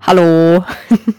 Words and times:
Hallo. 0.00 0.64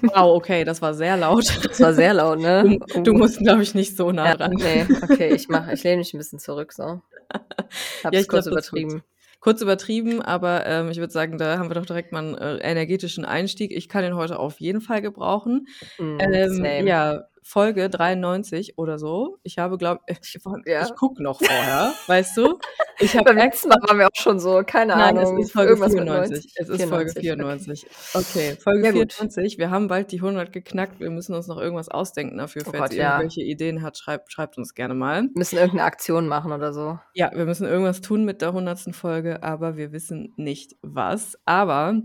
Wow, 0.03 0.35
okay, 0.35 0.63
das 0.63 0.81
war 0.81 0.93
sehr 0.93 1.17
laut. 1.17 1.45
Das 1.63 1.79
war 1.81 1.93
sehr 1.93 2.13
laut, 2.13 2.39
ne? 2.39 2.79
Du, 2.93 3.01
du 3.01 3.13
musst, 3.13 3.39
glaube 3.39 3.63
ich, 3.63 3.73
nicht 3.73 3.97
so 3.97 4.11
nah 4.11 4.27
ja, 4.27 4.35
dran. 4.35 4.51
nee, 4.53 4.85
okay, 5.01 5.33
ich 5.33 5.49
mach, 5.49 5.67
ich 5.69 5.83
lehne 5.83 5.97
mich 5.97 6.13
ein 6.13 6.17
bisschen 6.17 6.39
zurück, 6.39 6.71
so. 6.71 6.83
Hab's 7.31 7.81
Ja, 8.03 8.19
ich 8.19 8.27
kurz 8.27 8.45
glaub, 8.45 8.53
übertrieben. 8.53 9.03
Kurz 9.43 9.61
übertrieben, 9.61 10.21
aber 10.21 10.65
ähm, 10.65 10.89
ich 10.89 10.99
würde 10.99 11.11
sagen, 11.11 11.37
da 11.37 11.57
haben 11.57 11.69
wir 11.69 11.75
doch 11.75 11.85
direkt 11.85 12.13
mal 12.13 12.19
einen 12.19 12.35
äh, 12.35 12.57
energetischen 12.59 13.25
Einstieg. 13.25 13.73
Ich 13.73 13.89
kann 13.89 14.01
den 14.01 14.15
heute 14.15 14.39
auf 14.39 14.61
jeden 14.61 14.79
Fall 14.79 15.01
gebrauchen. 15.01 15.67
Mm, 15.97 16.17
Ähm, 16.21 16.87
ja, 16.87 17.25
Folge 17.43 17.89
93 17.89 18.77
oder 18.77 18.97
so. 18.97 19.37
Ich 19.43 19.57
habe, 19.57 19.77
glaube 19.77 20.01
ich, 20.07 20.37
Ja. 20.65 20.83
ich 20.83 20.95
gucke 20.95 21.21
noch 21.21 21.39
vorher, 21.39 21.93
weißt 22.07 22.37
du? 22.37 22.59
Ich 22.99 23.13
habe 23.15 23.25
Beim 23.25 23.37
letzten 23.37 23.69
Mal 23.69 23.77
waren 23.87 23.99
wir 23.99 24.07
auch 24.07 24.15
schon 24.15 24.39
so, 24.39 24.63
keine 24.65 24.95
Nein, 24.95 25.17
Ahnung. 25.17 25.37
es 25.39 25.45
ist 25.47 25.51
Folge 25.53 25.69
irgendwas 25.71 25.93
mit 25.93 26.03
94. 26.03 26.35
90. 26.35 26.53
Es 26.55 26.69
ist 26.69 26.89
Folge 26.89 27.11
94. 27.19 27.87
Okay, 28.13 28.57
Folge 28.61 28.85
Ja, 28.85 28.91
gut. 28.91 29.13
94. 29.13 29.57
Wir 29.57 29.69
haben 29.71 29.87
bald 29.87 30.11
die 30.11 30.17
100 30.17 30.51
geknackt. 30.53 30.99
Wir 30.99 31.09
müssen 31.09 31.33
uns 31.35 31.47
noch 31.47 31.57
irgendwas 31.59 31.89
ausdenken 31.89 32.37
dafür. 32.37 32.63
Oh 32.65 32.71
Falls 32.71 32.81
Gott, 32.81 32.93
ihr 32.93 32.99
ja. 33.03 33.09
irgendwelche 33.17 33.41
Ideen 33.41 33.83
habt, 33.83 33.97
schreibt, 33.97 34.31
schreibt 34.31 34.57
uns 34.57 34.73
gerne 34.73 34.93
mal. 34.93 35.23
Müssen 35.35 35.57
irgendeine 35.57 35.83
Aktion 35.83 36.27
machen 36.27 36.51
oder 36.51 36.73
so. 36.73 36.99
Ja, 37.13 37.31
wir 37.33 37.45
müssen 37.45 37.67
irgendwas 37.67 38.01
tun 38.01 38.25
mit 38.25 38.41
der 38.41 38.49
100. 38.49 38.95
Folge, 38.95 39.43
aber 39.43 39.77
wir 39.77 39.91
wissen 39.91 40.33
nicht 40.37 40.75
was. 40.81 41.37
Aber 41.45 41.95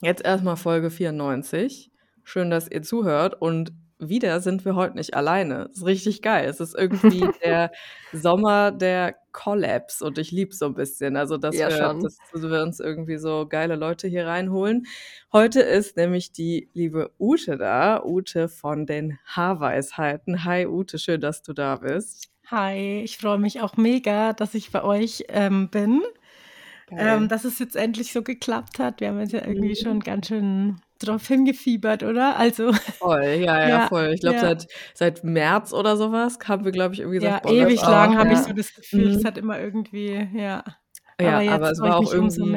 jetzt 0.00 0.24
erstmal 0.24 0.56
Folge 0.56 0.90
94. 0.90 1.90
Schön, 2.24 2.50
dass 2.50 2.68
ihr 2.70 2.82
zuhört 2.82 3.40
und 3.40 3.72
wieder 4.08 4.40
sind 4.40 4.64
wir 4.64 4.74
heute 4.74 4.96
nicht 4.96 5.14
alleine. 5.14 5.66
Das 5.68 5.78
ist 5.78 5.86
richtig 5.86 6.22
geil. 6.22 6.48
Es 6.48 6.60
ist 6.60 6.74
irgendwie 6.74 7.26
der 7.44 7.70
Sommer 8.12 8.70
der 8.72 9.16
Collabs 9.32 10.02
und 10.02 10.18
ich 10.18 10.30
lieb's 10.30 10.58
so 10.58 10.66
ein 10.66 10.74
bisschen. 10.74 11.16
Also, 11.16 11.36
dass, 11.38 11.56
Ja, 11.56 11.68
wir, 11.70 11.98
dass 12.02 12.18
wir 12.34 12.62
uns 12.62 12.80
irgendwie 12.80 13.16
so 13.16 13.46
geile 13.48 13.76
Leute 13.76 14.08
hier 14.08 14.26
reinholen. 14.26 14.86
Heute 15.32 15.60
ist 15.62 15.96
nämlich 15.96 16.32
die 16.32 16.68
liebe 16.74 17.10
Ute 17.18 17.56
da. 17.56 18.02
Ute 18.04 18.48
von 18.48 18.86
den 18.86 19.18
Haarweisheiten. 19.24 20.44
Hi 20.44 20.66
Ute, 20.66 20.98
schön, 20.98 21.20
dass 21.20 21.42
du 21.42 21.52
da 21.52 21.76
bist. 21.76 22.28
Hi, 22.50 23.00
ich 23.02 23.16
freue 23.16 23.38
mich 23.38 23.60
auch 23.62 23.76
mega, 23.78 24.32
dass 24.34 24.54
ich 24.54 24.70
bei 24.72 24.82
euch 24.84 25.24
ähm, 25.28 25.68
bin. 25.70 26.02
Ähm, 26.90 27.28
dass 27.28 27.44
es 27.44 27.58
jetzt 27.58 27.74
endlich 27.74 28.12
so 28.12 28.20
geklappt 28.22 28.78
hat. 28.78 29.00
Wir 29.00 29.08
haben 29.08 29.20
jetzt 29.20 29.32
ja 29.32 29.46
irgendwie 29.46 29.70
Mhm. 29.70 29.82
schon 29.82 30.00
ganz 30.00 30.26
schön 30.28 30.76
drauf 31.06 31.26
hingefiebert, 31.26 32.02
oder? 32.02 32.36
Also, 32.36 32.72
Voll, 32.98 33.24
ja, 33.24 33.60
ja, 33.60 33.68
Ja, 33.68 33.86
voll. 33.88 34.10
Ich 34.14 34.20
glaube, 34.20 34.36
ja. 34.36 34.40
seit, 34.40 34.66
seit 34.94 35.24
März 35.24 35.72
oder 35.72 35.96
sowas 35.96 36.38
haben 36.46 36.64
wir, 36.64 36.72
glaube 36.72 36.94
ich, 36.94 37.00
irgendwie 37.00 37.18
ja, 37.18 37.38
gesagt, 37.38 37.42
boah, 37.44 37.52
lass 37.52 37.66
ewig 37.66 37.80
lang 37.82 38.18
habe 38.18 38.32
ich 38.32 38.38
ja. 38.38 38.44
so 38.44 38.52
das 38.52 38.74
Gefühl, 38.74 39.10
es 39.10 39.22
Mhm. 39.22 39.26
hat 39.26 39.38
immer 39.38 39.60
irgendwie, 39.60 40.28
ja. 40.34 40.64
Ja, 41.20 41.34
aber 41.34 41.42
jetzt 41.42 41.52
aber 41.52 41.70
es 41.70 41.80
war 41.80 41.96
auch 41.98 42.12
irgendwie 42.12 42.52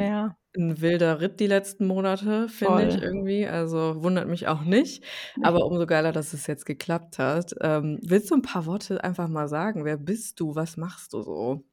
ein 0.56 0.80
wilder 0.80 1.20
Ritt 1.20 1.38
die 1.38 1.46
letzten 1.46 1.86
Monate, 1.86 2.48
finde 2.48 2.88
ich 2.88 3.00
irgendwie. 3.02 3.46
Also 3.46 4.02
wundert 4.02 4.26
mich 4.28 4.48
auch 4.48 4.62
nicht. 4.62 5.04
Aber 5.42 5.66
umso 5.66 5.86
geiler, 5.86 6.12
dass 6.12 6.32
es 6.32 6.46
jetzt 6.46 6.64
geklappt 6.66 7.18
hat. 7.18 7.54
Ähm, 7.60 7.98
willst 8.02 8.30
du 8.30 8.34
ein 8.34 8.42
paar 8.42 8.66
Worte 8.66 9.04
einfach 9.04 9.28
mal 9.28 9.48
sagen? 9.48 9.84
Wer 9.84 9.98
bist 9.98 10.40
du? 10.40 10.54
Was 10.56 10.76
machst 10.76 11.12
du 11.12 11.22
so? 11.22 11.64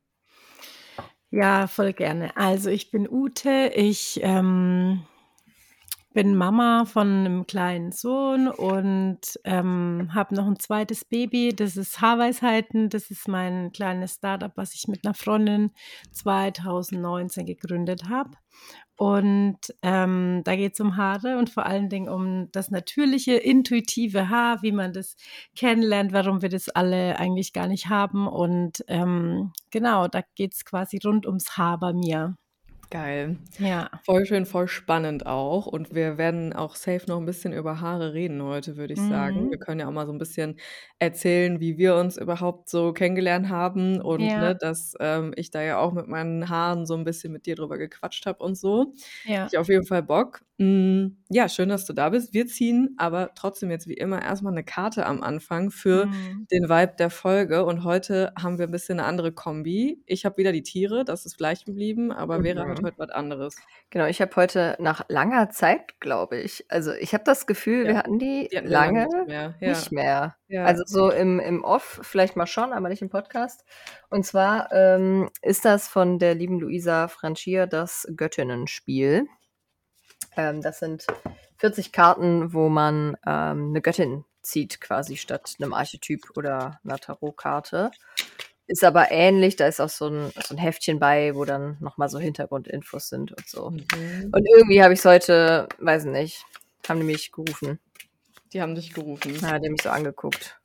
Ja, 1.31 1.67
voll 1.67 1.93
gerne. 1.93 2.35
Also 2.37 2.69
ich 2.69 2.91
bin 2.91 3.09
Ute, 3.09 3.71
ich 3.73 4.19
ähm, 4.21 5.01
bin 6.13 6.35
Mama 6.35 6.85
von 6.85 7.07
einem 7.07 7.47
kleinen 7.47 7.91
Sohn 7.91 8.47
und 8.47 9.19
ähm, 9.43 10.09
habe 10.13 10.35
noch 10.35 10.47
ein 10.47 10.59
zweites 10.59 11.05
Baby. 11.05 11.53
Das 11.55 11.75
ist 11.77 12.01
Haarweisheiten. 12.01 12.89
Das 12.89 13.11
ist 13.11 13.27
mein 13.27 13.71
kleines 13.71 14.15
Startup, 14.15 14.51
was 14.55 14.73
ich 14.73 14.87
mit 14.87 15.05
einer 15.05 15.13
Freundin 15.13 15.71
2019 16.11 17.45
gegründet 17.45 18.09
habe. 18.09 18.31
Und 18.95 19.57
ähm, 19.81 20.41
da 20.43 20.55
geht 20.55 20.73
es 20.73 20.79
um 20.79 20.97
Haare 20.97 21.37
und 21.37 21.49
vor 21.49 21.65
allen 21.65 21.89
Dingen 21.89 22.09
um 22.09 22.51
das 22.51 22.69
natürliche, 22.69 23.33
intuitive 23.33 24.29
Haar, 24.29 24.61
wie 24.61 24.71
man 24.71 24.93
das 24.93 25.15
kennenlernt, 25.55 26.13
warum 26.13 26.41
wir 26.43 26.49
das 26.49 26.69
alle 26.69 27.17
eigentlich 27.17 27.53
gar 27.53 27.67
nicht 27.67 27.89
haben. 27.89 28.27
Und 28.27 28.83
ähm, 28.87 29.51
genau, 29.71 30.07
da 30.07 30.21
geht 30.35 30.53
es 30.53 30.63
quasi 30.63 30.99
rund 31.03 31.25
ums 31.25 31.57
Haar 31.57 31.79
bei 31.79 31.91
mir. 31.93 32.35
Geil. 32.93 33.37
Ja. 33.57 33.89
Voll 34.05 34.23
schön, 34.27 34.45
voll 34.45 34.67
spannend 34.67 35.25
auch. 35.25 35.65
Und 35.65 35.95
wir 35.95 36.19
werden 36.19 36.53
auch 36.53 36.75
safe 36.75 37.05
noch 37.07 37.17
ein 37.17 37.25
bisschen 37.25 37.51
über 37.51 37.81
Haare 37.81 38.13
reden 38.13 38.43
heute, 38.43 38.77
würde 38.77 38.93
ich 38.93 38.99
sagen. 39.01 39.45
Mhm. 39.45 39.49
Wir 39.49 39.57
können 39.57 39.79
ja 39.79 39.87
auch 39.87 39.91
mal 39.91 40.05
so 40.05 40.11
ein 40.11 40.19
bisschen 40.19 40.59
erzählen, 40.99 41.59
wie 41.59 41.79
wir 41.79 41.95
uns 41.95 42.17
überhaupt 42.17 42.69
so 42.69 42.93
kennengelernt 42.93 43.49
haben 43.49 43.99
und 43.99 44.19
Ja. 44.19 44.39
ne, 44.39 44.55
dass 44.55 44.93
ähm, 44.99 45.33
ich 45.35 45.49
da 45.49 45.63
ja 45.63 45.79
auch 45.79 45.91
mit 45.93 46.07
meinen 46.07 46.49
Haaren 46.49 46.85
so 46.85 46.93
ein 46.93 47.03
bisschen 47.03 47.33
mit 47.33 47.47
dir 47.47 47.55
drüber 47.55 47.79
gequatscht 47.79 48.27
habe 48.27 48.43
und 48.43 48.55
so. 48.55 48.93
Ja. 49.25 49.47
Ich 49.51 49.57
auf 49.57 49.69
jeden 49.69 49.87
Fall 49.87 50.03
Bock. 50.03 50.41
Mm, 50.63 51.17
ja, 51.29 51.49
schön, 51.49 51.67
dass 51.69 51.85
du 51.85 51.93
da 51.93 52.09
bist. 52.09 52.33
Wir 52.33 52.47
ziehen 52.47 52.95
aber 52.97 53.31
trotzdem 53.35 53.69
jetzt 53.69 53.87
wie 53.87 53.93
immer 53.95 54.21
erstmal 54.21 54.53
eine 54.53 54.63
Karte 54.63 55.05
am 55.05 55.21
Anfang 55.21 55.71
für 55.71 56.05
Mhm. 56.05 56.47
den 56.51 56.69
Vibe 56.69 56.93
der 56.97 57.09
Folge. 57.09 57.65
Und 57.65 57.83
heute 57.83 58.31
haben 58.41 58.57
wir 58.59 58.67
ein 58.67 58.71
bisschen 58.71 58.99
eine 58.99 59.07
andere 59.07 59.31
Kombi. 59.33 60.01
Ich 60.05 60.25
habe 60.25 60.37
wieder 60.37 60.51
die 60.53 60.63
Tiere, 60.63 61.03
das 61.03 61.25
ist 61.25 61.37
gleich 61.37 61.65
geblieben, 61.65 62.11
aber 62.11 62.41
Vera 62.43 62.67
hat 62.67 62.81
Mhm. 62.81 62.85
heute 62.85 62.97
was 62.97 63.09
anderes. 63.09 63.55
Genau, 63.89 64.05
ich 64.05 64.21
habe 64.21 64.35
heute 64.37 64.77
nach 64.79 65.03
langer 65.09 65.49
Zeit, 65.49 65.99
glaube 65.99 66.37
ich, 66.39 66.65
also 66.69 66.93
ich 66.93 67.13
habe 67.13 67.23
das 67.25 67.45
Gefühl, 67.45 67.85
wir 67.85 67.91
Ja, 67.93 67.97
hatten 67.97 68.19
die 68.19 68.47
Die 68.51 68.57
hatten 68.57 68.67
wir 68.67 68.71
lange 68.71 68.99
lange 69.01 69.17
nicht 69.17 69.27
mehr. 69.27 69.55
Ja. 69.59 69.69
nicht 69.69 69.91
mehr. 69.91 70.35
Ja. 70.47 70.65
Also 70.65 70.83
so 70.85 71.11
im, 71.11 71.39
im 71.39 71.63
Off 71.63 71.99
vielleicht 72.03 72.35
mal 72.35 72.47
schon, 72.47 72.71
aber 72.73 72.89
nicht 72.89 73.01
im 73.01 73.09
Podcast. 73.09 73.65
Und 74.09 74.25
zwar 74.25 74.71
ähm, 74.71 75.29
ist 75.41 75.65
das 75.65 75.87
von 75.87 76.19
der 76.19 76.35
lieben 76.35 76.59
Luisa 76.59 77.07
Franchia 77.07 77.65
das 77.65 78.07
Göttinnenspiel. 78.15 79.25
Ähm, 80.37 80.61
das 80.61 80.79
sind 80.79 81.05
40 81.57 81.91
Karten, 81.91 82.53
wo 82.53 82.69
man 82.69 83.17
ähm, 83.25 83.69
eine 83.69 83.81
Göttin 83.81 84.25
zieht, 84.41 84.81
quasi 84.81 85.17
statt 85.17 85.55
einem 85.59 85.73
Archetyp 85.73 86.35
oder 86.35 86.79
einer 86.83 86.97
Tarotkarte. 86.97 87.91
Ist 88.65 88.83
aber 88.83 89.11
ähnlich, 89.11 89.55
da 89.57 89.67
ist 89.67 89.81
auch 89.81 89.89
so 89.89 90.07
ein, 90.07 90.31
so 90.45 90.55
ein 90.55 90.57
Heftchen 90.57 90.99
bei, 90.99 91.35
wo 91.35 91.43
dann 91.43 91.77
nochmal 91.81 92.09
so 92.09 92.19
Hintergrundinfos 92.19 93.09
sind 93.09 93.31
und 93.31 93.47
so. 93.47 93.69
Mhm. 93.71 94.31
Und 94.31 94.47
irgendwie 94.55 94.81
habe 94.81 94.93
ich 94.93 94.99
es 94.99 95.05
heute, 95.05 95.67
weiß 95.79 96.05
nicht, 96.05 96.45
haben 96.87 96.99
die 96.99 97.05
mich 97.05 97.31
gerufen. 97.31 97.79
Die 98.53 98.61
haben 98.61 98.75
dich 98.75 98.93
gerufen. 98.93 99.35
Ja, 99.41 99.59
die 99.59 99.67
haben 99.67 99.73
mich 99.73 99.81
so 99.81 99.89
angeguckt. 99.89 100.59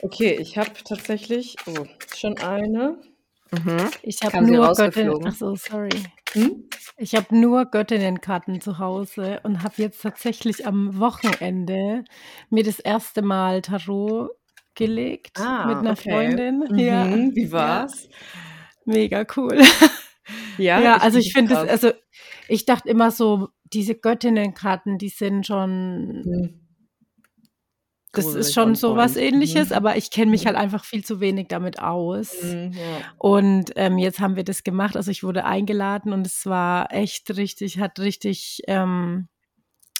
Okay, 0.00 0.36
ich 0.40 0.58
habe 0.58 0.70
tatsächlich 0.84 1.56
oh, 1.66 1.84
schon 2.14 2.38
eine. 2.38 2.98
Mhm. 3.50 3.90
Ich 4.02 4.22
habe 4.22 4.42
nur 4.42 4.66
rausgeflogen? 4.66 5.24
Göttinnen. 5.24 5.26
Achso, 5.26 5.54
sorry. 5.56 5.90
Hm? 6.34 6.64
Ich 6.96 7.14
habe 7.14 7.36
nur 7.36 7.64
Göttinnenkarten 7.66 8.60
zu 8.60 8.78
Hause 8.78 9.40
und 9.44 9.62
habe 9.62 9.74
jetzt 9.78 10.02
tatsächlich 10.02 10.66
am 10.66 10.98
Wochenende 10.98 12.04
mir 12.50 12.64
das 12.64 12.78
erste 12.80 13.22
Mal 13.22 13.62
Tarot 13.62 14.30
gelegt 14.74 15.38
Ah, 15.38 15.66
mit 15.68 15.78
einer 15.78 15.92
okay. 15.92 16.10
Freundin. 16.10 16.64
Mhm. 16.68 16.78
Ja, 16.78 17.04
Wie 17.34 17.42
ja, 17.44 17.52
war's? 17.52 18.08
mega 18.84 19.24
cool. 19.36 19.60
Ja, 20.58 20.80
Ja, 20.82 20.96
ich 20.96 21.02
also 21.02 21.18
ich 21.18 21.32
finde 21.32 21.54
es, 21.54 21.60
krass. 21.60 21.70
also 21.70 21.92
ich 22.48 22.66
dachte 22.66 22.88
immer 22.88 23.10
so, 23.10 23.48
diese 23.72 23.94
Göttinnenkarten, 23.94 24.98
die 24.98 25.08
sind 25.08 25.46
schon, 25.46 26.22
Hm. 26.24 26.67
Das 28.12 28.34
ist 28.34 28.54
schon 28.54 28.70
on 28.70 28.74
so 28.74 28.96
was 28.96 29.14
point. 29.14 29.26
ähnliches, 29.26 29.70
Mhm. 29.70 29.76
aber 29.76 29.96
ich 29.96 30.10
kenne 30.10 30.30
mich 30.30 30.42
Mhm. 30.44 30.48
halt 30.48 30.56
einfach 30.56 30.84
viel 30.84 31.04
zu 31.04 31.20
wenig 31.20 31.48
damit 31.48 31.80
aus. 31.80 32.42
Mhm, 32.42 32.72
ja. 32.72 33.00
Und 33.18 33.72
ähm, 33.76 33.98
jetzt 33.98 34.20
haben 34.20 34.36
wir 34.36 34.44
das 34.44 34.64
gemacht. 34.64 34.96
Also 34.96 35.10
ich 35.10 35.22
wurde 35.22 35.44
eingeladen 35.44 36.12
und 36.12 36.26
es 36.26 36.46
war 36.46 36.92
echt 36.92 37.36
richtig, 37.36 37.78
hat 37.78 37.98
richtig, 37.98 38.60
ähm, 38.66 39.28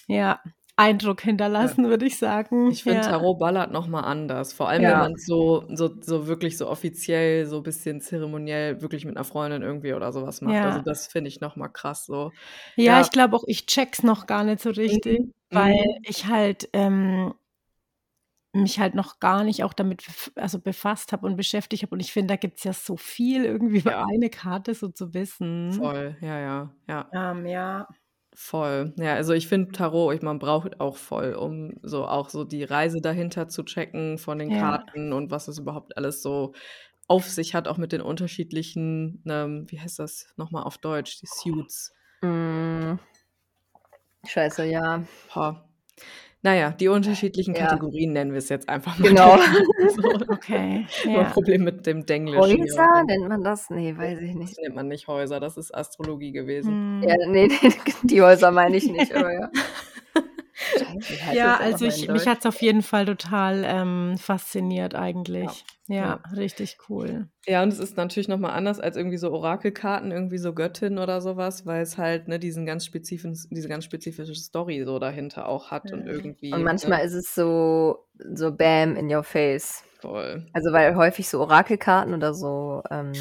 ja, 0.06 0.40
Eindruck 0.80 1.22
hinterlassen, 1.22 1.88
würde 1.88 2.06
ich 2.06 2.18
sagen. 2.18 2.70
Ich 2.70 2.84
finde, 2.84 3.00
ja. 3.00 3.08
Tarot 3.10 3.40
ballert 3.40 3.72
nochmal 3.72 4.04
anders. 4.04 4.52
Vor 4.52 4.68
allem, 4.68 4.82
wenn 4.82 4.90
Ja. 4.90 4.98
man 4.98 5.14
es 5.14 5.26
so, 5.26 5.64
so, 5.74 5.90
so 6.00 6.28
wirklich 6.28 6.56
so 6.56 6.68
offiziell, 6.68 7.46
so 7.46 7.56
ein 7.56 7.62
bisschen 7.64 8.00
zeremoniell, 8.00 8.80
wirklich 8.80 9.04
mit 9.04 9.16
einer 9.16 9.24
Freundin 9.24 9.62
irgendwie 9.62 9.92
oder 9.92 10.12
sowas 10.12 10.40
macht. 10.40 10.54
Also 10.54 10.78
Ja. 10.78 10.84
das 10.84 11.08
finde 11.08 11.26
ich 11.28 11.40
nochmal 11.40 11.70
krass 11.72 12.06
so. 12.06 12.30
Ja, 12.76 12.84
Ja. 12.84 13.00
ich 13.00 13.10
glaube 13.10 13.34
auch, 13.34 13.42
ich 13.48 13.66
check's 13.66 14.04
noch 14.04 14.26
gar 14.28 14.44
nicht 14.44 14.60
so 14.62 14.70
richtig, 14.70 15.18
Mhm. 15.18 15.32
weil 15.50 15.72
Mhm. 15.74 16.02
ich 16.04 16.26
halt 16.26 16.68
ähm, 16.72 17.34
mich 18.52 18.80
halt 18.80 18.94
noch 18.94 19.20
gar 19.20 19.44
nicht 19.44 19.62
auch 19.64 19.72
damit 19.74 20.02
bef- 20.02 20.32
also 20.36 20.58
befasst 20.58 21.12
habe 21.12 21.26
und 21.26 21.36
beschäftigt 21.36 21.82
habe. 21.82 21.94
Und 21.94 22.00
ich 22.00 22.12
finde, 22.12 22.32
da 22.34 22.36
gibt's 22.36 22.64
ja 22.64 22.72
so 22.72 22.96
viel 22.96 23.44
irgendwie 23.44 23.78
über 23.78 23.92
Ja. 23.92 24.06
eine 24.06 24.30
Karte 24.30 24.74
so 24.74 24.88
zu 24.88 25.14
wissen. 25.14 25.72
Voll, 25.72 26.16
ja, 26.20 26.38
ja, 26.40 26.74
ja. 26.88 27.10
Ähm, 27.12 27.46
ja. 27.46 27.86
Voll. 28.34 28.94
Ja, 28.98 29.14
also 29.14 29.32
ich 29.32 29.48
finde 29.48 29.72
Tarot, 29.72 30.14
ich, 30.14 30.22
man 30.22 30.38
braucht 30.38 30.80
auch 30.80 30.96
voll, 30.96 31.34
um 31.34 31.72
so 31.82 32.06
auch 32.06 32.28
so 32.30 32.44
die 32.44 32.62
Reise 32.64 33.00
dahinter 33.00 33.48
zu 33.48 33.64
checken 33.64 34.16
von 34.18 34.38
den 34.38 34.50
Ja. 34.50 34.60
Karten 34.60 35.12
und 35.12 35.30
was 35.30 35.48
es 35.48 35.58
überhaupt 35.58 35.96
alles 35.96 36.22
so 36.22 36.52
auf 37.08 37.24
sich 37.28 37.54
hat, 37.54 37.68
auch 37.68 37.78
mit 37.78 37.90
den 37.92 38.00
unterschiedlichen, 38.02 39.22
ähm, 39.26 39.66
wie 39.68 39.80
heißt 39.80 39.98
das 39.98 40.32
nochmal 40.36 40.64
auf 40.64 40.78
Deutsch, 40.78 41.20
die 41.20 41.26
Suits. 41.26 41.92
Mm. 42.22 42.94
Scheiße, 44.26 44.64
ja. 44.66 45.04
Boah. 45.32 45.68
Naja, 46.42 46.70
die 46.70 46.86
unterschiedlichen 46.88 47.54
Ja. 47.54 47.66
Kategorien 47.66 48.12
nennen 48.12 48.30
wir 48.30 48.38
es 48.38 48.48
jetzt 48.48 48.68
einfach 48.68 48.96
mal. 48.98 49.08
Genau. 49.08 49.36
so. 49.96 50.08
Okay. 50.32 50.86
Nur 51.04 51.14
Ja. 51.22 51.24
Problem 51.24 51.64
mit 51.64 51.84
dem 51.86 52.06
Denglisch. 52.06 52.46
hier. 52.46 52.58
Häuser 52.62 53.02
nennt 53.06 53.28
man 53.28 53.42
das? 53.42 53.70
Nee, 53.70 53.96
weiß 53.96 54.20
ich 54.20 54.28
Das 54.32 54.36
nicht. 54.38 54.58
nennt 54.62 54.76
man 54.76 54.86
nicht 54.86 55.08
Häuser, 55.08 55.40
das 55.40 55.56
ist 55.56 55.74
Astrologie 55.74 56.30
gewesen. 56.30 57.02
Hm. 57.02 57.08
Ja, 57.08 57.16
nee, 57.26 57.48
nee, 57.48 57.72
die 58.04 58.22
Häuser 58.22 58.52
meine 58.52 58.76
ich 58.76 58.88
nicht, 58.90 59.12
aber 59.14 59.32
ja. 59.32 59.50
Scheiße, 60.76 61.24
heißt 61.24 61.36
Ja, 61.36 61.56
also 61.58 61.86
ich, 61.86 62.08
mich 62.08 62.26
hat 62.26 62.38
es 62.40 62.46
auf 62.46 62.60
jeden 62.60 62.82
Fall 62.82 63.04
total 63.06 63.62
ähm, 63.64 64.16
fasziniert 64.18 64.94
eigentlich. 64.94 65.64
Ja, 65.88 66.20
richtig 66.36 66.76
cool. 66.88 67.28
Ja, 67.46 67.62
und 67.62 67.72
es 67.72 67.78
ist 67.78 67.96
natürlich 67.96 68.28
nochmal 68.28 68.50
anders 68.50 68.78
als 68.78 68.96
irgendwie 68.96 69.16
so 69.16 69.32
Orakelkarten, 69.32 70.10
irgendwie 70.12 70.36
so 70.36 70.52
Göttin 70.52 70.98
oder 70.98 71.22
sowas, 71.22 71.64
weil 71.64 71.80
es 71.80 71.96
halt 71.96 72.28
ne, 72.28 72.38
diesen 72.38 72.66
ganz 72.66 72.84
spezifischen, 72.84 73.48
diese 73.50 73.68
ganz 73.68 73.84
spezifische 73.84 74.34
Story 74.34 74.84
so 74.84 74.98
dahinter 74.98 75.48
auch 75.48 75.70
hat 75.70 75.90
und 75.92 76.00
Mhm. 76.00 76.06
irgendwie. 76.06 76.52
Und 76.52 76.62
manchmal 76.64 76.98
ne, 76.98 77.04
ist 77.04 77.14
es 77.14 77.34
so, 77.34 78.04
so 78.34 78.52
bam 78.52 78.96
in 78.96 79.10
your 79.14 79.22
face. 79.22 79.82
voll. 80.02 80.46
Also 80.52 80.72
weil 80.72 80.94
häufig 80.94 81.28
so 81.28 81.40
Orakelkarten 81.40 82.12
oder 82.12 82.34
so 82.34 82.82
ähm, 82.90 83.12
äh, 83.12 83.18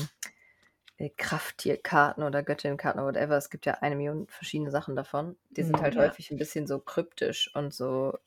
Krafttierkarten 1.17 2.23
oder 2.23 2.41
Göttinnenkarten 2.43 2.99
oder 3.01 3.09
whatever, 3.09 3.37
es 3.37 3.49
gibt 3.49 3.65
ja 3.65 3.75
eine 3.81 3.95
Million 3.95 4.27
verschiedene 4.29 4.71
Sachen 4.71 4.95
davon. 4.95 5.35
Die 5.51 5.63
sind 5.63 5.79
Mhm. 5.79 5.83
halt 5.83 5.95
Ja. 5.95 6.01
häufig 6.01 6.31
ein 6.31 6.37
bisschen 6.37 6.65
so 6.67 6.79
kryptisch 6.79 7.51
und 7.55 7.73
so 7.73 8.17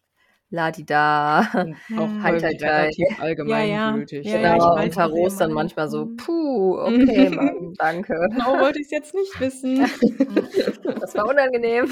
ladida. 0.50 1.40
Und 1.54 1.76
auch 1.96 2.14
Mhm. 2.14 2.22
Halt, 2.22 2.42
halt, 2.44 2.62
relativ 2.62 3.06
allgemeingültig. 3.20 4.26
Ja, 4.26 4.38
ja, 4.38 4.56
ich 4.56 4.62
genau, 4.62 4.74
und 4.74 4.88
was 4.88 4.94
Tarot 4.96 5.18
ihr 5.18 5.26
ist 5.26 5.40
dann 5.40 5.52
manchmal 5.52 5.88
so, 5.88 6.06
Mhm. 6.06 6.16
puh, 6.16 6.78
okay, 6.86 7.30
Mann, 7.30 7.74
danke. 7.76 8.14
Genau 8.30 8.58
wollte 8.60 8.78
ich 8.80 8.86
es 8.86 8.90
jetzt 8.92 9.14
nicht 9.14 9.40
wissen. 9.40 9.90
Das 11.00 11.14
war 11.16 11.26
unangenehm. 11.28 11.88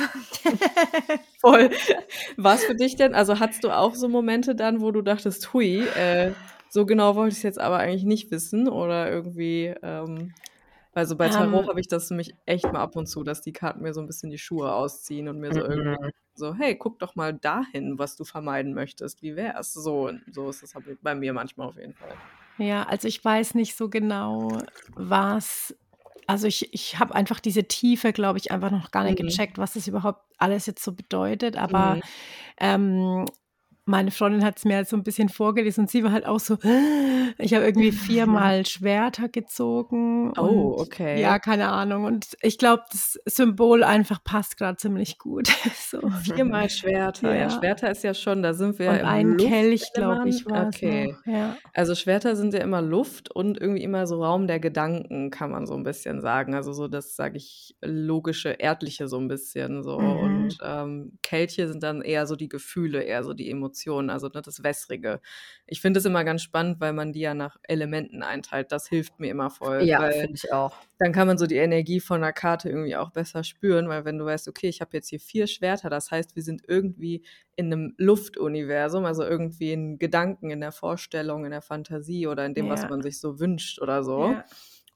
Voll. 1.41 1.71
Was 2.37 2.65
für 2.65 2.75
dich 2.75 2.97
denn? 2.97 3.15
Also 3.15 3.39
hattest 3.39 3.65
du 3.65 3.71
auch 3.71 3.95
so 3.95 4.09
Momente 4.09 4.55
dann, 4.55 4.81
wo 4.81 4.91
du 4.91 5.03
dachtest, 5.03 5.53
hui, 5.53 5.85
äh, 5.87 6.33
so 6.69 6.85
genau 6.85 7.15
wollte 7.17 7.33
ich 7.33 7.39
es 7.39 7.43
jetzt 7.43 7.61
aber 7.61 7.79
eigentlich 7.79 8.05
nicht 8.05 8.31
wissen 8.31 8.69
oder 8.69 9.11
irgendwie, 9.11 9.75
ähm, 9.83 10.35
also 10.95 11.17
bei 11.17 11.29
Tarot 11.29 11.67
Ähm. 11.67 11.69
habe 11.69 11.81
ich 11.81 11.89
das 11.89 12.11
nämlich 12.11 12.37
echt 12.47 12.73
mal 12.73 12.81
ab 12.83 12.97
und 12.97 13.07
zu, 13.07 13.23
dass 13.25 13.41
die 13.43 13.53
Karten 13.53 13.83
mir 13.83 13.95
so 13.95 14.01
ein 14.01 14.07
bisschen 14.07 14.31
die 14.31 14.39
Schuhe 14.39 14.73
ausziehen 14.73 15.29
und 15.29 15.39
mir 15.39 15.53
so 15.53 15.63
irgendwie 15.63 15.85
Mhm. 15.85 16.11
so, 16.35 16.55
hey, 16.55 16.77
guck 16.79 16.99
doch 17.01 17.17
mal 17.17 17.35
dahin, 17.35 17.99
was 17.99 18.17
du 18.17 18.25
vermeiden 18.25 18.75
möchtest. 18.75 19.23
Wie 19.23 19.37
wär's? 19.37 19.73
So, 19.75 20.13
so 20.31 20.49
ist 20.51 20.63
es 20.63 20.75
halt 20.75 20.87
bei 21.03 21.15
mir 21.15 21.33
manchmal 21.33 21.69
auf 21.69 21.77
jeden 21.77 21.95
Fall. 21.95 22.21
Ja, 22.57 22.83
also 22.85 23.07
ich 23.09 23.25
weiß 23.25 23.55
nicht 23.55 23.77
so 23.77 23.89
genau, 23.89 24.63
was. 24.95 25.75
Also 26.27 26.47
ich, 26.47 26.75
ich 26.75 26.99
habe 26.99 27.15
einfach 27.15 27.41
diese 27.41 27.65
Tiefe, 27.69 28.13
glaube 28.13 28.39
ich, 28.39 28.51
einfach 28.51 28.71
noch 28.71 28.91
gar 28.91 29.05
nicht 29.05 29.17
Mhm. 29.17 29.19
gecheckt, 29.19 29.57
was 29.59 29.75
das 29.75 29.87
überhaupt 29.87 30.25
alles 30.39 30.67
jetzt 30.67 30.83
so 30.85 30.93
bedeutet. 30.93 31.57
Aber 31.57 31.99
Mhm. 31.99 32.01
ähm, 32.59 33.27
meine 33.89 34.11
Freundin 34.11 34.45
hat 34.45 34.59
es 34.59 34.65
mir 34.65 34.77
halt 34.77 34.89
so 34.89 34.97
ein 34.97 35.03
bisschen 35.03 35.31
vorgelesen 35.31 35.85
und 35.85 35.91
sie 35.91 36.05
war 36.05 36.13
halt 36.13 36.27
auch 36.27 36.41
so, 36.41 36.59
ich 37.39 37.55
habe 37.55 37.65
irgendwie 37.65 37.91
viermal 37.91 38.67
Schwerter 38.67 39.29
gezogen. 39.29 40.33
Oh, 40.39 40.75
und, 40.77 40.81
okay. 40.81 41.21
Ja, 41.21 41.39
keine 41.39 41.69
Ahnung. 41.69 42.05
Und 42.05 42.37
ich 42.43 42.59
glaube, 42.59 42.83
das 42.93 43.19
Symbol 43.25 43.83
einfach 43.83 44.23
passt 44.23 44.59
gerade 44.59 44.77
ziemlich 44.77 45.19
gut. 45.19 45.49
so. 45.91 46.01
Viermal 46.23 46.69
Schwerter. 46.69 47.35
Ja. 47.35 47.41
Ja. 47.43 47.51
Schwerter 47.51 47.91
ist 47.91 48.05
ja 48.05 48.13
schon, 48.13 48.43
da 48.43 48.53
sind 48.53 48.79
wir 48.79 48.91
Und 48.91 48.99
im 48.99 49.07
ein 49.07 49.37
Kelch, 49.39 49.93
glaube 49.95 50.29
ich, 50.29 50.45
war 50.47 50.69
es 50.69 50.77
Okay. 50.77 51.17
Ja. 51.25 51.57
Also 51.73 51.95
Schwerter 51.95 52.37
sind 52.37 52.53
ja 52.53 52.61
immer 52.61 52.83
Luft 52.83 53.31
und 53.31 53.59
irgendwie 53.59 53.83
immer 53.83 54.07
so 54.07 54.23
Raum 54.23 54.47
der 54.47 54.61
Gedanken, 54.61 55.31
kann 55.31 55.51
man 55.51 55.67
so 55.67 55.75
ein 55.75 55.83
bisschen 55.83 56.21
sagen. 56.21 56.55
Also 56.55 56.73
so 56.73 56.89
das, 56.89 57.17
sage 57.17 57.39
ich, 57.39 57.75
logische, 57.81 58.51
erdliche 58.51 59.09
so 59.09 59.19
ein 59.19 59.29
bisschen 59.29 59.83
so. 59.83 59.99
Mhm. 59.99 60.19
Und 60.19 60.59
ähm, 60.63 61.19
Kelche 61.23 61.69
sind 61.69 61.83
dann 61.83 62.03
eher 62.03 62.27
so 62.27 62.37
die 62.37 62.51
Gefühle, 62.51 63.03
eher 63.03 63.25
so 63.25 63.33
die 63.33 63.51
Emotionen, 63.51 63.78
also 63.87 64.29
ne, 64.29 64.43
das 64.43 64.63
Wässrige. 64.63 65.21
Ich 65.67 65.81
finde 65.81 65.99
es 66.01 66.05
immer 66.07 66.25
ganz 66.25 66.43
spannend, 66.43 66.81
weil 66.81 66.93
man 66.93 67.13
die 67.13 67.21
ja 67.21 67.35
nach 67.35 67.57
Elementen 67.63 68.23
einteilt. 68.23 68.73
Das 68.73 68.89
hilft 68.89 69.21
mir 69.21 69.31
immer 69.31 69.51
voll. 69.51 69.83
Ja, 69.85 70.11
finde 70.11 70.35
ich 70.35 70.53
auch. 70.53 70.75
dann 70.99 71.13
kann 71.13 71.27
man 71.29 71.39
so 71.39 71.47
die 71.47 71.57
Energie 71.57 72.01
von 72.01 72.17
einer 72.23 72.33
Karte 72.33 72.69
irgendwie 72.69 72.97
auch 72.97 73.11
besser 73.11 73.45
spüren, 73.45 73.89
weil 73.89 74.05
wenn 74.05 74.19
du 74.19 74.25
weißt, 74.25 74.49
okay, 74.49 74.69
ich 74.69 74.81
habe 74.81 74.91
jetzt 74.97 75.09
hier 75.09 75.21
vier 75.21 75.47
Schwerter, 75.47 75.91
das 75.91 76.11
heißt, 76.11 76.35
wir 76.35 76.43
sind 76.43 76.63
irgendwie 76.67 77.25
in 77.57 77.67
einem 77.67 77.95
Luftuniversum, 77.99 79.05
also 79.05 79.23
irgendwie 79.23 79.73
in 79.73 79.99
Gedanken, 79.99 80.51
in 80.51 80.61
der 80.61 80.73
Vorstellung, 80.73 81.45
in 81.45 81.51
der 81.53 81.63
Fantasie 81.63 82.27
oder 82.27 82.45
in 82.47 82.55
dem, 82.55 82.69
was 82.69 82.83
Ja. 82.83 82.89
man 82.89 83.03
sich 83.03 83.21
so 83.21 83.39
wünscht 83.39 83.81
oder 83.81 84.03
so. 84.03 84.33
Ja. 84.33 84.45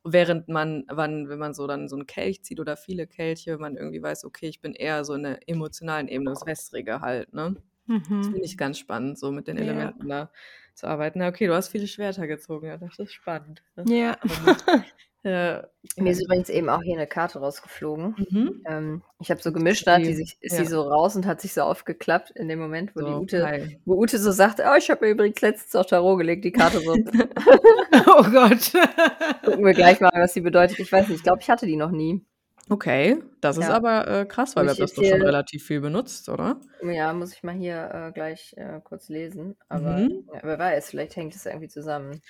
Während 0.04 0.48
man, 0.48 0.84
wann, 0.88 1.28
wenn 1.28 1.38
man 1.38 1.54
so 1.54 1.68
dann 1.68 1.88
so 1.88 1.94
einen 1.94 2.06
Kelch 2.06 2.42
zieht 2.42 2.58
oder 2.58 2.76
viele 2.76 3.06
Kelche, 3.06 3.56
man 3.58 3.76
irgendwie 3.76 4.02
weiß, 4.02 4.24
okay, 4.24 4.48
ich 4.48 4.60
bin 4.60 4.74
eher 4.74 5.04
so 5.04 5.14
in 5.14 5.22
der 5.22 5.48
emotionalen 5.48 6.08
Ebene, 6.08 6.30
das 6.30 6.44
Wässrige 6.44 7.00
halt, 7.00 7.32
ne? 7.32 7.54
Das 7.88 8.08
Mhm. 8.08 8.24
finde 8.24 8.44
ich 8.44 8.56
ganz 8.56 8.78
spannend, 8.78 9.18
so 9.18 9.30
mit 9.32 9.48
den 9.48 9.56
Ja. 9.56 9.62
Elementen 9.64 10.08
da 10.08 10.30
zu 10.74 10.86
arbeiten. 10.86 11.18
Na, 11.18 11.28
okay, 11.28 11.46
du 11.46 11.54
hast 11.54 11.68
viele 11.68 11.86
Schwerter 11.86 12.26
gezogen, 12.26 12.66
ja, 12.66 12.76
das 12.78 12.98
ist 12.98 13.12
spannend. 13.12 13.62
ne? 13.76 13.84
Ja. 13.86 14.16
Äh, 15.24 15.62
Mir 15.96 16.10
ist 16.10 16.20
übrigens 16.24 16.48
eben 16.48 16.68
auch 16.68 16.82
hier 16.82 16.96
eine 16.96 17.06
Karte 17.06 17.38
rausgeflogen. 17.38 18.16
mhm. 18.28 18.62
Ähm, 18.66 19.02
ich 19.20 19.30
habe 19.30 19.40
so 19.40 19.52
gemischt, 19.52 19.86
da 19.86 19.92
hat 19.94 20.00
die 20.02 20.14
sich, 20.14 20.36
ist 20.40 20.58
ja. 20.58 20.64
sie 20.64 20.70
so 20.70 20.82
raus 20.82 21.14
und 21.14 21.26
hat 21.26 21.40
sich 21.40 21.54
so 21.54 21.62
aufgeklappt 21.62 22.32
in 22.32 22.48
dem 22.48 22.58
Moment, 22.58 22.90
wo 22.96 23.02
die 23.02 23.06
So, 23.12 23.20
Ute, 23.20 23.46
hi. 23.46 23.78
wo 23.84 23.94
Ute 24.02 24.18
so 24.18 24.32
sagte, 24.32 24.64
oh, 24.68 24.74
ich 24.76 24.90
habe 24.90 25.04
mir 25.06 25.12
übrigens 25.12 25.40
letztens 25.40 25.76
auf 25.76 25.86
Tarot 25.86 26.18
gelegt, 26.18 26.44
die 26.44 26.50
Karte 26.50 26.80
so. 26.80 26.94
Oh 28.06 28.24
Gott. 28.32 28.72
Gucken 29.44 29.64
wir 29.64 29.74
gleich 29.74 30.00
mal, 30.00 30.10
was 30.14 30.32
sie 30.34 30.40
bedeutet. 30.40 30.80
Ich 30.80 30.90
weiß 30.90 31.06
nicht, 31.08 31.18
ich 31.18 31.22
glaube, 31.22 31.40
ich 31.40 31.48
hatte 31.50 31.66
die 31.66 31.76
noch 31.76 31.92
nie. 31.92 32.24
Okay, 32.70 33.22
das 33.40 33.58
ist 33.58 33.68
Ja. 33.68 33.70
aber 33.70 34.06
äh, 34.06 34.24
krass, 34.24 34.54
weil 34.56 34.66
haben 34.68 34.78
das 34.78 34.94
doch 34.94 35.04
schon 35.04 35.22
relativ 35.22 35.64
viel 35.66 35.80
benutzt, 35.80 36.28
oder? 36.28 36.60
Ja, 36.80 37.12
muss 37.12 37.32
ich 37.34 37.42
mal 37.44 37.54
hier 37.54 37.90
äh, 38.08 38.12
gleich 38.12 38.54
äh, 38.56 38.80
kurz 38.82 39.08
lesen. 39.08 39.56
Aber 39.68 40.02
Mhm. 40.02 40.32
ja, 40.32 40.40
wer 40.42 40.58
weiß, 40.58 40.90
vielleicht 40.90 41.14
hängt 41.16 41.34
es 41.34 41.46
irgendwie 41.46 41.68
zusammen. 41.68 42.22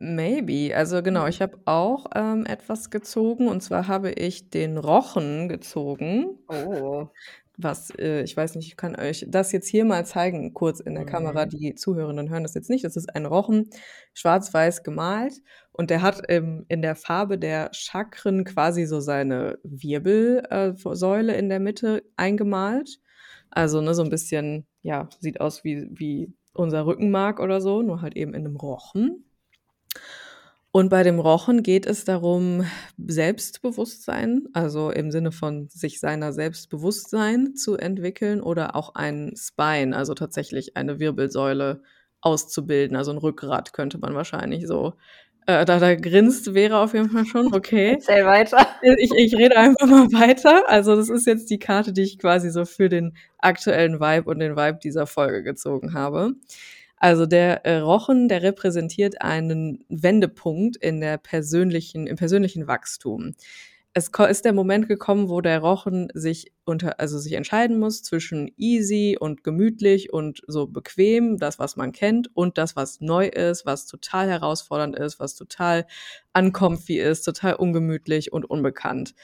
Maybe. 0.00 0.72
Also 0.76 1.02
genau, 1.02 1.26
ich 1.26 1.42
habe 1.42 1.58
auch 1.64 2.06
ähm, 2.14 2.46
etwas 2.46 2.90
gezogen 2.90 3.48
und 3.48 3.62
zwar 3.62 3.88
habe 3.88 4.12
ich 4.12 4.50
den 4.50 4.78
Rochen 4.78 5.48
gezogen. 5.48 6.38
Oh. 6.50 7.10
Was, 7.60 7.90
äh, 7.98 8.22
ich 8.22 8.36
weiß 8.36 8.54
nicht, 8.54 8.68
ich 8.68 8.76
kann 8.76 8.94
euch 8.94 9.26
das 9.28 9.50
jetzt 9.50 9.66
hier 9.68 9.84
mal 9.84 10.06
zeigen, 10.06 10.54
kurz 10.54 10.78
in 10.78 10.94
der 10.94 11.02
Mhm. 11.04 11.08
Kamera. 11.08 11.44
Die 11.46 11.74
Zuhörenden 11.74 12.30
hören 12.30 12.44
das 12.44 12.54
jetzt 12.54 12.70
nicht. 12.70 12.84
Das 12.84 12.96
ist 12.96 13.12
ein 13.16 13.26
Rochen, 13.26 13.68
schwarz-weiß 14.14 14.84
gemalt. 14.84 15.42
Und 15.72 15.90
der 15.90 16.02
hat 16.02 16.22
ähm, 16.28 16.64
in 16.68 16.82
der 16.82 16.94
Farbe 16.94 17.36
der 17.36 17.70
Chakren 17.72 18.44
quasi 18.44 18.86
so 18.86 19.00
seine 19.00 19.58
Wirbelsäule 19.64 21.34
in 21.36 21.48
der 21.48 21.58
Mitte 21.60 22.04
eingemalt. 22.16 23.00
Also 23.50 23.80
ne, 23.80 23.92
so 23.94 24.02
ein 24.04 24.10
bisschen, 24.10 24.66
ja, 24.82 25.08
sieht 25.18 25.40
aus 25.40 25.64
wie, 25.64 25.88
wie 25.90 26.32
unser 26.54 26.86
Rückenmark 26.86 27.40
oder 27.40 27.60
so, 27.60 27.82
nur 27.82 28.02
halt 28.02 28.16
eben 28.16 28.34
in 28.34 28.46
einem 28.46 28.56
Rochen. 28.56 29.24
Und 30.70 30.90
bei 30.90 31.02
dem 31.02 31.18
Rochen 31.18 31.62
geht 31.62 31.86
es 31.86 32.04
darum, 32.04 32.64
Selbstbewusstsein, 32.98 34.48
also 34.52 34.90
im 34.90 35.10
Sinne 35.10 35.32
von 35.32 35.68
sich 35.68 35.98
seiner 35.98 36.32
Selbstbewusstsein 36.32 37.54
zu 37.54 37.76
entwickeln 37.76 38.42
oder 38.42 38.76
auch 38.76 38.94
ein 38.94 39.32
Spine, 39.34 39.96
also 39.96 40.14
tatsächlich 40.14 40.76
eine 40.76 40.98
Wirbelsäule 41.00 41.82
auszubilden, 42.20 42.96
also 42.96 43.12
ein 43.12 43.18
Rückgrat 43.18 43.72
könnte 43.72 43.98
man 43.98 44.14
wahrscheinlich 44.14 44.66
so. 44.66 44.92
Äh, 45.46 45.64
da, 45.64 45.78
da 45.78 45.94
grinst 45.94 46.52
wäre 46.52 46.78
auf 46.78 46.92
jeden 46.92 47.08
Fall 47.08 47.24
schon, 47.24 47.54
okay. 47.54 47.92
Erzähl 47.94 48.26
weiter. 48.26 48.66
Ich, 48.98 49.10
ich 49.16 49.34
rede 49.34 49.56
einfach 49.56 49.86
mal 49.86 50.12
weiter. 50.12 50.68
Also 50.68 50.94
das 50.94 51.08
ist 51.08 51.26
jetzt 51.26 51.48
die 51.48 51.58
Karte, 51.58 51.94
die 51.94 52.02
ich 52.02 52.18
quasi 52.18 52.50
so 52.50 52.66
für 52.66 52.90
den 52.90 53.16
aktuellen 53.38 53.98
Vibe 53.98 54.28
und 54.28 54.40
den 54.40 54.56
Vibe 54.56 54.78
dieser 54.82 55.06
Folge 55.06 55.42
gezogen 55.42 55.94
habe. 55.94 56.34
Also 57.00 57.26
der 57.26 57.64
äh, 57.64 57.78
Rochen, 57.78 58.28
der 58.28 58.42
repräsentiert 58.42 59.22
einen 59.22 59.84
Wendepunkt 59.88 60.76
in 60.76 61.00
der 61.00 61.18
persönlichen, 61.18 62.06
im 62.06 62.16
persönlichen 62.16 62.66
Wachstum. 62.66 63.34
Es 63.94 64.10
ist 64.28 64.44
der 64.44 64.52
Moment 64.52 64.86
gekommen, 64.86 65.28
wo 65.28 65.40
der 65.40 65.58
Rochen 65.60 66.08
sich 66.14 66.52
unter, 66.64 67.00
also 67.00 67.18
sich 67.18 67.32
entscheiden 67.32 67.80
muss 67.80 68.02
zwischen 68.02 68.52
easy 68.56 69.16
und 69.18 69.42
gemütlich 69.42 70.12
und 70.12 70.42
so 70.46 70.66
bequem, 70.66 71.38
das, 71.38 71.58
was 71.58 71.74
man 71.74 71.90
kennt, 71.90 72.30
und 72.36 72.58
das, 72.58 72.76
was 72.76 73.00
neu 73.00 73.26
ist, 73.26 73.66
was 73.66 73.86
total 73.86 74.28
herausfordernd 74.28 74.94
ist, 74.96 75.18
was 75.18 75.34
total 75.34 75.86
uncomfy 76.32 77.00
ist, 77.00 77.22
total 77.22 77.54
ungemütlich 77.54 78.32
und 78.32 78.48
unbekannt. 78.48 79.14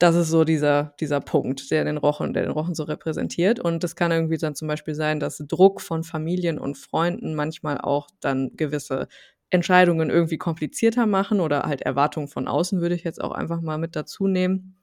Das 0.00 0.16
ist 0.16 0.30
so 0.30 0.44
dieser, 0.44 0.94
dieser 0.98 1.20
Punkt, 1.20 1.70
der 1.70 1.84
den 1.84 1.98
Rochen, 1.98 2.32
der 2.32 2.44
den 2.44 2.52
Rochen 2.52 2.74
so 2.74 2.84
repräsentiert. 2.84 3.60
Und 3.60 3.84
das 3.84 3.96
kann 3.96 4.10
irgendwie 4.10 4.38
dann 4.38 4.54
zum 4.54 4.66
Beispiel 4.66 4.94
sein, 4.94 5.20
dass 5.20 5.36
Druck 5.46 5.82
von 5.82 6.04
Familien 6.04 6.58
und 6.58 6.78
Freunden 6.78 7.34
manchmal 7.34 7.78
auch 7.78 8.08
dann 8.20 8.50
gewisse 8.56 9.08
Entscheidungen 9.50 10.08
irgendwie 10.08 10.38
komplizierter 10.38 11.04
machen 11.04 11.38
oder 11.40 11.64
halt 11.64 11.82
Erwartungen 11.82 12.28
von 12.28 12.48
außen 12.48 12.80
würde 12.80 12.94
ich 12.94 13.04
jetzt 13.04 13.20
auch 13.22 13.32
einfach 13.32 13.60
mal 13.60 13.76
mit 13.76 13.94
dazu 13.94 14.26
nehmen. 14.26 14.78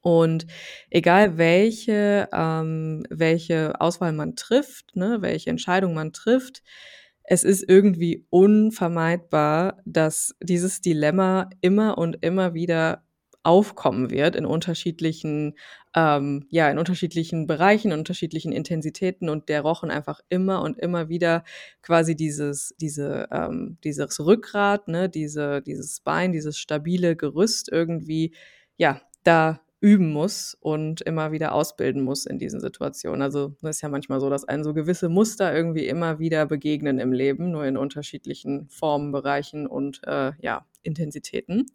Und 0.00 0.46
egal 0.90 1.38
welche, 1.38 2.28
ähm, 2.32 3.04
welche 3.08 3.80
Auswahl 3.80 4.12
man 4.12 4.34
trifft, 4.34 4.96
ne, 4.96 5.18
welche 5.20 5.50
Entscheidung 5.50 5.94
man 5.94 6.12
trifft, 6.12 6.62
es 7.22 7.44
ist 7.44 7.68
irgendwie 7.68 8.26
unvermeidbar, 8.30 9.78
dass 9.84 10.34
dieses 10.40 10.80
Dilemma 10.80 11.50
immer 11.60 11.98
und 11.98 12.18
immer 12.24 12.54
wieder 12.54 13.05
aufkommen 13.46 14.10
wird 14.10 14.36
in 14.36 14.44
unterschiedlichen, 14.44 15.54
ähm, 15.94 16.46
ja, 16.50 16.68
in 16.68 16.78
unterschiedlichen 16.78 17.46
Bereichen, 17.46 17.92
in 17.92 17.98
unterschiedlichen 17.98 18.52
Intensitäten 18.52 19.28
und 19.28 19.48
der 19.48 19.62
Rochen 19.62 19.90
einfach 19.90 20.20
immer 20.28 20.62
und 20.62 20.78
immer 20.78 21.08
wieder 21.08 21.44
quasi 21.80 22.16
dieses, 22.16 22.74
diese, 22.80 23.28
ähm, 23.30 23.78
dieses 23.84 24.18
Rückgrat, 24.20 24.88
ne, 24.88 25.08
diese, 25.08 25.62
dieses 25.62 26.00
Bein, 26.00 26.32
dieses 26.32 26.58
stabile 26.58 27.16
Gerüst 27.16 27.70
irgendwie, 27.70 28.34
ja, 28.76 29.00
da 29.22 29.60
üben 29.80 30.12
muss 30.12 30.56
und 30.58 31.02
immer 31.02 31.32
wieder 31.32 31.52
ausbilden 31.52 32.02
muss 32.02 32.26
in 32.26 32.38
diesen 32.38 32.60
Situationen. 32.60 33.22
Also 33.22 33.54
es 33.62 33.76
ist 33.76 33.82
ja 33.82 33.88
manchmal 33.88 34.20
so, 34.20 34.28
dass 34.30 34.44
einen 34.44 34.64
so 34.64 34.74
gewisse 34.74 35.08
Muster 35.08 35.54
irgendwie 35.54 35.86
immer 35.86 36.18
wieder 36.18 36.46
begegnen 36.46 36.98
im 36.98 37.12
Leben, 37.12 37.50
nur 37.50 37.64
in 37.64 37.76
unterschiedlichen 37.76 38.68
Formen, 38.68 39.12
Bereichen 39.12 39.66
und 39.66 40.00
äh, 40.04 40.32
ja, 40.40 40.66
Intensitäten. 40.82 41.66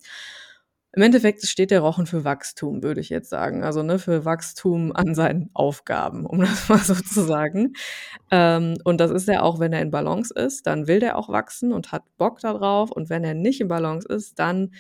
Im 0.94 1.04
Endeffekt 1.04 1.46
steht 1.46 1.72
der 1.72 1.80
Rochen 1.80 2.06
für 2.06 2.26
Wachstum, 2.26 2.84
würde 2.84 3.00
ich 3.00 3.10
jetzt 3.10 3.30
sagen. 3.30 3.64
Also 3.64 3.82
ne, 3.82 3.98
für 3.98 4.26
Wachstum 4.26 4.92
an 4.94 5.16
seinen 5.16 5.50
Aufgaben, 5.54 6.26
um 6.26 6.40
das 6.42 6.68
mal 6.68 6.80
so 6.80 6.96
zu 6.96 7.22
sagen. 7.22 7.74
Ähm, 8.30 8.78
und 8.84 9.00
das 9.00 9.12
ist 9.12 9.30
er 9.30 9.44
auch, 9.44 9.60
wenn 9.60 9.72
er 9.72 9.82
in 9.82 9.92
Balance 9.92 10.34
ist, 10.34 10.68
dann 10.68 10.88
will 10.88 11.00
der 11.00 11.18
auch 11.18 11.30
wachsen 11.30 11.72
und 11.72 11.94
hat 11.94 12.04
Bock 12.18 12.40
darauf. 12.40 12.92
Und 12.92 13.10
wenn 13.10 13.24
er 13.24 13.34
nicht 13.34 13.62
in 13.62 13.70
Balance 13.70 14.08
ist, 14.08 14.38
dann 14.38 14.72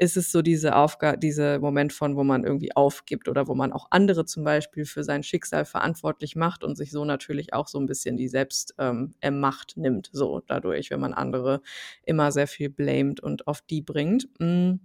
ist 0.00 0.16
es 0.16 0.32
so 0.32 0.40
diese 0.40 0.74
Aufgabe, 0.76 1.18
dieser 1.18 1.58
Moment 1.58 1.92
von, 1.92 2.16
wo 2.16 2.24
man 2.24 2.42
irgendwie 2.42 2.74
aufgibt 2.74 3.28
oder 3.28 3.46
wo 3.46 3.54
man 3.54 3.70
auch 3.70 3.86
andere 3.90 4.24
zum 4.24 4.44
Beispiel 4.44 4.86
für 4.86 5.04
sein 5.04 5.22
Schicksal 5.22 5.66
verantwortlich 5.66 6.34
macht 6.36 6.64
und 6.64 6.74
sich 6.74 6.90
so 6.90 7.04
natürlich 7.04 7.52
auch 7.52 7.68
so 7.68 7.78
ein 7.78 7.86
bisschen 7.86 8.16
die 8.16 8.28
Selbst 8.28 8.74
ähm, 8.78 9.14
Macht 9.30 9.76
nimmt, 9.76 10.08
so 10.12 10.40
dadurch, 10.46 10.90
wenn 10.90 11.00
man 11.00 11.12
andere 11.12 11.60
immer 12.02 12.32
sehr 12.32 12.46
viel 12.46 12.70
blamed 12.70 13.20
und 13.20 13.46
auf 13.46 13.60
die 13.60 13.82
bringt. 13.82 14.26
Mm. 14.40 14.76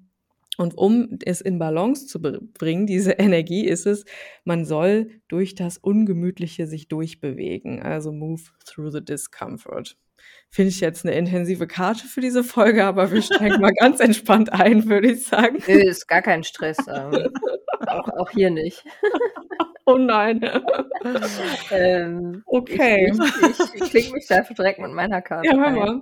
Und 0.58 0.78
um 0.78 1.20
es 1.26 1.42
in 1.42 1.60
Balance 1.60 2.08
zu 2.08 2.22
bringen, 2.22 2.88
diese 2.88 3.12
Energie, 3.20 3.66
ist 3.66 3.86
es, 3.86 4.06
man 4.44 4.66
soll 4.66 5.10
durch 5.28 5.56
das 5.56 5.78
Ungemütliche 5.78 6.68
sich 6.68 6.88
durchbewegen, 6.88 7.82
also 7.82 8.12
move 8.12 8.44
through 8.66 8.92
the 8.92 9.04
discomfort 9.04 9.98
finde 10.50 10.70
ich 10.70 10.80
jetzt 10.80 11.06
eine 11.06 11.16
intensive 11.16 11.68
Karte 11.68 12.08
für 12.08 12.22
diese 12.22 12.44
Folge, 12.44 12.86
aber 12.86 13.12
wir 13.12 13.22
steigen 13.22 13.60
mal 13.60 13.74
ganz 13.80 14.00
entspannt 14.00 14.54
ein, 14.54 14.88
würde 14.88 15.12
ich 15.12 15.26
sagen. 15.26 15.62
Nö, 15.68 15.74
ist 15.74 16.08
gar 16.08 16.22
kein 16.22 16.44
Stress. 16.44 16.78
Ähm, 16.88 17.30
auch, 17.88 18.08
auch 18.08 18.30
hier 18.30 18.50
nicht. 18.50 18.84
Oh 19.86 19.98
nein. 19.98 20.42
ähm, 21.72 22.42
okay. 22.46 23.12
Ich, 23.12 23.60
ich, 23.60 23.82
ich, 23.82 23.90
klinge 23.90 24.14
mich 24.14 24.28
da 24.28 24.42
direkt 24.42 24.80
mit 24.80 24.92
meiner 24.92 25.22
Karte. 25.22 25.48
Ja, 25.48 25.58
hör 25.58 25.72
mal. 25.72 26.02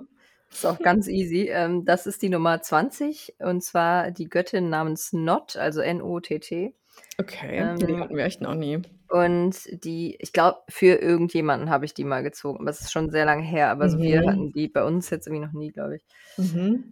Ist 0.54 0.64
auch 0.64 0.78
ganz 0.78 1.08
easy. 1.08 1.48
Ähm, 1.50 1.84
das 1.84 2.06
ist 2.06 2.22
die 2.22 2.28
Nummer 2.28 2.62
20 2.62 3.34
und 3.40 3.62
zwar 3.62 4.12
die 4.12 4.28
Göttin 4.28 4.70
namens 4.70 5.12
Not, 5.12 5.56
also 5.56 5.80
N-O-T-T. 5.80 6.72
Okay, 7.18 7.58
ähm, 7.58 7.76
die 7.76 7.96
hatten 7.96 8.16
wir 8.16 8.24
echt 8.24 8.40
noch 8.40 8.54
nie. 8.54 8.80
Und 9.08 9.84
die, 9.84 10.16
ich 10.20 10.32
glaube, 10.32 10.58
für 10.68 10.94
irgendjemanden 10.94 11.70
habe 11.70 11.84
ich 11.84 11.94
die 11.94 12.04
mal 12.04 12.22
gezogen. 12.22 12.60
Aber 12.60 12.70
es 12.70 12.80
ist 12.80 12.92
schon 12.92 13.10
sehr 13.10 13.24
lange 13.24 13.42
her. 13.42 13.70
Aber 13.70 13.86
mhm. 13.86 13.90
so 13.90 13.98
wir 13.98 14.20
hatten 14.20 14.52
die 14.52 14.68
bei 14.68 14.84
uns 14.84 15.10
jetzt 15.10 15.26
irgendwie 15.26 15.44
noch 15.44 15.52
nie, 15.52 15.72
glaube 15.72 15.96
ich. 15.96 16.04
Mhm. 16.36 16.84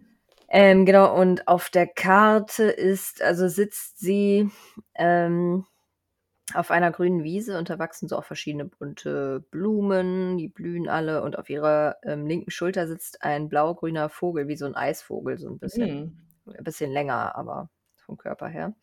Ähm, 0.49 0.85
genau, 0.85 1.17
und 1.17 1.47
auf 1.47 1.69
der 1.69 1.87
Karte 1.87 2.63
ist, 2.63 3.21
also 3.21 3.47
sitzt 3.47 3.99
sie 3.99 4.49
ähm, 4.93 5.65
auf 6.53 6.71
einer 6.71 6.91
grünen 6.91 7.23
Wiese 7.23 7.57
und 7.57 7.69
da 7.69 7.79
wachsen 7.79 8.09
so 8.09 8.17
auch 8.17 8.25
verschiedene 8.25 8.65
bunte 8.65 9.45
Blumen, 9.49 10.37
die 10.37 10.49
blühen 10.49 10.89
alle 10.89 11.23
und 11.23 11.37
auf 11.37 11.49
ihrer 11.49 11.97
ähm, 12.03 12.27
linken 12.27 12.51
Schulter 12.51 12.87
sitzt 12.87 13.23
ein 13.23 13.47
blau-grüner 13.47 14.09
Vogel, 14.09 14.47
wie 14.47 14.57
so 14.57 14.65
ein 14.65 14.75
Eisvogel, 14.75 15.37
so 15.37 15.49
ein 15.49 15.57
bisschen, 15.57 16.23
mhm. 16.45 16.53
ein 16.57 16.63
bisschen 16.63 16.91
länger, 16.91 17.35
aber 17.35 17.69
vom 17.95 18.17
Körper 18.17 18.47
her. 18.47 18.75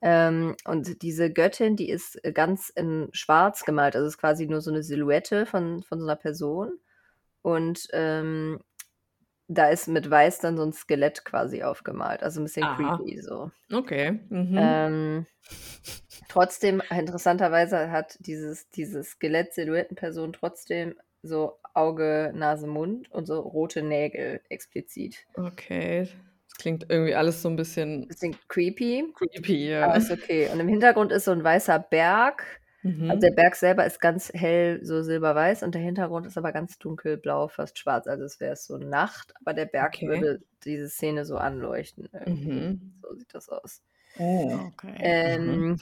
Ähm, 0.00 0.54
und 0.64 1.02
diese 1.02 1.32
Göttin, 1.32 1.74
die 1.76 1.88
ist 1.88 2.20
ganz 2.34 2.68
in 2.68 3.08
schwarz 3.12 3.64
gemalt. 3.64 3.96
Also 3.96 4.06
es 4.06 4.14
ist 4.14 4.20
quasi 4.20 4.46
nur 4.46 4.60
so 4.60 4.70
eine 4.70 4.82
Silhouette 4.82 5.46
von, 5.46 5.82
von 5.82 5.98
so 5.98 6.06
einer 6.06 6.16
Person. 6.16 6.78
Und 7.42 7.88
ähm, 7.92 8.60
da 9.48 9.68
ist 9.68 9.88
mit 9.88 10.10
weiß 10.10 10.40
dann 10.40 10.56
so 10.56 10.64
ein 10.64 10.72
Skelett 10.72 11.24
quasi 11.24 11.62
aufgemalt. 11.62 12.22
Also 12.22 12.40
ein 12.40 12.44
bisschen 12.44 12.64
Aha. 12.64 12.96
creepy 12.96 13.20
so. 13.20 13.50
Okay. 13.72 14.20
Mhm. 14.28 14.56
Ähm, 14.58 15.26
trotzdem, 16.28 16.82
interessanterweise 16.90 17.90
hat 17.90 18.16
dieses, 18.20 18.68
diese 18.70 19.04
Skelett-Silhouettenperson 19.04 20.32
trotzdem 20.32 20.94
so 21.22 21.58
Auge, 21.74 22.32
Nase, 22.34 22.66
Mund 22.66 23.10
und 23.12 23.26
so 23.26 23.40
rote 23.40 23.82
Nägel 23.82 24.40
explizit. 24.48 25.26
Okay. 25.34 26.08
Klingt 26.58 26.86
irgendwie 26.88 27.14
alles 27.14 27.42
so 27.42 27.50
ein 27.50 27.56
bisschen. 27.56 28.08
Bisschen 28.08 28.36
creepy. 28.48 29.12
Creepy, 29.14 29.70
ja. 29.70 29.84
Aber 29.84 29.96
ist 29.96 30.10
okay. 30.10 30.48
Und 30.52 30.58
im 30.58 30.68
Hintergrund 30.68 31.12
ist 31.12 31.26
so 31.26 31.32
ein 31.32 31.44
weißer 31.44 31.78
Berg. 31.78 32.60
Mhm. 32.86 33.10
Also 33.10 33.20
der 33.20 33.34
Berg 33.34 33.56
selber 33.56 33.84
ist 33.84 34.00
ganz 34.00 34.30
hell, 34.32 34.78
so 34.84 35.02
silberweiß 35.02 35.64
und 35.64 35.74
der 35.74 35.82
Hintergrund 35.82 36.24
ist 36.26 36.38
aber 36.38 36.52
ganz 36.52 36.78
dunkelblau, 36.78 37.48
fast 37.48 37.78
schwarz. 37.78 38.06
Also 38.06 38.24
es 38.24 38.38
wäre 38.38 38.54
so 38.54 38.78
Nacht, 38.78 39.34
aber 39.40 39.54
der 39.54 39.66
Berg 39.66 39.94
okay. 39.96 40.08
würde 40.08 40.42
diese 40.64 40.88
Szene 40.88 41.24
so 41.24 41.36
anleuchten. 41.36 42.08
Mhm. 42.26 42.94
So 43.02 43.14
sieht 43.16 43.34
das 43.34 43.48
aus. 43.48 43.82
Oh, 44.18 44.56
okay. 44.68 44.94
Ähm, 44.98 45.46
mhm. 45.46 45.76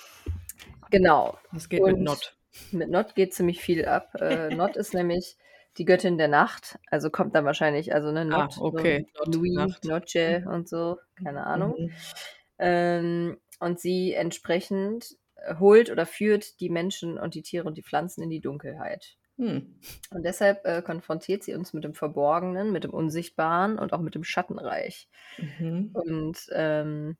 Genau. 0.90 1.38
Was 1.52 1.68
geht 1.68 1.82
und 1.82 1.92
mit 1.92 2.02
Not? 2.02 2.36
Mit 2.72 2.88
Not 2.88 3.14
geht 3.14 3.34
ziemlich 3.34 3.60
viel 3.60 3.84
ab. 3.84 4.14
Äh, 4.20 4.54
Not 4.54 4.76
ist 4.76 4.94
nämlich 4.94 5.36
die 5.76 5.84
Göttin 5.84 6.16
der 6.16 6.28
Nacht. 6.28 6.78
Also 6.90 7.10
kommt 7.10 7.34
dann 7.34 7.44
wahrscheinlich, 7.44 7.94
also 7.94 8.12
ne, 8.12 8.24
Not, 8.24 8.56
ah, 8.56 8.60
okay. 8.60 9.06
so 9.14 9.30
Louis, 9.30 9.54
Nacht. 9.54 9.84
Noche 9.84 10.40
mhm. 10.40 10.52
und 10.52 10.68
so, 10.68 10.98
keine 11.22 11.46
Ahnung. 11.46 11.74
Mhm. 11.76 11.90
Ähm, 12.58 13.38
und 13.60 13.80
sie 13.80 14.14
entsprechend 14.14 15.16
holt 15.58 15.90
oder 15.90 16.06
führt 16.06 16.60
die 16.60 16.70
Menschen 16.70 17.18
und 17.18 17.34
die 17.34 17.42
Tiere 17.42 17.66
und 17.66 17.76
die 17.76 17.82
Pflanzen 17.82 18.22
in 18.22 18.30
die 18.30 18.40
Dunkelheit. 18.40 19.16
Hm. 19.36 19.74
Und 20.10 20.22
deshalb 20.24 20.64
äh, 20.64 20.80
konfrontiert 20.82 21.42
sie 21.42 21.54
uns 21.54 21.72
mit 21.72 21.82
dem 21.82 21.94
Verborgenen, 21.94 22.72
mit 22.72 22.84
dem 22.84 22.92
Unsichtbaren 22.92 23.78
und 23.78 23.92
auch 23.92 24.00
mit 24.00 24.14
dem 24.14 24.22
Schattenreich. 24.22 25.08
Mhm. 25.38 25.90
Und 25.92 26.46
ähm, 26.52 27.16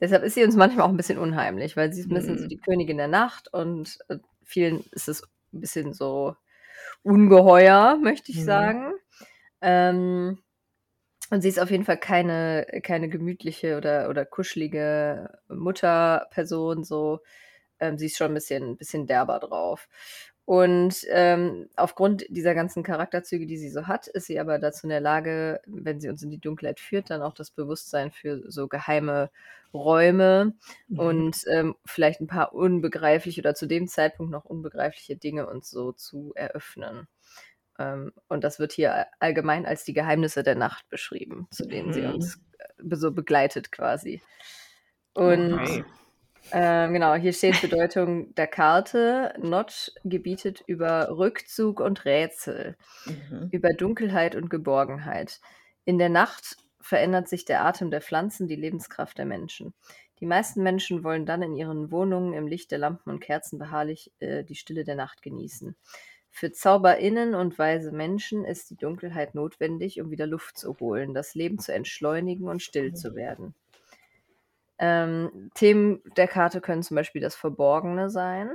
deshalb 0.00 0.22
ist 0.22 0.34
sie 0.34 0.44
uns 0.44 0.56
manchmal 0.56 0.86
auch 0.86 0.90
ein 0.90 0.96
bisschen 0.96 1.18
unheimlich, 1.18 1.76
weil 1.76 1.92
sie 1.92 2.00
ist 2.00 2.10
ein 2.10 2.14
bisschen 2.14 2.38
so 2.38 2.44
mhm. 2.44 2.48
die 2.48 2.58
Königin 2.58 2.96
der 2.96 3.08
Nacht 3.08 3.52
und 3.52 3.98
äh, 4.08 4.18
vielen 4.42 4.84
ist 4.92 5.08
es 5.08 5.22
ein 5.52 5.60
bisschen 5.60 5.92
so 5.92 6.34
Ungeheuer, 7.02 7.98
möchte 8.00 8.32
ich 8.32 8.38
mhm. 8.38 8.44
sagen. 8.44 8.92
Ähm, 9.60 10.38
und 11.30 11.40
sie 11.40 11.48
ist 11.48 11.60
auf 11.60 11.70
jeden 11.70 11.84
Fall 11.84 11.98
keine, 11.98 12.66
keine 12.82 13.08
gemütliche 13.08 13.76
oder, 13.76 14.08
oder 14.08 14.24
kuschelige 14.24 15.30
Mutterperson. 15.48 16.84
So. 16.84 17.20
Ähm, 17.84 17.98
sie 17.98 18.06
ist 18.06 18.16
schon 18.16 18.30
ein 18.30 18.34
bisschen, 18.34 18.76
bisschen 18.76 19.06
derber 19.06 19.38
drauf. 19.38 19.88
Und 20.46 21.06
ähm, 21.08 21.70
aufgrund 21.74 22.26
dieser 22.28 22.54
ganzen 22.54 22.82
Charakterzüge, 22.82 23.46
die 23.46 23.56
sie 23.56 23.70
so 23.70 23.86
hat, 23.86 24.08
ist 24.08 24.26
sie 24.26 24.38
aber 24.38 24.58
dazu 24.58 24.84
in 24.84 24.90
der 24.90 25.00
Lage, 25.00 25.60
wenn 25.66 26.00
sie 26.00 26.10
uns 26.10 26.22
in 26.22 26.30
die 26.30 26.40
Dunkelheit 26.40 26.80
führt, 26.80 27.08
dann 27.08 27.22
auch 27.22 27.32
das 27.32 27.50
Bewusstsein 27.50 28.10
für 28.10 28.42
so 28.50 28.68
geheime 28.68 29.30
Räume 29.72 30.54
mhm. 30.88 30.98
und 30.98 31.36
ähm, 31.48 31.74
vielleicht 31.86 32.20
ein 32.20 32.26
paar 32.26 32.54
unbegreifliche 32.54 33.40
oder 33.40 33.54
zu 33.54 33.66
dem 33.66 33.88
Zeitpunkt 33.88 34.30
noch 34.30 34.44
unbegreifliche 34.44 35.16
Dinge 35.16 35.46
uns 35.48 35.70
so 35.70 35.92
zu 35.92 36.32
eröffnen. 36.34 37.08
Ähm, 37.78 38.12
und 38.28 38.44
das 38.44 38.58
wird 38.58 38.72
hier 38.72 39.06
allgemein 39.18 39.64
als 39.64 39.84
die 39.84 39.94
Geheimnisse 39.94 40.42
der 40.42 40.54
Nacht 40.56 40.88
beschrieben, 40.90 41.48
zu 41.50 41.66
denen 41.66 41.88
mhm. 41.88 41.92
sie 41.92 42.02
uns 42.02 42.40
äh, 42.58 42.96
so 42.96 43.12
begleitet 43.12 43.72
quasi. 43.72 44.20
Und 45.14 45.54
okay. 45.54 45.84
Ähm, 46.52 46.92
genau, 46.92 47.14
hier 47.14 47.32
steht 47.32 47.60
Bedeutung 47.60 48.34
der 48.34 48.46
Karte. 48.46 49.34
Notch 49.40 49.90
gebietet 50.04 50.62
über 50.66 51.08
Rückzug 51.16 51.80
und 51.80 52.04
Rätsel, 52.04 52.76
mhm. 53.06 53.48
über 53.50 53.70
Dunkelheit 53.70 54.36
und 54.36 54.50
Geborgenheit. 54.50 55.40
In 55.84 55.98
der 55.98 56.10
Nacht 56.10 56.56
verändert 56.80 57.28
sich 57.28 57.44
der 57.44 57.64
Atem 57.64 57.90
der 57.90 58.02
Pflanzen, 58.02 58.46
die 58.46 58.56
Lebenskraft 58.56 59.16
der 59.16 59.24
Menschen. 59.24 59.74
Die 60.20 60.26
meisten 60.26 60.62
Menschen 60.62 61.02
wollen 61.02 61.26
dann 61.26 61.42
in 61.42 61.54
ihren 61.54 61.90
Wohnungen 61.90 62.34
im 62.34 62.46
Licht 62.46 62.70
der 62.70 62.78
Lampen 62.78 63.10
und 63.10 63.20
Kerzen 63.20 63.58
beharrlich 63.58 64.12
äh, 64.20 64.44
die 64.44 64.54
Stille 64.54 64.84
der 64.84 64.94
Nacht 64.94 65.22
genießen. 65.22 65.74
Für 66.30 66.52
ZauberInnen 66.52 67.34
und 67.34 67.58
weise 67.58 67.92
Menschen 67.92 68.44
ist 68.44 68.70
die 68.70 68.76
Dunkelheit 68.76 69.34
notwendig, 69.34 70.00
um 70.00 70.10
wieder 70.10 70.26
Luft 70.26 70.58
zu 70.58 70.78
holen, 70.80 71.14
das 71.14 71.34
Leben 71.34 71.58
zu 71.58 71.72
entschleunigen 71.72 72.48
und 72.48 72.60
still 72.60 72.92
zu 72.92 73.10
mhm. 73.10 73.14
werden. 73.14 73.54
Ähm, 74.86 75.50
Themen 75.54 76.02
der 76.18 76.28
Karte 76.28 76.60
können 76.60 76.82
zum 76.82 76.94
Beispiel 76.94 77.22
das 77.22 77.34
Verborgene 77.34 78.10
sein. 78.10 78.50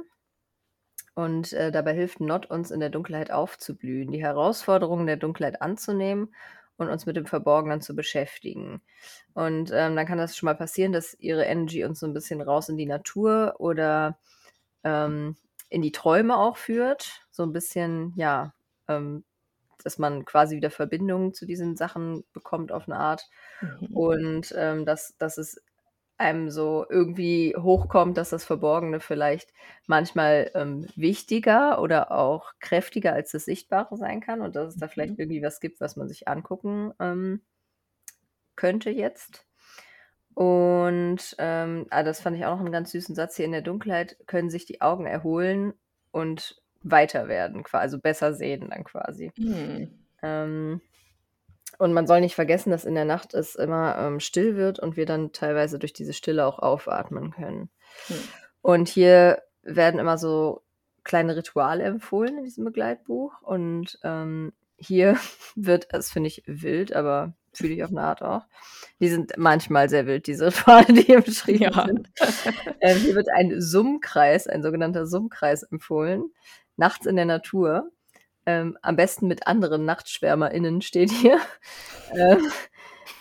Und 1.16 1.54
äh, 1.54 1.72
dabei 1.72 1.96
hilft 1.96 2.20
Not 2.20 2.46
uns 2.46 2.70
in 2.70 2.80
der 2.80 2.92
Dunkelheit 2.92 3.32
aufzublühen, 3.32 4.12
die 4.12 4.22
Herausforderungen 4.22 5.08
der 5.08 5.18
Dunkelheit 5.18 5.64
anzunehmen 5.64 6.36
und 6.78 6.88
uns 6.88 7.08
mit 7.08 7.16
dem 7.16 7.26
Verborgenen 7.26 7.82
zu 7.82 7.96
beschäftigen. 7.96 8.84
Und 9.34 9.72
ähm, 9.74 9.96
dann 9.96 10.06
kann 10.06 10.20
das 10.20 10.38
schon 10.38 10.46
mal 10.46 10.54
passieren, 10.54 10.94
dass 10.94 11.16
ihre 11.16 11.46
Energy 11.46 11.84
uns 11.84 12.00
so 12.00 12.06
ein 12.06 12.14
bisschen 12.14 12.42
raus 12.42 12.70
in 12.70 12.78
die 12.78 12.86
Natur 12.86 13.56
oder 13.58 14.20
ähm, 14.84 15.36
in 15.70 15.82
die 15.82 15.92
Träume 15.92 16.38
auch 16.38 16.58
führt. 16.58 17.26
So 17.32 17.42
ein 17.42 17.54
bisschen, 17.54 18.14
ja, 18.16 18.54
ähm, 18.88 19.24
dass 19.84 19.98
man 19.98 20.26
quasi 20.26 20.56
wieder 20.56 20.70
Verbindungen 20.70 21.34
zu 21.34 21.48
diesen 21.48 21.76
Sachen 21.76 22.24
bekommt 22.34 22.72
auf 22.72 22.88
eine 22.88 23.00
Art. 23.00 23.28
Mhm. 23.62 23.98
Und 23.98 24.54
ähm, 24.56 24.86
dass, 24.86 25.16
dass 25.18 25.40
es 25.40 25.60
einem 26.20 26.50
so 26.50 26.86
irgendwie 26.90 27.56
hochkommt, 27.58 28.18
dass 28.18 28.30
das 28.30 28.46
Verborgene 28.46 29.00
vielleicht 29.00 29.54
manchmal 29.88 30.52
ähm, 30.54 30.88
wichtiger 30.96 31.82
oder 31.82 32.12
auch 32.12 32.54
kräftiger 32.60 33.14
als 33.14 33.32
das 33.32 33.46
Sichtbare 33.46 33.98
sein 33.98 34.22
kann 34.22 34.42
und 34.42 34.56
dass 34.56 34.74
es 34.74 34.80
da 34.80 34.88
vielleicht 34.88 35.14
Mhm. 35.14 35.20
irgendwie 35.20 35.42
was 35.44 35.60
gibt, 35.60 35.82
was 35.82 35.96
man 35.96 36.08
sich 36.08 36.28
angucken 36.28 36.94
ähm, 37.00 37.42
könnte 38.56 38.90
jetzt. 38.90 39.46
Und 40.34 41.36
ähm, 41.38 41.88
ah, 41.90 42.04
das 42.04 42.22
fand 42.22 42.38
ich 42.38 42.46
auch 42.46 42.52
noch 42.52 42.62
einen 42.62 42.72
ganz 42.72 42.92
süßen 42.92 43.16
Satz 43.16 43.36
hier. 43.36 43.46
In 43.46 43.52
der 43.52 43.62
Dunkelheit 43.62 44.18
können 44.28 44.50
sich 44.50 44.66
die 44.66 44.82
Augen 44.82 45.06
erholen 45.06 45.74
und 46.12 46.62
weiter 46.82 47.28
werden, 47.28 47.64
also 47.72 48.00
besser 48.00 48.34
sehen 48.34 48.70
dann 48.70 48.84
quasi. 48.84 49.32
Hm. 49.36 49.90
Ähm, 50.22 50.82
und 51.80 51.94
man 51.94 52.06
soll 52.06 52.20
nicht 52.22 52.36
vergessen, 52.36 52.72
dass 52.72 52.84
in 52.86 52.94
der 52.94 53.06
Nacht 53.06 53.34
es 53.34 53.56
immer 53.56 53.98
ähm, 53.98 54.20
still 54.20 54.56
wird 54.58 54.80
und 54.80 54.98
wir 54.98 55.06
dann 55.06 55.32
teilweise 55.32 55.80
durch 55.80 55.94
diese 55.94 56.14
Stille 56.14 56.46
auch 56.46 56.60
aufatmen 56.60 57.32
können. 57.32 57.70
Hm. 58.08 58.18
Und 58.62 58.90
hier 58.90 59.42
werden 59.64 60.00
immer 60.00 60.18
so 60.18 60.62
kleine 61.06 61.38
Rituale 61.38 61.84
empfohlen 61.86 62.38
in 62.38 62.44
diesem 62.44 62.66
Begleitbuch. 62.66 63.42
Und 63.42 63.98
ähm, 64.04 64.52
hier 64.78 65.18
wird, 65.56 65.88
das 65.92 66.12
finde 66.12 66.28
ich 66.28 66.44
wild, 66.46 66.94
aber 66.94 67.34
fühle 67.54 67.74
ich 67.74 67.84
auf 67.84 67.92
eine 67.92 68.02
Art 68.02 68.22
auch. 68.22 68.44
Die 69.00 69.08
sind 69.08 69.38
manchmal 69.38 69.88
sehr 69.90 70.06
wild, 70.06 70.28
diese 70.28 70.48
Rituale, 70.48 70.86
die 70.94 71.02
hier 71.04 71.22
beschrieben 71.22 71.64
Ja. 71.64 71.86
sind. 71.86 72.10
Ähm, 72.82 72.98
hier 72.98 73.16
wird 73.16 73.30
ein 73.34 73.62
Summkreis, 73.62 74.48
ein 74.48 74.62
sogenannter 74.64 75.08
Summkreis 75.08 75.64
empfohlen, 75.64 76.32
nachts 76.76 77.06
in 77.06 77.16
der 77.16 77.26
Natur. 77.26 77.90
Ähm, 78.50 78.78
am 78.82 78.96
besten 78.96 79.28
mit 79.28 79.46
anderen 79.46 79.86
NachtschwärmerInnen 79.86 80.82
steht 80.82 81.12
hier. 81.12 81.40
Ähm, 82.12 82.50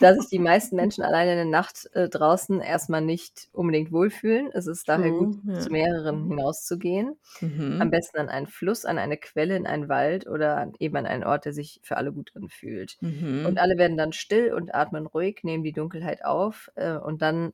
da 0.00 0.14
sich 0.14 0.30
die 0.30 0.38
meisten 0.38 0.75
Menschen 0.76 1.04
alleine 1.04 1.32
in 1.32 1.37
der 1.37 1.44
Nacht 1.44 1.90
äh, 1.92 2.08
draußen 2.08 2.62
erstmal 2.62 3.02
nicht 3.02 3.50
unbedingt 3.52 3.92
wohlfühlen. 3.92 4.50
Es 4.50 4.66
ist 4.66 4.88
daher 4.88 5.11
gut, 5.11 5.37
ja. 5.47 5.58
zu 5.58 5.68
mehreren 5.68 6.26
hinauszugehen. 6.26 7.18
Mhm. 7.42 7.82
Am 7.82 7.90
besten 7.90 8.16
an 8.16 8.30
einen 8.30 8.47
Fluss, 8.47 8.87
an 8.87 8.97
eine 8.99 9.18
Quelle, 9.18 9.56
in 9.56 9.66
einen 9.66 9.90
Wald 9.90 10.26
oder 10.26 10.56
an, 10.56 10.73
eben 10.78 10.97
an 10.97 11.04
einen 11.04 11.23
Ort, 11.25 11.44
der 11.44 11.52
sich 11.52 11.80
für 11.82 11.99
alle 11.99 12.12
gut 12.12 12.32
anfühlt. 12.35 12.97
Mhm. 13.02 13.44
Und 13.44 13.58
alle 13.58 13.76
werden 13.76 13.99
dann 13.99 14.14
still 14.14 14.54
und 14.54 14.75
atmen 14.75 15.04
ruhig, 15.04 15.40
nehmen 15.42 15.64
die 15.64 15.73
Dunkelheit 15.73 16.25
auf 16.25 16.70
äh, 16.76 16.97
und 16.97 17.20
dann, 17.20 17.52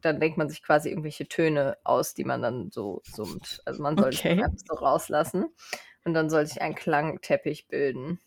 dann 0.00 0.20
denkt 0.20 0.38
man 0.38 0.48
sich 0.48 0.62
quasi 0.62 0.88
irgendwelche 0.88 1.28
Töne 1.28 1.76
aus, 1.84 2.14
die 2.14 2.24
man 2.24 2.40
dann 2.40 2.70
so 2.70 3.02
summt. 3.04 3.60
Also 3.66 3.82
man 3.82 3.98
soll 3.98 4.10
es 4.10 4.20
Okay. 4.20 4.42
einfach 4.42 4.52
so 4.66 4.74
rauslassen 4.74 5.46
und 6.06 6.14
dann 6.14 6.30
soll 6.30 6.46
sich 6.46 6.62
ein 6.62 6.74
Klangteppich 6.74 7.66
bilden, 7.68 8.18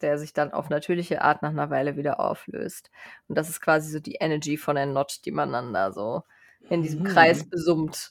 der 0.00 0.18
sich 0.18 0.32
dann 0.32 0.52
auf 0.52 0.70
natürliche 0.70 1.22
Art 1.22 1.42
nach 1.42 1.50
einer 1.50 1.70
Weile 1.70 1.96
wieder 1.96 2.18
auflöst. 2.18 2.90
Und 3.28 3.36
das 3.36 3.48
ist 3.48 3.60
quasi 3.60 3.90
so 3.90 4.00
die 4.00 4.16
Energy 4.18 4.56
von 4.56 4.74
der 4.74 4.86
Not, 4.86 5.20
die 5.24 5.30
man 5.30 5.52
dann 5.52 5.72
da 5.72 5.92
so 5.92 6.22
in 6.68 6.82
diesem 6.82 7.00
Mhm. 7.00 7.04
Kreis 7.04 7.48
besummt. 7.48 8.10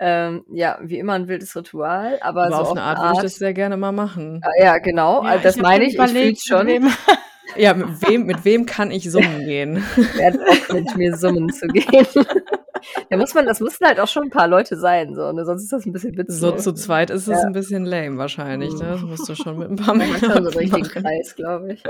Ähm, 0.00 0.44
ja, 0.48 0.78
wie 0.80 0.98
immer 0.98 1.14
ein 1.14 1.28
wildes 1.28 1.54
Ritual, 1.56 2.18
aber, 2.22 2.44
Aber 2.46 2.56
so 2.56 2.62
auf 2.62 2.70
eine 2.70 2.82
Art 2.82 2.98
würde 3.00 3.12
ich 3.14 3.20
das 3.22 3.34
sehr 3.34 3.52
gerne 3.52 3.76
mal 3.76 3.92
machen. 3.92 4.40
Ah, 4.44 4.50
ja, 4.62 4.78
genau. 4.78 5.22
Ja, 5.24 5.30
also 5.30 5.42
das 5.42 5.56
hab 5.56 5.62
meine 5.62 5.84
schon 5.84 5.88
ich. 5.88 5.94
Ich 5.94 5.94
überlegt, 6.12 6.46
schon. 6.46 6.66
mit 6.66 6.82
wem- 6.82 6.92
Ja, 7.56 7.74
mit 7.74 8.02
wem, 8.02 8.24
mit 8.26 8.44
wem 8.44 8.66
kann 8.66 8.90
ich 8.90 9.10
summen 9.10 9.44
gehen? 9.44 9.82
Wer 10.14 10.26
hat 10.32 10.34
Bock, 10.38 10.72
mit 10.74 10.94
mir 10.96 11.16
summen 11.16 11.50
zu 11.52 11.66
gehen? 11.66 12.06
da 13.10 13.16
muss 13.16 13.34
man, 13.34 13.46
das 13.46 13.60
müssen 13.60 13.86
halt 13.86 14.00
auch 14.00 14.08
schon 14.08 14.24
ein 14.24 14.30
paar 14.30 14.48
Leute 14.48 14.76
sein, 14.76 15.14
so, 15.14 15.32
ne? 15.32 15.44
sonst 15.44 15.62
ist 15.64 15.72
das 15.72 15.86
ein 15.86 15.92
bisschen 15.92 16.16
witzlos. 16.16 16.40
So 16.40 16.52
zu 16.52 16.72
zweit 16.74 17.10
ist 17.10 17.26
es 17.28 17.40
Ja. 17.40 17.46
ein 17.46 17.52
bisschen 17.52 17.84
lame 17.84 18.18
wahrscheinlich. 18.18 18.72
Ne? 18.74 18.86
Das 18.90 19.02
musst 19.02 19.28
du 19.28 19.34
schon 19.34 19.58
mit 19.58 19.70
ein 19.70 19.76
paar 19.76 19.98
hat 19.98 20.20
schon 20.20 20.44
so 20.50 20.58
einen 20.58 20.70
Männern 20.70 20.80
machen. 20.80 21.02
Kreis, 21.02 21.34
glaube 21.36 21.72
ich. 21.74 21.82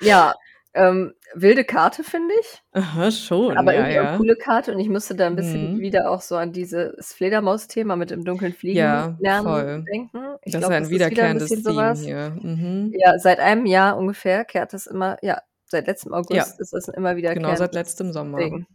Ja, 0.00 0.34
ähm, 0.74 1.12
wilde 1.34 1.64
Karte, 1.64 2.02
finde 2.02 2.32
ich. 2.40 2.62
Aha, 2.72 3.10
schon. 3.10 3.58
Aber 3.58 3.74
ja, 3.74 3.80
irgendwie 3.80 3.94
ja. 3.96 4.16
coole 4.16 4.36
Karte 4.36 4.72
und 4.72 4.78
ich 4.80 4.88
musste 4.88 5.14
da 5.14 5.26
ein 5.26 5.36
bisschen 5.36 5.74
Mhm. 5.74 5.80
wieder 5.80 6.10
auch 6.10 6.22
so 6.22 6.36
an 6.36 6.52
dieses 6.52 7.12
Fledermaus-Thema 7.12 7.94
mit 7.96 8.10
dem 8.10 8.24
dunklen 8.24 8.52
Fliegen 8.54 8.78
Ja, 8.78 9.14
lernen 9.20 9.46
voll. 9.46 9.84
denken. 9.92 10.18
Ich 10.44 10.52
das 10.52 10.60
glaub, 10.60 10.70
ist 10.72 10.76
ein 10.78 10.88
wieder 10.88 11.06
wiederkehrendes 11.10 11.48
bisschen 11.50 11.64
Theme 11.64 11.74
sowas. 11.74 12.00
hier. 12.00 12.36
Mhm. 12.40 12.92
Ja, 12.98 13.18
seit 13.18 13.38
einem 13.38 13.66
Jahr 13.66 13.98
ungefähr 13.98 14.44
kehrt 14.46 14.72
das 14.72 14.86
immer, 14.86 15.18
ja, 15.22 15.40
seit 15.66 15.86
letztem 15.86 16.14
August 16.14 16.32
Ja. 16.32 16.44
ist 16.58 16.72
das 16.72 16.88
immer 16.88 17.16
wieder 17.16 17.34
Genau 17.34 17.54
seit 17.54 17.74
letztem 17.74 18.12
Sommer. 18.12 18.38
Ding. 18.38 18.66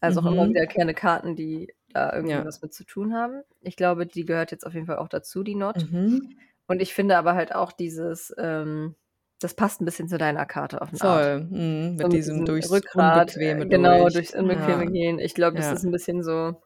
Also 0.00 0.20
auch 0.20 0.26
immer 0.26 0.44
Mhm. 0.46 0.50
wiederkehrende 0.50 0.94
Karten, 0.94 1.36
die 1.36 1.72
da 1.92 2.12
irgendwie 2.12 2.34
Ja. 2.34 2.44
was 2.44 2.60
mit 2.62 2.74
zu 2.74 2.84
tun 2.84 3.14
haben. 3.14 3.42
Ich 3.62 3.76
glaube, 3.76 4.06
die 4.06 4.24
gehört 4.24 4.50
jetzt 4.50 4.66
auf 4.66 4.74
jeden 4.74 4.86
Fall 4.86 4.98
auch 4.98 5.08
dazu, 5.08 5.42
die 5.42 5.54
Not. 5.54 5.90
Mhm. 5.90 6.36
Und 6.66 6.80
ich 6.82 6.94
finde 6.94 7.16
aber 7.16 7.34
halt 7.34 7.54
auch 7.54 7.72
dieses, 7.72 8.34
ähm, 8.38 8.94
das 9.40 9.54
passt 9.54 9.80
ein 9.80 9.84
bisschen 9.84 10.08
zu 10.08 10.18
deiner 10.18 10.46
Karte 10.46 10.80
auf 10.82 10.90
Art. 10.92 10.98
Voll. 11.00 11.40
Mhm. 11.44 11.90
Mit 11.96 12.02
So 12.02 12.08
diesem 12.08 12.44
durchs 12.44 12.70
Rückgrat, 12.70 13.34
Unbequeme 13.36 13.64
äh, 13.64 13.68
genau, 13.68 14.00
durch. 14.02 14.14
durchs 14.14 14.34
Unbequeme 14.34 14.84
Ja. 14.84 14.90
gehen. 14.90 15.18
Ich 15.18 15.34
glaube, 15.34 15.56
das 15.56 15.66
Ja. 15.66 15.72
ist 15.72 15.84
ein 15.84 15.92
bisschen 15.92 16.22
so 16.22 16.60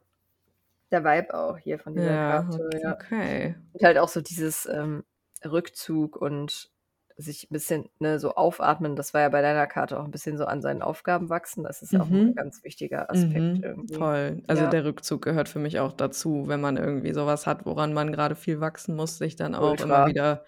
der 0.90 1.04
Vibe 1.04 1.34
auch 1.34 1.56
hier 1.58 1.78
von 1.78 1.94
dieser 1.94 2.12
Ja, 2.12 2.42
Karte. 2.42 2.68
Okay. 2.98 3.54
Und 3.72 3.82
halt 3.84 3.98
auch 3.98 4.08
so 4.08 4.20
dieses 4.20 4.66
ähm, 4.66 5.04
Rückzug 5.44 6.16
und 6.16 6.70
sich 7.20 7.44
ein 7.44 7.52
bisschen 7.52 7.88
ne, 7.98 8.18
so 8.18 8.34
aufatmen. 8.34 8.96
Das 8.96 9.14
war 9.14 9.20
ja 9.22 9.28
bei 9.28 9.42
deiner 9.42 9.66
Karte 9.66 9.98
auch 10.00 10.04
ein 10.04 10.10
bisschen 10.10 10.36
so 10.38 10.44
an 10.44 10.62
seinen 10.62 10.82
Aufgaben 10.82 11.28
wachsen. 11.28 11.64
Das 11.64 11.82
ist 11.82 11.92
ja 11.92 12.00
auch 12.00 12.08
ein 12.08 12.28
Mhm. 12.28 12.34
ganz 12.34 12.64
wichtiger 12.64 13.10
Aspekt 13.10 13.34
Mhm. 13.34 13.62
irgendwie. 13.62 13.94
Voll. 13.94 14.42
Also 14.46 14.64
Ja. 14.64 14.70
der 14.70 14.84
Rückzug 14.84 15.22
gehört 15.22 15.48
für 15.48 15.58
mich 15.58 15.78
auch 15.80 15.92
dazu, 15.92 16.44
wenn 16.46 16.60
man 16.60 16.76
irgendwie 16.76 17.12
sowas 17.14 17.46
hat, 17.46 17.66
woran 17.66 17.92
man 17.92 18.12
gerade 18.12 18.34
viel 18.36 18.60
wachsen 18.60 18.96
muss, 18.96 19.18
sich 19.18 19.36
dann 19.36 19.54
auch 19.54 19.70
Ultra. 19.72 19.84
immer 19.84 20.06
wieder 20.06 20.44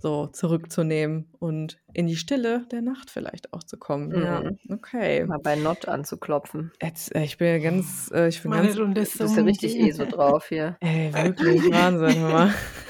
so 0.00 0.28
zurückzunehmen 0.28 1.28
und 1.40 1.78
in 1.92 2.06
die 2.06 2.14
Stille 2.14 2.64
der 2.70 2.82
Nacht 2.82 3.10
vielleicht 3.10 3.52
auch 3.52 3.64
zu 3.64 3.76
kommen. 3.78 4.12
Ja, 4.14 4.42
Mhm. 4.42 4.58
okay. 4.70 5.24
Mal 5.26 5.40
bei 5.42 5.56
Not 5.56 5.88
anzuklopfen. 5.88 6.70
Jetzt, 6.80 7.12
äh, 7.16 7.24
ich 7.24 7.36
bin 7.36 7.48
ja 7.48 7.58
ganz, 7.58 8.08
äh, 8.14 8.28
ich 8.28 8.40
bin 8.40 8.50
Meine 8.52 8.62
ganz, 8.68 8.76
Du 8.76 8.86
bist 8.92 9.18
ja 9.20 9.42
richtig 9.42 9.74
eh 9.76 9.90
so 9.90 10.06
drauf 10.06 10.48
hier. 10.50 10.76
ey, 10.80 11.12
wirklich 11.12 11.64
Wahnsinn, 11.72 12.16
hör 12.16 12.30
mal. 12.30 12.54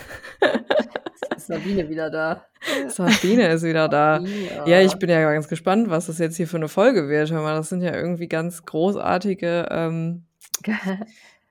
Sabine 1.48 1.88
wieder 1.88 2.10
da. 2.10 2.44
Sabine 2.88 3.48
ist 3.52 3.62
wieder 3.64 3.88
da. 3.88 4.16
Sabine. 4.20 4.62
Ja, 4.66 4.80
ich 4.80 4.94
bin 4.98 5.10
ja 5.10 5.20
ganz 5.32 5.48
gespannt, 5.48 5.90
was 5.90 6.06
das 6.06 6.18
jetzt 6.18 6.36
hier 6.36 6.46
für 6.48 6.56
eine 6.58 6.68
Folge 6.68 7.08
wird. 7.08 7.30
Hör 7.30 7.42
mal, 7.42 7.56
das 7.56 7.68
sind 7.70 7.80
ja 7.82 7.94
irgendwie 7.94 8.28
ganz 8.28 8.64
großartige 8.64 9.66
ähm, 9.70 10.24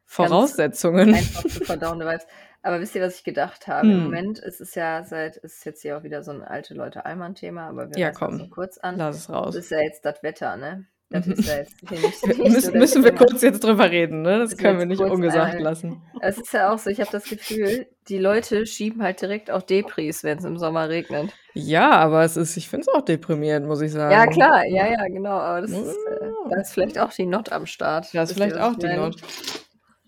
Voraussetzungen. 0.05 1.13
einfach 1.15 1.43
zu 1.43 1.65
verdauende 1.65 2.05
Vibes. 2.05 2.25
Aber 2.63 2.79
wisst 2.81 2.95
ihr, 2.95 3.01
was 3.01 3.15
ich 3.17 3.23
gedacht 3.23 3.67
habe? 3.67 3.87
Im 3.87 3.93
Hm. 3.93 4.03
Moment 4.05 4.39
ist 4.39 4.59
es 4.61 4.75
ja 4.75 5.03
seit, 5.03 5.37
ist 5.37 5.63
jetzt 5.65 5.81
hier 5.81 5.97
auch 5.97 6.03
wieder 6.03 6.23
so 6.23 6.31
ein 6.31 6.41
alte 6.41 6.73
Leute 6.73 7.05
Allmann-Thema, 7.05 7.67
aber 7.69 7.89
wir 7.89 7.97
Ja, 7.97 8.09
das 8.09 8.17
komm. 8.17 8.37
so 8.39 8.47
kurz 8.49 8.77
an. 8.77 8.97
Lass 8.97 9.15
es 9.17 9.27
Das 9.27 9.35
raus. 9.35 9.55
ist 9.55 9.71
ja 9.71 9.79
jetzt 9.79 10.03
das 10.05 10.21
Wetter, 10.23 10.57
ne? 10.57 10.85
Das 11.09 11.25
ist 11.25 11.47
ja 11.47 11.59
nicht, 11.59 11.89
Wir 11.89 11.99
nicht 12.01 12.19
so 12.19 12.27
müssen, 12.43 12.77
müssen 12.77 13.03
wir 13.05 13.15
Thema. 13.15 13.25
kurz 13.25 13.41
jetzt 13.41 13.63
drüber 13.63 13.89
reden, 13.89 14.23
ne? 14.23 14.39
Das 14.39 14.49
Müssen 14.51 14.57
können 14.61 14.79
wir 14.79 14.85
nicht 14.85 14.99
ungesagt 15.01 15.55
einmal- 15.55 15.63
lassen. 15.63 16.01
Es 16.21 16.37
ist 16.37 16.51
ja 16.51 16.73
auch 16.73 16.77
so, 16.79 16.89
ich 16.89 16.99
habe 16.99 17.09
das 17.11 17.23
Gefühl, 17.23 17.87
die 18.09 18.17
Leute 18.17 18.65
schieben 18.65 19.01
halt 19.01 19.21
direkt 19.21 19.49
auch 19.49 19.61
Depris, 19.61 20.23
wenn 20.25 20.37
es 20.39 20.43
im 20.43 20.57
Sommer 20.57 20.89
regnet. 20.89 21.31
Ja, 21.53 21.91
aber 21.91 22.23
es 22.25 22.35
ist, 22.35 22.57
ich 22.57 22.67
finde 22.67 22.87
es 22.89 22.93
auch 22.93 23.05
deprimierend, 23.05 23.65
muss 23.67 23.79
ich 23.81 23.93
sagen. 23.93 24.11
Ja, 24.11 24.27
klar, 24.27 24.65
ja, 24.65 24.85
ja, 24.85 25.07
genau. 25.07 25.37
Aber 25.37 25.61
das 25.61 25.71
Ja. 25.71 25.79
ist, 25.79 25.87
äh, 25.95 26.25
da 26.49 26.55
ist 26.59 26.73
vielleicht 26.73 26.99
auch 26.99 27.13
die 27.13 27.25
Not 27.25 27.53
am 27.53 27.65
Start. 27.67 28.13
Da 28.13 28.23
ist 28.23 28.33
vielleicht 28.33 28.57
auch 28.57 28.75
die? 28.75 28.87
Not. 28.87 29.15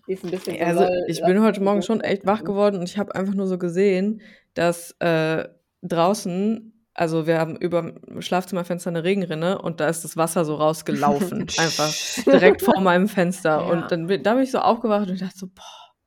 Die 0.06 0.12
ist 0.12 0.24
ein 0.24 0.30
bisschen 0.30 0.56
so, 0.58 0.64
Also 0.64 0.80
lol, 0.84 1.04
ich 1.08 1.22
bin 1.24 1.42
heute 1.42 1.62
Morgen 1.62 1.80
schon 1.82 2.02
echt 2.02 2.26
wach 2.26 2.44
geworden 2.44 2.76
und 2.76 2.88
ich 2.90 2.98
habe 2.98 3.14
einfach 3.14 3.32
nur 3.34 3.46
so 3.46 3.56
gesehen, 3.56 4.20
dass 4.52 4.94
äh, 4.98 5.48
draußen, 5.82 6.79
also 6.94 7.26
wir 7.26 7.38
haben 7.38 7.56
über 7.56 7.82
dem 7.82 8.20
Schlafzimmerfenster 8.22 8.90
eine 8.90 9.04
Regenrinne 9.04 9.60
und 9.62 9.80
da 9.80 9.88
ist 9.88 10.02
das 10.04 10.16
Wasser 10.16 10.44
so 10.44 10.54
rausgelaufen. 10.56 11.42
einfach 11.58 11.92
direkt 12.26 12.62
vor 12.62 12.80
meinem 12.80 13.08
Fenster. 13.08 13.50
Ja. 13.50 13.58
Und 13.60 13.90
dann 13.92 14.06
bin, 14.08 14.22
da 14.22 14.34
bin 14.34 14.42
ich 14.42 14.50
so 14.50 14.58
aufgewacht 14.58 15.08
und 15.08 15.20
dachte 15.20 15.36
so, 15.38 15.46
boah, 15.46 15.62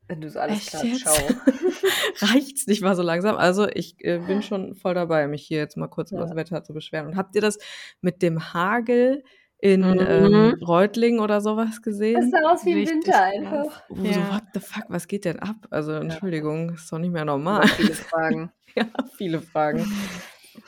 Wenn 0.07 0.21
du 0.21 0.29
so 0.29 0.39
alles 0.39 0.71
jetzt? 0.71 1.01
schau. 1.01 1.11
Reicht's 2.19 2.67
nicht 2.67 2.81
mal 2.81 2.95
so 2.95 3.01
langsam? 3.01 3.37
Also 3.37 3.67
ich 3.67 3.95
äh, 4.03 4.19
bin 4.19 4.41
schon 4.41 4.75
voll 4.75 4.93
dabei, 4.93 5.27
mich 5.27 5.43
hier 5.47 5.59
jetzt 5.59 5.77
mal 5.77 5.87
kurz 5.87 6.11
über 6.11 6.21
Ja. 6.21 6.27
das 6.27 6.35
Wetter 6.35 6.63
zu 6.63 6.73
beschweren. 6.73 7.07
Und 7.07 7.17
habt 7.17 7.35
ihr 7.35 7.41
das 7.41 7.57
mit 8.01 8.21
dem 8.21 8.53
Hagel 8.53 9.23
in 9.59 9.79
Mhm. 9.81 10.05
ähm, 10.05 10.55
Reutlingen 10.61 11.21
oder 11.21 11.39
sowas 11.39 11.69
Das 11.69 11.81
gesehen? 11.81 12.29
sah 12.29 12.51
aus 12.51 12.65
wie 12.65 12.73
Richtig 12.73 13.05
Winter 13.05 13.23
einfach. 13.23 13.81
So, 13.89 14.03
Ja. 14.03 14.33
what 14.33 14.43
the 14.53 14.59
fuck, 14.59 14.83
was 14.89 15.07
geht 15.07 15.23
denn 15.23 15.39
ab? 15.39 15.55
Also, 15.69 15.93
Entschuldigung, 15.93 16.73
ist 16.73 16.91
doch 16.91 16.99
nicht 16.99 17.13
mehr 17.13 17.23
normal. 17.25 17.65
Viele 17.69 17.93
Fragen. 17.93 18.51
ja, 18.75 18.85
viele 19.17 19.39
Fragen. 19.41 19.89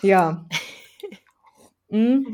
Ja. 0.01 0.45
Mm. 1.91 2.25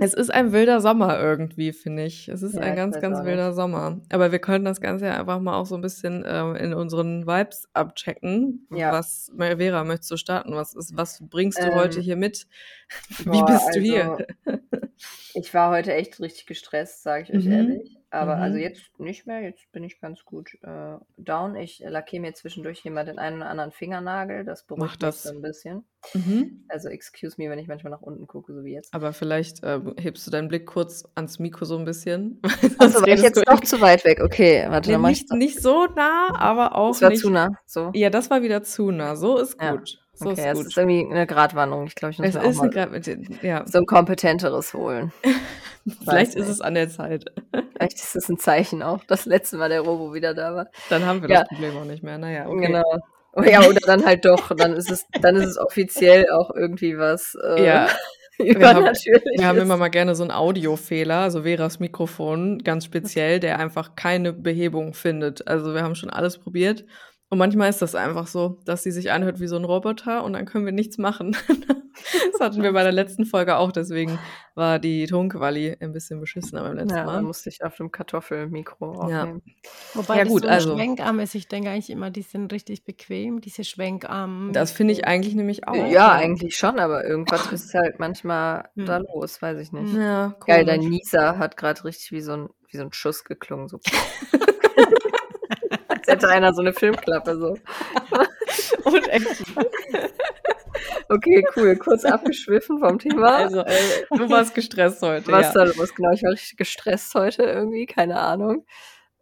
Es 0.00 0.14
ist 0.14 0.30
ein 0.34 0.50
wilder 0.52 0.80
Sommer 0.80 1.18
irgendwie, 1.20 1.72
finde 1.72 2.04
ich. 2.04 2.28
Es 2.28 2.42
ist 2.42 2.56
Ja, 2.56 2.62
ein 2.62 2.74
ganz, 2.74 3.00
ganz 3.00 3.24
wilder 3.24 3.52
Sommer. 3.52 4.00
Aber 4.10 4.32
wir 4.32 4.40
können 4.40 4.64
das 4.64 4.80
Ganze 4.80 5.06
ja 5.06 5.18
einfach 5.18 5.40
mal 5.40 5.54
auch 5.56 5.64
so 5.66 5.76
ein 5.76 5.80
bisschen 5.80 6.24
ähm, 6.26 6.56
in 6.56 6.74
unseren 6.74 7.24
Vibes 7.24 7.68
abchecken. 7.72 8.66
Ja. 8.70 8.92
Was, 8.92 9.30
Vera, 9.36 9.84
möchtest 9.84 10.10
du 10.10 10.16
starten? 10.16 10.54
Was, 10.54 10.74
ist, 10.74 10.96
was 10.96 11.22
bringst 11.30 11.58
du 11.58 11.68
Ähm, 11.68 11.74
heute 11.76 12.00
hier 12.00 12.16
mit? 12.16 12.48
Wie 13.18 13.24
Boah, 13.30 13.46
bist 13.46 13.76
du 13.76 13.80
hier? 13.80 14.26
also, 15.02 15.40
Ich 15.40 15.54
war 15.54 15.70
heute 15.70 15.92
echt 15.94 16.20
richtig 16.20 16.46
gestresst, 16.46 17.02
sage 17.02 17.24
ich 17.24 17.32
euch 17.34 17.44
Mhm. 17.46 17.52
ehrlich. 17.52 17.96
Aber 18.12 18.38
also 18.38 18.56
Mhm. 18.56 18.62
jetzt 18.64 18.98
nicht 18.98 19.28
mehr, 19.28 19.40
jetzt 19.40 19.70
bin 19.70 19.84
ich 19.84 20.00
ganz 20.00 20.24
gut 20.24 20.58
äh, 20.62 20.96
down. 21.16 21.54
Ich 21.54 21.78
lackiere 21.78 22.20
mir 22.22 22.34
zwischendurch 22.34 22.84
immer 22.84 23.04
den 23.04 23.20
einen 23.20 23.36
oder 23.36 23.48
anderen 23.48 23.70
Fingernagel, 23.70 24.44
das 24.44 24.62
Mach 24.68 24.76
beruhigt 24.76 24.92
mich 24.94 24.98
das. 24.98 25.22
so 25.22 25.30
ein 25.30 25.40
bisschen. 25.40 25.84
Mhm. 26.14 26.64
Also 26.68 26.88
excuse 26.88 27.36
me, 27.40 27.48
wenn 27.48 27.60
ich 27.60 27.68
manchmal 27.68 27.92
nach 27.92 28.00
unten 28.02 28.26
gucke, 28.26 28.52
so 28.52 28.64
wie 28.64 28.72
jetzt. 28.72 28.92
Aber 28.92 29.12
vielleicht 29.12 29.58
ähm, 29.62 29.94
hebst 29.96 30.26
du 30.26 30.32
deinen 30.32 30.48
Blick 30.48 30.66
kurz 30.66 31.04
ans 31.14 31.38
Mikro 31.38 31.64
so 31.64 31.78
ein 31.78 31.84
bisschen. 31.84 32.40
weil 32.42 32.90
sonst 32.90 32.94
war 32.94 33.02
ich 33.02 33.06
redest 33.06 33.22
jetzt 33.24 33.36
du 33.36 33.42
doch 33.42 33.60
zu 33.60 33.80
weit 33.80 34.04
weg. 34.04 34.20
Okay, 34.20 34.64
warte, 34.68 34.88
Nee, 34.88 34.94
dann 34.94 35.02
mach 35.02 35.10
ich 35.10 35.20
nicht, 35.20 35.32
nicht 35.34 35.62
so 35.62 35.86
nah, 35.86 36.30
aber 36.34 36.74
auch 36.74 36.90
Das 36.90 37.02
war 37.02 37.08
nicht. 37.10 37.20
zu 37.20 37.30
nah. 37.30 37.48
So. 37.64 37.92
Ja, 37.94 38.10
das 38.10 38.28
war 38.28 38.42
wieder 38.42 38.64
zu 38.64 38.90
nah. 38.90 39.14
So 39.14 39.38
ist 39.38 39.56
Ja. 39.62 39.76
gut. 39.76 39.98
So 40.22 40.30
Okay, 40.30 40.52
ist 40.52 40.60
es 40.60 40.66
ist 40.68 40.76
irgendwie 40.78 41.06
eine 41.10 41.26
Gratwanderung. 41.26 41.86
Ich 41.86 41.94
glaube, 41.94 42.12
ich 42.12 42.18
muss 42.18 42.28
es 42.28 42.34
mir 42.34 42.40
auch 42.42 42.44
ist 42.50 42.60
eine 42.60 42.86
mal 42.90 43.38
ja, 43.42 43.64
so 43.66 43.78
ein 43.78 43.86
kompetenteres 43.86 44.74
holen. 44.74 45.12
vielleicht 46.04 46.34
ist 46.34 46.48
es 46.48 46.60
an 46.60 46.74
der 46.74 46.88
Zeit. 46.90 47.24
Vielleicht 47.72 47.96
ist 47.96 48.14
es 48.16 48.28
ein 48.28 48.38
Zeichen 48.38 48.82
auch, 48.82 49.02
das 49.04 49.24
letzte 49.26 49.56
Mal 49.56 49.68
der 49.70 49.80
Robo 49.80 50.12
wieder 50.14 50.34
da 50.34 50.54
war. 50.54 50.66
Dann 50.90 51.06
haben 51.06 51.22
wir 51.22 51.30
Ja. 51.30 51.40
das 51.40 51.48
Problem 51.48 51.76
auch 51.78 51.84
nicht 51.84 52.02
mehr. 52.02 52.18
Naja, 52.18 52.46
okay. 52.46 52.66
Genau. 52.66 52.84
Oh 53.32 53.42
ja, 53.42 53.60
oder 53.60 53.78
dann 53.86 54.04
halt 54.04 54.24
doch. 54.24 54.54
Dann 54.56 54.74
ist 54.74 54.90
es, 54.90 55.06
dann 55.20 55.36
ist 55.36 55.46
es 55.46 55.58
offiziell 55.58 56.28
auch 56.30 56.50
irgendwie 56.54 56.98
was 56.98 57.36
äh, 57.42 57.64
Ja, 57.64 57.88
haben- 58.38 58.46
übernatürliches. 58.46 59.22
wir 59.38 59.46
haben 59.46 59.58
immer 59.58 59.76
mal 59.76 59.88
gerne 59.88 60.14
so 60.14 60.22
einen 60.24 60.32
Audiofehler, 60.32 61.18
also 61.20 61.42
Veras 61.44 61.78
Mikrofon, 61.78 62.58
ganz 62.58 62.84
speziell, 62.86 63.38
der 63.40 63.58
einfach 63.58 63.94
keine 63.96 64.32
Behebung 64.32 64.94
findet. 64.94 65.46
Also 65.48 65.74
wir 65.74 65.82
haben 65.82 65.94
schon 65.94 66.10
alles 66.10 66.38
probiert. 66.38 66.84
Und 67.32 67.38
manchmal 67.38 67.70
ist 67.70 67.80
das 67.80 67.94
einfach 67.94 68.26
so, 68.26 68.58
dass 68.64 68.82
sie 68.82 68.90
sich 68.90 69.12
anhört 69.12 69.38
wie 69.38 69.46
so 69.46 69.54
ein 69.54 69.64
Roboter 69.64 70.24
und 70.24 70.32
dann 70.32 70.46
können 70.46 70.64
wir 70.66 70.72
nichts 70.72 70.98
machen. 70.98 71.36
das 72.32 72.40
hatten 72.40 72.60
wir 72.60 72.72
bei 72.72 72.82
der 72.82 72.90
letzten 72.90 73.24
Folge 73.24 73.56
auch, 73.56 73.70
deswegen 73.70 74.18
war 74.56 74.80
die 74.80 75.06
Tonquali 75.06 75.76
ein 75.80 75.92
bisschen 75.92 76.18
beschissener 76.18 76.62
beim 76.62 76.74
letzten 76.76 76.96
ja, 76.96 77.04
Mal. 77.04 77.22
musste 77.22 77.48
ich 77.48 77.62
auf 77.62 77.76
dem 77.76 77.92
Kartoffelmikro 77.92 79.08
Ja. 79.08 79.20
aufnehmen. 79.22 79.42
Wobei 79.94 80.16
Ja, 80.16 80.24
das 80.24 80.32
gut, 80.32 80.42
so 80.42 80.48
ein 80.48 80.54
also- 80.54 80.76
Schwenkarm 80.76 81.20
ist. 81.20 81.36
Ich 81.36 81.46
denke 81.46 81.70
eigentlich 81.70 81.90
immer, 81.90 82.10
die 82.10 82.22
sind 82.22 82.52
richtig 82.52 82.82
bequem, 82.84 83.40
diese 83.40 83.62
Schwenkarme. 83.62 84.50
Das 84.50 84.72
finde 84.72 84.92
ich 84.92 85.06
eigentlich 85.06 85.36
nämlich 85.36 85.68
auch. 85.68 85.74
Ja, 85.88 86.10
eigentlich 86.10 86.56
schon, 86.56 86.80
aber 86.80 87.04
irgendwas 87.04 87.46
ist 87.52 87.72
halt 87.74 88.00
manchmal 88.00 88.68
Hm. 88.74 88.86
da 88.86 88.96
los, 88.98 89.40
weiß 89.40 89.60
ich 89.60 89.70
nicht. 89.70 89.94
Ja, 89.94 90.34
Geil, 90.46 90.64
dein. 90.64 90.80
Nieser 90.80 91.38
hat 91.38 91.56
gerade 91.56 91.84
richtig 91.84 92.10
wie 92.10 92.22
so, 92.22 92.32
ein, 92.32 92.48
wie 92.72 92.76
so 92.76 92.82
ein 92.82 92.92
Schuss 92.92 93.22
geklungen. 93.22 93.68
So. 93.68 93.78
Als 96.00 96.06
hätte 96.08 96.28
einer 96.28 96.52
so 96.54 96.60
eine 96.62 96.72
Filmklappe. 96.72 97.36
So. 97.38 97.56
Und 98.84 99.08
echt. 99.08 99.44
Okay, 101.08 101.44
cool. 101.56 101.76
Kurz 101.76 102.04
abgeschwiffen 102.04 102.78
vom 102.78 102.98
Thema. 102.98 103.36
Also, 103.36 103.60
äh, 103.60 103.74
du 104.16 104.30
warst 104.30 104.54
gestresst 104.54 105.02
heute. 105.02 105.30
Was 105.30 105.52
ja. 105.54 105.64
da 105.64 105.64
los? 105.64 105.94
Genau, 105.94 106.10
ich 106.12 106.22
war 106.22 106.30
richtig 106.32 106.56
gestresst 106.56 107.14
heute 107.14 107.42
irgendwie, 107.42 107.86
keine 107.86 108.18
Ahnung. 108.18 108.64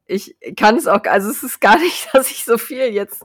Ich 0.06 0.36
kann 0.56 0.76
es 0.76 0.86
auch, 0.86 1.02
also 1.04 1.30
es 1.30 1.42
ist 1.42 1.60
gar 1.60 1.78
nicht, 1.78 2.08
dass 2.14 2.30
ich 2.30 2.44
so 2.44 2.58
viel 2.58 2.92
jetzt 2.92 3.24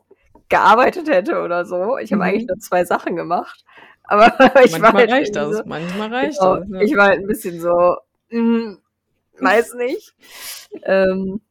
gearbeitet 0.50 1.10
hätte 1.10 1.42
oder 1.42 1.66
so. 1.66 1.98
Ich 1.98 2.12
habe 2.12 2.24
Mhm. 2.24 2.30
eigentlich 2.30 2.48
nur 2.48 2.58
zwei 2.60 2.86
Sachen 2.86 3.16
gemacht. 3.16 3.64
Aber 4.04 4.26
ich 4.64 4.74
war 4.74 4.80
Manchmal 4.80 4.94
halt 4.94 5.12
reicht 5.12 5.36
das. 5.36 5.58
So, 5.58 5.64
Manchmal 5.66 6.14
reicht 6.14 6.40
genau, 6.40 6.58
das. 6.58 6.70
Ja. 6.70 6.82
Ich 6.82 6.96
war 6.96 7.08
halt 7.08 7.20
ein 7.20 7.28
bisschen 7.28 7.60
so, 7.60 7.98
mm, 8.30 8.76
weiß 9.40 9.74
nicht. 9.76 10.14
ähm, 10.84 11.42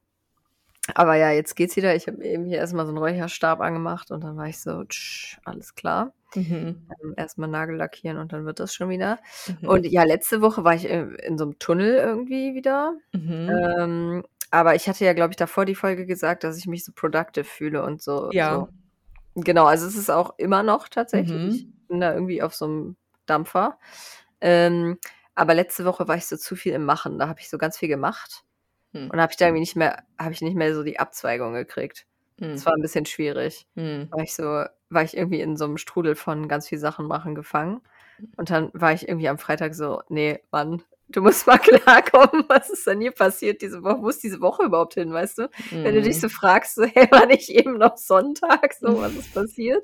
aber 0.95 1.17
ja, 1.17 1.31
jetzt 1.31 1.57
geht's 1.57 1.77
wieder. 1.77 1.95
Ich 1.95 2.07
habe 2.07 2.23
eben 2.25 2.45
hier 2.45 2.59
erstmal 2.59 2.85
so 2.87 2.91
einen 2.91 2.99
Räucherstab 2.99 3.61
angemacht 3.61 4.11
und 4.11 4.23
dann 4.25 4.37
war 4.37 4.47
ich 4.47 4.61
so, 4.61 4.85
tsch, 4.85 5.39
alles 5.45 5.75
klar. 5.75 6.13
Mhm. 6.35 6.87
Ähm, 7.03 7.15
erstmal 7.17 7.49
Nagel 7.49 7.77
lackieren 7.77 8.19
und 8.19 8.33
dann 8.33 8.47
wird 8.47 8.61
das 8.61 8.75
schon 8.75 8.89
wieder. 8.89 9.19
Mhm. 9.61 9.69
Und 9.69 9.87
ja, 9.87 10.05
letzte 10.05 10.41
Woche 10.41 10.65
war 10.65 10.75
ich 10.75 10.89
in, 10.89 11.15
in 11.17 11.39
so 11.39 11.45
einem 11.45 11.59
Tunnel 11.59 11.97
irgendwie 11.97 12.55
wieder. 12.55 12.95
mhm. 13.13 13.51
Ähm, 13.51 14.25
aber 14.51 14.75
ich 14.75 14.87
hatte 14.87 15.05
ja, 15.07 15.15
glaube 15.15 15.31
ich, 15.31 15.37
davor 15.37 15.65
die 15.65 15.75
Folge 15.75 16.05
gesagt, 16.05 16.45
dass 16.45 16.59
ich 16.59 16.67
mich 16.67 16.85
so 16.85 16.93
productive 16.95 17.45
fühle 17.45 17.83
und 17.83 18.03
so. 18.03 18.31
Ja. 18.33 18.55
So. 18.55 18.69
Genau, 19.35 19.65
also 19.65 19.87
es 19.87 19.97
ist 19.97 20.11
auch 20.11 20.35
immer 20.37 20.63
noch 20.63 20.89
tatsächlich. 20.89 21.43
Mhm. 21.43 21.49
Ich 21.49 21.89
bin 21.89 22.01
da 22.01 22.13
irgendwie 22.13 22.43
auf 22.43 22.55
so 22.55 22.67
einem 22.67 22.97
Dampfer. 23.25 23.79
Ähm, 24.43 24.99
aber 25.35 25.55
letzte 25.55 25.87
Woche 25.87 26.07
war 26.07 26.17
ich 26.17 26.27
so 26.27 26.37
zu 26.37 26.55
viel 26.55 26.75
im 26.75 26.85
Machen. 26.85 27.19
Da 27.19 27.29
habe 27.29 27.41
ich 27.41 27.49
so 27.49 27.57
ganz 27.57 27.79
viel 27.79 27.89
gemacht. 27.89 28.45
Hm. 28.93 29.11
Und 29.11 29.21
habe 29.21 29.33
ich 29.33 29.37
da 29.37 29.47
irgendwie 29.47 29.61
nicht 29.61 29.77
mehr, 29.77 30.03
habe 30.19 30.33
ich 30.33 30.43
nicht 30.43 30.57
mehr 30.57 30.75
so 30.75 30.83
die 30.83 30.99
Abzweigung 30.99 31.55
gekriegt. 31.55 32.07
Hm. 32.39 32.53
Das 32.53 32.67
war 32.67 32.75
ein 32.75 32.83
bisschen 32.83 33.07
schwierig. 33.07 33.67
Hm. 33.77 34.09
War 34.11 34.23
ich 34.23 34.35
so, 34.35 34.65
war 34.91 35.03
ich 35.03 35.17
irgendwie 35.17 35.41
in 35.41 35.57
so 35.57 35.65
einem 35.65 35.79
Strudel 35.79 36.15
von 36.15 36.49
ganz 36.49 36.69
viel 36.69 36.79
Sachen 36.79 37.07
machen 37.07 37.35
gefangen. 37.35 37.81
Und 38.37 38.51
dann 38.51 38.71
war 38.75 38.93
ich 38.93 39.09
irgendwie 39.09 39.29
am 39.29 39.39
Freitag 39.39 39.75
so, 39.75 40.03
nee, 40.09 40.41
Mann, 40.51 40.83
du 41.13 41.23
musst 41.23 41.47
mal 41.47 41.59
klarkommen, 41.59 42.45
was 42.49 42.71
ist 42.71 42.87
denn 42.87 43.01
hier 43.01 43.13
passiert 43.13 43.63
diese 43.63 43.83
Woche? 43.83 44.03
Wo 44.03 44.09
ist 44.09 44.23
diese 44.23 44.41
Woche 44.41 44.65
überhaupt 44.65 44.95
hin, 44.95 45.13
weißt 45.13 45.39
du? 45.39 45.51
Wenn 45.71 45.95
du 45.95 46.03
dich 46.03 46.17
Mhm. 46.17 46.21
so 46.21 46.29
fragst, 46.29 46.75
so, 46.75 46.85
hey, 46.95 47.09
war 47.11 47.27
nicht 47.27 47.49
eben 47.51 47.79
noch 47.79 47.97
Sonntag, 47.97 48.75
so, 48.75 49.01
was 49.01 49.15
ist 49.15 49.33
passiert? 49.35 49.83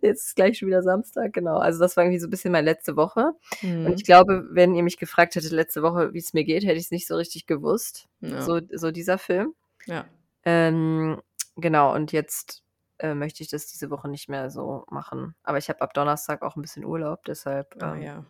Jetzt 0.00 0.26
ist 0.28 0.36
gleich 0.36 0.58
schon 0.58 0.68
wieder 0.68 0.82
Samstag, 0.82 1.32
genau. 1.32 1.58
Also 1.58 1.78
das 1.80 1.96
war 1.96 2.04
irgendwie 2.04 2.20
so 2.20 2.26
ein 2.26 2.30
bisschen 2.30 2.52
meine 2.52 2.64
letzte 2.64 2.96
Woche. 2.96 3.32
Mhm. 3.62 3.86
Und 3.86 3.94
ich 3.94 4.04
glaube, 4.04 4.46
wenn 4.50 4.74
ihr 4.74 4.82
mich 4.82 4.96
gefragt 4.98 5.34
hättet 5.34 5.52
letzte 5.52 5.82
Woche, 5.82 6.14
wie 6.14 6.18
es 6.18 6.32
mir 6.32 6.44
geht, 6.44 6.64
hätte 6.64 6.76
ich 6.78 6.84
es 6.84 6.90
nicht 6.90 7.06
so 7.06 7.16
richtig 7.16 7.46
gewusst. 7.46 8.06
ja. 8.20 8.42
So, 8.42 8.60
so 8.72 8.90
dieser 8.90 9.18
Film. 9.18 9.54
ja. 9.86 10.04
Ähm, 10.44 11.20
genau, 11.56 11.94
und 11.94 12.12
jetzt 12.12 12.62
äh, 12.98 13.14
möchte 13.14 13.42
ich 13.42 13.50
das 13.50 13.66
diese 13.66 13.90
Woche 13.90 14.08
nicht 14.08 14.28
mehr 14.28 14.50
so 14.50 14.84
machen. 14.88 15.34
Aber 15.42 15.58
ich 15.58 15.68
habe 15.68 15.80
ab 15.82 15.92
Donnerstag 15.94 16.42
auch 16.42 16.56
ein 16.56 16.62
bisschen 16.62 16.84
Urlaub, 16.84 17.24
deshalb 17.24 17.80
Ah, 17.82 17.94
ähm, 17.94 18.02
ja. 18.02 18.24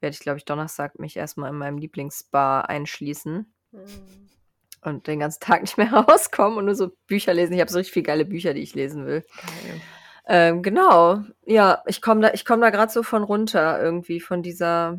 Werde 0.00 0.14
ich, 0.14 0.20
glaube 0.20 0.38
ich, 0.38 0.44
Donnerstag 0.44 0.98
mich 0.98 1.16
erstmal 1.16 1.50
in 1.50 1.58
meinem 1.58 1.78
Lieblingsbar 1.78 2.68
einschließen 2.68 3.52
und 4.82 5.06
den 5.06 5.20
ganzen 5.20 5.40
Tag 5.40 5.60
nicht 5.62 5.78
mehr 5.78 5.92
rauskommen 5.92 6.58
und 6.58 6.66
nur 6.66 6.74
so 6.74 6.90
Bücher 7.06 7.34
lesen. 7.34 7.54
Ich 7.54 7.60
habe 7.60 7.70
so 7.70 7.78
richtig 7.78 7.92
viele 7.92 8.06
geile 8.06 8.24
Bücher, 8.24 8.54
die 8.54 8.62
ich 8.62 8.74
lesen 8.74 9.06
will. 9.06 9.24
Geil. 9.36 9.80
Ähm, 10.28 10.62
genau, 10.62 11.20
ja, 11.44 11.82
ich 11.86 12.02
komme 12.02 12.20
da, 12.20 12.32
ich 12.32 12.44
komme 12.44 12.62
da 12.62 12.70
gerade 12.70 12.90
so 12.90 13.04
von 13.04 13.22
runter, 13.22 13.80
irgendwie 13.80 14.18
von 14.18 14.42
dieser 14.42 14.98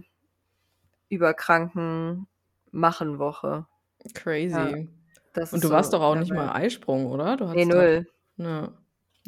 überkranken 1.09 2.27
Machenwoche. 2.71 3.65
Crazy. 4.13 4.89
Das 5.33 5.53
Und 5.53 5.63
du 5.63 5.69
warst 5.69 5.91
so 5.91 5.97
doch 5.97 6.05
auch 6.05 6.15
nicht 6.15 6.31
geil. 6.31 6.37
mal 6.37 6.53
Eisprung, 6.53 7.07
oder? 7.07 7.35
Du 7.35 7.45
Nee, 7.45 7.65
null. 7.65 8.07
Doch, 8.37 8.45
ja. 8.45 8.69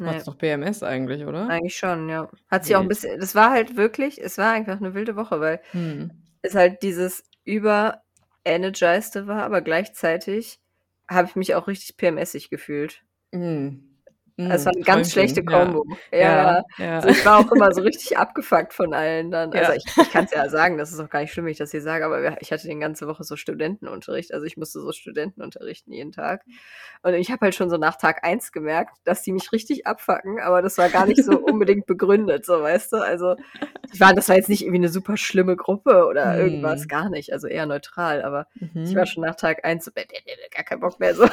Du 0.02 0.06
Nee. 0.06 0.10
hattest 0.10 0.28
doch 0.28 0.38
PMS 0.38 0.82
eigentlich, 0.82 1.24
oder? 1.26 1.46
Eigentlich 1.50 1.76
schon, 1.76 2.08
ja. 2.08 2.28
Hat 2.48 2.64
sich 2.64 2.76
auch 2.76 2.80
ein 2.80 2.88
bisschen, 2.88 3.18
das 3.20 3.34
war 3.34 3.50
halt 3.50 3.76
wirklich, 3.76 4.20
es 4.22 4.38
war 4.38 4.52
einfach 4.52 4.76
eine 4.78 4.94
wilde 4.94 5.16
Woche, 5.16 5.40
weil 5.40 5.60
Hm. 5.72 6.10
es 6.42 6.54
halt 6.54 6.82
dieses 6.82 7.24
über-energized 7.44 9.26
war, 9.26 9.42
aber 9.44 9.62
gleichzeitig 9.62 10.60
habe 11.08 11.28
ich 11.28 11.36
mich 11.36 11.54
auch 11.54 11.68
richtig 11.68 11.96
PMSig 11.96 12.50
gefühlt. 12.50 13.04
Hm. 13.32 13.89
Es 14.48 14.64
war 14.66 14.72
Hm, 14.72 14.74
eine 14.74 14.84
ganz 14.84 15.12
schlechte. 15.12 15.44
Kombo. 15.44 15.84
Ja, 16.12 16.18
Ja, 16.18 16.52
ja. 16.52 16.62
ja. 16.78 16.96
Also 16.96 17.08
ich 17.08 17.24
war 17.24 17.38
auch 17.38 17.50
immer 17.52 17.72
so 17.72 17.82
richtig 17.82 18.16
abgefuckt 18.18 18.72
von 18.74 18.94
allen 18.94 19.30
dann. 19.30 19.52
Also 19.54 19.72
ich, 19.72 19.84
ich 19.96 20.10
kann 20.10 20.24
es 20.24 20.32
ja 20.32 20.48
sagen, 20.48 20.78
das 20.78 20.92
ist 20.92 21.00
auch 21.00 21.08
gar 21.10 21.20
nicht 21.20 21.32
schlimm, 21.32 21.44
wenn 21.46 21.52
ich 21.52 21.58
das 21.58 21.70
hier 21.70 21.82
sage, 21.82 22.04
aber 22.04 22.40
ich 22.42 22.52
hatte 22.52 22.68
die 22.68 22.78
ganze 22.78 23.06
Woche 23.06 23.24
so 23.24 23.36
Studentenunterricht. 23.36 24.32
Also 24.34 24.46
ich 24.46 24.56
musste 24.56 24.80
so 24.80 24.92
Studenten 24.92 25.42
unterrichten 25.42 25.92
jeden 25.92 26.12
Tag. 26.12 26.44
Und 27.02 27.14
ich 27.14 27.30
habe 27.30 27.40
halt 27.46 27.54
schon 27.54 27.70
so 27.70 27.76
nach 27.76 27.96
Tag 27.96 28.24
eins 28.24 28.52
gemerkt, 28.52 28.96
dass 29.04 29.22
die 29.22 29.32
mich 29.32 29.52
richtig 29.52 29.86
abfacken, 29.86 30.40
aber 30.40 30.62
das 30.62 30.78
war 30.78 30.90
gar 30.90 31.06
nicht 31.06 31.24
so 31.24 31.38
unbedingt 31.44 31.86
begründet, 31.86 32.44
so 32.46 32.60
weißt 32.62 32.92
du. 32.92 32.96
Also 32.98 33.36
ich 33.92 34.00
war, 34.00 34.14
das 34.14 34.28
war 34.28 34.36
jetzt 34.36 34.48
nicht 34.48 34.62
irgendwie 34.62 34.78
eine 34.78 34.88
super 34.88 35.16
schlimme 35.16 35.56
Gruppe 35.56 36.06
oder 36.06 36.36
Hm. 36.36 36.38
irgendwas, 36.38 36.86
gar 36.88 37.10
nicht. 37.10 37.32
Also 37.32 37.48
eher 37.48 37.66
neutral, 37.66 38.22
aber 38.22 38.46
Mhm. 38.60 38.84
ich 38.84 38.94
war 38.94 39.06
schon 39.06 39.24
nach 39.24 39.34
Tag 39.36 39.64
eins 39.64 39.84
so, 39.84 39.90
gar 39.92 40.64
keinen 40.64 40.80
Bock 40.80 41.00
mehr 41.00 41.14
so. 41.14 41.24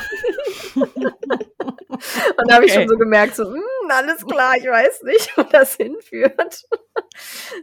Und 2.38 2.50
da 2.50 2.56
habe 2.56 2.65
ich 2.65 2.72
Okay. 2.72 2.80
schon 2.80 2.88
so 2.88 2.97
gemerkt, 2.98 3.36
so, 3.36 3.46
hm, 3.52 3.62
alles 3.90 4.26
klar, 4.26 4.54
ich 4.58 4.66
weiß 4.66 5.04
nicht, 5.04 5.32
wo 5.38 5.44
das 5.44 5.76
hinführt. 5.76 6.64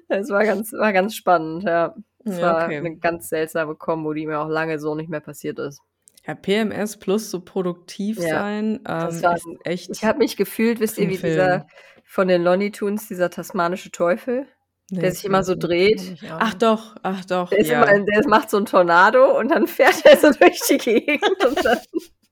Es 0.08 0.30
war 0.30 0.44
ganz, 0.44 0.72
war 0.72 0.92
ganz 0.92 1.14
spannend, 1.14 1.64
ja. 1.64 1.94
Es 2.24 2.38
Ja, 2.38 2.42
war 2.42 2.64
okay. 2.64 2.78
eine 2.78 2.96
ganz 2.96 3.28
seltsame 3.28 3.74
Kombo, 3.74 4.12
die 4.14 4.26
mir 4.26 4.40
auch 4.40 4.48
lange 4.48 4.78
so 4.78 4.94
nicht 4.94 5.10
mehr 5.10 5.20
passiert 5.20 5.58
ist. 5.58 5.80
Ja, 6.26 6.34
PMS 6.34 6.96
plus 6.96 7.30
so 7.30 7.40
produktiv 7.40 8.18
Ja, 8.18 8.28
sein 8.40 8.80
das 8.84 9.16
ähm, 9.18 9.22
war- 9.22 9.36
ist 9.36 9.46
echt. 9.64 9.90
Ich 9.90 10.04
habe 10.04 10.18
mich 10.18 10.36
gefühlt, 10.38 10.80
wisst 10.80 10.96
ihr, 10.96 11.04
Ein 11.04 11.10
wie 11.10 11.18
Film. 11.18 11.32
dieser 11.34 11.66
von 12.06 12.28
den 12.28 12.42
Lonely 12.42 12.70
Tunes, 12.70 13.08
dieser 13.08 13.28
tasmanische 13.28 13.90
Teufel, 13.90 14.46
Nee, 14.90 15.00
der 15.00 15.12
sich 15.12 15.24
immer 15.24 15.42
so 15.42 15.54
dreht. 15.54 16.16
Ach 16.30 16.54
doch, 16.54 16.94
ach 17.02 17.24
doch. 17.24 17.48
Der, 17.50 17.58
ist 17.58 17.68
ja. 17.70 17.82
immer, 17.82 18.04
der 18.06 18.28
macht 18.28 18.48
so 18.50 18.56
einen 18.58 18.66
Tornado 18.66 19.38
und 19.38 19.48
dann 19.50 19.66
fährt 19.66 20.04
er 20.04 20.16
so 20.18 20.30
durch 20.38 20.60
die 20.68 20.78
Gegend 20.78 21.44
und 21.44 21.64
dann 21.64 21.78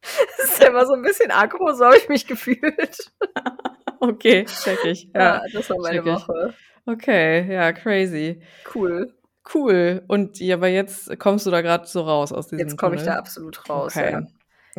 ist 0.44 0.60
er 0.60 0.68
immer 0.68 0.86
so 0.86 0.94
ein 0.94 1.02
bisschen 1.02 1.30
aggro, 1.30 1.72
so 1.72 1.84
habe 1.84 1.96
ich 1.96 2.08
mich 2.08 2.26
gefühlt. 2.26 3.12
okay, 4.00 4.44
check 4.44 4.84
ich. 4.84 5.08
Ja, 5.14 5.20
Ja. 5.36 5.42
das 5.52 5.70
war 5.70 5.78
meine. 5.78 6.04
Woche. 6.04 6.54
Okay, 6.86 7.52
ja, 7.52 7.72
crazy. 7.72 8.42
Cool. 8.74 9.14
Cool. 9.54 10.02
Und 10.08 10.38
ja, 10.40 10.56
aber 10.56 10.68
jetzt 10.68 11.18
kommst 11.18 11.46
du 11.46 11.50
da 11.50 11.60
gerade 11.62 11.86
so 11.86 12.02
raus 12.02 12.32
aus 12.32 12.48
diesem 12.48 12.66
Jetzt 12.68 12.76
komme 12.78 12.96
ich 12.96 13.02
da 13.02 13.14
absolut 13.16 13.68
raus. 13.68 13.96
Okay. 13.96 14.12
Ja. 14.12 14.22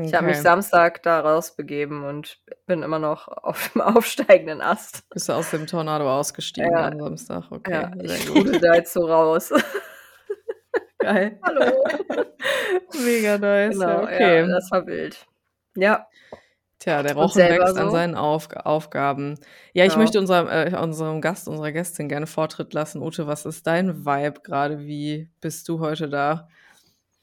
Ich 0.03 0.13
habe 0.15 0.25
mich 0.25 0.35
Okay. 0.37 0.43
Samstag 0.43 1.03
da 1.03 1.19
rausbegeben 1.19 2.03
und 2.03 2.39
bin 2.65 2.81
immer 2.81 2.97
noch 2.97 3.27
auf 3.27 3.69
dem 3.73 3.81
aufsteigenden 3.81 4.59
Ast. 4.61 5.07
Bist 5.11 5.29
du 5.29 5.33
aus 5.33 5.51
dem 5.51 5.67
Tornado 5.67 6.09
ausgestiegen 6.11 6.71
Ja. 6.71 6.87
am 6.87 6.97
Samstag? 6.99 7.43
Okay, 7.51 7.73
Ja, 7.73 7.91
ich 8.01 8.23
sprudel 8.23 8.59
da 8.59 8.73
jetzt 8.73 8.93
so 8.93 9.05
raus. 9.05 9.53
Geil. 11.03 11.39
Hallo. 11.43 11.71
Mega 13.05 13.37
nice. 13.37 13.73
Genau, 13.73 13.87
ja, 13.87 14.03
okay. 14.03 14.37
ja, 14.39 14.47
das 14.47 14.71
war 14.71 14.85
wild. 14.87 15.25
Ja, 15.75 16.07
Tja, 16.79 17.01
der 17.01 17.15
Rochen 17.15 17.37
wächst 17.41 17.77
an 17.77 17.85
so? 17.85 17.91
seinen 17.91 18.15
Auf 18.15 18.49
Aufgaben. 18.55 19.39
Ja, 19.73 19.85
ich 19.85 19.93
Ja. 19.93 19.97
möchte 19.99 20.19
unserem, 20.19 20.47
äh, 20.49 20.77
unserem 20.77 21.21
Gast, 21.21 21.47
unserer 21.47 21.71
Gästin 21.71 22.09
gerne 22.09 22.27
Vortritt 22.27 22.73
lassen. 22.73 23.01
Ute, 23.01 23.25
was 23.25 23.45
ist 23.45 23.65
dein 23.67 24.05
Vibe 24.05 24.41
gerade? 24.43 24.79
Wie 24.79 25.29
bist 25.39 25.69
du 25.69 25.79
heute 25.79 26.09
da? 26.09 26.49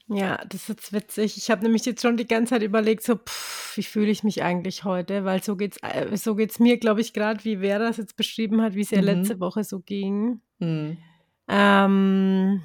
Ja, 0.09 0.38
das 0.49 0.62
ist 0.62 0.69
jetzt 0.71 0.93
witzig. 0.95 1.37
Ich 1.37 1.51
habe 1.51 1.62
nämlich 1.62 1.85
jetzt 1.85 2.01
schon 2.03 2.16
die 2.16 2.27
ganze 2.27 2.55
Zeit 2.55 2.62
überlegt, 2.62 3.03
so, 3.03 3.16
pff, 3.16 3.77
wie 3.77 3.83
fühle 3.83 4.11
ich 4.11 4.25
mich 4.25 4.43
eigentlich 4.43 4.85
heute? 4.85 5.25
Weil 5.27 5.43
so 5.43 5.57
geht's, 5.57 5.77
äh, 5.83 6.16
so 6.16 6.35
geht's 6.35 6.59
mir, 6.59 6.79
glaube 6.79 7.03
ich, 7.03 7.12
gerade, 7.12 7.45
wie 7.45 7.59
Vera 7.59 7.88
es 7.88 7.99
jetzt 7.99 8.16
beschrieben 8.16 8.62
hat, 8.62 8.75
wie 8.75 8.81
es 8.81 8.93
ihr 8.93 8.99
Mhm. 8.99 9.05
letzte 9.05 9.40
Woche 9.40 9.62
so 9.62 9.81
ging. 9.81 10.40
Hm. 10.59 10.97
Ähm, 11.49 12.62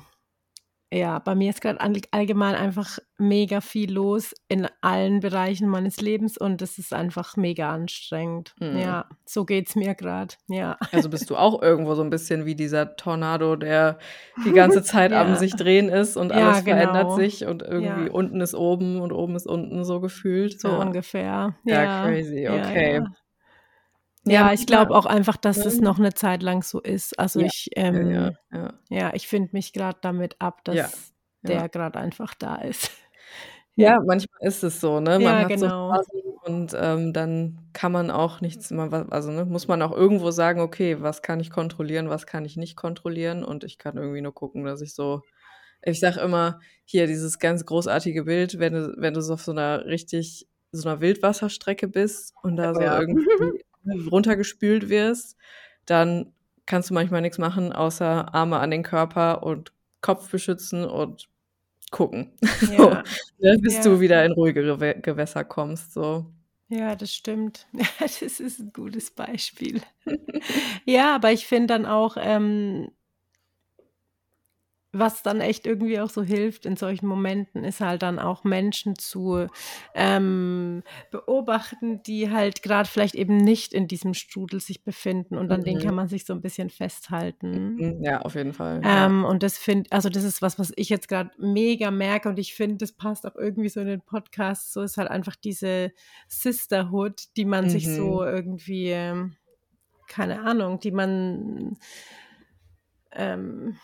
ja, 0.94 1.20
bei 1.20 1.36
mir 1.36 1.50
ist 1.50 1.62
gerade 1.62 1.82
all- 1.82 2.00
allgemein 2.12 2.56
einfach 2.56 3.00
mega 3.18 3.60
viel 3.62 3.92
los 3.92 4.34
in 4.48 4.68
allen 4.82 5.20
Bereichen 5.20 5.68
meines 5.68 6.00
Lebens 6.02 6.38
und 6.38 6.62
das 6.62 6.78
ist 6.78 6.94
einfach 6.94 7.38
mega 7.38 7.72
anstrengend. 7.74 8.54
Mhm. 8.60 8.78
Ja, 8.78 9.06
so 9.26 9.46
geht's 9.46 9.76
mir 9.76 9.96
gerade. 9.96 10.36
Ja. 10.48 10.78
Also 10.92 11.10
bist 11.10 11.30
du 11.30 11.36
auch 11.38 11.62
irgendwo 11.62 11.96
so 11.96 12.04
ein 12.04 12.10
bisschen 12.10 12.46
wie 12.46 12.56
dieser 12.56 12.96
Tornado, 12.98 13.56
der 13.56 13.98
die 14.46 14.52
ganze 14.54 14.84
Zeit 14.84 15.12
am 15.14 15.30
Ja. 15.30 15.36
sich 15.36 15.56
drehen 15.56 15.90
ist 15.90 16.18
und 16.18 16.30
Ja, 16.32 16.50
alles 16.50 16.62
verändert 16.64 17.04
genau. 17.04 17.16
sich 17.16 17.46
und 17.46 17.64
irgendwie 17.64 18.06
Ja. 18.08 18.12
unten 18.12 18.40
ist 18.42 18.54
oben 18.56 19.02
und 19.02 19.12
oben 19.12 19.36
ist 19.36 19.48
unten 19.48 19.84
so 19.86 20.00
gefühlt. 20.02 20.60
So 20.60 20.70
ungefähr. 20.70 21.56
Ja, 21.66 22.04
crazy, 22.04 22.48
okay. 22.50 23.02
Ja, 24.28 24.50
ja, 24.50 24.54
ich 24.54 24.66
glaube 24.66 24.96
auch 24.96 25.06
einfach, 25.06 25.38
dass 25.38 25.66
es 25.66 25.80
Ja. 25.80 25.82
noch 25.82 26.00
eine 26.00 26.14
Zeit 26.14 26.42
lang 26.44 26.64
so 26.64 26.80
ist. 26.82 27.18
Also 27.20 27.40
Ja, 27.40 27.42
ich, 27.42 27.70
Ja, 27.92 28.30
ähm, 28.36 28.38
ja, 28.90 29.14
ich 29.14 29.28
finde 29.28 29.50
mich 29.54 29.74
gerade 29.74 30.00
damit 30.02 30.36
ab, 30.42 30.64
dass 30.66 31.14
der 31.48 31.70
gerade 31.70 32.00
einfach 32.00 32.34
da 32.36 32.56
ist. 32.58 32.92
Ja, 33.78 34.00
manchmal 34.06 34.40
ist 34.48 34.64
es 34.64 34.80
so, 34.80 35.02
ne? 35.02 35.20
Man 35.20 35.38
Ja, 35.38 35.44
hat 35.44 35.58
genau. 35.58 35.60
so 35.60 35.70
Phasen 35.86 36.22
und 36.46 36.74
ähm, 36.80 37.12
dann 37.12 37.60
kann 37.74 37.92
man 37.92 38.10
auch 38.10 38.40
nichts 38.40 38.72
mehr, 38.72 38.90
also 39.12 39.32
ne, 39.32 39.44
muss 39.44 39.68
man 39.68 39.82
auch 39.82 39.92
irgendwo 39.92 40.32
sagen, 40.32 40.62
okay, 40.62 41.02
was 41.02 41.22
kann 41.22 41.42
ich 41.42 41.50
kontrollieren, 41.50 42.08
was 42.10 42.26
kann 42.26 42.46
ich 42.46 42.56
nicht 42.56 42.78
kontrollieren 42.78 43.44
und 43.44 43.66
ich 43.66 43.78
kann 43.78 43.98
irgendwie 43.98 44.22
nur 44.22 44.34
gucken, 44.34 44.64
dass 44.64 44.80
ich 44.80 44.94
so, 44.96 45.24
ich 45.84 46.00
sag 46.00 46.18
immer, 46.18 46.60
hier 46.86 47.08
dieses 47.08 47.40
ganz 47.40 47.66
großartige 47.66 48.24
Bild, 48.26 48.60
wenn 48.60 48.74
du, 48.74 48.96
wenn 48.98 49.14
du 49.14 49.22
so 49.22 49.34
auf 49.34 49.42
so 49.44 49.52
einer 49.52 49.86
richtig, 49.86 50.48
so 50.72 50.88
einer 50.90 51.02
Wildwasserstrecke 51.02 51.88
bist 51.90 52.34
und 52.44 52.56
da 52.58 52.76
so 52.76 52.84
Ja. 52.84 52.92
irgendwie 52.92 53.54
runtergespült 54.12 54.90
wirst, 54.90 55.38
dann 55.86 56.34
kannst 56.66 56.90
du 56.90 56.94
manchmal 56.94 57.22
nichts 57.22 57.38
machen, 57.38 57.72
außer 57.74 58.34
Arme 58.34 58.58
an 58.60 58.72
den 58.72 58.84
Körper 58.84 59.44
und 59.44 59.72
Kopf 60.02 60.30
beschützen 60.32 60.86
und 60.86 61.30
gucken. 61.92 62.32
So, 62.60 62.74
Ja, 62.74 63.04
ne, 63.40 63.58
bis 63.62 63.76
Ja. 63.76 63.84
du 63.84 64.00
wieder 64.00 64.26
in 64.26 64.32
ruhigere 64.34 64.96
Gewässer 65.02 65.44
kommst. 65.44 65.94
So. 65.94 66.26
ja, 66.70 66.96
das 66.96 67.14
stimmt. 67.14 67.68
Das 68.00 68.22
ist 68.22 68.60
ein 68.60 68.72
gutes 68.74 69.12
Beispiel. 69.12 69.82
Ja, 70.86 71.16
aber 71.16 71.32
ich 71.32 71.48
finde 71.48 71.68
dann 71.68 71.86
auch, 71.86 72.18
ähm, 72.20 72.90
was 74.98 75.24
dann 75.24 75.42
echt 75.42 75.66
irgendwie 75.68 76.00
auch 76.00 76.10
so 76.10 76.24
hilft 76.24 76.66
in 76.66 76.78
solchen 76.78 77.08
Momenten, 77.08 77.64
ist 77.64 77.82
halt 77.82 78.02
dann 78.02 78.18
auch 78.20 78.44
Menschen 78.44 78.96
zu 78.98 79.48
ähm, 79.94 80.84
beobachten, 81.12 82.02
die 82.04 82.32
halt 82.32 82.64
gerade 82.64 82.88
vielleicht 82.88 83.16
eben 83.16 83.38
nicht 83.38 83.74
in 83.74 83.88
diesem 83.88 84.14
Strudel 84.14 84.60
sich 84.60 84.84
befinden 84.84 85.38
und 85.38 85.52
an 85.52 85.64
denen 85.64 85.80
Mhm. 85.80 85.86
kann 85.86 85.96
man 85.96 86.08
sich 86.08 86.26
so 86.26 86.34
ein 86.34 86.42
bisschen 86.42 86.70
festhalten. 86.70 87.76
Mhm, 87.78 88.04
Ja, 88.04 88.22
auf 88.22 88.36
jeden 88.36 88.54
Fall. 88.54 88.82
Ja. 88.84 89.06
Ähm, 89.08 89.26
und 89.26 89.44
das 89.44 89.58
finde, 89.58 89.92
also 89.92 90.10
das 90.10 90.24
ist 90.24 90.42
was, 90.42 90.58
was 90.60 90.72
ich 90.76 90.90
jetzt 90.90 91.08
gerade 91.08 91.32
mega 91.38 91.92
merke 91.92 92.30
und 92.30 92.40
ich 92.40 92.54
finde, 92.54 92.78
das 92.78 92.94
passt 92.94 93.26
auch 93.26 93.36
irgendwie 93.36 93.70
so 93.70 93.82
in 93.82 93.88
den 93.88 94.02
Podcast. 94.02 94.72
So 94.74 94.82
ist 94.82 94.98
halt 94.98 95.10
einfach 95.10 95.36
diese 95.36 95.92
Sisterhood, 96.28 97.24
die 97.36 97.46
man 97.46 97.68
sich 97.70 97.86
Mhm. 97.88 97.96
so 97.96 98.24
irgendwie, 98.24 98.90
ähm, 98.92 99.36
keine 100.08 100.42
Ahnung, 100.42 100.80
die 100.80 100.92
man 100.92 101.78
ähm, 103.12 103.78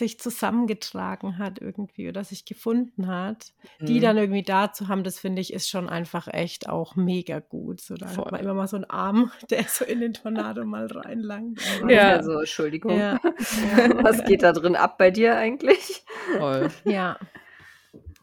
sich 0.00 0.18
zusammengetragen 0.18 1.38
hat 1.38 1.60
irgendwie 1.60 2.08
oder 2.08 2.24
sich 2.24 2.44
gefunden 2.44 3.06
hat, 3.06 3.52
die 3.80 3.98
Mhm. 3.98 4.00
dann 4.02 4.16
irgendwie 4.18 4.42
da 4.42 4.72
zu 4.72 4.88
haben, 4.88 5.04
das 5.04 5.20
finde 5.20 5.40
ich, 5.40 5.52
ist 5.52 5.70
schon 5.70 5.88
einfach 5.88 6.26
echt 6.26 6.68
auch 6.68 6.96
mega 6.96 7.38
gut. 7.38 7.80
So, 7.80 7.94
da 7.94 8.06
hat 8.06 8.14
Voll. 8.16 8.28
man 8.32 8.40
immer 8.40 8.54
mal 8.54 8.66
so 8.66 8.74
einen 8.76 8.90
Arm, 8.90 9.30
der 9.50 9.62
so 9.64 9.84
in 9.84 10.00
den 10.00 10.12
Tornado 10.14 10.64
mal 10.64 10.86
reinlangt. 10.86 11.60
Ja. 11.88 12.08
Also, 12.16 12.40
Entschuldigung. 12.40 12.98
ja, 12.98 13.18
Was 14.02 14.24
geht 14.24 14.42
da 14.42 14.52
drin 14.52 14.74
ab 14.74 14.98
bei 14.98 15.12
dir 15.12 15.36
eigentlich? 15.36 16.02
Voll. 16.36 16.68
ja, 16.84 17.16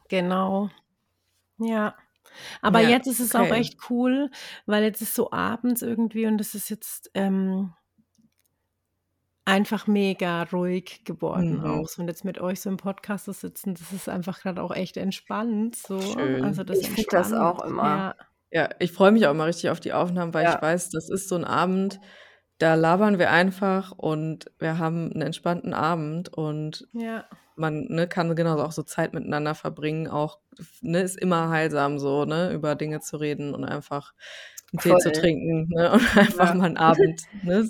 genau. 0.09 0.69
Ja. 1.59 1.95
Aber 2.61 2.81
Ja, 2.81 2.89
jetzt 2.89 3.07
ist 3.07 3.19
es 3.19 3.33
auch 3.35 3.41
okay. 3.45 3.59
echt 3.61 3.77
cool, 3.89 4.29
weil 4.65 4.83
jetzt 4.83 5.01
ist 5.01 5.15
so 5.15 5.31
abends 5.31 5.81
irgendwie 5.81 6.27
und 6.27 6.39
es 6.39 6.53
ist 6.53 6.69
jetzt 6.69 7.09
ähm, 7.15 7.73
einfach 9.47 9.87
mega 9.87 10.43
ruhig 10.43 11.01
geworden 11.05 11.59
Mhm. 11.59 11.65
auch. 11.65 11.87
So, 11.87 12.01
und 12.01 12.07
jetzt 12.07 12.25
mit 12.25 12.39
euch 12.39 12.61
so 12.61 12.69
im 12.69 12.77
Podcast 12.77 13.25
zu 13.25 13.33
sitzen, 13.33 13.73
das 13.75 13.93
ist 13.93 14.09
einfach 14.09 14.41
gerade 14.41 14.61
auch 14.61 14.71
echt 14.75 14.97
entspannt. 14.97 15.75
So. 15.75 15.99
Schön. 15.99 16.43
Also 16.43 16.63
das 16.63 16.79
Ich 16.79 16.89
find 16.89 17.07
das 17.13 17.33
auch 17.33 17.63
immer. 17.63 17.85
Ja, 17.85 18.15
Ja, 18.49 18.69
ich 18.79 18.91
freue 18.91 19.11
mich 19.11 19.25
auch 19.27 19.31
immer 19.31 19.45
richtig 19.45 19.69
auf 19.69 19.79
die 19.79 19.93
Aufnahmen, 19.93 20.33
weil 20.33 20.43
Ja. 20.45 20.55
ich 20.55 20.61
weiß, 20.61 20.89
das 20.89 21.09
ist 21.09 21.27
so 21.29 21.35
ein 21.35 21.43
Abend, 21.45 21.99
da 22.59 22.75
labern 22.75 23.19
wir 23.19 23.29
einfach 23.31 23.91
und 23.91 24.51
wir 24.59 24.77
haben 24.79 25.11
einen 25.11 25.21
entspannten 25.21 25.73
Abend 25.73 26.29
und 26.33 26.87
ja, 26.93 27.25
man 27.55 27.85
ne, 27.89 28.07
kann 28.07 28.35
genauso 28.35 28.63
auch 28.63 28.71
so 28.71 28.83
Zeit 28.83 29.13
miteinander 29.13 29.53
verbringen. 29.55 30.07
Auch 30.07 30.39
ne, 30.81 31.01
ist 31.01 31.17
immer 31.19 31.49
heilsam 31.49 31.99
so, 31.99 32.25
ne, 32.25 32.51
über 32.53 32.75
Dinge 32.75 32.99
zu 32.99 33.17
reden 33.17 33.53
und 33.53 33.63
einfach 33.65 34.13
einen 34.73 34.79
Tee 34.79 34.89
zu 34.97 35.09
Voll. 35.09 35.11
trinken 35.13 35.69
ne, 35.69 35.91
und 35.93 36.17
einfach 36.17 36.49
Ja. 36.49 36.53
mal 36.55 36.65
einen 36.65 36.77
Abend. 36.77 37.21
Ne. 37.43 37.69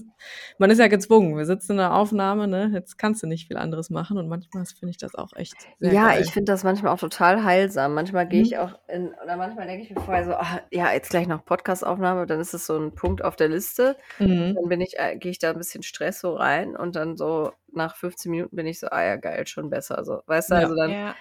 Man 0.57 0.71
ist 0.71 0.79
ja 0.79 0.88
gezwungen. 0.88 1.38
Wir 1.38 1.45
sitzen 1.45 1.73
in 1.73 1.77
der 1.77 1.93
Aufnahme, 1.93 2.47
ne, 2.47 2.71
jetzt 2.73 2.97
kannst 2.97 3.21
du 3.21 3.27
nicht 3.27 3.47
viel 3.47 3.57
anderes 3.57 3.89
machen 3.91 4.17
und 4.17 4.27
manchmal 4.27 4.65
finde 4.65 4.89
ich 4.89 4.97
das 4.97 5.13
auch 5.13 5.33
echt 5.36 5.53
ja, 5.79 6.07
geil. 6.07 6.21
ich 6.23 6.31
finde 6.31 6.51
das 6.51 6.63
manchmal 6.63 6.91
auch 6.93 6.99
total 6.99 7.43
heilsam. 7.43 7.93
Manchmal 7.93 8.27
gehe 8.27 8.39
Mhm. 8.41 8.45
ich 8.47 8.57
auch 8.57 8.79
in, 8.88 9.13
oder 9.23 9.38
manchmal 9.38 9.67
denke 9.67 9.83
ich 9.83 9.91
mir 9.91 10.01
vorher 10.01 10.25
so, 10.25 10.31
ah, 10.33 10.62
ja, 10.71 10.91
jetzt 10.91 11.12
gleich 11.12 11.27
noch 11.27 11.45
Podcastaufnahme, 11.45 12.25
dann 12.25 12.39
ist 12.39 12.53
es 12.55 12.65
so 12.65 12.77
ein 12.77 12.95
Punkt 12.95 13.23
auf 13.23 13.36
der 13.36 13.49
Liste. 13.49 13.95
Mhm. 14.17 14.55
Dann 14.55 14.67
bin 14.69 14.81
ich, 14.81 14.97
äh, 14.97 15.17
gehe 15.17 15.31
ich 15.31 15.39
da 15.39 15.51
ein 15.51 15.57
bisschen 15.60 15.83
Stress 15.83 16.19
so 16.21 16.33
rein 16.36 16.75
und 16.75 16.95
dann 16.95 17.15
so 17.15 17.51
nach 17.71 17.95
15 17.95 18.31
Minuten 18.31 18.55
bin 18.55 18.65
ich 18.65 18.79
so, 18.79 18.88
ah 18.88 19.03
ja, 19.03 19.15
geil, 19.17 19.45
schon 19.45 19.69
besser. 19.69 20.03
So, 20.03 20.21
weißt 20.25 20.49
du, 20.49 20.55
Ja. 20.55 20.62
also 20.62 20.75
dann, 20.75 20.91
ja, 20.91 21.15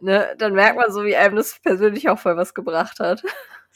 ne, 0.00 0.34
dann 0.38 0.54
merkt 0.54 0.76
man 0.76 0.90
so, 0.92 1.04
wie 1.04 1.14
einem 1.14 1.36
das 1.36 1.60
persönlich 1.62 2.08
auch 2.08 2.18
voll 2.18 2.36
was 2.36 2.52
gebracht 2.54 2.98
hat. 2.98 3.22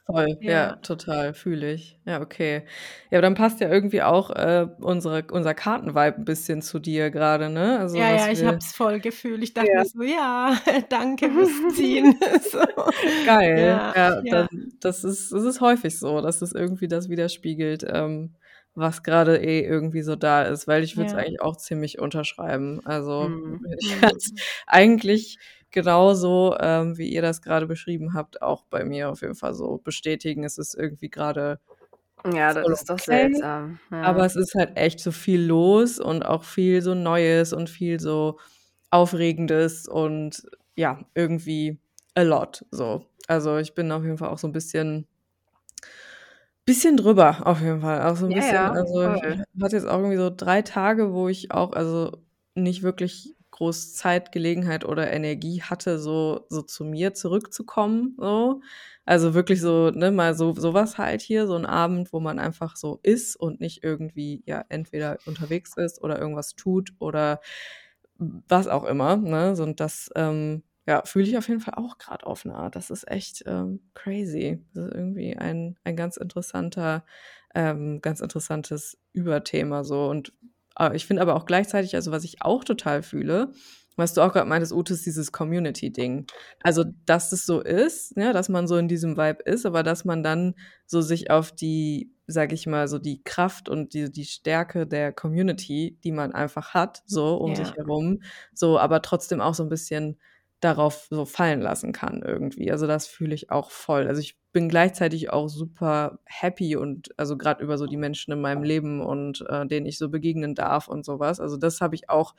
Voll, 0.07 0.37
ja, 0.41 0.51
Ja. 0.51 0.77
total, 0.77 1.33
fühle 1.33 1.73
ich. 1.73 1.99
Ja, 2.05 2.21
okay. 2.21 2.65
Ja, 3.11 3.19
aber 3.19 3.23
dann 3.23 3.35
passt 3.35 3.61
ja 3.61 3.71
irgendwie 3.71 4.03
auch 4.03 4.29
äh, 4.31 4.67
unsere, 4.81 5.25
unser 5.33 5.55
Kartenvibe 5.55 6.17
ein 6.19 6.25
bisschen 6.27 6.61
zu 6.61 6.79
dir 6.79 7.11
gerade, 7.11 7.49
ne? 7.49 7.79
Also, 7.79 7.97
ja, 7.97 8.13
was 8.13 8.27
ja, 8.27 8.33
ich 8.33 8.41
wir- 8.41 8.49
habe 8.49 8.59
es 8.59 8.73
voll 8.73 9.01
gefühlt. 9.01 9.43
Ich 9.43 9.55
dachte 9.55 9.69
Ja. 9.73 9.79
mir 9.79 9.87
so, 9.87 10.03
ja, 10.03 10.57
danke 10.91 11.31
fürs 11.31 11.75
Ziehen. 11.75 12.19
so. 12.53 12.59
Geil. 13.25 13.59
Ja, 13.67 13.93
Ja, 13.97 14.21
ja. 14.23 14.23
Dann, 14.31 14.73
das 14.81 15.05
ist, 15.05 15.33
das 15.33 15.43
ist 15.43 15.61
häufig 15.63 15.99
so, 15.99 16.21
dass 16.21 16.43
es 16.43 16.53
irgendwie 16.53 16.87
das 16.89 17.09
widerspiegelt, 17.09 17.87
ähm, 17.89 18.35
was 18.75 19.05
gerade 19.05 19.39
eh 19.39 19.61
irgendwie 19.65 20.03
so 20.03 20.17
da 20.17 20.43
ist, 20.43 20.67
weil 20.69 20.83
ich 20.83 20.97
würde 20.99 21.07
es 21.07 21.13
Ja. 21.13 21.19
eigentlich 21.21 21.41
auch 21.41 21.57
ziemlich 21.57 21.99
unterschreiben. 21.99 22.81
Also 22.85 23.29
Mhm. 23.31 23.65
ich 23.79 23.97
Mhm. 23.97 24.09
es 24.17 24.33
eigentlich 24.67 25.39
genauso, 25.75 26.57
ähm, 26.61 26.99
wie 26.99 27.09
ihr 27.13 27.23
das 27.23 27.43
gerade 27.43 27.67
beschrieben 27.69 28.15
habt, 28.15 28.43
auch 28.43 28.65
bei 28.67 28.85
mir 28.87 29.11
auf 29.11 29.23
jeden 29.23 29.35
Fall 29.37 29.55
so 29.55 29.79
bestätigen. 29.85 30.45
Es 30.45 30.59
ist 30.59 30.75
irgendwie 30.75 31.11
gerade 31.11 31.61
Ja, 32.25 32.53
das 32.55 32.69
ist 32.69 32.89
doch 32.91 32.99
okay. 32.99 33.29
seltsam. 33.39 33.81
Ja. 33.91 33.99
Aber 34.03 34.27
es 34.27 34.37
ist 34.37 34.55
halt 34.57 34.77
echt 34.77 35.01
so 35.01 35.13
viel 35.13 35.43
los 35.43 36.01
und 36.01 36.25
auch 36.25 36.45
viel 36.45 36.83
so 36.83 36.95
Neues 36.95 37.53
und 37.53 37.71
viel 37.71 38.01
so 38.01 38.39
Aufregendes 38.91 39.89
und 39.89 40.43
ja, 40.77 41.05
irgendwie 41.15 41.81
a 42.17 42.23
lot. 42.23 42.65
So. 42.71 43.07
Also 43.29 43.59
ich 43.59 43.75
bin 43.75 43.93
auf 43.93 44.05
jeden 44.05 44.19
Fall 44.19 44.31
auch 44.31 44.39
so 44.39 44.49
ein 44.49 44.53
bisschen, 44.53 45.09
bisschen 46.65 46.97
drüber, 46.97 47.47
auf 47.47 47.61
jeden 47.61 47.81
Fall. 47.81 48.03
Auch 48.03 48.17
so 48.17 48.27
ein 48.27 48.33
Ja, 48.33 48.35
bisschen, 48.35 48.69
ja, 48.69 48.71
also 48.71 49.03
voll. 49.03 49.45
ich 49.53 49.63
hatte 49.63 49.77
jetzt 49.77 49.87
auch 49.87 49.99
irgendwie 49.99 50.17
so 50.17 50.31
drei 50.35 50.63
Tage, 50.63 51.13
wo 51.13 51.29
ich 51.29 51.51
auch, 51.53 51.73
also 51.73 52.23
nicht 52.55 52.83
wirklich 52.83 53.34
groß 53.55 53.95
Zeit, 53.95 54.33
Gelegenheit 54.33 54.85
oder 54.85 55.13
Energie 55.13 55.63
hatte, 55.63 55.99
so, 56.01 56.45
so 56.49 56.63
zu 56.63 56.85
mir 56.85 57.15
zurückzukommen. 57.15 58.17
So. 58.19 58.61
Also 59.05 59.35
wirklich 59.35 59.61
so, 59.61 59.91
ne, 59.91 60.11
mal 60.11 60.35
so 60.35 60.55
sowas 60.55 60.99
halt 60.99 61.23
hier, 61.23 61.47
so 61.47 61.55
ein 61.55 61.67
Abend, 61.67 62.13
wo 62.13 62.21
man 62.21 62.39
einfach 62.41 62.77
so 62.77 62.99
ist 63.03 63.37
und 63.37 63.61
nicht 63.61 63.85
irgendwie, 63.85 64.43
ja, 64.47 64.65
entweder 64.71 65.19
unterwegs 65.27 65.77
ist 65.77 66.03
oder 66.03 66.19
irgendwas 66.19 66.55
tut 66.57 66.91
oder 66.99 67.41
was 68.19 68.67
auch 68.69 68.85
immer, 68.85 69.17
ne? 69.17 69.55
Und 69.61 69.81
das, 69.81 70.11
ähm, 70.17 70.63
ja, 70.87 71.03
fühle 71.05 71.27
ich 71.27 71.39
auf 71.39 71.49
jeden 71.49 71.61
Fall 71.61 71.75
auch 71.77 71.99
gerade 71.99 72.27
auf 72.27 72.45
eine 72.45 72.55
Art. 72.57 72.77
Das 72.77 72.91
ist 72.91 73.09
echt 73.09 73.45
ähm, 73.47 73.81
crazy. 73.95 74.63
Das 74.75 74.87
ist 74.87 74.95
irgendwie 74.95 75.37
ein, 75.37 75.79
ein 75.85 75.97
ganz 75.97 76.17
interessanter, 76.17 77.05
ähm, 77.55 78.01
ganz 78.03 78.21
interessantes 78.21 78.99
Überthema 79.13 79.85
so. 79.85 80.09
Und 80.09 80.33
ich 80.95 81.07
finde 81.07 81.23
aber 81.23 81.37
auch 81.37 81.47
gleichzeitig, 81.47 81.95
also 81.95 82.11
was 82.11 82.25
ich 82.25 82.43
auch 82.43 82.65
total 82.65 83.03
fühle, 83.03 83.53
was 83.97 84.13
du 84.15 84.23
auch 84.23 84.33
gerade 84.33 84.49
meintest, 84.49 84.73
Ute, 84.73 84.95
ist 84.95 85.07
dieses 85.07 85.31
Community-Ding. 85.31 86.27
Also, 86.63 86.85
dass 87.07 87.31
es 87.33 87.47
so 87.47 87.61
ist, 87.61 88.17
ja, 88.17 88.33
dass 88.33 88.49
man 88.49 88.67
so 88.67 88.77
in 88.77 88.89
diesem 88.89 89.17
Vibe 89.17 89.43
ist, 89.45 89.67
aber 89.67 89.83
dass 89.85 90.05
man 90.05 90.23
dann 90.25 90.55
so 90.87 91.01
sich 91.01 91.31
auf 91.31 91.53
die, 91.53 92.13
sag 92.27 92.53
ich 92.53 92.67
mal, 92.67 92.89
so 92.89 92.99
die 92.99 93.23
Kraft 93.23 93.69
und 93.69 93.95
die, 93.95 94.11
die 94.11 94.25
Stärke 94.25 94.87
der 94.87 95.13
Community, 95.13 95.99
die 96.03 96.11
man 96.13 96.33
einfach 96.33 96.75
hat, 96.75 97.03
so 97.07 97.37
um 97.37 97.55
Ja. 97.55 97.55
sich 97.55 97.75
herum, 97.77 98.21
so, 98.53 98.79
aber 98.81 99.01
trotzdem 99.03 99.41
auch 99.41 99.55
so 99.55 99.63
ein 99.63 99.69
bisschen 99.69 100.19
darauf 100.61 101.07
so 101.11 101.25
fallen 101.27 101.61
lassen 101.61 101.93
kann 101.93 102.23
irgendwie. 102.23 102.71
Also 102.73 102.87
das 102.87 103.07
fühle 103.07 103.35
ich 103.35 103.51
auch 103.51 103.71
voll. 103.71 104.07
Also 104.09 104.21
ich 104.21 104.37
bin 104.53 104.69
gleichzeitig 104.69 105.31
auch 105.31 105.49
super 105.49 106.19
happy 106.25 106.77
und 106.77 107.11
also 107.19 107.37
gerade 107.37 107.63
über 107.63 107.77
so 107.79 107.87
die 107.87 107.97
Menschen 107.99 108.33
in 108.33 108.41
meinem 108.41 108.63
Leben 108.63 109.01
und 109.03 109.45
äh, 109.49 109.67
denen 109.67 109.87
ich 109.87 109.99
so 109.99 110.09
begegnen 110.09 110.55
darf 110.55 110.89
und 110.89 111.05
sowas. 111.05 111.41
Also 111.41 111.57
das 111.59 111.81
habe 111.81 111.95
ich 111.97 112.09
auch 112.09 112.35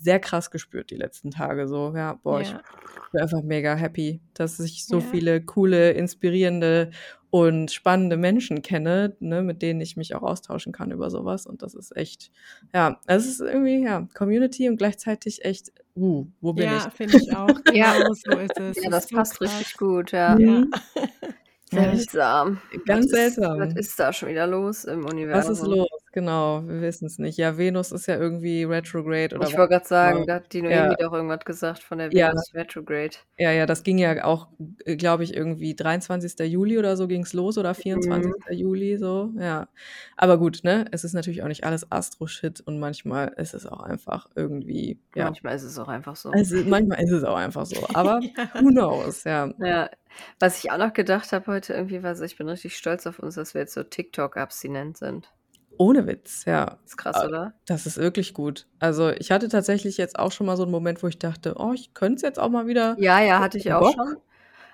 sehr 0.00 0.18
krass 0.20 0.50
gespürt 0.50 0.90
die 0.90 0.96
letzten 0.96 1.30
Tage. 1.30 1.68
So, 1.68 1.92
ja, 1.96 2.14
boah, 2.14 2.40
ich 2.40 2.50
Ja. 2.52 2.62
bin 3.12 3.22
einfach 3.22 3.42
mega 3.42 3.74
happy, 3.74 4.20
dass 4.34 4.58
ich 4.60 4.86
so 4.86 5.00
Ja. 5.00 5.06
viele 5.06 5.42
coole, 5.44 5.92
inspirierende 5.92 6.90
und 7.30 7.70
spannende 7.70 8.16
Menschen 8.16 8.62
kenne, 8.62 9.16
ne, 9.20 9.42
mit 9.42 9.62
denen 9.62 9.80
ich 9.80 9.96
mich 9.96 10.14
auch 10.16 10.22
austauschen 10.22 10.72
kann 10.72 10.90
über 10.90 11.10
sowas. 11.10 11.46
Und 11.46 11.62
das 11.62 11.74
ist 11.74 11.96
echt, 11.96 12.30
ja, 12.74 13.00
es 13.06 13.26
ist 13.26 13.40
irgendwie, 13.40 13.84
ja, 13.84 14.08
Community 14.14 14.68
und 14.68 14.78
gleichzeitig 14.78 15.44
echt, 15.44 15.72
uh, 15.96 16.26
wo 16.40 16.52
bin 16.54 16.64
Ja, 16.66 16.88
ich? 16.88 16.94
finde 16.96 17.16
ich 17.18 17.32
auch. 17.34 17.54
Ja. 17.66 17.92
Genau 17.98 18.12
so 18.14 18.36
ist 18.38 18.58
es. 18.58 18.82
Ja, 18.82 18.90
das 18.90 19.08
so 19.08 19.16
passt 19.16 19.38
krass. 19.38 19.60
richtig 19.60 19.76
gut, 19.76 20.12
ja. 20.12 20.34
Mhm. 20.36 20.72
Ja, 21.72 21.82
Seltsam. 21.82 22.60
Ganz 22.84 23.12
was 23.12 23.12
ist, 23.12 23.34
seltsam. 23.36 23.58
Was 23.60 23.74
ist 23.76 24.00
da 24.00 24.12
schon 24.12 24.28
wieder 24.30 24.46
los 24.46 24.84
im 24.84 25.04
Was 25.04 25.06
Universum? 25.12 25.52
ist 25.52 25.62
los? 25.62 25.99
Genau, 26.12 26.66
wir 26.66 26.80
wissen 26.80 27.06
es 27.06 27.18
nicht. 27.18 27.38
Ja, 27.38 27.56
Venus 27.56 27.92
ist 27.92 28.06
ja 28.06 28.18
irgendwie 28.18 28.64
retrograde 28.64 29.36
oder 29.36 29.46
Ich 29.46 29.56
wollte 29.56 29.74
gerade 29.74 29.86
sagen, 29.86 30.26
da 30.26 30.34
hat 30.36 30.52
die 30.52 30.58
Ja. 30.58 30.92
Doch 30.94 31.12
irgendwas 31.12 31.44
gesagt 31.44 31.84
von 31.84 31.98
der 31.98 32.12
Ja. 32.12 32.30
Venus 32.30 32.52
Retrograde. 32.52 33.16
Ja, 33.38 33.52
ja, 33.52 33.64
das 33.64 33.84
ging 33.84 33.98
ja 33.98 34.24
auch, 34.24 34.48
glaube 34.84 35.22
ich, 35.22 35.36
irgendwie 35.36 35.76
23. 35.76 36.50
Juli 36.50 36.78
oder 36.78 36.96
so 36.96 37.06
ging's 37.06 37.32
los 37.32 37.58
oder 37.58 37.74
24. 37.74 38.32
Mhm. 38.48 38.56
Juli 38.56 38.98
so, 38.98 39.30
ja. 39.38 39.68
Aber 40.16 40.38
gut, 40.38 40.60
ne, 40.64 40.86
es 40.90 41.04
ist 41.04 41.12
natürlich 41.12 41.44
auch 41.44 41.48
nicht 41.48 41.62
alles 41.62 41.90
Astro-Shit 41.92 42.60
und 42.60 42.80
manchmal 42.80 43.28
ist 43.36 43.54
es 43.54 43.64
auch 43.64 43.80
einfach 43.80 44.28
irgendwie, 44.34 44.98
ja. 45.14 45.26
Manchmal 45.26 45.54
ist 45.54 45.62
es 45.62 45.78
auch 45.78 45.88
einfach 45.88 46.16
so. 46.16 46.30
Also 46.30 46.56
manchmal 46.66 47.04
ist 47.04 47.12
es 47.12 47.22
auch 47.22 47.36
einfach 47.36 47.66
so, 47.66 47.86
aber 47.94 48.20
who 48.54 48.68
knows, 48.70 49.22
ja. 49.22 49.52
Ja, 49.58 49.90
was 50.40 50.58
ich 50.64 50.72
auch 50.72 50.78
noch 50.78 50.92
gedacht 50.92 51.32
habe 51.32 51.46
heute 51.46 51.72
irgendwie, 51.74 52.02
war 52.02 52.16
so, 52.16 52.24
ich 52.24 52.36
bin 52.36 52.48
richtig 52.48 52.76
stolz 52.76 53.06
auf 53.06 53.20
uns, 53.20 53.36
dass 53.36 53.54
wir 53.54 53.60
jetzt 53.60 53.74
so 53.74 53.84
TikTok-abstinent 53.84 54.96
sind. 54.96 55.30
Ohne 55.80 56.06
Witz, 56.06 56.44
ja. 56.44 56.78
Ist 56.84 56.98
krass, 56.98 57.16
Äh, 57.22 57.26
oder? 57.26 57.54
Das 57.66 57.86
ist 57.86 57.96
wirklich 57.96 58.34
gut. 58.34 58.66
Also 58.80 59.08
ich 59.10 59.30
hatte 59.30 59.48
tatsächlich 59.48 59.96
jetzt 59.96 60.18
auch 60.18 60.30
schon 60.30 60.46
mal 60.46 60.58
so 60.58 60.64
einen 60.64 60.72
Moment, 60.72 61.02
wo 61.02 61.06
ich 61.06 61.18
dachte, 61.18 61.54
oh, 61.58 61.72
ich 61.72 61.94
könnte 61.94 62.16
es 62.16 62.22
jetzt 62.22 62.38
auch 62.38 62.50
mal 62.50 62.66
wieder. 62.66 62.96
Ja, 62.98 63.18
ja, 63.22 63.40
hatte 63.40 63.56
ich 63.56 63.72
auch 63.72 63.80
Bock. 63.80 63.94
schon. 63.94 64.16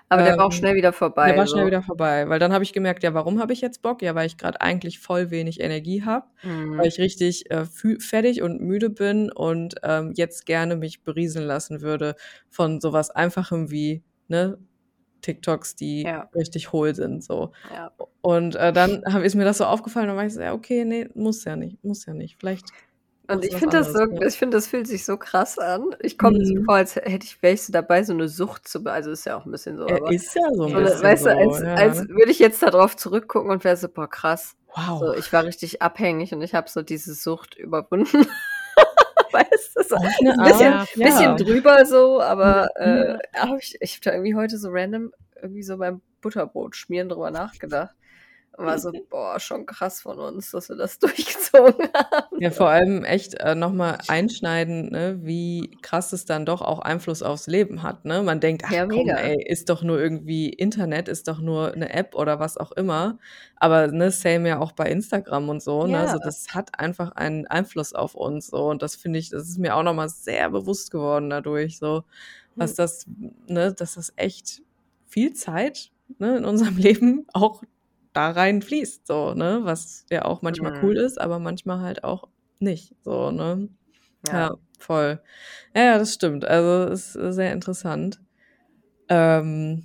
Aber 0.09 0.23
der 0.23 0.37
war 0.37 0.45
auch 0.45 0.51
Ähm, 0.51 0.57
schnell 0.57 0.75
wieder 0.75 0.91
vorbei. 0.91 1.27
Der 1.29 1.37
war 1.37 1.47
so. 1.47 1.55
schnell 1.55 1.67
wieder 1.67 1.81
vorbei, 1.81 2.27
weil 2.29 2.39
dann 2.39 2.51
habe 2.53 2.63
ich 2.65 2.73
gemerkt, 2.73 3.03
ja, 3.03 3.13
warum 3.13 3.39
habe 3.39 3.53
ich 3.53 3.61
jetzt 3.61 3.81
Bock? 3.81 4.01
Ja, 4.01 4.15
weil 4.15 4.27
ich 4.27 4.37
gerade 4.37 4.59
eigentlich 4.61 4.99
voll 4.99 5.31
wenig 5.31 5.61
Energie 5.61 6.03
habe, 6.03 6.27
Mhm. 6.43 6.77
weil 6.77 6.87
ich 6.87 6.97
richtig 6.99 7.49
äh, 7.51 7.65
fertig 7.99 8.41
und 8.41 8.61
müde 8.61 8.89
bin 8.89 9.31
und 9.31 9.75
ähm, 9.83 10.11
jetzt 10.15 10.45
gerne 10.45 10.75
mich 10.75 11.03
berieseln 11.03 11.45
lassen 11.47 11.81
würde 11.81 12.15
von 12.49 12.81
sowas 12.81 13.11
Einfachem 13.11 13.71
wie 13.71 14.03
ne, 14.27 14.57
TikToks, 15.21 15.75
die 15.75 16.03
Ja. 16.03 16.29
richtig 16.35 16.71
hohl 16.71 16.93
sind. 16.95 17.23
So. 17.23 17.51
Ja. 17.73 17.91
Und 18.21 18.55
äh, 18.55 18.71
dann 18.73 19.03
hab, 19.11 19.23
ist 19.23 19.35
mir 19.35 19.45
das 19.45 19.57
so 19.59 19.65
aufgefallen, 19.65 20.07
dann 20.07 20.17
war 20.17 20.25
ich 20.25 20.33
so, 20.33 20.41
ja, 20.41 20.53
okay, 20.53 20.85
nee, 20.85 21.09
muss 21.13 21.43
ja 21.45 21.55
nicht, 21.55 21.83
muss 21.83 22.05
ja 22.05 22.13
nicht. 22.13 22.37
Vielleicht. 22.39 22.65
Und 23.29 23.43
ich 23.43 23.55
finde 23.57 23.77
das 23.79 23.91
so, 23.91 23.99
ja. 23.99 24.21
ich 24.25 24.35
finde, 24.37 24.55
das 24.55 24.67
fühlt 24.67 24.87
sich 24.87 25.03
so 25.03 25.17
krass 25.17 25.59
an. 25.59 25.83
Ich 25.99 26.17
komme 26.17 26.37
mir 26.37 26.45
so 26.45 26.55
Mhm. 26.55 26.63
vor, 26.63 26.75
als 26.75 26.95
hätte 26.95 27.25
ich, 27.25 27.41
wäre 27.43 27.53
ich 27.55 27.61
so 27.61 27.73
dabei, 27.73 28.03
so 28.03 28.13
eine 28.13 28.29
Sucht 28.29 28.67
zu, 28.69 28.81
be- 28.83 28.91
also 28.93 29.11
ist 29.11 29.25
ja 29.25 29.35
auch 29.37 29.45
ein 29.45 29.51
bisschen 29.51 29.75
so, 29.75 29.85
Er 29.85 29.97
aber 29.97 30.11
ist 30.13 30.33
ja 30.33 30.43
so 30.53 30.63
ein 30.63 30.73
bisschen 30.73 31.03
weißt 31.03 31.23
so, 31.23 31.29
du, 31.29 31.35
als, 31.37 31.61
als 31.61 32.07
würde 32.07 32.31
ich 32.31 32.39
jetzt 32.39 32.63
darauf 32.63 32.95
zurückgucken 32.95 33.51
und 33.51 33.65
wäre 33.65 33.75
so, 33.75 33.89
boah, 33.89 34.09
krass. 34.09 34.55
wow. 34.73 34.99
So, 34.99 35.13
ich 35.13 35.33
war 35.33 35.43
richtig 35.43 35.81
abhängig 35.81 36.33
und 36.33 36.41
ich 36.41 36.53
habe 36.55 36.69
so 36.69 36.81
diese 36.81 37.13
Sucht 37.13 37.55
überwunden. 37.55 38.25
Weißt 39.31 39.75
du, 39.75 39.83
so 39.83 39.95
ein 39.95 40.03
bisschen, 40.03 40.73
Art, 40.73 40.89
bisschen 40.93 41.21
ja. 41.21 41.35
drüber 41.35 41.85
so, 41.85 42.21
aber 42.21 42.67
Mhm. 42.79 42.83
äh, 42.83 43.17
hab 43.35 43.59
ich, 43.59 43.77
ich 43.79 43.93
habe 43.95 44.01
da 44.03 44.11
irgendwie 44.13 44.35
heute 44.35 44.57
so 44.57 44.69
random 44.71 45.11
irgendwie 45.41 45.63
so 45.63 45.77
beim 45.77 46.01
Butterbrot 46.21 46.75
schmieren 46.75 47.09
drüber 47.09 47.31
nachgedacht. 47.31 47.95
Und 48.53 48.65
war 48.65 48.79
so, 48.79 48.91
boah, 49.09 49.39
schon 49.39 49.67
krass 49.67 50.01
von 50.01 50.17
uns, 50.17 50.49
dass 50.49 50.69
wir 50.69 50.75
das 50.75 50.97
durchgezogen 50.99 51.89
haben. 51.93 52.41
Ja, 52.41 52.49
vor 52.49 52.69
allem 52.69 53.03
echt 53.03 53.35
äh, 53.35 53.53
nochmal 53.53 53.99
einschneiden, 54.07 54.89
ne, 54.89 55.19
wie 55.21 55.69
krass 55.83 56.11
es 56.11 56.25
dann 56.25 56.43
doch 56.45 56.61
auch 56.63 56.79
Einfluss 56.79 57.21
aufs 57.21 57.45
Leben 57.45 57.83
hat. 57.83 58.05
Ne? 58.05 58.23
Man 58.23 58.39
denkt, 58.39 58.63
ach 58.65 58.71
Ja, 58.71 58.87
komm, 58.87 58.97
mega. 59.05 59.15
ey, 59.15 59.43
ist 59.47 59.69
doch 59.69 59.83
nur 59.83 59.99
irgendwie 59.99 60.49
Internet, 60.49 61.07
ist 61.07 61.27
doch 61.27 61.39
nur 61.39 61.73
eine 61.73 61.93
App 61.93 62.15
oder 62.15 62.39
was 62.39 62.57
auch 62.57 62.71
immer. 62.71 63.19
Aber 63.57 63.87
ne, 63.87 64.09
same 64.09 64.49
ja 64.49 64.59
auch 64.59 64.71
bei 64.71 64.89
Instagram 64.89 65.49
und 65.49 65.61
so. 65.61 65.85
Ne? 65.85 65.93
Ja. 65.93 66.01
Also 66.05 66.17
das 66.17 66.47
hat 66.55 66.79
einfach 66.79 67.11
einen 67.11 67.45
Einfluss 67.45 67.93
auf 67.93 68.15
uns. 68.15 68.47
So. 68.47 68.69
Und 68.69 68.81
das 68.81 68.95
finde 68.95 69.19
ich, 69.19 69.29
das 69.29 69.47
ist 69.49 69.59
mir 69.59 69.75
auch 69.75 69.83
nochmal 69.83 70.09
sehr 70.09 70.49
bewusst 70.49 70.89
geworden 70.89 71.29
dadurch, 71.29 71.77
so, 71.77 72.03
was 72.55 72.71
Hm. 72.71 72.75
das, 72.77 73.05
ne, 73.47 73.71
dass 73.73 73.93
das 73.93 74.13
echt 74.15 74.63
viel 75.05 75.33
Zeit 75.33 75.91
ne, 76.17 76.37
in 76.37 76.45
unserem 76.45 76.75
Leben 76.77 77.27
auch 77.33 77.61
da 78.17 78.31
rein 78.31 78.61
fließt, 78.61 79.05
so, 79.07 79.33
ne, 79.33 79.59
was 79.63 80.05
ja 80.09 80.25
auch 80.25 80.41
manchmal 80.41 80.73
Mhm. 80.73 80.83
cool 80.83 80.97
ist, 80.97 81.19
aber 81.21 81.39
manchmal 81.39 81.81
halt 81.81 82.03
auch 82.03 82.27
nicht, 82.59 82.95
so, 83.03 83.31
ne. 83.31 83.69
Ja, 84.25 84.31
Ja. 84.33 84.55
voll. 84.79 85.21
Ja, 85.75 85.97
das 85.99 86.13
stimmt. 86.15 86.43
Also 86.45 86.91
ist 86.91 87.15
äh, 87.15 87.31
sehr 87.31 87.53
interessant. 87.53 88.19
Ähm, 89.09 89.83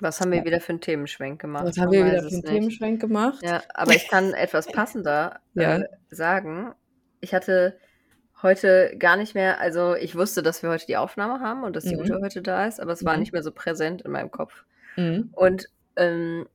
Was 0.00 0.20
haben 0.20 0.30
wir 0.32 0.44
wieder 0.44 0.60
für 0.60 0.70
einen 0.70 0.80
Themenschwenk 0.80 1.40
gemacht? 1.40 1.64
was 1.64 1.78
haben 1.78 1.90
wir 1.92 2.04
wieder 2.04 2.22
für 2.22 2.28
einen 2.28 2.42
nicht. 2.42 2.46
Themenschwenk 2.52 3.00
gemacht? 3.00 3.42
Ja, 3.42 3.62
aber 3.74 3.94
ich 3.94 4.06
kann 4.08 4.32
etwas 4.34 4.66
passender 4.66 5.40
Ja. 5.54 5.78
äh, 5.78 5.84
sagen. 6.10 6.74
Ich 7.20 7.32
hatte 7.34 7.78
heute 8.42 8.94
gar 8.98 9.16
nicht 9.16 9.34
mehr, 9.34 9.60
also 9.60 9.94
ich 9.94 10.14
wusste, 10.16 10.42
dass 10.42 10.62
wir 10.62 10.70
heute 10.70 10.86
die 10.86 10.96
Aufnahme 10.96 11.40
haben 11.40 11.62
und 11.64 11.74
dass 11.76 11.84
die 11.84 11.94
Mhm. 11.96 12.02
Ute 12.02 12.20
heute 12.22 12.42
da 12.42 12.66
ist, 12.66 12.80
aber 12.80 12.92
es 12.92 13.04
war 13.04 13.14
Mhm. 13.14 13.20
nicht 13.20 13.32
mehr 13.32 13.42
so 13.42 13.52
präsent 13.52 14.02
in 14.02 14.10
meinem 14.10 14.30
Kopf. 14.30 14.64
Mhm. 14.96 15.30
Und 15.32 15.66
ähm, 15.96 16.46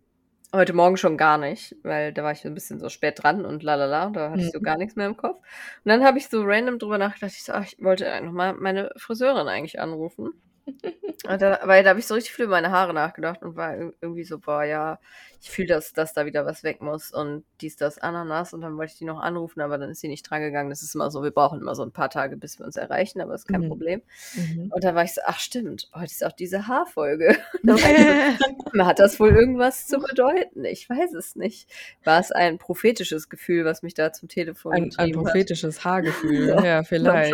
heute 0.54 0.74
Morgen 0.74 0.98
schon 0.98 1.18
gar 1.18 1.38
nicht, 1.38 1.76
weil 1.84 2.14
da 2.14 2.24
war 2.24 2.32
ich 2.32 2.40
so 2.42 2.48
ein 2.48 2.54
bisschen 2.54 2.80
so 2.80 2.90
spät 2.90 3.22
dran 3.24 3.46
und 3.46 3.64
lalala, 3.64 4.10
da 4.12 4.32
hatte 4.32 4.42
ich 4.44 4.50
so 4.52 4.60
Mhm. 4.60 4.62
gar 4.62 4.78
nichts 4.78 4.96
mehr 4.96 5.08
im 5.08 5.18
Kopf. 5.18 5.38
Und 5.38 5.44
dann 5.90 6.04
habe 6.04 6.18
ich 6.18 6.28
so 6.30 6.42
random 6.44 6.80
drüber 6.80 6.98
nachgedacht, 6.98 7.34
ich 7.36 7.44
so, 7.44 7.54
ach, 7.54 7.66
ich 7.66 7.78
wollte 7.84 8.06
nochmal 8.22 8.54
meine 8.54 8.92
Friseurin 8.98 9.48
eigentlich 9.48 9.80
anrufen. 9.80 10.32
Da, 11.24 11.60
weil 11.64 11.84
da 11.84 11.90
habe 11.90 12.00
ich 12.00 12.08
so 12.08 12.14
richtig 12.14 12.34
viel 12.34 12.46
über 12.46 12.56
meine 12.56 12.72
Haare 12.72 12.94
nachgedacht 12.94 13.42
und 13.42 13.56
war 13.56 13.74
ir- 13.74 13.94
irgendwie 14.02 14.24
so, 14.24 14.38
boah, 14.40 14.64
ja, 14.64 15.00
ich 15.42 15.50
fühle, 15.50 15.68
dass, 15.70 15.92
dass 15.92 16.14
da 16.14 16.26
wieder 16.26 16.46
was 16.46 16.64
weg 16.64 16.82
muss 16.82 17.12
und 17.12 17.44
dies, 17.60 17.76
das, 17.76 17.98
Ananas. 17.98 18.54
Und 18.54 18.62
dann 18.62 18.78
wollte 18.78 18.94
ich 18.94 18.98
die 19.00 19.06
noch 19.06 19.20
anrufen, 19.20 19.60
aber 19.62 19.78
dann 19.78 19.90
ist 19.90 20.00
sie 20.02 20.08
nicht 20.08 20.30
drangegangen. 20.30 20.70
Das 20.70 20.84
ist 20.84 20.96
immer 20.96 21.10
so, 21.12 21.24
wir 21.24 21.32
brauchen 21.32 21.60
immer 21.60 21.76
so 21.76 21.84
ein 21.84 21.92
paar 21.92 22.10
Tage, 22.10 22.38
bis 22.38 22.60
wir 22.60 22.66
uns 22.66 22.76
erreichen, 22.78 23.20
aber 23.20 23.34
ist 23.34 23.48
kein 23.48 23.62
Mhm. 23.62 23.68
Problem. 23.68 24.02
Mhm. 24.36 24.72
Und 24.74 24.84
da 24.84 24.96
war 24.96 25.04
ich 25.04 25.14
so, 25.14 25.22
ach 25.26 25.40
stimmt, 25.40 25.90
heute 25.94 26.06
ist 26.12 26.24
auch 26.24 26.32
diese 26.34 26.68
Haarfolge. 26.68 27.36
So, 27.64 27.74
hat 28.86 29.00
das 29.00 29.20
wohl 29.20 29.30
irgendwas 29.30 29.88
zu 29.88 30.00
bedeuten? 30.00 30.64
Ich 30.66 30.90
weiß 30.90 31.14
es 31.14 31.36
nicht. 31.36 31.70
War 32.04 32.20
es 32.20 32.32
ein 32.32 32.58
prophetisches 32.58 33.28
Gefühl, 33.30 33.66
was 33.66 33.82
mich 33.82 33.94
da 33.94 34.14
zum 34.14 34.30
Telefon 34.30 34.72
Ein, 34.74 34.84
ein 34.84 34.90
getrieben 34.90 35.18
hat? 35.20 35.26
prophetisches 35.26 35.84
Haargefühl, 35.84 36.48
Ja, 36.50 36.64
ja, 36.64 36.84
vielleicht. 36.84 37.34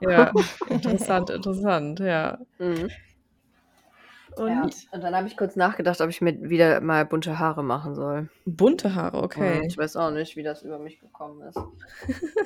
Ja, 0.00 0.32
interessant, 0.70 1.30
interessant, 1.30 2.00
ja. 2.00 2.38
Mhm. 2.58 2.67
Und 4.36 4.48
Ja. 4.50 4.62
Und 4.92 5.02
dann 5.02 5.16
habe 5.16 5.26
ich 5.26 5.36
kurz 5.36 5.56
nachgedacht, 5.56 6.00
ob 6.00 6.10
ich 6.10 6.20
mir 6.20 6.48
wieder 6.48 6.80
mal 6.80 7.04
bunte 7.04 7.38
Haare 7.38 7.64
machen 7.64 7.94
soll. 7.94 8.28
Bunte 8.46 8.94
Haare, 8.94 9.18
Mhm, 9.18 9.24
okay. 9.24 9.66
Ich 9.66 9.76
weiß 9.76 9.96
auch 9.96 10.10
nicht, 10.10 10.36
wie 10.36 10.42
das 10.42 10.62
über 10.62 10.78
mich 10.78 11.00
gekommen 11.00 11.42
ist. 11.42 11.56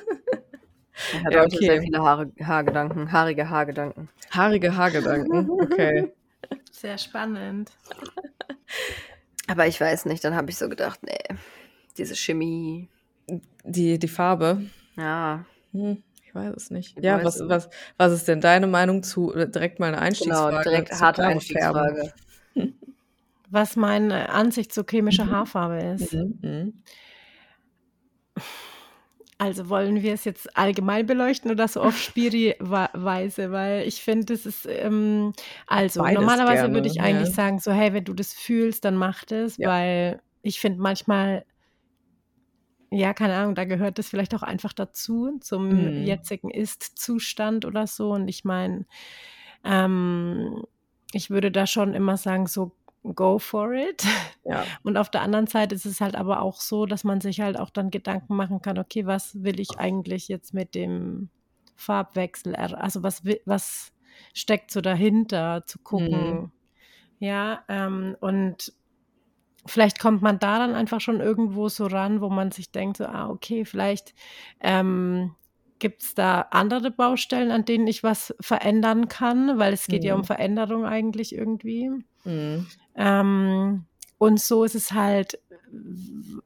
Ich 0.95 1.25
hatte 1.25 1.35
Ja, 1.37 1.45
okay. 1.45 1.57
sehr 1.59 1.83
viele 1.83 1.99
Haare, 2.03 2.31
Haargedanken, 2.43 3.11
haarige 3.11 3.49
Haargedanken. 3.49 4.09
Haarige 4.31 4.77
Haargedanken, 4.77 5.51
okay. 5.51 6.13
sehr 6.71 6.99
spannend. 6.99 7.73
Aber 9.49 9.67
ich 9.67 9.81
weiß 9.81 10.05
nicht, 10.05 10.23
dann 10.23 10.35
habe 10.37 10.51
ich 10.51 10.59
so 10.59 10.69
gedacht, 10.69 11.01
nee, 11.03 11.37
diese 11.97 12.15
Chemie, 12.15 12.89
Die, 13.65 13.99
die 13.99 14.09
Farbe, 14.09 14.63
ja, 14.97 15.45
hm, 15.73 16.03
ich 16.33 16.35
weiß 16.35 16.55
es 16.57 16.71
nicht. 16.71 16.97
Ich 16.97 17.05
Ja, 17.05 17.23
was, 17.23 17.39
nicht. 17.39 17.51
was, 17.51 17.69
was 17.99 18.13
ist 18.13 18.27
denn 18.27 18.41
deine 18.41 18.67
Meinung 18.67 19.03
zu, 19.03 19.33
direkt 19.35 19.81
mal 19.81 19.89
eine 19.89 19.99
Einstiegsfrage? 19.99 20.51
genau, 20.51 20.63
direkt 20.63 20.95
zu 20.95 21.01
harte? 21.01 21.25
Einstiegsfrage. 21.25 22.13
Was 23.51 23.77
meine 23.77 24.31
Ansicht 24.31 24.73
zur 24.73 24.87
chemischer 24.89 25.29
Haarfarbe 25.29 25.77
ist. 26.01 26.15
Mhm. 26.15 26.39
Mhm. 26.41 26.73
Also 29.37 29.69
wollen 29.69 30.03
wir 30.03 30.15
es 30.15 30.25
jetzt 30.25 30.57
allgemein 30.57 31.05
beleuchten 31.05 31.51
oder 31.51 31.69
so 31.69 31.83
auf 31.83 31.99
Spiri-Weise? 31.99 33.53
Weil 33.53 33.87
ich 33.87 34.03
finde, 34.03 34.33
das 34.33 34.47
ist, 34.47 34.67
ähm, 34.71 35.35
also 35.67 36.01
Beides 36.01 36.19
normalerweise 36.19 36.63
gerne, 36.63 36.75
würde 36.75 36.89
ich 36.89 36.95
ja. 36.95 37.03
eigentlich 37.03 37.35
sagen, 37.35 37.59
so, 37.59 37.73
hey, 37.73 37.93
wenn 37.93 38.05
du 38.05 38.15
das 38.15 38.33
fühlst, 38.33 38.87
dann 38.87 38.97
mach 38.97 39.25
das, 39.27 39.59
Ja. 39.59 39.69
weil 39.69 40.23
ich 40.41 40.59
finde 40.59 40.81
manchmal 40.81 41.45
ja, 42.93 43.15
keine 43.15 43.35
Ahnung, 43.37 43.55
da 43.55 43.65
gehört 43.65 43.99
das 43.99 44.09
vielleicht 44.09 44.35
auch 44.35 44.43
einfach 44.43 44.73
dazu, 44.73 45.39
zum 45.41 45.69
Mhm. 45.69 46.05
jetzigen 46.07 46.51
Ist-Zustand 46.51 47.65
oder 47.65 47.87
so. 47.87 48.13
Und 48.13 48.29
ich 48.29 48.45
meine, 48.45 48.87
ähm, 49.65 50.63
ich 51.13 51.31
würde 51.31 51.51
da 51.51 51.67
schon 51.67 51.95
immer 51.95 52.17
sagen, 52.17 52.47
so 52.47 52.73
go 53.15 53.39
for 53.39 53.73
it. 53.73 54.05
Ja. 54.45 54.65
Und 54.83 54.97
auf 54.97 55.11
der 55.11 55.23
anderen 55.23 55.47
Seite 55.47 55.75
ist 55.75 55.87
es 55.87 56.01
halt 56.01 56.17
aber 56.17 56.43
auch 56.43 56.61
so, 56.61 56.87
dass 56.87 57.05
man 57.05 57.21
sich 57.21 57.41
halt 57.41 57.59
auch 57.59 57.71
dann 57.71 57.91
Gedanken 57.91 58.37
machen 58.37 58.61
kann, 58.63 58.79
okay, 58.79 59.07
was 59.07 59.43
will 59.43 59.61
ich 59.61 59.79
eigentlich 59.79 60.29
jetzt 60.29 60.53
mit 60.55 60.75
dem 60.75 61.31
Farbwechsel, 61.77 62.55
also 62.57 63.03
was, 63.03 63.23
was 63.47 63.93
steckt 64.35 64.71
so 64.71 64.81
dahinter, 64.81 65.65
zu 65.67 65.79
gucken. 65.81 66.41
Mhm. 66.41 66.53
Ja, 67.19 67.65
ähm, 67.69 68.17
und 68.21 68.73
vielleicht 69.67 69.99
kommt 69.99 70.23
man 70.23 70.39
da 70.39 70.59
dann 70.59 70.75
einfach 70.75 71.01
schon 71.01 71.21
irgendwo 71.21 71.69
so 71.69 71.87
ran, 71.87 72.21
wo 72.21 72.29
man 72.31 72.51
sich 72.53 72.71
denkt, 72.73 72.99
so, 72.99 73.07
ah, 73.07 73.29
okay, 73.31 73.65
vielleicht 73.65 74.15
ähm, 74.61 75.35
gibt 75.79 76.03
es 76.03 76.15
da 76.15 76.43
andere 76.51 76.91
Baustellen, 76.91 77.51
an 77.51 77.65
denen 77.65 77.87
ich 77.87 78.03
was 78.03 78.35
verändern 78.41 79.09
kann, 79.09 79.59
weil 79.59 79.73
es 79.73 79.89
geht 79.89 80.05
ja 80.05 80.15
um 80.15 80.21
Mhm. 80.21 80.25
Veränderung 80.25 80.85
eigentlich 80.87 81.35
irgendwie. 81.35 81.91
Mhm. 82.25 82.67
Ähm, 82.95 83.87
und 84.19 84.41
so 84.41 84.65
ist 84.65 84.75
es 84.77 84.93
halt, 84.93 85.41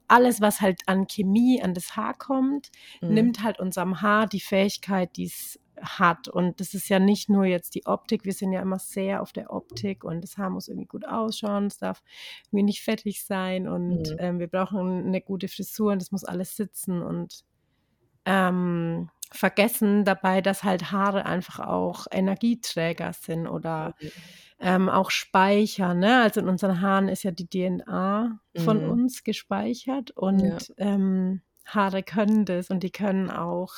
alles, 0.08 0.40
was 0.40 0.60
halt 0.60 0.80
an 0.86 1.06
Chemie 1.06 1.62
an 1.62 1.74
das 1.74 1.96
Haar 1.96 2.14
kommt, 2.14 2.70
Mhm. 3.02 3.14
nimmt 3.14 3.42
halt 3.42 3.58
unserem 3.58 4.00
Haar 4.00 4.26
die 4.26 4.40
Fähigkeit, 4.40 5.16
die 5.16 5.24
es 5.26 5.58
hat. 5.80 6.28
Und 6.28 6.60
das 6.60 6.74
ist 6.74 6.88
ja 6.88 6.98
nicht 6.98 7.28
nur 7.28 7.44
jetzt 7.44 7.74
die 7.74 7.86
Optik, 7.86 8.24
wir 8.24 8.32
sind 8.32 8.52
ja 8.52 8.62
immer 8.62 8.78
sehr 8.78 9.22
auf 9.22 9.32
der 9.32 9.52
Optik 9.52 10.04
und 10.04 10.22
das 10.22 10.36
Haar 10.38 10.50
muss 10.50 10.68
irgendwie 10.68 10.86
gut 10.86 11.06
ausschauen, 11.06 11.66
es 11.66 11.78
darf 11.78 12.02
irgendwie 12.46 12.64
nicht 12.64 12.82
fettig 12.82 13.24
sein 13.24 13.68
und 13.68 14.10
Mhm. 14.10 14.16
ähm, 14.18 14.38
wir 14.38 14.48
brauchen 14.48 15.06
eine 15.06 15.20
gute 15.20 15.48
Frisur 15.48 15.92
und 15.92 16.00
das 16.02 16.12
muss 16.12 16.24
alles 16.24 16.56
sitzen 16.56 17.02
und 17.02 17.44
ähm, 18.24 19.10
vergessen 19.32 20.04
dabei, 20.04 20.40
dass 20.40 20.62
halt 20.64 20.92
Haare 20.92 21.26
einfach 21.26 21.58
auch 21.60 22.06
Energieträger 22.10 23.12
sind 23.12 23.46
oder 23.48 23.94
Mhm. 24.00 24.10
ähm, 24.60 24.88
auch 24.88 25.10
speichern. 25.10 25.98
Ne? 25.98 26.22
Also 26.22 26.40
in 26.40 26.48
unseren 26.48 26.80
Haaren 26.80 27.08
ist 27.08 27.24
ja 27.24 27.30
die 27.30 27.46
DNA 27.48 28.40
von 28.56 28.78
Mhm. 28.78 28.90
uns 28.90 29.24
gespeichert 29.24 30.12
und 30.12 30.42
Ja. 30.42 30.58
ähm, 30.78 31.42
Haare 31.66 32.02
können 32.02 32.44
das 32.44 32.70
und 32.70 32.82
die 32.82 32.90
können 32.92 33.30
auch 33.30 33.72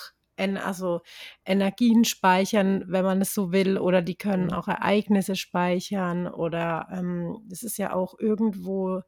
also 0.56 1.00
Energien 1.44 2.04
speichern, 2.04 2.84
wenn 2.86 3.04
man 3.04 3.20
es 3.20 3.34
so 3.34 3.52
will, 3.52 3.78
oder 3.78 4.02
die 4.02 4.16
können 4.16 4.46
Mhm. 4.46 4.52
auch 4.52 4.68
Ereignisse 4.68 5.36
speichern 5.36 6.26
oder 6.28 6.88
ähm, 6.92 7.38
es 7.50 7.62
ist 7.62 7.76
ja 7.78 7.92
auch 7.92 8.14
irgendwo 8.18 9.02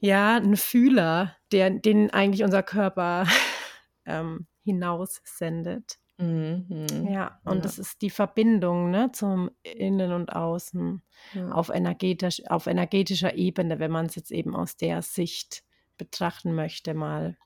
ja 0.00 0.36
ein 0.36 0.56
Fühler, 0.56 1.36
der 1.52 1.70
den 1.70 2.10
eigentlich 2.10 2.44
unser 2.44 2.62
Körper 2.62 3.26
ähm, 4.06 4.46
hinaussendet. 4.62 5.98
Mhm. 6.18 6.66
Mhm. 6.68 7.12
Ja, 7.12 7.40
und 7.44 7.58
Ja. 7.58 7.62
das 7.64 7.78
ist 7.78 8.02
die 8.02 8.10
Verbindung 8.10 8.90
ne, 8.90 9.10
zum 9.12 9.50
Innen 9.62 10.12
und 10.12 10.30
Außen 10.34 11.02
Ja. 11.32 11.50
auf, 11.50 11.68
energetisch, 11.70 12.42
auf 12.48 12.66
energetischer 12.66 13.34
Ebene, 13.34 13.78
wenn 13.78 13.90
man 13.90 14.06
es 14.06 14.14
jetzt 14.16 14.30
eben 14.32 14.54
aus 14.56 14.76
der 14.76 15.02
Sicht 15.02 15.62
betrachten 15.98 16.54
möchte, 16.54 16.94
mal. 16.94 17.36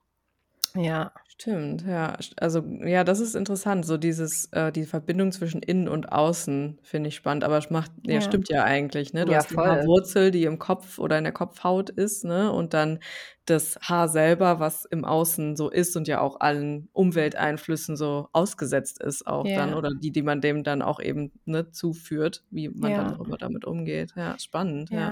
Ja, 0.75 1.13
Stimmt, 1.27 1.83
ja. 1.87 2.19
Also, 2.37 2.61
ja, 2.85 3.03
das 3.03 3.19
ist 3.21 3.35
interessant. 3.35 3.87
So 3.87 3.97
dieses, 3.97 4.47
äh, 4.53 4.71
die 4.73 4.85
Verbindung 4.85 5.33
zwischen 5.33 5.63
innen 5.63 5.89
und 5.89 6.13
außen 6.13 6.79
finde 6.83 7.09
ich 7.09 7.15
spannend, 7.17 7.45
aber 7.45 7.57
es 7.57 7.71
macht, 7.71 7.93
ja, 8.07 8.21
ja, 8.21 8.21
stimmt 8.21 8.49
ja 8.51 8.65
eigentlich, 8.65 9.15
ne? 9.15 9.25
Du 9.25 9.33
Ja, 9.33 9.37
hast 9.37 9.49
die 9.51 9.57
voll. 9.57 9.65
Haarwurzel, 9.65 10.31
die 10.33 10.45
im 10.45 10.59
Kopf 10.59 10.99
oder 10.99 11.17
in 11.17 11.25
der 11.25 11.33
Kopfhaut 11.33 11.89
ist, 11.89 12.25
ne? 12.25 12.53
Und 12.53 12.75
dann 12.75 12.99
das 13.47 13.77
Haar 13.81 14.09
selber, 14.09 14.61
was 14.61 14.85
im 14.85 15.05
Außen 15.07 15.57
so 15.57 15.71
ist 15.71 15.97
und 15.97 16.07
ja 16.09 16.21
auch 16.21 16.41
allen 16.41 16.89
Umwelteinflüssen 16.93 17.97
so 17.97 18.29
ausgesetzt 18.33 19.01
ist 19.03 19.27
auch 19.27 19.49
dann 19.51 19.73
ja, 19.73 19.75
oder 19.75 19.89
die, 19.99 20.11
die 20.13 20.23
man 20.23 20.41
dem 20.43 20.63
dann 20.63 20.83
auch 20.83 21.01
eben, 21.01 21.33
ne, 21.47 21.71
zuführt, 21.71 22.45
wie 22.51 22.69
man 22.69 22.93
dann 22.95 23.09
auch 23.09 23.21
immer 23.21 23.39
damit 23.39 23.65
umgeht. 23.65 24.15
Ja, 24.15 24.39
spannend, 24.39 24.91
ja. 24.91 25.11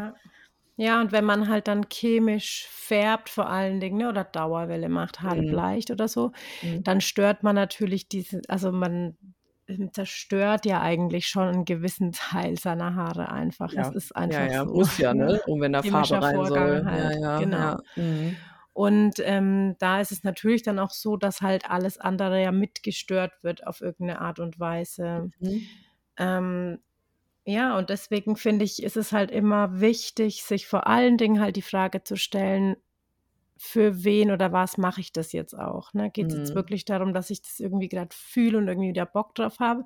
Ja. 0.78 0.86
Ja, 0.86 1.00
und 1.00 1.10
wenn 1.12 1.24
man 1.24 1.48
halt 1.48 1.68
dann 1.68 1.88
chemisch 1.90 2.66
färbt, 2.70 3.28
vor 3.30 3.48
allen 3.48 3.80
Dingen, 3.80 3.98
ne, 3.98 4.08
oder 4.08 4.24
Dauerwelle 4.24 4.88
macht, 4.88 5.20
Haare 5.22 5.42
Mhm. 5.42 5.44
bleicht 5.44 5.90
oder 5.90 6.06
so, 6.08 6.32
Mhm. 6.62 6.84
dann 6.84 7.00
stört 7.00 7.42
man 7.42 7.56
natürlich 7.56 8.08
diese, 8.08 8.42
also 8.48 8.72
man 8.72 9.18
ähm, 9.68 9.92
zerstört 9.92 10.66
ja 10.66 10.80
eigentlich 10.80 11.26
schon 11.28 11.48
einen 11.48 11.64
gewissen 11.64 12.12
Teil 12.14 12.58
seiner 12.58 12.94
Haare 12.94 13.30
einfach. 13.30 13.76
Es 13.76 13.90
Ja, 13.90 13.92
ist 13.92 14.14
ja, 14.24 14.42
einfach 14.42 14.50
ja, 14.50 14.64
so, 14.64 14.70
muss 14.72 14.96
ja, 14.98 15.14
ne? 15.14 15.26
ne? 15.26 15.38
Um 15.46 15.60
wenn 15.60 15.72
da 15.72 15.82
Farbe 15.82 16.20
rein 16.20 16.44
Vorgang 16.44 16.44
soll. 16.44 16.86
Ja, 16.90 17.10
halt, 17.10 17.18
ja, 17.20 17.34
genau. 17.36 17.76
ja. 17.76 17.78
Mhm. 17.94 18.48
Und 18.72 19.14
ähm, 19.20 19.76
da 19.80 20.00
ist 20.00 20.12
es 20.12 20.22
natürlich 20.24 20.62
dann 20.62 20.78
auch 20.78 20.90
so, 20.90 21.16
dass 21.16 21.40
halt 21.42 21.68
alles 21.70 21.98
andere 21.98 22.42
ja 22.42 22.52
mitgestört 22.52 23.32
wird 23.42 23.66
auf 23.66 23.80
irgendeine 23.80 24.20
Art 24.20 24.38
und 24.38 24.60
Weise. 24.60 25.30
Mhm. 25.40 25.68
Ähm, 26.18 26.80
ja, 27.48 27.78
und 27.78 27.88
deswegen 27.90 28.36
finde 28.36 28.64
ich, 28.64 28.82
ist 28.82 28.96
es 28.96 29.12
halt 29.12 29.30
immer 29.30 29.80
wichtig, 29.80 30.42
sich 30.44 30.66
vor 30.66 30.86
allen 30.86 31.16
Dingen 31.16 31.40
halt 31.40 31.56
die 31.56 31.62
Frage 31.62 32.04
zu 32.04 32.16
stellen, 32.16 32.76
für 33.58 34.04
wen 34.04 34.30
oder 34.32 34.52
was 34.52 34.78
mache 34.78 35.00
ich 35.00 35.12
das 35.12 35.32
jetzt 35.32 35.54
auch? 35.58 35.92
Ne? 35.94 36.10
Geht 36.10 36.28
es 36.30 36.34
jetzt 36.36 36.54
Mhm. 36.54 36.54
wirklich 36.54 36.84
darum, 36.84 37.14
dass 37.14 37.30
ich 37.30 37.42
das 37.42 37.60
irgendwie 37.60 37.88
gerade 37.88 38.14
fühle 38.14 38.58
und 38.58 38.68
irgendwie 38.68 38.90
wieder 38.90 39.06
Bock 39.06 39.34
drauf 39.34 39.60
habe? 39.60 39.84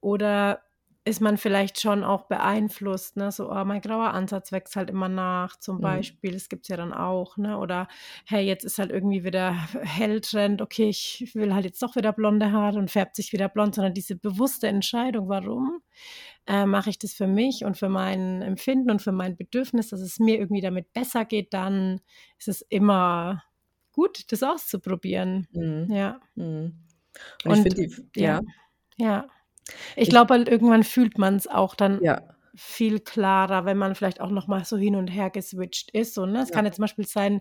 Oder 0.00 0.62
ist 1.06 1.20
man 1.20 1.38
vielleicht 1.38 1.80
schon 1.80 2.04
auch 2.04 2.24
beeinflusst, 2.28 3.16
ne? 3.16 3.30
So, 3.32 3.50
oh, 3.52 3.64
mein 3.64 3.82
grauer 3.82 4.12
Ansatz 4.14 4.52
wächst 4.52 4.76
halt 4.76 4.90
immer 4.90 5.08
nach, 5.08 5.56
zum 5.58 5.80
Mhm. 5.80 5.80
Beispiel. 5.80 6.32
Das 6.32 6.48
gibt 6.48 6.64
es 6.66 6.68
ja 6.70 6.76
dann 6.78 6.94
auch, 6.94 7.36
ne? 7.36 7.58
Oder 7.58 7.88
hey, 8.26 8.46
jetzt 8.46 8.64
ist 8.64 8.78
halt 8.78 8.90
irgendwie 8.90 9.24
wieder 9.24 9.52
Helltrend, 9.82 10.62
okay, 10.62 10.88
ich 10.88 11.30
will 11.34 11.54
halt 11.54 11.66
jetzt 11.66 11.82
doch 11.82 11.96
wieder 11.96 12.12
blonde 12.12 12.52
Haare 12.52 12.78
und 12.78 12.90
färbt 12.90 13.16
sich 13.16 13.32
wieder 13.32 13.48
blond, 13.50 13.74
sondern 13.74 13.94
diese 13.94 14.16
bewusste 14.16 14.68
Entscheidung, 14.68 15.28
warum 15.28 15.82
äh, 16.46 16.66
mache 16.66 16.90
ich 16.90 16.98
das 16.98 17.14
für 17.14 17.26
mich 17.26 17.64
und 17.64 17.76
für 17.78 17.88
mein 17.88 18.42
Empfinden 18.42 18.90
und 18.90 19.02
für 19.02 19.12
mein 19.12 19.36
Bedürfnis, 19.36 19.88
dass 19.88 20.00
es 20.00 20.18
mir 20.18 20.38
irgendwie 20.38 20.60
damit 20.60 20.92
besser 20.92 21.24
geht, 21.24 21.54
dann 21.54 22.00
ist 22.38 22.48
es 22.48 22.60
immer 22.62 23.42
gut, 23.92 24.30
das 24.32 24.42
auszuprobieren. 24.42 25.48
Mhm. 25.52 25.86
Ja. 25.90 26.20
Mhm. 26.34 26.78
Und 27.44 27.52
ich 27.52 27.58
Und 27.58 27.62
finde 27.62 27.74
die, 28.14 28.20
ja, 28.20 28.40
ja, 28.96 29.06
ja. 29.06 29.28
Ich 29.96 30.02
ich, 30.02 30.08
glaube 30.10 30.34
halt, 30.34 30.48
irgendwann 30.48 30.84
fühlt 30.84 31.16
man 31.16 31.36
es 31.36 31.46
auch 31.46 31.74
dann 31.74 32.02
ja, 32.02 32.20
viel 32.54 33.00
klarer, 33.00 33.64
wenn 33.64 33.78
man 33.78 33.94
vielleicht 33.94 34.20
auch 34.20 34.30
nochmal 34.30 34.64
so 34.64 34.76
hin 34.76 34.96
und 34.96 35.08
her 35.08 35.30
geswitcht 35.30 35.90
ist. 35.92 36.14
So, 36.14 36.26
ne? 36.26 36.42
Es 36.42 36.50
ja, 36.50 36.54
kann 36.54 36.66
jetzt 36.66 36.76
zum 36.76 36.82
Beispiel 36.82 37.06
sein, 37.06 37.40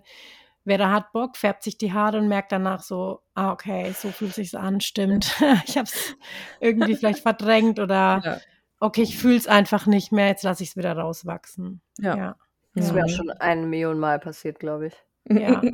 wer 0.63 0.77
da 0.77 0.91
hat 0.91 1.11
Bock, 1.11 1.35
färbt 1.35 1.63
sich 1.63 1.77
die 1.77 1.91
Haare 1.91 2.19
und 2.19 2.29
merkt 2.29 2.51
danach 2.53 2.81
so, 2.81 3.21
ah, 3.33 3.51
okay, 3.51 3.91
so 3.91 4.09
fühlt 4.11 4.33
sich's 4.33 4.55
an, 4.55 4.79
stimmt. 4.79 5.35
ich 5.67 5.77
habe 5.77 5.87
es 5.87 6.15
irgendwie 6.61 6.95
vielleicht 6.95 7.19
verdrängt 7.19 7.79
oder 7.79 8.39
okay, 8.83 9.01
ich 9.01 9.17
fühle 9.17 9.37
es 9.37 9.47
einfach 9.47 9.85
nicht 9.85 10.11
mehr, 10.11 10.27
jetzt 10.27 10.43
lasse 10.43 10.63
ich 10.63 10.69
es 10.71 10.77
wieder 10.77 10.93
rauswachsen. 10.97 11.81
ja. 11.99 12.15
Ja, 12.17 12.35
Das 12.75 12.85
ist 12.85 12.93
mir 12.93 13.03
auch 13.03 13.07
ja, 13.07 13.15
schon 13.15 13.29
ein 13.31 13.69
Million 13.69 13.99
Mal 13.99 14.19
passiert, 14.19 14.59
glaube 14.59 14.87
ich. 14.87 14.93
ja. 15.29 15.61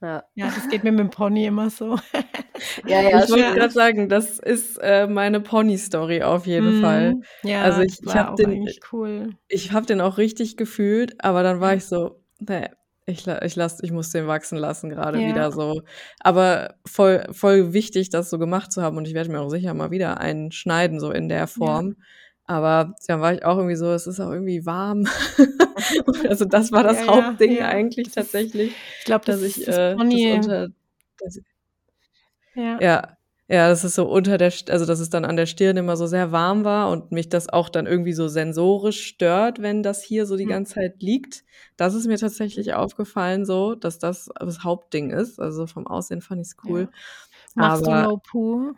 Ja. 0.00 0.22
Ja, 0.36 0.46
das 0.46 0.68
geht 0.68 0.84
mir 0.84 0.92
mit 0.92 1.00
dem 1.00 1.10
Pony 1.10 1.46
immer 1.46 1.70
so. 1.70 1.98
Ja, 2.86 3.00
ja, 3.02 3.22
Ich 3.24 3.30
wollte 3.30 3.42
Ja. 3.42 3.54
gerade 3.54 3.72
sagen, 3.72 4.08
das 4.08 4.38
ist 4.38 4.78
äh, 4.78 5.06
meine 5.08 5.40
Pony-Story 5.40 6.22
auf 6.22 6.46
jeden 6.46 6.80
Fall. 6.80 7.14
Mhm. 7.14 7.24
Ja, 7.42 7.62
Also 7.62 7.80
ich, 7.82 7.98
das 8.00 8.14
ich 8.14 8.20
habe 8.20 8.34
den, 8.36 8.68
cool. 8.92 9.34
ich 9.48 9.72
habe 9.72 9.86
den 9.86 10.00
auch 10.00 10.18
richtig 10.18 10.56
gefühlt, 10.56 11.22
aber 11.24 11.42
dann 11.42 11.60
war 11.60 11.70
Ja, 11.70 11.76
ich 11.78 11.84
so, 11.86 12.20
nee, 12.38 12.68
ich, 13.06 13.26
ich, 13.26 13.56
lass, 13.56 13.82
ich 13.82 13.90
muss 13.90 14.10
den 14.10 14.26
wachsen 14.26 14.58
lassen 14.58 14.88
gerade 14.90 15.18
wieder 15.18 15.36
ja, 15.42 15.50
so. 15.50 15.82
Aber 16.20 16.74
voll, 16.86 17.26
voll 17.32 17.72
wichtig, 17.72 18.10
das 18.10 18.30
so 18.30 18.38
gemacht 18.38 18.70
zu 18.70 18.82
haben 18.82 18.96
und 18.96 19.08
ich 19.08 19.14
werde 19.14 19.30
mir 19.30 19.40
auch 19.40 19.48
sicher 19.50 19.74
mal 19.74 19.90
wieder 19.90 20.20
einen 20.20 20.52
schneiden, 20.52 21.00
so 21.00 21.10
in 21.10 21.28
der 21.28 21.38
ja, 21.38 21.46
Form. 21.46 21.96
Aber 22.48 22.94
dann 23.06 23.20
war 23.20 23.34
ich 23.34 23.44
auch 23.44 23.58
irgendwie 23.58 23.76
so, 23.76 23.92
es 23.92 24.06
ist 24.06 24.20
auch 24.20 24.32
irgendwie 24.32 24.64
warm. 24.64 25.06
also 26.28 26.44
das 26.46 26.72
war 26.72 26.82
das 26.82 26.98
ja, 26.98 27.04
ja, 27.04 27.14
Hauptding 27.14 27.56
ja. 27.56 27.68
eigentlich 27.68 28.06
Das 28.06 28.26
ist, 28.26 28.32
tatsächlich, 28.32 28.72
ich 28.98 29.04
glaube, 29.04 29.24
dass 29.26 29.40
das 29.40 29.56
ich 29.56 29.64
das 29.66 29.76
äh, 29.76 29.90
das 29.90 29.96
Pony. 29.96 30.32
unter, 30.32 30.68
das, 31.18 31.40
Ja, 32.54 32.80
ja, 32.80 33.18
ja, 33.50 33.68
das 33.68 33.84
ist 33.84 33.94
so 33.94 34.08
unter 34.08 34.38
der, 34.38 34.52
also 34.70 34.86
dass 34.86 34.98
es 34.98 35.10
dann 35.10 35.26
an 35.26 35.36
der 35.36 35.46
Stirn 35.46 35.76
immer 35.76 35.96
so 35.96 36.06
sehr 36.06 36.32
warm 36.32 36.64
war 36.64 36.90
und 36.90 37.12
mich 37.12 37.28
das 37.28 37.50
auch 37.50 37.68
dann 37.68 37.86
irgendwie 37.86 38.12
so 38.14 38.28
sensorisch 38.28 39.04
stört, 39.04 39.60
wenn 39.60 39.82
das 39.82 40.02
hier 40.02 40.26
so 40.26 40.36
die 40.36 40.44
hm, 40.44 40.50
ganze 40.50 40.74
Zeit 40.74 41.02
liegt. 41.02 41.44
Das 41.76 41.94
ist 41.94 42.06
mir 42.06 42.18
tatsächlich 42.18 42.74
aufgefallen, 42.74 43.44
so, 43.44 43.74
dass 43.74 43.98
das 43.98 44.30
das 44.38 44.64
Hauptding 44.64 45.10
ist. 45.10 45.38
Also 45.38 45.66
vom 45.66 45.86
Aussehen 45.86 46.22
fand 46.22 46.40
ich 46.40 46.48
es 46.48 46.56
ja. 46.64 46.70
cool. 46.70 46.88
Machst 47.54 47.86
du 47.86 47.90
Aber 47.90 48.02
No 48.02 48.16
Poo? 48.18 48.72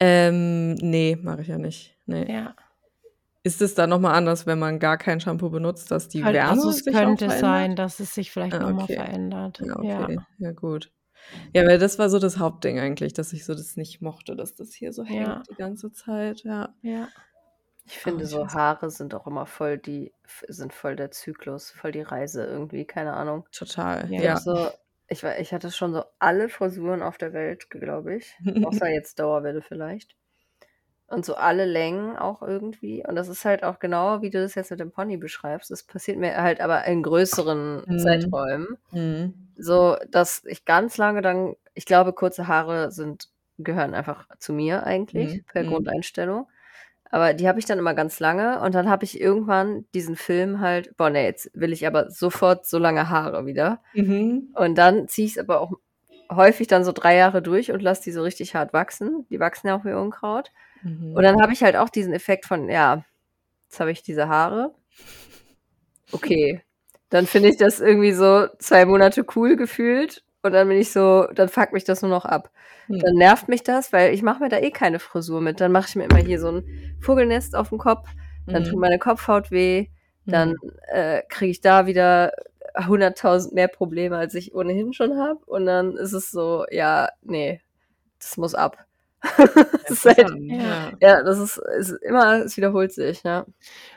ähm, 0.00 0.74
nee, 0.74 1.16
mache 1.20 1.42
ich 1.42 1.48
ja 1.48 1.58
nicht. 1.58 1.96
Nee. 2.06 2.32
Ja. 2.32 2.54
Ist 3.46 3.60
es 3.62 3.74
dann 3.74 3.90
nochmal 3.90 4.14
anders, 4.14 4.46
wenn 4.46 4.58
man 4.58 4.78
gar 4.78 4.96
kein 4.96 5.20
Shampoo 5.20 5.50
benutzt, 5.50 5.90
dass 5.90 6.08
die 6.08 6.22
Also 6.24 6.34
Wärme 6.34 6.62
es 6.70 6.76
sich 6.78 6.94
auch 6.96 6.98
könnte 7.00 7.28
sein, 7.30 7.76
dass 7.76 8.00
es 8.00 8.14
sich 8.14 8.32
vielleicht 8.32 8.54
Ah, 8.54 8.58
nochmal 8.60 8.84
okay. 8.84 8.94
verändert. 8.96 9.60
Ja, 9.60 9.82
Ja. 9.82 10.02
okay. 10.04 10.18
Ja, 10.38 10.52
gut. 10.52 10.90
Ja, 11.52 11.66
weil 11.66 11.78
das 11.78 11.98
war 11.98 12.08
so 12.10 12.18
das 12.18 12.38
Hauptding 12.38 12.78
eigentlich, 12.80 13.12
dass 13.12 13.32
ich 13.34 13.44
so 13.44 13.54
das 13.54 13.76
nicht 13.76 14.00
mochte, 14.02 14.34
dass 14.34 14.54
das 14.54 14.72
hier 14.74 14.92
so 14.92 15.04
hängt 15.04 15.26
Ja. 15.26 15.42
die 15.50 15.54
ganze 15.54 15.92
Zeit. 15.92 16.42
Ja. 16.42 16.74
Ja. 16.82 17.08
Ich 17.86 17.98
finde, 17.98 18.24
ich 18.24 18.30
so 18.30 18.48
Haare 18.48 18.88
sind 18.90 19.14
auch 19.14 19.26
immer 19.26 19.44
voll 19.44 19.76
die, 19.76 20.12
sind 20.48 20.72
voll 20.72 20.96
der 20.96 21.10
Zyklus, 21.10 21.70
voll 21.70 21.92
die 21.92 22.00
Reise 22.02 22.44
irgendwie, 22.46 22.86
keine 22.86 23.12
Ahnung. 23.12 23.46
total. 23.52 24.10
Ja. 24.10 24.18
Ich 24.18 24.24
Ja. 24.24 24.36
so 24.38 24.68
ich, 25.08 25.22
war, 25.22 25.38
ich 25.38 25.52
hatte 25.52 25.70
schon 25.70 25.92
so 25.92 26.02
alle 26.18 26.48
Frisuren 26.48 27.02
auf 27.02 27.18
der 27.18 27.34
Welt, 27.34 27.68
glaube 27.68 28.16
ich. 28.16 28.34
Außer 28.82 28.88
jetzt 28.88 29.18
Dauerwelle 29.18 29.60
vielleicht. 29.60 30.16
Und 31.06 31.24
so 31.26 31.34
alle 31.34 31.66
Längen 31.66 32.16
auch 32.16 32.40
irgendwie. 32.42 33.04
Und 33.06 33.14
das 33.14 33.28
ist 33.28 33.44
halt 33.44 33.62
auch 33.62 33.78
genau, 33.78 34.22
wie 34.22 34.30
du 34.30 34.40
das 34.40 34.54
jetzt 34.54 34.70
mit 34.70 34.80
dem 34.80 34.90
Pony 34.90 35.16
beschreibst. 35.18 35.70
Das 35.70 35.82
passiert 35.82 36.18
mir 36.18 36.36
halt 36.40 36.60
aber 36.60 36.84
in 36.86 37.02
größeren 37.02 37.84
Mhm. 37.86 37.98
Zeiträumen. 37.98 38.78
Mhm. 38.90 39.34
So, 39.56 39.96
dass 40.10 40.44
ich 40.46 40.64
ganz 40.64 40.96
lange 40.96 41.20
dann, 41.22 41.54
ich 41.74 41.84
glaube, 41.84 42.12
kurze 42.14 42.48
Haare 42.48 42.90
sind, 42.90 43.28
gehören 43.58 43.94
einfach 43.94 44.26
zu 44.38 44.52
mir 44.52 44.84
eigentlich, 44.84 45.34
Mhm. 45.36 45.44
per 45.44 45.62
Mhm. 45.62 45.68
Grundeinstellung. 45.68 46.46
Aber 47.10 47.34
die 47.34 47.46
habe 47.46 47.60
ich 47.60 47.66
dann 47.66 47.78
immer 47.78 47.94
ganz 47.94 48.18
lange 48.18 48.60
und 48.60 48.74
dann 48.74 48.88
habe 48.90 49.04
ich 49.04 49.20
irgendwann 49.20 49.84
diesen 49.94 50.16
Film 50.16 50.58
halt, 50.60 50.96
boah, 50.96 51.10
nee, 51.10 51.24
jetzt 51.26 51.48
will 51.54 51.72
ich 51.72 51.86
aber 51.86 52.10
sofort 52.10 52.66
so 52.66 52.78
lange 52.78 53.08
Haare 53.10 53.46
wieder. 53.46 53.80
Mhm. 53.92 54.48
Und 54.54 54.74
dann 54.76 55.06
ziehe 55.06 55.26
ich 55.26 55.32
es 55.36 55.38
aber 55.38 55.60
auch 55.60 55.74
häufig 56.32 56.66
dann 56.66 56.82
so 56.84 56.90
drei 56.92 57.14
Jahre 57.16 57.42
durch 57.42 57.70
und 57.70 57.82
lasse 57.82 58.02
die 58.04 58.10
so 58.10 58.22
richtig 58.22 58.54
hart 58.56 58.72
wachsen. 58.72 59.26
Die 59.30 59.38
wachsen 59.38 59.68
ja 59.68 59.76
auch 59.76 59.84
wie 59.84 59.92
Unkraut. 59.92 60.50
Mhm. 60.84 61.14
Und 61.16 61.22
dann 61.24 61.40
habe 61.40 61.52
ich 61.52 61.62
halt 61.64 61.76
auch 61.76 61.88
diesen 61.88 62.12
Effekt 62.12 62.46
von, 62.46 62.68
ja, 62.68 63.04
jetzt 63.68 63.80
habe 63.80 63.90
ich 63.90 64.02
diese 64.02 64.28
Haare. 64.28 64.72
Okay. 66.12 66.62
Dann 67.10 67.26
finde 67.26 67.48
ich 67.48 67.56
das 67.56 67.80
irgendwie 67.80 68.12
so 68.12 68.46
zwei 68.58 68.84
Monate 68.86 69.24
cool 69.34 69.56
gefühlt. 69.56 70.22
Und 70.42 70.52
dann 70.52 70.68
bin 70.68 70.78
ich 70.78 70.92
so, 70.92 71.26
dann 71.34 71.48
fuckt 71.48 71.72
mich 71.72 71.84
das 71.84 72.02
nur 72.02 72.10
noch 72.10 72.26
ab. 72.26 72.50
Hm. 72.86 72.98
Dann 72.98 73.14
nervt 73.14 73.48
mich 73.48 73.62
das, 73.62 73.92
weil 73.92 74.12
ich 74.12 74.22
mache 74.22 74.42
mir 74.42 74.50
da 74.50 74.58
eh 74.58 74.70
keine 74.70 74.98
Frisur 74.98 75.40
mit. 75.40 75.60
Dann 75.60 75.72
mache 75.72 75.88
ich 75.88 75.96
mir 75.96 76.04
immer 76.04 76.18
hier 76.18 76.38
so 76.38 76.50
ein 76.50 76.96
Vogelnest 77.00 77.56
auf 77.56 77.70
dem 77.70 77.78
Kopf. 77.78 78.08
Dann 78.46 78.62
Mhm. 78.62 78.66
tut 78.68 78.78
meine 78.78 78.98
Kopfhaut 78.98 79.50
weh. 79.50 79.86
Dann 80.26 80.50
Mhm. 80.50 80.72
äh, 80.92 81.22
kriege 81.28 81.50
ich 81.50 81.60
da 81.62 81.86
wieder 81.86 82.32
100.000 82.74 83.54
mehr 83.54 83.68
Probleme, 83.68 84.18
als 84.18 84.34
ich 84.34 84.54
ohnehin 84.54 84.92
schon 84.92 85.16
habe. 85.18 85.40
Und 85.46 85.64
dann 85.64 85.96
ist 85.96 86.12
es 86.12 86.30
so, 86.30 86.66
ja, 86.70 87.08
nee, 87.22 87.60
das 88.18 88.36
muss 88.36 88.54
ab. 88.54 88.84
Das 89.38 89.90
ist 89.90 90.04
halt, 90.04 90.30
Ja. 90.48 90.92
ja, 91.00 91.22
das 91.22 91.38
ist, 91.38 91.58
ist 91.78 91.90
immer, 92.02 92.44
es 92.44 92.56
wiederholt 92.56 92.92
sich, 92.92 93.22
ja. 93.22 93.46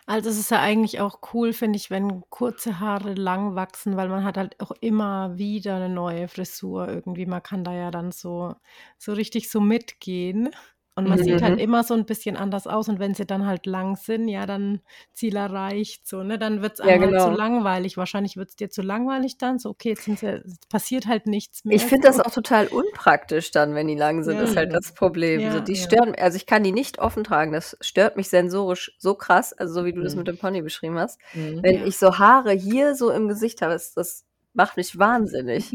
Also 0.05 0.29
es 0.29 0.39
ist 0.39 0.51
ja 0.51 0.59
eigentlich 0.61 0.99
auch 0.99 1.19
cool, 1.33 1.53
finde 1.53 1.77
ich, 1.77 1.89
wenn 1.91 2.21
kurze 2.29 2.79
Haare 2.79 3.13
lang 3.13 3.55
wachsen, 3.55 3.97
weil 3.97 4.09
man 4.09 4.23
hat 4.23 4.37
halt 4.37 4.59
auch 4.61 4.71
immer 4.81 5.37
wieder 5.37 5.75
eine 5.75 5.89
neue 5.89 6.27
Frisur 6.27 6.87
irgendwie. 6.87 7.25
Man 7.25 7.43
kann 7.43 7.63
da 7.63 7.73
ja 7.73 7.91
dann 7.91 8.11
so, 8.11 8.55
so 8.97 9.13
richtig 9.13 9.49
so 9.49 9.59
mitgehen. 9.59 10.49
Und 10.97 11.07
man 11.07 11.19
sieht 11.23 11.43
halt 11.43 11.53
Mhm. 11.53 11.59
immer 11.59 11.83
so 11.83 11.93
ein 11.93 12.05
bisschen 12.05 12.35
anders 12.35 12.65
aus. 12.65 12.89
Und 12.89 12.99
wenn 12.99 13.13
sie 13.13 13.25
dann 13.27 13.45
halt 13.45 13.67
lang 13.67 13.95
sind, 13.95 14.27
ja, 14.27 14.47
dann 14.47 14.81
Ziel 15.13 15.35
erreicht. 15.35 16.07
So, 16.07 16.23
ne? 16.23 16.39
Dann 16.39 16.63
wird 16.63 16.73
es 16.73 16.79
Ja, 16.79 16.85
einem 16.85 17.01
halt 17.03 17.11
genau. 17.11 17.25
zu 17.29 17.31
langweilig. 17.37 17.97
Wahrscheinlich 17.97 18.35
wird 18.35 18.49
es 18.49 18.55
dir 18.55 18.71
zu 18.71 18.81
langweilig 18.81 19.37
dann. 19.37 19.59
So, 19.59 19.69
okay, 19.69 19.89
jetzt 19.89 20.05
sind 20.05 20.17
sie, 20.17 20.25
es 20.43 20.57
passiert 20.69 21.05
halt 21.05 21.27
nichts 21.27 21.63
mehr. 21.65 21.75
Ich 21.75 21.83
finde 21.83 22.07
das 22.07 22.19
auch 22.19 22.31
total 22.31 22.67
unpraktisch 22.67 23.51
dann, 23.51 23.75
wenn 23.75 23.87
die 23.87 23.95
lang 23.95 24.23
sind, 24.23 24.37
Ja. 24.37 24.41
ist 24.43 24.57
halt 24.57 24.73
das 24.73 24.91
Problem. 24.93 25.39
Ja, 25.39 25.51
so, 25.51 25.59
die 25.59 25.73
ja. 25.73 25.83
stören, 25.83 26.15
also 26.15 26.35
ich 26.35 26.47
kann 26.47 26.63
die 26.63 26.71
nicht 26.71 26.97
offen 26.97 27.23
tragen. 27.23 27.51
Das 27.51 27.77
stört 27.79 28.17
mich 28.17 28.29
sensorisch 28.29 28.91
so 28.97 29.13
krass, 29.13 29.53
also 29.53 29.75
so 29.75 29.85
wie 29.85 29.93
du 29.93 30.01
das 30.01 30.13
Mhm. 30.15 30.17
mit 30.21 30.27
dem 30.29 30.37
Pony 30.39 30.63
beschrieben 30.63 30.97
hast. 30.97 31.19
Mhm. 31.35 31.59
Wenn 31.61 31.75
Ja. 31.75 31.85
ich 31.85 31.97
so 31.97 32.17
Haare 32.17 32.53
hier 32.53 32.95
so 32.95 33.11
im 33.11 33.27
Gesicht 33.27 33.61
habe, 33.61 33.73
das, 33.73 33.93
das 33.93 34.25
macht 34.55 34.77
mich 34.77 34.97
wahnsinnig. 34.97 35.71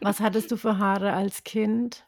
Was 0.00 0.18
hattest 0.18 0.50
du 0.50 0.56
für 0.56 0.78
Haare 0.78 1.12
als 1.12 1.44
Kind? 1.44 2.04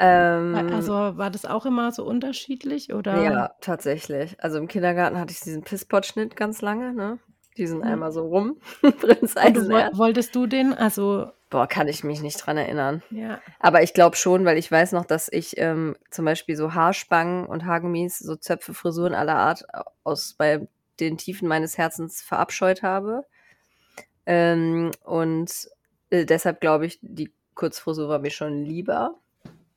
Ähm, 0.00 0.54
Also 0.72 0.92
war 0.92 1.30
das 1.30 1.44
auch 1.44 1.66
immer 1.66 1.92
so 1.92 2.04
unterschiedlich 2.04 2.92
oder? 2.92 3.22
ja, 3.22 3.50
tatsächlich. 3.60 4.36
Also 4.42 4.58
im 4.58 4.68
Kindergarten 4.68 5.18
hatte 5.18 5.32
ich 5.32 5.40
diesen 5.40 5.62
Pisspot-Schnitt 5.62 6.36
ganz 6.36 6.60
lange, 6.62 6.92
ne? 6.92 7.18
Diesen 7.56 7.80
Ja. 7.80 7.86
einmal 7.86 8.12
so 8.12 8.26
rum. 8.26 8.58
Prinz 8.82 9.34
Und 9.34 9.56
du, 9.56 9.70
wolltest 9.70 10.34
du 10.34 10.46
den? 10.46 10.74
Also, 10.74 11.30
Boah, 11.48 11.66
kann 11.66 11.88
ich 11.88 12.04
mich 12.04 12.20
nicht 12.20 12.44
dran 12.44 12.58
erinnern. 12.58 13.02
ja. 13.10 13.40
Aber 13.60 13.82
ich 13.82 13.94
glaube 13.94 14.16
schon, 14.16 14.44
weil 14.44 14.58
ich 14.58 14.70
weiß 14.70 14.92
noch, 14.92 15.06
dass 15.06 15.28
ich 15.32 15.56
ähm, 15.58 15.96
zum 16.10 16.24
Beispiel 16.24 16.56
so 16.56 16.74
Haarspangen 16.74 17.46
und 17.46 17.64
Haargummis, 17.64 18.18
so 18.18 18.36
Zöpfe, 18.36 18.74
Frisuren 18.74 19.14
aller 19.14 19.36
Art 19.36 19.64
aus 20.04 20.34
bei 20.36 20.68
den 21.00 21.16
Tiefen 21.16 21.48
meines 21.48 21.78
Herzens 21.78 22.20
verabscheut 22.20 22.82
habe. 22.82 23.24
Ähm, 24.26 24.90
und 25.04 25.68
äh, 26.10 26.24
deshalb 26.24 26.60
glaube 26.60 26.86
ich, 26.86 26.98
die 27.00 27.32
Kurzfrisur 27.54 28.08
war 28.08 28.18
mir 28.18 28.30
schon 28.30 28.64
lieber. 28.64 29.14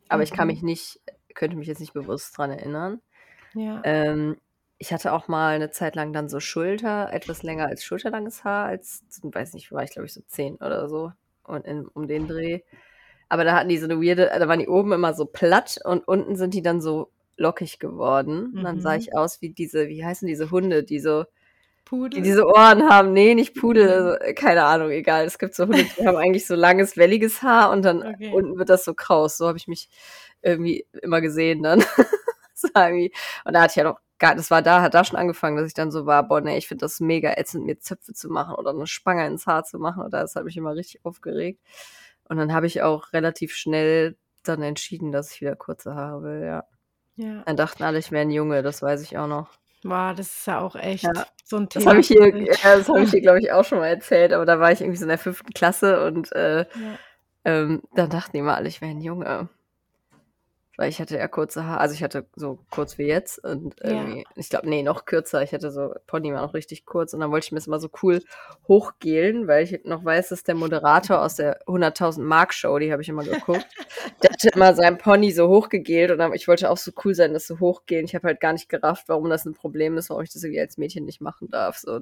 Aber 0.09 0.23
ich 0.23 0.33
kann 0.33 0.47
Mhm. 0.47 0.49
mich 0.49 0.63
nicht, 0.63 1.01
könnte 1.35 1.57
mich 1.57 1.67
jetzt 1.67 1.79
nicht 1.79 1.93
bewusst 1.93 2.37
dran 2.37 2.51
erinnern. 2.51 3.01
Ja. 3.53 3.83
Ähm, 3.83 4.37
ich 4.77 4.93
hatte 4.93 5.13
auch 5.13 5.27
mal 5.27 5.55
eine 5.55 5.71
Zeit 5.71 5.95
lang 5.95 6.13
dann 6.13 6.29
so 6.29 6.39
Schulter, 6.39 7.11
etwas 7.13 7.43
länger 7.43 7.67
als 7.67 7.83
schulterlanges 7.83 8.43
Haar, 8.43 8.67
als, 8.67 9.03
weiß 9.23 9.53
nicht, 9.53 9.71
war 9.71 9.83
ich 9.83 9.91
glaube 9.91 10.07
ich 10.07 10.13
so 10.13 10.21
zehn 10.27 10.55
oder 10.57 10.89
so 10.89 11.11
und 11.43 11.65
in, 11.65 11.87
um 11.87 12.07
den 12.07 12.27
Dreh. 12.27 12.61
Aber 13.29 13.43
da 13.43 13.55
hatten 13.55 13.69
die 13.69 13.77
so 13.77 13.85
eine 13.85 14.01
weirde, 14.01 14.31
da 14.37 14.47
waren 14.47 14.59
die 14.59 14.67
oben 14.69 14.93
immer 14.93 15.13
so 15.13 15.25
platt 15.25 15.79
und 15.85 16.07
unten 16.07 16.35
sind 16.35 16.53
die 16.53 16.61
dann 16.63 16.81
so 16.81 17.11
lockig 17.37 17.79
geworden. 17.79 18.55
Und 18.57 18.63
dann 18.63 18.79
sah 18.81 18.95
Mhm. 18.95 18.95
ich 18.95 19.15
aus 19.15 19.41
wie 19.41 19.51
diese, 19.51 19.87
wie 19.89 20.03
heißen 20.05 20.27
diese 20.27 20.51
Hunde, 20.51 20.83
die 20.83 20.99
so, 20.99 21.25
die 21.91 21.95
Pudel. 21.97 22.21
diese 22.21 22.45
Ohren 22.47 22.89
haben. 22.89 23.13
Nee, 23.13 23.35
nicht 23.35 23.55
Pudel, 23.55 23.85
Mhm. 23.87 23.91
also, 23.93 24.13
äh, 24.19 24.33
keine 24.33 24.63
Ahnung, 24.65 24.89
egal. 24.91 25.25
Es 25.25 25.37
gibt 25.39 25.55
so 25.55 25.63
Hunde, 25.65 25.85
die 25.97 26.07
haben 26.07 26.17
eigentlich 26.17 26.45
so 26.47 26.55
langes, 26.55 26.97
welliges 26.97 27.41
Haar 27.41 27.71
und 27.71 27.83
dann 27.83 28.01
Okay. 28.03 28.31
unten 28.33 28.57
wird 28.57 28.69
das 28.69 28.85
so 28.85 28.93
kraus. 28.93 29.37
So 29.37 29.47
habe 29.47 29.57
ich 29.57 29.67
mich 29.67 29.89
irgendwie 30.41 30.85
immer 31.01 31.21
gesehen 31.21 31.63
dann. 31.63 31.79
Und 32.73 33.53
da 33.53 33.61
hatte 33.61 33.71
ich 33.71 33.75
ja 33.77 33.83
noch 33.85 33.99
gar, 34.17 34.35
das 34.35 34.51
war 34.51 34.61
da, 34.61 34.81
hat 34.81 34.93
da 34.93 35.03
schon 35.05 35.17
angefangen, 35.17 35.55
dass 35.55 35.67
ich 35.67 35.73
dann 35.73 35.91
so 35.91 36.05
war, 36.05 36.27
boah, 36.27 36.41
nee, 36.41 36.57
ich 36.57 36.67
finde 36.67 36.81
das 36.83 36.99
mega 36.99 37.31
ätzend, 37.37 37.65
mir 37.65 37.79
Zöpfe 37.79 38.13
zu 38.13 38.29
machen 38.29 38.55
oder 38.55 38.71
eine 38.71 38.85
Spange 38.85 39.25
ins 39.27 39.47
Haar 39.47 39.63
zu 39.63 39.79
machen. 39.79 40.03
Und 40.03 40.13
das 40.13 40.35
hat 40.35 40.43
mich 40.43 40.57
immer 40.57 40.75
richtig 40.75 41.05
aufgeregt. 41.05 41.61
Und 42.25 42.35
dann 42.37 42.53
habe 42.53 42.67
ich 42.67 42.81
auch 42.81 43.13
relativ 43.13 43.53
schnell 43.55 44.17
dann 44.43 44.61
entschieden, 44.61 45.11
dass 45.13 45.31
ich 45.31 45.39
wieder 45.41 45.55
kurze 45.55 45.95
Haare 45.95 46.21
will, 46.23 46.43
ja. 46.45 46.63
Ja. 47.15 47.43
Dann 47.45 47.57
dachten 47.57 47.83
alle, 47.83 47.97
ich 47.99 48.11
wäre 48.11 48.21
ein 48.21 48.31
Junge, 48.31 48.61
das 48.61 48.81
weiß 48.81 49.01
ich 49.03 49.17
auch 49.17 49.27
noch. 49.27 49.49
Wow, 49.83 50.13
das 50.15 50.27
ist 50.27 50.47
ja 50.47 50.59
auch 50.59 50.75
echt 50.75 51.03
Ja. 51.03 51.25
so 51.45 51.57
ein 51.57 51.69
Das 51.73 51.83
Thema. 51.83 51.91
habe 51.91 51.99
ich 52.01 52.07
hier, 52.07 52.35
ja, 52.37 52.55
das 52.77 52.87
habe 52.89 53.03
ich 53.03 53.11
hier, 53.11 53.21
glaube 53.21 53.39
ich, 53.39 53.51
auch 53.51 53.63
schon 53.63 53.79
mal 53.79 53.87
erzählt, 53.87 54.33
aber 54.33 54.45
da 54.45 54.59
war 54.59 54.71
ich 54.71 54.81
irgendwie 54.81 54.97
so 54.97 55.05
in 55.05 55.09
der 55.09 55.17
fünften 55.17 55.53
Klasse 55.53 56.05
und 56.05 56.31
äh, 56.33 56.59
Ja. 56.61 56.99
ähm, 57.45 57.81
dann 57.95 58.09
dachten 58.09 58.37
immer 58.37 58.55
alle, 58.55 58.67
ich 58.67 58.81
wäre 58.81 58.91
ein 58.91 59.01
Junge. 59.01 59.49
Weil 60.79 60.87
ich 60.87 61.01
hatte 61.01 61.17
ja 61.17 61.27
kurze 61.27 61.65
Haare, 61.65 61.81
also 61.81 61.93
ich 61.93 62.01
hatte 62.03 62.25
so 62.37 62.57
kurz 62.69 62.97
wie 62.97 63.03
jetzt 63.03 63.43
und 63.43 63.75
Ja. 63.83 63.89
irgendwie, 63.89 64.25
ich 64.37 64.47
glaube, 64.47 64.69
nee, 64.69 64.81
noch 64.81 65.03
kürzer. 65.03 65.43
Ich 65.43 65.51
hatte 65.51 65.71
so, 65.71 65.93
Pony 66.07 66.31
war 66.33 66.41
noch 66.41 66.53
richtig 66.53 66.85
kurz 66.85 67.13
und 67.13 67.19
dann 67.19 67.31
wollte 67.31 67.47
ich 67.47 67.51
mir 67.51 67.57
das 67.57 67.67
immer 67.67 67.81
so 67.81 67.89
cool 68.01 68.23
hochgelen, 68.65 69.45
weil 69.45 69.65
ich 69.65 69.81
noch 69.83 70.05
weiß, 70.05 70.29
dass 70.29 70.43
der 70.43 70.55
Moderator 70.55 71.21
aus 71.21 71.35
der 71.35 71.59
100.000 71.67 72.21
Mark 72.21 72.53
Show, 72.53 72.79
die 72.79 72.93
habe 72.93 73.01
ich 73.01 73.09
immer 73.09 73.25
geguckt, 73.25 73.67
der 74.23 74.29
hatte 74.31 74.51
immer 74.55 74.73
sein 74.73 74.97
Pony 74.97 75.33
so 75.33 75.49
hochgegelt 75.49 76.11
und 76.11 76.17
dann, 76.17 76.31
ich 76.31 76.47
wollte 76.47 76.69
auch 76.69 76.77
so 76.77 76.91
cool 77.03 77.13
sein, 77.13 77.33
das 77.33 77.45
so 77.45 77.59
hochgehen. 77.59 78.05
Ich 78.05 78.15
habe 78.15 78.29
halt 78.29 78.39
gar 78.39 78.53
nicht 78.53 78.69
gerafft, 78.69 79.09
warum 79.09 79.29
das 79.29 79.43
ein 79.43 79.55
Problem 79.55 79.97
ist, 79.97 80.09
warum 80.09 80.23
ich 80.23 80.31
das 80.31 80.45
irgendwie 80.45 80.61
als 80.61 80.77
Mädchen 80.77 81.03
nicht 81.03 81.19
machen 81.19 81.49
darf. 81.49 81.75
So. 81.75 81.99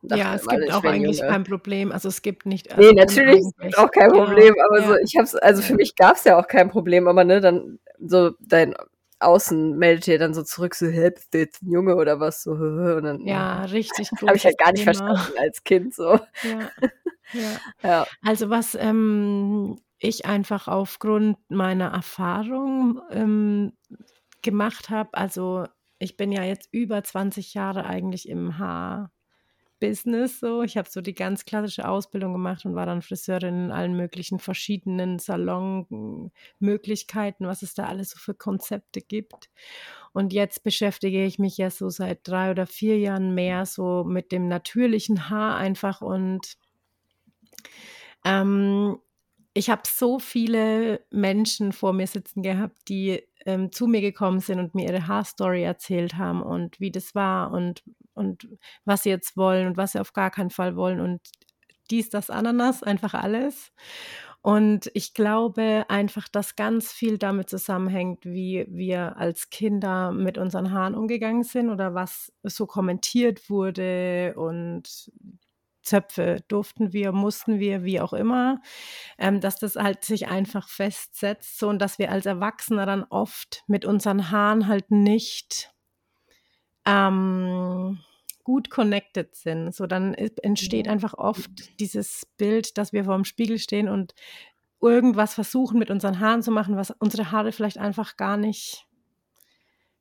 Ja, 0.00 0.34
es 0.34 0.42
immer, 0.42 0.58
gibt 0.58 0.72
auch 0.72 0.84
eigentlich 0.84 1.18
Junge. 1.18 1.30
kein 1.30 1.44
Problem. 1.44 1.92
Also 1.92 2.08
es 2.08 2.22
gibt 2.22 2.46
nicht. 2.46 2.68
Nee, 2.68 2.88
also 2.88 2.92
natürlich 2.92 3.42
ist 3.62 3.78
auch 3.78 3.90
kein 3.90 4.14
ja, 4.14 4.24
Problem, 4.24 4.54
aber 4.64 4.80
ja. 4.80 4.86
so, 4.88 4.94
ich 5.04 5.14
hab's, 5.18 5.34
also 5.34 5.62
für 5.62 5.72
Ja. 5.72 5.76
mich 5.76 5.94
gab's 5.96 6.24
ja 6.24 6.38
auch 6.38 6.46
kein 6.46 6.68
Problem, 6.68 7.08
aber 7.08 7.24
ne, 7.24 7.40
dann 7.40 7.78
so 8.08 8.32
dein 8.40 8.74
Außen 9.20 9.76
meldet 9.78 10.06
dir 10.06 10.18
dann 10.18 10.34
so 10.34 10.42
zurück, 10.42 10.74
so, 10.74 10.86
hä, 10.86 11.10
bist 11.10 11.32
du 11.34 11.38
jetzt 11.38 11.62
ein 11.62 11.70
Junge 11.72 11.96
oder 11.96 12.20
was? 12.20 12.42
So, 12.42 12.50
und 12.52 13.04
dann 13.04 13.26
Ja, 13.26 13.64
richtig 13.64 14.10
habe 14.26 14.36
ich 14.36 14.44
halt 14.44 14.58
gar 14.58 14.72
nicht 14.72 14.84
Thema. 14.84 14.94
verstanden 14.94 15.38
als 15.38 15.64
Kind 15.64 15.94
so. 15.94 16.18
Ja, 16.42 16.70
ja. 17.32 17.60
Ja. 17.82 18.06
Also 18.22 18.50
was 18.50 18.74
ähm, 18.74 19.80
ich 19.98 20.26
einfach 20.26 20.68
aufgrund 20.68 21.38
meiner 21.50 21.88
Erfahrung 21.92 23.00
ähm, 23.10 23.72
gemacht 24.42 24.90
habe, 24.90 25.10
also 25.14 25.64
ich 25.98 26.16
bin 26.16 26.32
ja 26.32 26.44
jetzt 26.44 26.68
über 26.72 27.02
20 27.02 27.54
Jahre 27.54 27.84
eigentlich 27.86 28.28
im 28.28 28.58
Haarbusiness 29.80 30.40
so. 30.40 30.62
Ich 30.62 30.76
habe 30.76 30.88
so 30.88 31.00
die 31.00 31.14
ganz 31.14 31.44
klassische 31.44 31.88
Ausbildung 31.88 32.32
gemacht 32.32 32.64
und 32.64 32.74
war 32.74 32.86
dann 32.86 33.02
Friseurin 33.02 33.66
in 33.66 33.72
allen 33.72 33.96
möglichen 33.96 34.38
verschiedenen 34.38 35.18
Salonmöglichkeiten, 35.18 37.46
was 37.46 37.62
es 37.62 37.74
da 37.74 37.86
alles 37.86 38.10
so 38.10 38.18
für 38.18 38.34
Konzepte 38.34 39.00
gibt. 39.00 39.50
Und 40.12 40.32
jetzt 40.32 40.62
beschäftige 40.62 41.24
ich 41.24 41.38
mich 41.38 41.56
ja 41.58 41.70
so 41.70 41.88
seit 41.88 42.26
drei 42.26 42.50
oder 42.50 42.66
vier 42.66 42.98
Jahren 42.98 43.34
mehr 43.34 43.66
so 43.66 44.04
mit 44.04 44.32
dem 44.32 44.48
natürlichen 44.48 45.28
Haar 45.30 45.56
einfach 45.56 46.00
und 46.00 46.56
ähm, 48.24 48.98
ich 49.54 49.70
habe 49.70 49.82
so 49.86 50.18
viele 50.18 51.04
Menschen 51.10 51.72
vor 51.72 51.92
mir 51.92 52.06
sitzen 52.06 52.42
gehabt, 52.42 52.88
die 52.88 53.22
ähm, 53.46 53.70
zu 53.70 53.86
mir 53.86 54.00
gekommen 54.00 54.40
sind 54.40 54.58
und 54.58 54.74
mir 54.74 54.88
ihre 54.88 55.06
Haarstory 55.06 55.62
erzählt 55.62 56.16
haben 56.16 56.42
und 56.42 56.80
wie 56.80 56.90
das 56.90 57.14
war 57.14 57.52
und, 57.52 57.84
und 58.14 58.48
was 58.84 59.02
sie 59.02 59.10
jetzt 59.10 59.36
wollen 59.36 59.66
und 59.66 59.76
was 59.76 59.92
sie 59.92 60.00
auf 60.00 60.12
gar 60.12 60.30
keinen 60.30 60.50
Fall 60.50 60.76
wollen 60.76 61.00
und 61.00 61.20
dies, 61.90 62.08
das, 62.08 62.30
Ananas, 62.30 62.82
einfach 62.82 63.14
alles. 63.14 63.72
Und 64.42 64.90
ich 64.92 65.14
glaube 65.14 65.86
einfach, 65.88 66.28
dass 66.28 66.54
ganz 66.54 66.92
viel 66.92 67.16
damit 67.16 67.48
zusammenhängt, 67.48 68.26
wie 68.26 68.66
wir 68.68 69.16
als 69.16 69.48
Kinder 69.48 70.12
mit 70.12 70.36
unseren 70.36 70.70
Haaren 70.70 70.94
umgegangen 70.94 71.44
sind 71.44 71.70
oder 71.70 71.94
was 71.94 72.30
so 72.42 72.66
kommentiert 72.66 73.48
wurde 73.48 74.34
und 74.36 75.10
Zöpfe 75.82 76.42
durften 76.48 76.92
wir, 76.92 77.12
mussten 77.12 77.58
wir, 77.58 77.84
wie 77.84 78.00
auch 78.00 78.12
immer, 78.12 78.60
ähm, 79.18 79.40
dass 79.40 79.58
das 79.58 79.76
halt 79.76 80.04
sich 80.04 80.28
einfach 80.28 80.68
festsetzt 80.68 81.58
so 81.58 81.68
und 81.68 81.78
dass 81.78 81.98
wir 81.98 82.10
als 82.10 82.26
Erwachsene 82.26 82.86
dann 82.86 83.04
oft 83.04 83.62
mit 83.66 83.84
unseren 83.84 84.30
Haaren 84.30 84.66
halt 84.66 84.90
nicht 84.90 85.73
ähm, 86.86 87.98
gut 88.44 88.70
connected 88.70 89.34
sind. 89.34 89.74
So 89.74 89.86
dann 89.86 90.14
entsteht 90.14 90.86
einfach 90.88 91.14
oft 91.14 91.80
dieses 91.80 92.26
Bild, 92.36 92.78
dass 92.78 92.92
wir 92.92 93.04
vor 93.04 93.14
dem 93.14 93.24
Spiegel 93.24 93.58
stehen 93.58 93.88
und 93.88 94.14
irgendwas 94.80 95.34
versuchen 95.34 95.78
mit 95.78 95.90
unseren 95.90 96.20
Haaren 96.20 96.42
zu 96.42 96.50
machen, 96.50 96.76
was 96.76 96.90
unsere 96.90 97.30
Haare 97.30 97.52
vielleicht 97.52 97.78
einfach 97.78 98.16
gar 98.16 98.36
nicht 98.36 98.86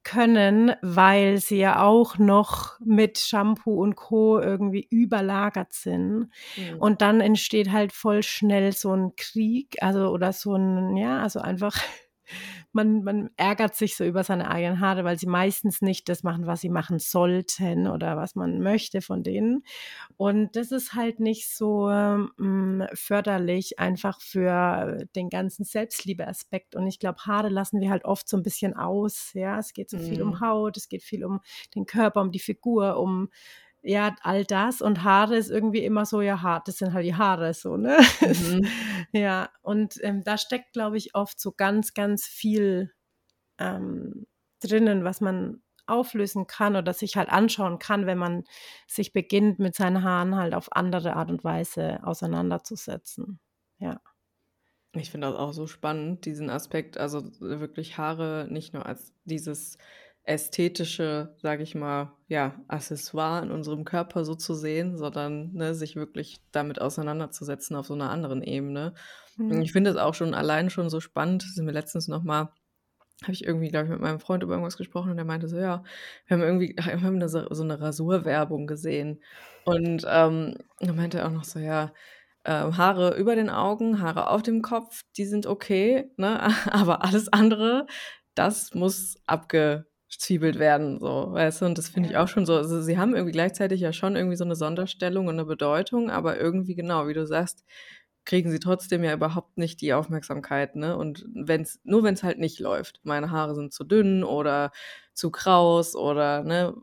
können, 0.03 0.73
weil 0.81 1.38
sie 1.38 1.57
ja 1.57 1.81
auch 1.81 2.17
noch 2.17 2.77
mit 2.81 3.19
Shampoo 3.19 3.81
und 3.81 3.95
Co. 3.95 4.39
irgendwie 4.39 4.86
überlagert 4.89 5.71
sind. 5.71 6.29
Mhm. 6.57 6.77
Und 6.79 7.01
dann 7.01 7.21
entsteht 7.21 7.71
halt 7.71 7.93
voll 7.93 8.21
schnell 8.21 8.73
so 8.73 8.93
ein 8.93 9.15
Krieg, 9.15 9.77
also 9.81 10.09
oder 10.09 10.34
so 10.34 10.55
ein, 10.55 10.97
ja, 10.97 11.21
also 11.21 11.39
einfach 11.39 11.77
man, 12.71 13.03
man 13.03 13.30
ärgert 13.38 13.76
sich 13.76 13.95
so 13.95 14.03
über 14.03 14.24
seine 14.24 14.49
eigenen 14.49 14.80
Haare, 14.80 15.03
weil 15.03 15.17
sie 15.17 15.28
meistens 15.28 15.82
nicht 15.82 16.09
das 16.09 16.24
machen, 16.24 16.47
was 16.47 16.61
sie 16.61 16.69
machen 16.69 16.99
sollten 16.99 17.88
oder 17.88 18.17
was 18.17 18.36
man 18.36 18.59
möchte 18.59 19.01
von 19.01 19.24
denen. 19.24 19.63
Und 20.17 20.55
das 20.55 20.71
ist 20.71 20.93
halt 20.93 21.19
nicht 21.19 21.49
so 21.49 21.89
ähm, 21.89 22.86
förderlich 22.93 23.80
einfach 23.80 24.21
für 24.21 25.05
den 25.15 25.30
ganzen 25.30 25.63
Selbstliebeaspekt. 25.63 26.76
Und 26.76 26.88
ich 26.88 26.99
glaube, 26.99 27.19
Haare 27.26 27.49
lassen 27.49 27.80
wir 27.82 27.89
halt 27.89 28.05
oft 28.05 28.28
so 28.28 28.38
ein 28.38 28.43
bisschen 28.43 28.76
aus. 28.76 29.32
Ja, 29.34 29.59
es 29.59 29.74
geht 29.74 29.89
so 29.89 29.99
viel 29.99 30.21
um 30.21 30.30
mhm. 30.30 30.39
Haut, 30.39 30.78
es 30.78 30.89
geht 30.89 31.03
viel 31.03 31.26
um 31.26 31.41
den 31.76 31.86
Körper, 31.86 32.21
um 32.21 32.32
die 32.32 32.39
Figur, 32.39 32.97
um 32.97 33.30
ja, 33.84 34.15
all 34.21 34.45
das 34.45 34.81
und 34.81 35.03
Haare 35.03 35.36
ist 35.36 35.51
irgendwie 35.51 35.84
immer 35.84 36.05
so, 36.05 36.21
ja, 36.21 36.41
hart, 36.41 36.67
das 36.67 36.77
sind 36.77 36.93
halt 36.93 37.05
die 37.05 37.15
Haare 37.15 37.53
so, 37.53 37.75
ne? 37.75 37.97
Mhm. 38.21 38.65
ja, 39.11 39.49
und 39.61 39.95
ähm, 40.03 40.23
da 40.23 40.38
steckt, 40.38 40.71
glaube 40.73 40.97
ich, 40.97 41.15
oft 41.15 41.39
so 41.39 41.51
ganz, 41.51 41.93
ganz 41.93 42.25
viel 42.25 42.93
ähm, 43.59 44.25
drinnen, 44.61 45.03
was 45.03 45.19
man 45.19 45.61
auflösen 45.86 46.47
kann 46.47 46.77
oder 46.77 46.93
sich 46.93 47.17
halt 47.17 47.29
anschauen 47.29 47.77
kann, 47.77 48.05
wenn 48.05 48.17
man 48.17 48.45
sich 48.88 49.11
beginnt, 49.11 49.59
mit 49.59 49.75
seinen 49.75 50.01
Haaren 50.01 50.38
halt 50.38 50.53
auf 50.53 50.71
andere 50.71 51.17
Art 51.17 51.29
und 51.29 51.43
Weise 51.43 51.99
auseinanderzusetzen. 52.03 53.41
Ja. 53.79 53.99
Ich 54.93 55.11
finde 55.11 55.27
das 55.27 55.36
auch 55.36 55.51
so 55.51 55.67
spannend, 55.67 56.25
diesen 56.25 56.49
Aspekt, 56.49 56.97
also 56.97 57.23
wirklich 57.41 57.97
Haare 57.97 58.47
nicht 58.49 58.73
nur 58.73 58.86
als 58.86 59.11
dieses 59.25 59.77
ästhetische, 60.24 61.36
sage 61.41 61.63
ich 61.63 61.76
mal, 61.76 62.13
ja, 62.28 62.55
Accessoire 62.67 63.43
in 63.43 63.51
unserem 63.51 63.84
Körper 63.84 64.24
so 64.24 64.36
zu 64.36 64.53
sehen, 64.53 64.97
sondern 64.97 65.53
ne, 65.53 65.76
sich 65.76 65.95
wirklich 65.95 66.39
damit 66.51 66.80
auseinanderzusetzen 66.80 67.76
auf 67.76 67.88
so 67.88 67.93
einer 67.93 68.09
anderen 68.09 68.41
Ebene. 68.41 68.93
Mhm. 69.38 69.61
Ich 69.61 69.74
finde 69.74 69.89
es 69.89 69.97
auch 69.97 70.13
schon 70.13 70.34
allein 70.34 70.69
schon 70.69 70.89
so 70.89 71.01
spannend, 71.01 71.43
sind 71.43 71.65
wir 71.65 71.74
letztens 71.74 72.07
noch 72.07 72.24
mal 72.24 72.53
habe 73.21 73.34
ich 73.34 73.45
irgendwie, 73.45 73.69
glaube 73.69 73.86
ich, 73.86 73.91
mit 73.91 74.01
meinem 74.01 74.19
Freund 74.19 74.43
über 74.43 74.53
irgendwas 74.53 74.78
gesprochen 74.78 75.11
und 75.11 75.17
der 75.17 75.26
meinte 75.26 75.47
so, 75.47 75.57
ja, 75.57 75.84
wir 76.28 76.36
haben 76.36 76.43
irgendwie 76.43 76.76
wir 76.84 77.01
haben 77.01 77.15
eine, 77.15 77.30
so 77.30 77.63
eine 77.63 77.80
Rasurwerbung 77.80 78.67
gesehen. 78.67 79.21
Und 79.65 80.05
ähm, 80.09 80.57
er 80.80 80.93
meinte 80.93 81.26
auch 81.26 81.32
noch 81.32 81.43
so, 81.43 81.59
ja, 81.59 81.93
äh, 82.43 82.51
Haare 82.51 83.15
über 83.15 83.36
den 83.36 83.49
Augen, 83.49 84.01
Haare 84.01 84.30
auf 84.30 84.43
dem 84.43 84.61
Kopf, 84.61 85.03
die 85.15 85.26
sind 85.26 85.45
okay, 85.45 86.11
ne? 86.17 86.41
aber 86.71 87.03
alles 87.03 87.32
andere, 87.32 87.88
das 88.36 88.74
muss 88.74 89.15
abge 89.26 89.86
zwiebelt 90.20 90.59
werden, 90.59 90.99
so, 90.99 91.30
weißt 91.32 91.61
du, 91.61 91.66
und 91.66 91.78
das 91.78 91.89
finde 91.89 92.09
ich 92.09 92.18
auch 92.18 92.28
schon 92.28 92.45
so, 92.45 92.55
also 92.55 92.82
sie 92.82 92.97
haben 92.97 93.16
irgendwie 93.16 93.32
gleichzeitig 93.32 93.82
ja 93.82 93.93
schon 93.93 94.16
irgendwie 94.16 94.36
so 94.36 94.43
eine 94.43 94.55
Sonderstellung 94.55 95.28
und 95.28 95.36
eine 95.36 95.45
Bedeutung, 95.45 96.09
aber 96.09 96.39
irgendwie 96.39 96.76
genau, 96.76 97.07
wie 97.07 97.14
du 97.14 97.26
sagst, 97.26 97.64
kriegen 98.26 98.49
sie 98.51 98.59
trotzdem 98.59 99.03
ja 99.03 99.14
überhaupt 99.14 99.57
nicht 99.57 99.82
die 99.82 99.93
Aufmerksamkeit, 99.93 100.76
ne, 100.76 100.97
und 100.97 101.26
wenn's, 101.34 101.80
nur 101.84 102.03
wenn 102.03 102.14
es 102.14 102.24
halt 102.24 102.39
nicht 102.39 102.59
läuft, 102.59 103.01
meine 103.03 103.32
Haare 103.32 103.55
sind 103.55 103.74
zu 103.74 103.84
dünn 103.84 104.24
oder 104.24 104.72
zu 105.14 105.30
kraus 105.32 105.95
oder, 105.95 106.43
ne, 106.43 106.74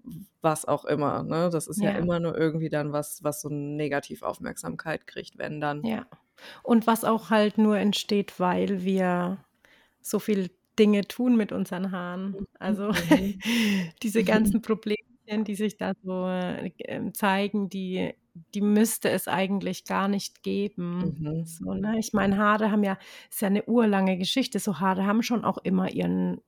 was 0.42 0.66
auch 0.66 0.84
immer, 0.84 1.22
ne, 1.22 1.50
das 1.50 1.66
ist 1.66 1.80
ja, 1.80 1.90
ja. 1.90 1.98
immer 1.98 2.20
nur 2.20 2.36
irgendwie 2.36 2.68
dann 2.68 2.92
was, 2.92 3.24
was 3.24 3.40
so 3.40 3.48
eine 3.48 3.58
Negativaufmerksamkeit 3.58 5.06
kriegt, 5.06 5.38
wenn 5.38 5.60
dann. 5.60 5.84
Ja, 5.84 6.06
und 6.62 6.86
was 6.86 7.04
auch 7.04 7.30
halt 7.30 7.58
nur 7.58 7.78
entsteht, 7.78 8.38
weil 8.38 8.82
wir 8.82 9.38
so 10.00 10.18
viel 10.18 10.50
Dinge 10.80 11.06
tun 11.06 11.36
mit 11.36 11.52
unseren 11.52 11.92
Haaren. 11.92 12.34
Also 12.58 12.88
mhm. 12.88 13.38
diese 14.02 14.24
ganzen 14.24 14.62
Problemchen, 14.62 15.44
die 15.44 15.54
sich 15.54 15.76
da 15.76 15.92
so 16.02 16.26
äh, 16.26 16.72
ähm, 16.78 17.12
zeigen, 17.12 17.68
die, 17.68 18.14
die 18.54 18.62
müsste 18.62 19.10
es 19.10 19.28
eigentlich 19.28 19.84
gar 19.84 20.08
nicht 20.08 20.42
geben. 20.42 21.18
Mhm. 21.20 21.44
So, 21.44 21.74
ne? 21.74 21.98
Ich 21.98 22.14
meine, 22.14 22.38
Haare 22.38 22.70
haben 22.70 22.82
ja, 22.82 22.96
ist 23.30 23.42
ja 23.42 23.48
eine 23.48 23.64
urlange 23.64 24.16
Geschichte. 24.16 24.58
So 24.58 24.80
Haare 24.80 25.04
haben 25.04 25.22
schon 25.22 25.44
auch 25.44 25.58
immer 25.58 25.90
ihren 25.90 26.40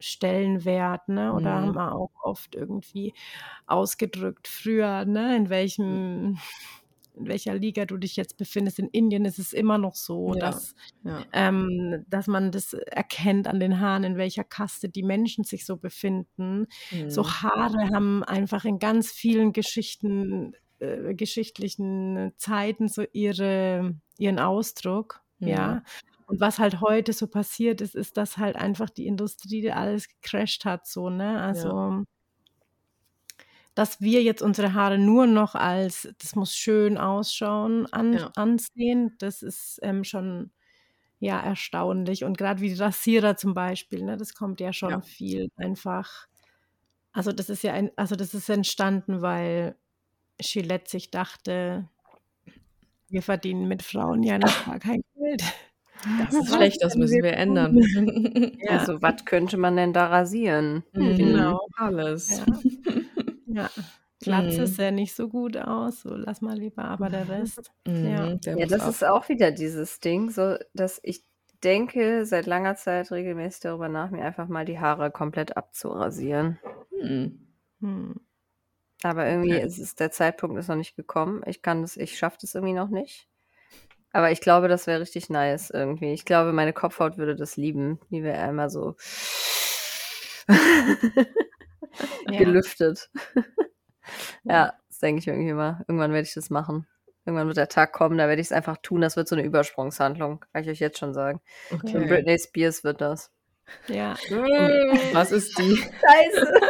Stellenwert, 0.00 1.08
ne? 1.08 1.32
Oder 1.32 1.60
mhm. 1.60 1.66
haben 1.66 1.74
wir 1.76 1.94
auch 1.94 2.10
oft 2.24 2.56
irgendwie 2.56 3.14
ausgedrückt 3.66 4.48
früher, 4.48 5.04
ne? 5.04 5.36
In 5.36 5.48
welchem 5.48 6.38
in 7.14 7.28
welcher 7.28 7.54
Liga 7.54 7.84
du 7.84 7.96
dich 7.96 8.16
jetzt 8.16 8.36
befindest. 8.36 8.78
In 8.78 8.88
Indien 8.88 9.24
ist 9.24 9.38
es 9.38 9.52
immer 9.52 9.78
noch 9.78 9.94
so, 9.94 10.34
ja, 10.34 10.40
dass, 10.40 10.74
ja. 11.04 11.22
Ähm, 11.32 12.04
dass 12.08 12.26
man 12.26 12.52
das 12.52 12.72
erkennt 12.72 13.46
an 13.46 13.60
den 13.60 13.80
Haaren, 13.80 14.04
in 14.04 14.16
welcher 14.16 14.44
Kaste 14.44 14.88
die 14.88 15.02
Menschen 15.02 15.44
sich 15.44 15.66
so 15.66 15.76
befinden. 15.76 16.66
Mhm. 16.90 17.10
So 17.10 17.28
Haare 17.28 17.90
haben 17.94 18.24
einfach 18.24 18.64
in 18.64 18.78
ganz 18.78 19.10
vielen 19.10 19.52
Geschichten, 19.52 20.54
äh, 20.78 21.14
geschichtlichen 21.14 22.32
Zeiten 22.36 22.88
so 22.88 23.04
ihre, 23.12 23.94
ihren 24.18 24.38
Ausdruck. 24.38 25.20
Mhm. 25.38 25.48
Ja. 25.48 25.82
Und 26.26 26.40
was 26.40 26.58
halt 26.58 26.80
heute 26.80 27.12
so 27.12 27.26
passiert 27.26 27.82
ist, 27.82 27.94
ist, 27.94 28.16
dass 28.16 28.38
halt 28.38 28.56
einfach 28.56 28.88
die 28.88 29.06
Industrie 29.06 29.70
alles 29.70 30.08
gecrashed 30.08 30.64
hat, 30.64 30.86
so, 30.86 31.10
ne? 31.10 31.40
Also 31.40 31.68
ja 31.68 32.04
dass 33.74 34.00
wir 34.00 34.22
jetzt 34.22 34.42
unsere 34.42 34.74
Haare 34.74 34.98
nur 34.98 35.26
noch 35.26 35.54
als, 35.54 36.08
das 36.20 36.34
muss 36.34 36.54
schön 36.54 36.98
ausschauen, 36.98 37.86
an, 37.92 38.14
ja. 38.14 38.30
ansehen, 38.36 39.16
das 39.18 39.42
ist 39.42 39.78
ähm, 39.82 40.04
schon 40.04 40.50
ja 41.18 41.40
erstaunlich. 41.40 42.24
Und 42.24 42.36
gerade 42.36 42.60
wie 42.60 42.68
die 42.68 42.80
Rasierer 42.80 43.36
zum 43.36 43.54
Beispiel, 43.54 44.02
ne, 44.02 44.16
das 44.16 44.34
kommt 44.34 44.60
ja 44.60 44.72
schon 44.72 44.90
ja. 44.90 45.00
viel 45.00 45.50
einfach. 45.56 46.26
Also 47.12 47.32
das 47.32 47.48
ist 47.48 47.62
ja 47.62 47.72
ein, 47.72 47.90
also 47.96 48.16
das 48.16 48.34
ist 48.34 48.48
entstanden, 48.48 49.22
weil 49.22 49.76
Gillette 50.40 50.90
sich 50.90 51.10
dachte, 51.10 51.88
wir 53.08 53.22
verdienen 53.22 53.68
mit 53.68 53.82
Frauen 53.82 54.22
ja 54.22 54.38
noch 54.38 54.66
gar 54.66 54.78
kein 54.78 55.02
Geld. 55.14 55.44
Das 56.18 56.34
ist 56.34 56.54
schlecht, 56.54 56.82
das 56.82 56.96
müssen 56.96 57.22
wir 57.22 57.34
ändern. 57.34 57.80
Ja. 58.62 58.78
Also, 58.78 59.02
was 59.02 59.24
könnte 59.24 59.56
man 59.56 59.76
denn 59.76 59.92
da 59.92 60.06
rasieren? 60.06 60.84
Mhm. 60.92 61.16
Genau, 61.16 61.60
alles. 61.76 62.38
Ja. 62.38 62.44
Ja, 63.52 63.70
Glatze 64.20 64.62
mhm. 64.62 64.66
sähe 64.66 64.92
nicht 64.92 65.14
so 65.14 65.28
gut 65.28 65.56
aus, 65.56 66.02
so 66.02 66.14
lass 66.14 66.40
mal 66.40 66.56
lieber, 66.56 66.84
aber 66.84 67.10
der 67.10 67.28
Rest. 67.28 67.72
Mhm, 67.86 68.06
ja, 68.06 68.34
der 68.36 68.58
ja 68.58 68.66
das 68.66 68.86
ist 68.86 69.04
auch 69.04 69.28
wieder 69.28 69.50
dieses 69.50 70.00
Ding, 70.00 70.30
so 70.30 70.56
dass 70.74 71.00
ich 71.02 71.24
denke 71.62 72.24
seit 72.24 72.46
langer 72.46 72.76
Zeit 72.76 73.10
regelmäßig 73.10 73.60
darüber 73.60 73.88
nach, 73.88 74.10
mir 74.10 74.24
einfach 74.24 74.48
mal 74.48 74.64
die 74.64 74.80
Haare 74.80 75.10
komplett 75.10 75.56
abzurasieren. 75.56 76.58
Mhm. 76.90 77.46
Hm. 77.80 78.20
Aber 79.04 79.26
irgendwie 79.26 79.54
okay. 79.54 79.66
ist 79.66 79.78
es, 79.78 79.96
der 79.96 80.12
Zeitpunkt 80.12 80.58
ist 80.58 80.68
noch 80.68 80.76
nicht 80.76 80.96
gekommen. 80.96 81.42
Ich 81.46 81.62
kann 81.62 81.82
das, 81.82 81.96
ich 81.96 82.16
schaffe 82.16 82.38
das 82.40 82.54
irgendwie 82.54 82.74
noch 82.74 82.88
nicht. 82.88 83.28
Aber 84.12 84.30
ich 84.30 84.40
glaube, 84.40 84.68
das 84.68 84.86
wäre 84.86 85.00
richtig 85.00 85.30
nice 85.30 85.70
irgendwie. 85.70 86.12
Ich 86.12 86.24
glaube, 86.24 86.52
meine 86.52 86.72
Kopfhaut 86.72 87.16
würde 87.16 87.34
das 87.34 87.56
lieben, 87.56 87.98
wie 88.10 88.22
wir 88.22 88.38
einmal 88.38 88.70
so 88.70 88.94
ja. 92.30 92.38
gelüftet. 92.38 93.10
ja, 94.44 94.74
das 94.88 94.98
denke 94.98 95.20
ich 95.20 95.28
irgendwie 95.28 95.52
mal. 95.52 95.84
Irgendwann 95.88 96.12
werde 96.12 96.26
ich 96.26 96.34
das 96.34 96.50
machen. 96.50 96.86
Irgendwann 97.24 97.46
wird 97.46 97.56
der 97.56 97.68
Tag 97.68 97.92
kommen, 97.92 98.18
da 98.18 98.26
werde 98.26 98.40
ich 98.40 98.48
es 98.48 98.52
einfach 98.52 98.78
tun. 98.78 99.00
Das 99.00 99.16
wird 99.16 99.28
so 99.28 99.36
eine 99.36 99.44
Übersprungshandlung, 99.44 100.44
kann 100.52 100.62
ich 100.62 100.68
euch 100.68 100.80
jetzt 100.80 100.98
schon 100.98 101.14
sagen. 101.14 101.40
Okay. 101.70 101.96
Und 101.96 102.08
Britney 102.08 102.38
Spears 102.38 102.82
wird 102.82 103.00
das. 103.00 103.30
Ja. 103.86 104.14
was 105.12 105.30
ist 105.30 105.56
die? 105.58 105.76
Scheiße. 105.76 106.52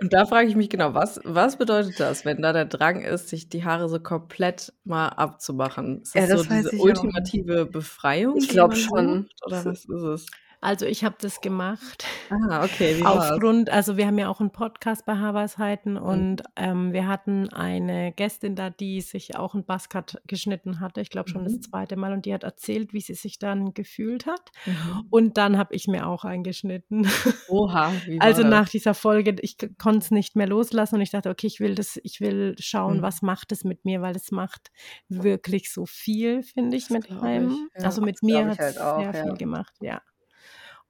Und 0.00 0.12
da 0.12 0.26
frage 0.26 0.48
ich 0.48 0.54
mich 0.54 0.70
genau, 0.70 0.94
was, 0.94 1.20
was 1.24 1.56
bedeutet 1.56 1.98
das, 1.98 2.24
wenn 2.24 2.40
da 2.40 2.52
der 2.52 2.66
Drang 2.66 3.02
ist, 3.02 3.28
sich 3.28 3.48
die 3.48 3.64
Haare 3.64 3.88
so 3.88 3.98
komplett 3.98 4.72
mal 4.84 5.08
abzumachen? 5.08 6.02
Ist 6.02 6.14
das, 6.14 6.28
ja, 6.28 6.36
das 6.36 6.42
so 6.44 6.54
diese 6.54 6.76
ultimative 6.76 7.64
auch. 7.64 7.72
Befreiung? 7.72 8.36
Ich 8.36 8.48
glaube 8.48 8.76
schon. 8.76 9.22
Sucht, 9.22 9.46
oder 9.46 9.64
was 9.64 9.84
ist 9.84 9.88
es? 9.88 10.26
Also 10.60 10.86
ich 10.86 11.04
habe 11.04 11.14
das 11.20 11.40
gemacht. 11.40 12.04
Ah, 12.30 12.64
okay. 12.64 12.98
Wie 12.98 13.04
Aufgrund, 13.04 13.70
also 13.70 13.96
wir 13.96 14.06
haben 14.06 14.18
ja 14.18 14.28
auch 14.28 14.40
einen 14.40 14.50
Podcast 14.50 15.06
bei 15.06 15.16
Haarweisheiten 15.16 15.92
mhm. 15.92 16.02
und 16.02 16.42
ähm, 16.56 16.92
wir 16.92 17.06
hatten 17.06 17.48
eine 17.52 18.12
Gästin 18.12 18.56
da, 18.56 18.68
die 18.68 19.00
sich 19.00 19.36
auch 19.36 19.54
ein 19.54 19.64
Buzzcut 19.64 20.20
geschnitten 20.26 20.80
hatte, 20.80 21.00
ich 21.00 21.10
glaube 21.10 21.30
schon 21.30 21.42
mhm. 21.42 21.46
das 21.46 21.60
zweite 21.60 21.96
Mal 21.96 22.12
und 22.12 22.26
die 22.26 22.34
hat 22.34 22.42
erzählt, 22.42 22.92
wie 22.92 23.00
sie 23.00 23.14
sich 23.14 23.38
dann 23.38 23.72
gefühlt 23.72 24.26
hat. 24.26 24.50
Mhm. 24.66 25.06
Und 25.10 25.36
dann 25.36 25.58
habe 25.58 25.74
ich 25.74 25.86
mir 25.86 26.08
auch 26.08 26.24
eingeschnitten. 26.24 27.08
Oha. 27.48 27.92
Wie 28.06 28.20
also 28.20 28.42
das? 28.42 28.50
nach 28.50 28.68
dieser 28.68 28.94
Folge, 28.94 29.36
ich 29.40 29.56
konnte 29.78 29.98
es 29.98 30.10
nicht 30.10 30.34
mehr 30.34 30.46
loslassen 30.46 30.96
und 30.96 31.02
ich 31.02 31.10
dachte, 31.10 31.30
okay, 31.30 31.46
ich 31.46 31.60
will 31.60 31.74
das, 31.74 31.98
ich 32.02 32.20
will 32.20 32.56
schauen, 32.58 32.98
mhm. 32.98 33.02
was 33.02 33.22
macht 33.22 33.52
es 33.52 33.64
mit 33.64 33.84
mir, 33.84 34.02
weil 34.02 34.16
es 34.16 34.30
macht 34.30 34.70
wirklich 35.08 35.72
so 35.72 35.86
viel, 35.86 36.42
finde 36.42 36.76
ich, 36.76 36.88
das 36.88 36.90
mit 36.90 37.10
einem. 37.10 37.68
Ja, 37.76 37.84
also 37.84 38.02
mit 38.02 38.22
mir 38.22 38.46
hat 38.46 38.58
es 38.58 38.58
halt 38.58 38.74
sehr 38.74 39.12
ja. 39.12 39.24
viel 39.24 39.36
gemacht, 39.36 39.74
ja. 39.80 40.00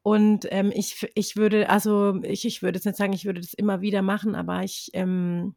Und 0.08 0.46
ähm, 0.50 0.72
ich, 0.74 1.06
ich 1.14 1.36
würde, 1.36 1.68
also 1.68 2.18
ich, 2.22 2.46
ich 2.46 2.62
würde 2.62 2.78
jetzt 2.78 2.86
nicht 2.86 2.96
sagen, 2.96 3.12
ich 3.12 3.26
würde 3.26 3.42
das 3.42 3.52
immer 3.52 3.82
wieder 3.82 4.00
machen, 4.00 4.34
aber 4.34 4.62
ich, 4.64 4.88
ähm, 4.94 5.54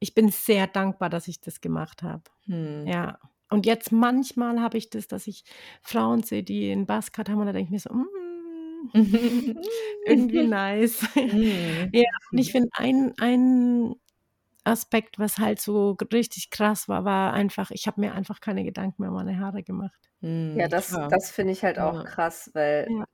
ich 0.00 0.16
bin 0.16 0.30
sehr 0.30 0.66
dankbar, 0.66 1.10
dass 1.10 1.28
ich 1.28 1.40
das 1.40 1.60
gemacht 1.60 2.02
habe. 2.02 2.24
Hm. 2.46 2.88
Ja. 2.88 3.20
Und 3.48 3.64
jetzt 3.64 3.92
manchmal 3.92 4.60
habe 4.60 4.78
ich 4.78 4.90
das, 4.90 5.06
dass 5.06 5.28
ich 5.28 5.44
Frauen 5.80 6.24
sehe, 6.24 6.42
die 6.42 6.72
einen 6.72 6.86
Buzzcut 6.86 7.28
haben 7.28 7.38
und 7.38 7.46
da 7.46 7.52
denke 7.52 7.66
ich 7.66 7.70
mir 7.70 7.78
so, 7.78 7.94
mm, 7.94 8.90
irgendwie 10.06 10.48
nice. 10.48 11.02
Mm. 11.14 11.90
ja, 11.92 12.10
und 12.32 12.38
ich 12.38 12.50
finde 12.50 12.70
ein, 12.72 13.12
ein 13.20 13.94
Aspekt, 14.64 15.20
was 15.20 15.38
halt 15.38 15.60
so 15.60 15.96
richtig 16.12 16.50
krass 16.50 16.88
war, 16.88 17.04
war 17.04 17.32
einfach, 17.32 17.70
ich 17.70 17.86
habe 17.86 18.00
mir 18.00 18.12
einfach 18.12 18.40
keine 18.40 18.64
Gedanken 18.64 19.02
mehr 19.02 19.12
um 19.12 19.16
meine 19.16 19.38
Haare 19.38 19.62
gemacht. 19.62 20.10
Mm, 20.20 20.58
ja, 20.58 20.66
das, 20.66 20.88
das 20.88 21.30
finde 21.30 21.52
ich 21.52 21.62
halt 21.62 21.78
auch 21.78 21.94
ja. 21.94 22.02
krass, 22.02 22.50
weil 22.54 22.88
ja 22.90 23.04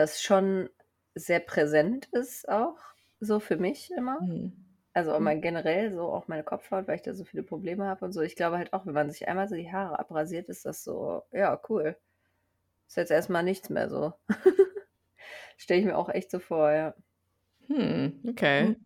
das 0.00 0.22
schon 0.22 0.70
sehr 1.14 1.40
präsent 1.40 2.06
ist 2.12 2.48
auch, 2.48 2.78
so 3.20 3.38
für 3.38 3.58
mich 3.58 3.90
immer. 3.96 4.20
Mhm. 4.22 4.52
Also 4.94 5.14
immer 5.14 5.34
mhm. 5.34 5.42
generell 5.42 5.92
so 5.92 6.10
auch 6.10 6.26
meine 6.26 6.42
Kopfhaut, 6.42 6.88
weil 6.88 6.96
ich 6.96 7.02
da 7.02 7.12
so 7.12 7.24
viele 7.24 7.42
Probleme 7.42 7.84
habe 7.86 8.06
und 8.06 8.12
so. 8.12 8.22
Ich 8.22 8.34
glaube 8.34 8.56
halt 8.56 8.72
auch, 8.72 8.86
wenn 8.86 8.94
man 8.94 9.10
sich 9.10 9.28
einmal 9.28 9.46
so 9.46 9.54
die 9.54 9.70
Haare 9.70 9.98
abrasiert, 9.98 10.48
ist 10.48 10.64
das 10.64 10.82
so, 10.82 11.22
ja, 11.32 11.60
cool. 11.68 11.96
Ist 12.88 12.96
jetzt 12.96 13.10
erstmal 13.10 13.42
nichts 13.42 13.68
mehr 13.68 13.90
so. 13.90 14.14
Stelle 15.58 15.80
ich 15.80 15.86
mir 15.86 15.98
auch 15.98 16.08
echt 16.08 16.30
so 16.30 16.38
vor, 16.38 16.72
ja. 16.72 16.94
Hm, 17.68 18.24
okay. 18.26 18.68
Hm. 18.68 18.76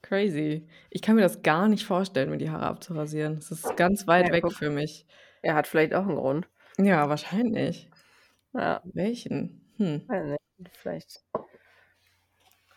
Crazy. 0.00 0.66
Ich 0.90 1.02
kann 1.02 1.16
mir 1.16 1.22
das 1.22 1.42
gar 1.42 1.68
nicht 1.68 1.84
vorstellen, 1.84 2.30
mir 2.30 2.38
die 2.38 2.50
Haare 2.50 2.66
abzurasieren. 2.66 3.36
Das 3.36 3.50
ist 3.50 3.76
ganz 3.76 4.06
weit 4.06 4.28
ja, 4.28 4.32
weg 4.32 4.44
guck. 4.44 4.54
für 4.54 4.70
mich. 4.70 5.06
Er 5.42 5.54
hat 5.54 5.66
vielleicht 5.66 5.92
auch 5.92 6.06
einen 6.06 6.16
Grund. 6.16 6.48
Ja, 6.78 7.08
wahrscheinlich. 7.08 7.90
Ja. 8.54 8.80
Welchen? 8.84 9.67
Hm. 9.78 10.02
Vielleicht 10.72 11.22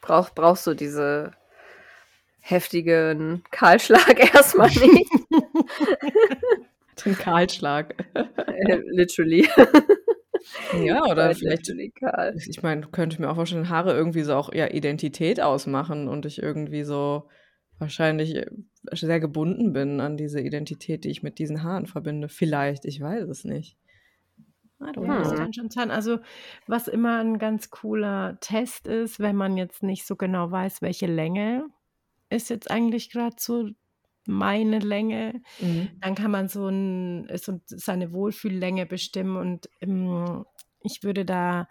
brauch, 0.01 0.33
brauchst 0.33 0.67
du 0.67 0.73
diese 0.73 1.31
heftigen 2.39 3.43
Kahlschlag 3.51 4.19
erstmal 4.35 4.69
nicht. 4.69 5.09
Den 7.05 7.15
Kahlschlag. 7.15 7.95
Äh, 8.13 8.79
literally. 8.85 9.47
Ja, 10.83 11.03
oder 11.09 11.33
vielleicht. 11.33 11.71
Ich 12.47 12.61
meine, 12.61 12.87
könnte 12.87 13.21
mir 13.21 13.29
auch 13.29 13.35
vorstellen, 13.35 13.69
Haare 13.69 13.93
irgendwie 13.93 14.21
so 14.21 14.35
auch 14.35 14.53
ja 14.53 14.67
Identität 14.67 15.41
ausmachen 15.41 16.07
und 16.07 16.25
ich 16.25 16.41
irgendwie 16.43 16.83
so 16.83 17.27
wahrscheinlich 17.79 18.35
äh, 18.35 18.45
sehr 18.91 19.19
gebunden 19.19 19.73
bin 19.73 19.99
an 19.99 20.17
diese 20.17 20.41
Identität, 20.41 21.03
die 21.03 21.09
ich 21.09 21.23
mit 21.23 21.39
diesen 21.39 21.63
Haaren 21.63 21.87
verbinde. 21.87 22.29
Vielleicht, 22.29 22.85
ich 22.85 23.01
weiß 23.01 23.27
es 23.29 23.45
nicht. 23.45 23.77
Ah, 24.81 24.91
ja, 24.95 25.35
kann 25.35 25.53
schon 25.53 25.69
sein. 25.69 25.91
Also, 25.91 26.19
was 26.67 26.87
immer 26.87 27.19
ein 27.19 27.37
ganz 27.37 27.69
cooler 27.69 28.37
Test 28.39 28.87
ist, 28.87 29.19
wenn 29.19 29.35
man 29.35 29.57
jetzt 29.57 29.83
nicht 29.83 30.05
so 30.05 30.15
genau 30.15 30.51
weiß, 30.51 30.81
welche 30.81 31.07
Länge 31.07 31.65
ist 32.29 32.49
jetzt 32.49 32.71
eigentlich 32.71 33.11
gerade 33.11 33.35
so 33.39 33.69
meine 34.25 34.79
Länge, 34.79 35.41
mhm. 35.59 35.89
dann 35.99 36.15
kann 36.15 36.31
man 36.31 36.47
so, 36.47 36.67
ein, 36.67 37.27
so 37.37 37.59
seine 37.65 38.13
Wohlfühllänge 38.13 38.85
bestimmen 38.85 39.37
und 39.37 39.69
ähm, 39.81 40.45
ich 40.83 41.03
würde 41.03 41.25
da 41.25 41.67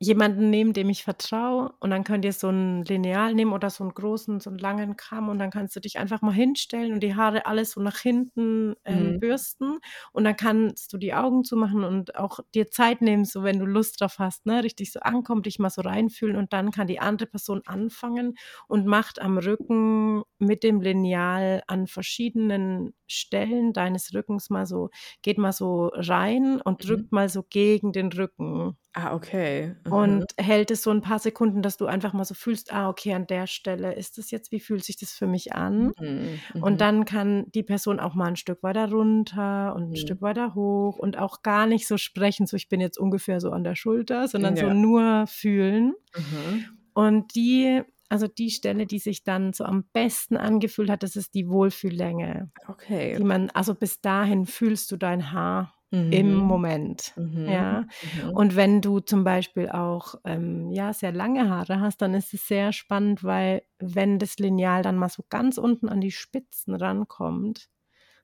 jemanden 0.00 0.48
nehmen, 0.50 0.72
dem 0.72 0.88
ich 0.90 1.02
vertraue 1.02 1.72
und 1.80 1.90
dann 1.90 2.04
könnt 2.04 2.24
ihr 2.24 2.32
so 2.32 2.48
ein 2.48 2.84
Lineal 2.84 3.34
nehmen 3.34 3.52
oder 3.52 3.68
so 3.68 3.82
einen 3.82 3.94
großen, 3.94 4.38
so 4.38 4.48
einen 4.50 4.58
langen 4.58 4.96
Kamm 4.96 5.28
und 5.28 5.40
dann 5.40 5.50
kannst 5.50 5.74
du 5.74 5.80
dich 5.80 5.98
einfach 5.98 6.22
mal 6.22 6.32
hinstellen 6.32 6.92
und 6.92 7.02
die 7.02 7.16
Haare 7.16 7.46
alles 7.46 7.72
so 7.72 7.80
nach 7.80 7.98
hinten 7.98 8.76
ähm, 8.84 9.14
mhm. 9.14 9.20
bürsten 9.20 9.78
und 10.12 10.22
dann 10.22 10.36
kannst 10.36 10.92
du 10.92 10.98
die 10.98 11.14
Augen 11.14 11.42
zumachen 11.42 11.82
und 11.82 12.14
auch 12.14 12.38
dir 12.54 12.70
Zeit 12.70 13.02
nehmen, 13.02 13.24
so 13.24 13.42
wenn 13.42 13.58
du 13.58 13.66
Lust 13.66 14.00
drauf 14.00 14.20
hast, 14.20 14.46
ne, 14.46 14.62
richtig 14.62 14.92
so 14.92 15.00
ankommt, 15.00 15.46
dich 15.46 15.58
mal 15.58 15.70
so 15.70 15.82
reinfühlen 15.82 16.36
und 16.36 16.52
dann 16.52 16.70
kann 16.70 16.86
die 16.86 17.00
andere 17.00 17.28
Person 17.28 17.62
anfangen 17.66 18.34
und 18.68 18.86
macht 18.86 19.20
am 19.20 19.36
Rücken 19.36 20.22
mit 20.38 20.62
dem 20.62 20.80
Lineal 20.80 21.62
an 21.66 21.88
verschiedenen 21.88 22.94
Stellen 23.08 23.72
deines 23.72 24.14
Rückens 24.14 24.48
mal 24.50 24.66
so, 24.66 24.90
geht 25.22 25.38
mal 25.38 25.52
so 25.52 25.90
rein 25.92 26.60
und 26.60 26.84
mhm. 26.84 26.88
drückt 26.88 27.12
mhm. 27.12 27.16
mal 27.16 27.28
so 27.28 27.42
gegen 27.42 27.92
den 27.92 28.12
Rücken. 28.12 28.76
Ah, 29.00 29.14
okay. 29.14 29.76
Mhm. 29.84 29.92
Und 29.92 30.24
hält 30.36 30.72
es 30.72 30.82
so 30.82 30.90
ein 30.90 31.02
paar 31.02 31.20
Sekunden, 31.20 31.62
dass 31.62 31.76
du 31.76 31.86
einfach 31.86 32.12
mal 32.14 32.24
so 32.24 32.34
fühlst, 32.34 32.72
ah, 32.72 32.88
okay, 32.88 33.14
an 33.14 33.28
der 33.28 33.46
Stelle 33.46 33.94
ist 33.94 34.18
das 34.18 34.32
jetzt, 34.32 34.50
wie 34.50 34.58
fühlt 34.58 34.84
sich 34.84 34.96
das 34.96 35.12
für 35.12 35.28
mich 35.28 35.52
an? 35.54 35.92
Mhm. 36.00 36.40
Und 36.60 36.72
mhm. 36.72 36.78
dann 36.78 37.04
kann 37.04 37.46
die 37.54 37.62
Person 37.62 38.00
auch 38.00 38.16
mal 38.16 38.26
ein 38.26 38.36
Stück 38.36 38.60
weiter 38.64 38.90
runter 38.90 39.72
und 39.76 39.84
ein 39.84 39.90
mhm. 39.90 39.96
Stück 39.96 40.20
weiter 40.20 40.56
hoch 40.56 40.98
und 40.98 41.16
auch 41.16 41.42
gar 41.42 41.66
nicht 41.66 41.86
so 41.86 41.96
sprechen, 41.96 42.48
so 42.48 42.56
ich 42.56 42.68
bin 42.68 42.80
jetzt 42.80 42.98
ungefähr 42.98 43.38
so 43.40 43.52
an 43.52 43.62
der 43.62 43.76
Schulter, 43.76 44.26
sondern 44.26 44.56
ja. 44.56 44.66
so 44.66 44.74
nur 44.74 45.28
fühlen. 45.28 45.94
Mhm. 46.16 46.64
Und 46.92 47.36
die 47.36 47.82
also 48.10 48.26
die 48.26 48.50
Stelle, 48.50 48.86
die 48.86 48.98
sich 48.98 49.22
dann 49.22 49.52
so 49.52 49.64
am 49.64 49.84
besten 49.92 50.38
angefühlt 50.38 50.88
hat, 50.88 51.02
das 51.02 51.14
ist 51.14 51.34
die 51.34 51.46
Wohlfühllänge. 51.46 52.50
Okay. 52.66 53.16
Die 53.18 53.22
man, 53.22 53.50
also 53.50 53.74
bis 53.74 54.00
dahin 54.00 54.46
fühlst 54.46 54.90
du 54.90 54.96
dein 54.96 55.30
Haar 55.30 55.77
mhm. 55.90 56.12
im 56.12 56.34
Moment. 56.34 57.12
Mhm. 57.16 57.48
Ja. 57.48 57.86
Mhm. 58.24 58.30
Und 58.30 58.56
wenn 58.56 58.80
du 58.80 59.00
zum 59.00 59.24
Beispiel 59.24 59.68
auch 59.68 60.14
ähm, 60.24 60.70
ja, 60.70 60.92
sehr 60.92 61.12
lange 61.12 61.48
Haare 61.48 61.80
hast, 61.80 62.02
dann 62.02 62.14
ist 62.14 62.34
es 62.34 62.46
sehr 62.46 62.72
spannend, 62.72 63.24
weil 63.24 63.62
wenn 63.78 64.18
das 64.18 64.38
Lineal 64.38 64.82
dann 64.82 64.96
mal 64.96 65.08
so 65.08 65.24
ganz 65.28 65.58
unten 65.58 65.88
an 65.88 66.00
die 66.00 66.12
Spitzen 66.12 66.74
rankommt, 66.74 67.68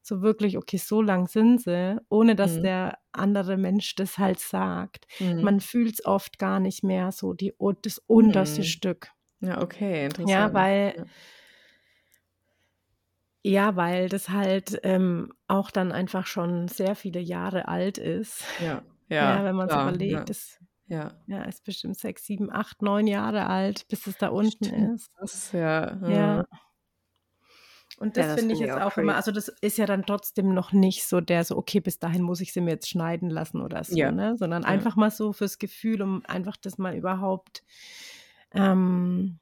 so 0.02 0.20
wirklich, 0.20 0.58
okay, 0.58 0.76
so 0.76 1.00
lang 1.00 1.28
sind 1.28 1.62
sie, 1.62 1.96
ohne 2.10 2.36
dass 2.36 2.58
mhm. 2.58 2.62
der 2.62 2.98
andere 3.12 3.56
Mensch 3.56 3.94
das 3.94 4.18
halt 4.18 4.38
sagt. 4.38 5.06
Mhm. 5.18 5.40
Man 5.42 5.60
fühlt 5.60 5.94
es 5.94 6.04
oft 6.04 6.38
gar 6.38 6.60
nicht 6.60 6.84
mehr 6.84 7.10
so, 7.10 7.32
die, 7.32 7.54
das 7.82 7.98
unterste 8.06 8.60
mhm. 8.60 8.66
Stück. 8.66 9.08
Ja, 9.40 9.62
okay, 9.62 10.04
interessant. 10.04 10.30
Ja, 10.30 10.52
weil 10.52 11.06
ja. 13.52 13.76
Weil 13.76 14.08
das 14.08 14.28
halt 14.28 14.80
ähm, 14.82 15.32
auch 15.48 15.70
dann 15.70 15.92
einfach 15.92 16.26
schon 16.26 16.68
sehr 16.68 16.96
viele 16.96 17.20
Jahre 17.20 17.68
alt 17.68 17.98
ist. 17.98 18.44
Ja, 18.60 18.82
ja. 19.08 19.36
ja 19.36 19.44
wenn 19.44 19.56
man 19.56 19.68
es 19.68 19.74
überlegt, 19.74 20.12
ja. 20.12 20.22
ist, 20.22 20.60
ja. 20.86 21.12
ja, 21.26 21.42
ist 21.44 21.64
bestimmt 21.64 21.96
sechs, 21.96 22.26
sieben, 22.26 22.52
acht, 22.52 22.82
neun 22.82 23.06
Jahre 23.06 23.46
alt, 23.46 23.86
bis 23.88 24.06
es 24.06 24.18
da 24.18 24.28
unten 24.28 24.64
Stimmt. 24.64 24.94
ist. 24.94 25.10
Das, 25.18 25.52
ja. 25.52 26.08
ja. 26.08 26.44
Und 27.98 28.16
das, 28.16 28.26
das 28.26 28.40
finde 28.40 28.54
ich 28.54 28.60
jetzt 28.60 28.74
auch, 28.74 28.92
auch 28.92 28.98
immer, 28.98 29.14
also 29.14 29.30
das 29.30 29.48
ist 29.48 29.78
ja 29.78 29.86
dann 29.86 30.04
trotzdem 30.04 30.52
noch 30.52 30.72
nicht 30.72 31.06
so 31.06 31.20
der 31.20 31.44
so, 31.44 31.56
okay, 31.56 31.80
bis 31.80 32.00
dahin 32.00 32.22
muss 32.22 32.40
ich 32.40 32.52
sie 32.52 32.60
mir 32.60 32.72
jetzt 32.72 32.88
schneiden 32.88 33.30
lassen 33.30 33.60
oder 33.60 33.84
so, 33.84 33.94
ne? 33.94 34.36
Sondern 34.36 34.64
einfach 34.64 34.96
mal 34.96 35.10
so 35.10 35.32
fürs 35.32 35.58
Gefühl, 35.58 36.02
um 36.02 36.22
einfach 36.26 36.56
das 36.56 36.76
mal 36.76 36.96
überhaupt 36.96 37.62
ähm, 38.52 39.38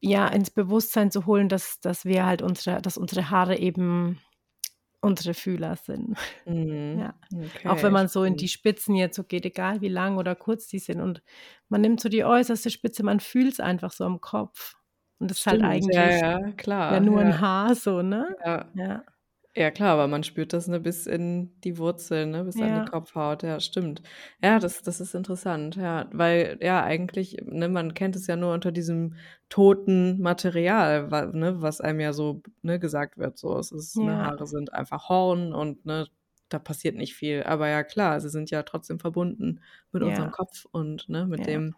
ja, 0.00 0.28
ins 0.28 0.50
Bewusstsein 0.50 1.10
zu 1.10 1.26
holen, 1.26 1.48
dass, 1.48 1.80
dass 1.80 2.04
wir 2.04 2.24
halt 2.26 2.42
unsere, 2.42 2.80
dass 2.82 2.96
unsere 2.96 3.30
Haare 3.30 3.58
eben 3.58 4.18
unsere 5.00 5.34
Fühler 5.34 5.76
sind. 5.76 6.16
Mhm. 6.46 6.98
Ja. 6.98 7.14
Okay, 7.32 7.68
auch 7.68 7.82
wenn 7.82 7.92
man 7.92 8.08
so 8.08 8.24
in 8.24 8.36
die 8.36 8.48
Spitzen 8.48 8.96
jetzt 8.96 9.14
so 9.16 9.24
geht, 9.24 9.46
egal 9.46 9.80
wie 9.82 9.88
lang 9.88 10.16
oder 10.16 10.34
kurz 10.34 10.66
die 10.66 10.78
sind. 10.78 11.00
Und 11.00 11.22
man 11.68 11.80
nimmt 11.80 12.00
so 12.00 12.08
die 12.08 12.24
äußerste 12.24 12.70
Spitze, 12.70 13.04
man 13.04 13.20
fühlt 13.20 13.52
es 13.52 13.60
einfach 13.60 13.92
so 13.92 14.04
am 14.04 14.20
Kopf. 14.20 14.74
Und 15.20 15.30
das 15.30 15.38
ist 15.40 15.46
halt 15.46 15.62
eigentlich 15.62 15.94
ja, 15.94 16.10
ja, 16.40 16.52
klar, 16.52 16.94
ja 16.94 17.00
nur 17.00 17.20
ein 17.20 17.40
Haar 17.40 17.74
so, 17.74 18.02
ne? 18.02 18.36
Ja. 18.74 19.04
Ja. 19.56 19.70
Klar, 19.70 19.90
aber 19.94 20.08
man 20.08 20.22
spürt 20.24 20.52
das, 20.52 20.68
ne, 20.68 20.80
bis 20.80 21.06
in 21.06 21.60
die 21.62 21.78
Wurzeln, 21.78 22.30
ne, 22.30 22.44
bis 22.44 22.62
an 22.62 22.74
die 22.74 22.82
Kopfhaut. 22.82 23.42
Ja, 23.42 23.60
stimmt. 23.60 24.02
Ja, 24.42 24.58
das 24.58 24.82
das 24.82 25.00
ist 25.00 25.14
interessant, 25.14 25.76
ja, 25.76 26.08
weil 26.12 26.58
ja 26.62 26.82
eigentlich, 26.84 27.36
ne, 27.44 27.68
man 27.68 27.94
kennt 27.94 28.16
es 28.16 28.26
ja 28.26 28.36
nur 28.36 28.52
unter 28.54 28.72
diesem 28.72 29.16
toten 29.48 30.20
Material, 30.20 31.10
wa 31.10 31.26
ne, 31.26 31.60
was 31.62 31.80
einem 31.80 32.00
ja 32.00 32.12
so, 32.12 32.42
ne, 32.62 32.78
gesagt 32.78 33.18
wird, 33.18 33.38
so. 33.38 33.58
Es 33.58 33.72
ist 33.72 34.00
ne, 34.00 34.18
Haare 34.18 34.46
sind 34.46 34.72
einfach 34.72 35.08
Horn 35.08 35.52
und, 35.52 35.84
ne, 35.86 36.06
da 36.48 36.58
passiert 36.58 36.96
nicht 36.96 37.14
viel. 37.14 37.42
Aber 37.44 37.68
ja, 37.68 37.82
klar, 37.84 38.20
sie 38.20 38.28
sind 38.30 38.50
ja 38.50 38.62
trotzdem 38.64 38.98
verbunden 39.00 39.60
mit 39.92 40.02
unserem 40.02 40.30
Kopf 40.30 40.64
und, 40.70 41.08
ne, 41.08 41.26
mit 41.26 41.46
Ja. 41.46 41.46
dem, 41.46 41.76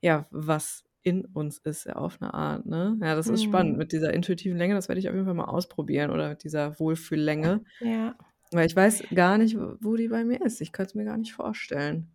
ja, 0.00 0.26
was 0.30 0.84
in 1.02 1.24
uns 1.24 1.58
ist, 1.58 1.86
ja, 1.86 1.96
auf 1.96 2.20
eine 2.20 2.34
Art, 2.34 2.66
ne? 2.66 2.98
Ja, 3.00 3.14
das 3.14 3.28
ist 3.28 3.42
spannend 3.42 3.72
mhm. 3.72 3.78
mit 3.78 3.92
dieser 3.92 4.12
intuitiven 4.12 4.58
Länge, 4.58 4.74
das 4.74 4.88
werde 4.88 4.98
ich 4.98 5.08
auf 5.08 5.14
jeden 5.14 5.26
Fall 5.26 5.34
mal 5.34 5.44
ausprobieren 5.44 6.10
oder 6.10 6.30
mit 6.30 6.44
dieser 6.44 6.78
Wohlfühllänge. 6.78 7.62
Ja. 7.80 8.16
Weil 8.52 8.66
ich 8.66 8.76
weiß 8.76 9.04
gar 9.14 9.38
nicht, 9.38 9.56
wo 9.80 9.96
die 9.96 10.08
bei 10.08 10.24
mir 10.24 10.40
ist. 10.40 10.60
Ich 10.60 10.72
könnte 10.72 10.90
es 10.90 10.94
mir 10.94 11.04
gar 11.04 11.18
nicht 11.18 11.32
vorstellen. 11.32 12.08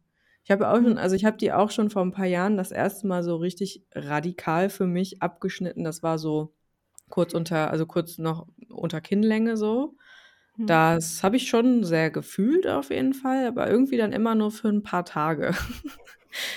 Ich 0.43 0.51
habe 0.51 0.69
auch 0.69 0.75
schon, 0.75 0.97
also 0.97 1.15
ich 1.15 1.25
habe 1.25 1.37
die 1.37 1.53
auch 1.53 1.71
schon 1.71 1.89
vor 1.89 2.01
ein 2.01 2.11
paar 2.11 2.25
Jahren 2.25 2.57
das 2.57 2.71
erste 2.71 3.07
Mal 3.07 3.23
so 3.23 3.37
richtig 3.37 3.85
radikal 3.93 4.69
für 4.69 4.87
mich 4.87 5.21
abgeschnitten. 5.21 5.83
Das 5.83 6.03
war 6.03 6.17
so 6.17 6.53
kurz 7.09 7.33
unter, 7.33 7.71
also 7.71 7.85
kurz 7.85 8.17
noch 8.17 8.47
unter 8.69 8.99
Kinnlänge 8.99 9.55
so. 9.55 9.95
Mhm. 10.57 10.67
Das 10.67 11.23
habe 11.23 11.37
ich 11.37 11.47
schon 11.47 11.83
sehr 11.83 12.11
gefühlt 12.11 12.67
auf 12.67 12.89
jeden 12.89 13.13
Fall, 13.13 13.47
aber 13.47 13.69
irgendwie 13.69 13.97
dann 13.97 14.11
immer 14.11 14.35
nur 14.35 14.51
für 14.51 14.69
ein 14.69 14.83
paar 14.83 15.05
Tage. 15.05 15.53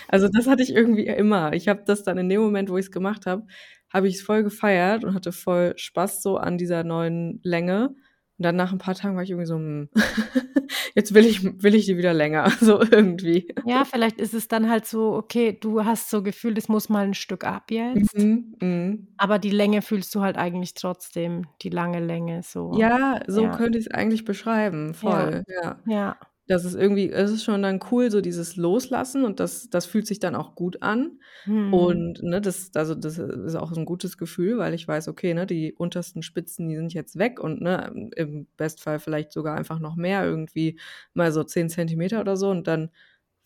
Also 0.09 0.29
das 0.29 0.47
hatte 0.47 0.62
ich 0.62 0.74
irgendwie 0.74 1.07
immer. 1.07 1.53
Ich 1.53 1.68
habe 1.68 1.83
das 1.87 2.03
dann 2.03 2.18
in 2.18 2.29
dem 2.29 2.41
Moment, 2.41 2.70
wo 2.70 2.77
ich 2.77 2.87
es 2.87 2.93
gemacht 2.93 3.27
habe, 3.27 3.47
habe 3.93 4.09
ich 4.09 4.16
es 4.16 4.22
voll 4.22 4.43
gefeiert 4.43 5.05
und 5.05 5.14
hatte 5.14 5.33
voll 5.33 5.74
Spaß 5.77 6.22
so 6.22 6.37
an 6.37 6.59
dieser 6.59 6.85
neuen 6.85 7.41
Länge. 7.43 7.95
Und 8.39 8.43
dann 8.45 8.57
nach 8.57 8.72
ein 8.72 8.79
paar 8.79 8.95
Tagen 8.95 9.16
war 9.16 9.22
ich 9.22 9.31
irgendwie 9.31 9.47
so, 9.47 9.57
hm, 9.57 9.89
jetzt 10.95 11.14
will 11.14 11.24
ich, 11.24 11.43
will 11.62 11.74
ich 11.74 11.87
die 11.87 11.97
wieder 11.97 12.12
länger, 12.12 12.51
so 12.61 12.81
irgendwie. 12.81 13.49
Ja, 13.64 13.85
vielleicht 13.85 14.20
ist 14.20 14.35
es 14.35 14.49
dann 14.49 14.68
halt 14.68 14.87
so, 14.87 15.14
okay, 15.14 15.57
du 15.59 15.85
hast 15.85 16.11
so 16.11 16.22
Gefühl, 16.22 16.53
das 16.53 16.68
muss 16.68 16.91
mal 16.91 17.07
ein 17.07 17.14
Stück 17.14 17.45
ab 17.45 17.70
jetzt. 17.70 18.14
Mhm, 18.16 18.57
mhm. 18.61 19.09
Aber 19.16 19.39
die 19.39 19.51
Länge 19.51 19.81
fühlst 19.81 20.14
du 20.14 20.20
halt 20.20 20.37
eigentlich 20.37 20.74
trotzdem, 20.74 21.47
die 21.62 21.70
lange 21.70 22.01
Länge 22.01 22.43
so. 22.43 22.72
Ja, 22.79 23.20
so 23.27 23.45
Ja. 23.45 23.57
könnte 23.57 23.79
ich 23.79 23.87
es 23.87 23.91
eigentlich 23.91 24.24
beschreiben, 24.27 24.93
voll, 24.93 25.45
ja. 25.49 25.79
Ja. 25.87 26.16
Das 26.49 26.64
ist 26.64 26.74
irgendwie 26.74 27.11
es 27.11 27.30
ist 27.32 27.42
schon 27.44 27.62
dann 27.62 27.80
cool, 27.90 28.11
so 28.11 28.20
dieses 28.20 28.57
Loslassen 28.57 29.24
und 29.24 29.40
das 29.40 29.68
das 29.68 29.84
fühlt 29.86 30.07
sich 30.07 30.20
dann 30.20 30.36
auch 30.36 30.55
gut 30.55 30.80
an. 30.82 31.18
Mhm. 31.47 31.97
Und, 31.99 32.22
ne, 32.22 32.40
das 32.40 32.70
also, 32.76 32.94
das 32.94 33.18
ist 33.18 33.57
auch 33.57 33.72
so 33.72 33.80
'n 33.80 33.84
gutes 33.86 34.16
Gefühl, 34.16 34.57
weil 34.59 34.72
ich 34.72 34.86
weiß, 34.86 35.09
okay, 35.09 35.34
ne, 35.34 35.47
die 35.47 35.74
untersten 35.74 36.22
Spitzen, 36.22 36.68
die 36.68 36.76
sind 36.76 36.94
jetzt 36.94 37.18
weg 37.18 37.40
und, 37.40 37.61
ne, 37.61 38.11
im 38.14 38.47
Bestfall 38.57 39.01
vielleicht 39.01 39.32
sogar 39.32 39.57
einfach 39.57 39.80
noch 39.80 39.97
mehr, 39.97 40.24
irgendwie 40.24 40.78
mal 41.14 41.32
so 41.32 41.42
10 41.42 41.68
Zentimeter 41.68 42.20
oder 42.20 42.36
so 42.36 42.49
und 42.51 42.68
dann 42.68 42.90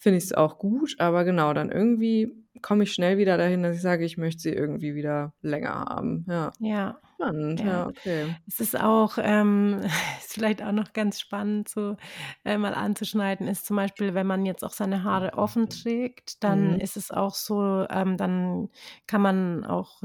finde 0.00 0.18
ich's 0.18 0.32
auch 0.32 0.58
gut. 0.58 0.96
Aber 1.00 1.24
genau, 1.24 1.54
dann 1.54 1.70
irgendwie 1.72 2.34
komme 2.62 2.84
ich 2.84 2.92
schnell 2.94 3.18
wieder 3.18 3.38
dahin, 3.38 3.62
dass 3.62 3.76
ich 3.76 3.82
sage, 3.82 4.04
ich 4.04 4.18
möchte 4.18 4.42
sie 4.42 4.52
irgendwie 4.52 4.94
wieder 4.96 5.34
länger 5.42 5.70
haben. 5.88 6.26
Ja. 6.28 6.52
Ja. 6.58 7.00
Spannend, 7.16 7.62
Ja. 7.64 7.64
ja, 7.64 7.86
okay. 7.88 8.34
Es 8.48 8.60
ist 8.60 8.78
auch, 8.80 9.18
ähm, 9.20 9.80
ist 10.20 10.34
vielleicht 10.34 10.62
auch 10.62 10.72
noch 10.72 10.92
ganz 10.94 11.20
spannend 11.20 11.68
so, 11.68 11.96
äh, 12.44 12.58
mal 12.58 12.74
anzuschneiden, 12.74 13.48
ist 13.48 13.66
zum 13.66 13.76
Beispiel, 13.76 14.14
wenn 14.14 14.26
man 14.26 14.46
jetzt 14.46 14.64
auch 14.64 14.72
seine 14.72 15.04
Haare 15.04 15.34
offen 15.34 15.68
trägt, 15.70 16.44
dann 16.44 16.74
Mhm. 16.74 16.80
ist 16.80 16.96
es 16.96 17.10
auch 17.12 17.34
so, 17.34 17.86
ähm, 17.90 18.16
dann 18.16 18.70
kann 19.06 19.22
man 19.22 19.64
auch 19.66 20.02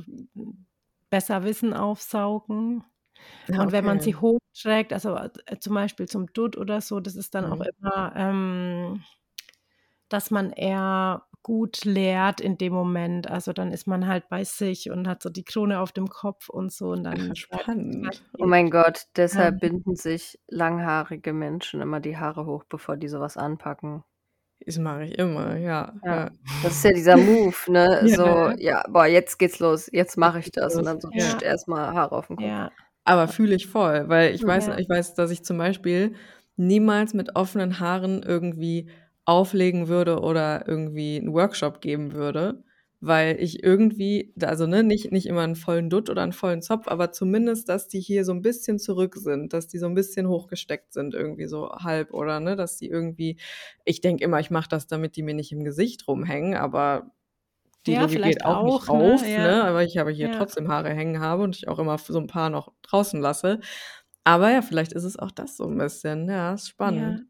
besser 1.09 1.43
Wissen 1.43 1.73
aufsaugen. 1.73 2.83
Ja, 3.47 3.57
Und 3.57 3.71
wenn 3.73 3.85
man 3.85 3.99
sie 4.01 4.15
hochträgt, 4.15 4.93
also, 4.93 5.15
äh, 5.17 5.31
zum 5.59 5.75
Beispiel 5.75 6.07
zum 6.07 6.27
Dutt 6.33 6.57
oder 6.57 6.81
so, 6.81 6.99
das 7.01 7.15
ist 7.15 7.35
dann 7.35 7.45
auch 7.45 7.59
Mhm. 7.59 7.69
immer, 7.79 8.13
ähm, 8.15 9.03
dass 10.15 10.31
man 10.31 10.51
eher 10.51 11.27
gut 11.43 11.85
lehrt 11.85 12.41
in 12.41 12.57
dem 12.57 12.73
Moment. 12.73 13.29
Also, 13.29 13.53
dann 13.53 13.71
ist 13.71 13.87
man 13.87 14.07
halt 14.07 14.29
bei 14.29 14.43
sich 14.45 14.89
und 14.91 15.07
hat 15.07 15.21
so 15.23 15.29
die 15.29 15.43
Krone 15.45 15.79
auf 15.81 15.91
dem 15.91 16.07
Kopf 16.09 16.49
und 16.49 16.71
so 16.73 16.91
und 16.91 17.03
dann 17.03 17.35
spannend. 17.35 18.23
Oh 18.39 18.45
mein 18.47 18.69
Gott, 18.71 19.05
deshalb 19.17 19.59
Ja. 19.59 19.61
binden 19.61 19.95
sich 19.95 20.39
langhaarige 20.47 21.33
Menschen 21.33 21.81
immer 21.81 21.99
die 22.01 22.17
Haare 22.17 22.45
hoch, 22.45 22.63
bevor 22.65 22.97
die 22.97 23.07
so 23.09 23.19
was 23.19 23.37
anpacken. 23.37 24.03
Das 24.65 24.77
mache 24.77 25.03
ich 25.05 25.17
immer, 25.17 25.57
ja, 25.57 25.93
Ja. 26.03 26.09
ja. 26.09 26.31
Das 26.61 26.75
ist 26.77 26.83
ja 26.83 26.91
dieser 26.93 27.17
Move, 27.17 27.55
ne? 27.71 28.07
Ja, 28.09 28.17
So, 28.17 28.51
ja, 28.57 28.83
boah, 28.89 29.05
jetzt 29.05 29.37
geht's 29.37 29.59
los, 29.59 29.89
jetzt 29.91 30.17
mache 30.17 30.39
ich 30.39 30.51
das. 30.51 30.75
Und 30.75 30.85
dann 30.85 30.99
so 30.99 31.09
Ja. 31.11 31.41
erst 31.41 31.67
mal 31.67 31.93
Haare 31.93 32.15
auf 32.15 32.29
'n 32.29 32.35
Kopf. 32.37 32.55
Ja. 32.55 32.71
Aber 33.05 33.27
fühle 33.27 33.55
ich 33.55 33.67
voll, 33.67 34.09
weil 34.09 34.33
ich 34.35 34.45
weiß 34.45 34.69
ich 34.77 34.89
weiß, 34.89 35.15
dass 35.15 35.31
ich 35.31 35.43
zum 35.43 35.57
Beispiel 35.57 36.15
niemals 36.57 37.13
mit 37.13 37.35
offenen 37.35 37.79
Haaren 37.79 38.23
irgendwie 38.23 38.89
auflegen 39.25 39.87
würde 39.87 40.19
oder 40.21 40.67
irgendwie 40.67 41.17
'n 41.17 41.33
Workshop 41.33 41.81
geben 41.81 42.13
würde, 42.13 42.63
weil 43.01 43.37
ich 43.41 43.63
irgendwie 43.63 44.33
also, 44.41 44.67
ne, 44.67 44.83
nicht 44.83 45.11
nicht 45.11 45.25
immer 45.27 45.43
'n 45.43 45.55
vollen 45.55 45.89
Dutt 45.89 46.09
oder 46.09 46.23
'n 46.23 46.33
vollen 46.33 46.61
Zopf, 46.61 46.87
aber 46.87 47.11
zumindest, 47.11 47.69
dass 47.69 47.87
die 47.87 47.99
hier 48.01 48.25
so 48.25 48.31
'n 48.33 48.41
bisschen 48.41 48.79
zurück 48.79 49.15
sind, 49.17 49.53
dass 49.53 49.67
die 49.67 49.79
so 49.79 49.87
'n 49.87 49.95
bisschen 49.95 50.27
hochgesteckt 50.29 50.93
sind, 50.93 51.13
irgendwie 51.15 51.47
so 51.47 51.69
halb 51.71 52.13
oder, 52.13 52.39
ne, 52.39 52.55
dass 52.55 52.77
die 52.77 52.87
irgendwie 52.89 53.37
ich 53.85 54.01
denke 54.01 54.23
immer, 54.23 54.39
ich 54.39 54.51
mache 54.51 54.69
das, 54.69 54.87
damit 54.87 55.15
die 55.17 55.23
mir 55.23 55.35
nicht 55.35 55.51
im 55.51 55.63
Gesicht 55.65 56.07
rumhängen, 56.07 56.55
aber 56.55 57.11
die 57.87 57.95
Ja, 57.95 57.97
Logik 57.97 58.23
vielleicht 58.23 58.43
geht 58.43 58.45
auch 58.45 58.61
nicht 58.63 58.83
auch, 58.83 58.89
ne? 58.89 59.13
auf, 59.13 59.37
Ja. 59.37 59.59
ne, 59.59 59.69
weil 59.73 59.87
ich 59.87 59.99
aber 59.99 60.11
hier 60.11 60.31
Ja. 60.31 60.31
trotzdem 60.31 60.69
Haare 60.69 60.89
hängen 60.91 61.19
habe 61.21 61.43
und 61.43 61.55
ich 61.57 61.67
auch 61.69 61.79
immer 61.79 61.97
so 61.99 62.19
'n 62.19 62.27
paar 62.27 62.49
noch 62.51 62.73
draußen 62.83 63.21
lasse. 63.21 63.59
Aber 64.25 64.51
ja, 64.51 64.61
vielleicht 64.63 64.93
ist 64.93 65.03
es 65.05 65.17
auch 65.19 65.31
das 65.31 65.57
so 65.57 65.65
'n 65.67 65.77
bisschen. 65.79 66.29
Ja, 66.29 66.53
ist 66.55 66.69
spannend. 66.69 67.27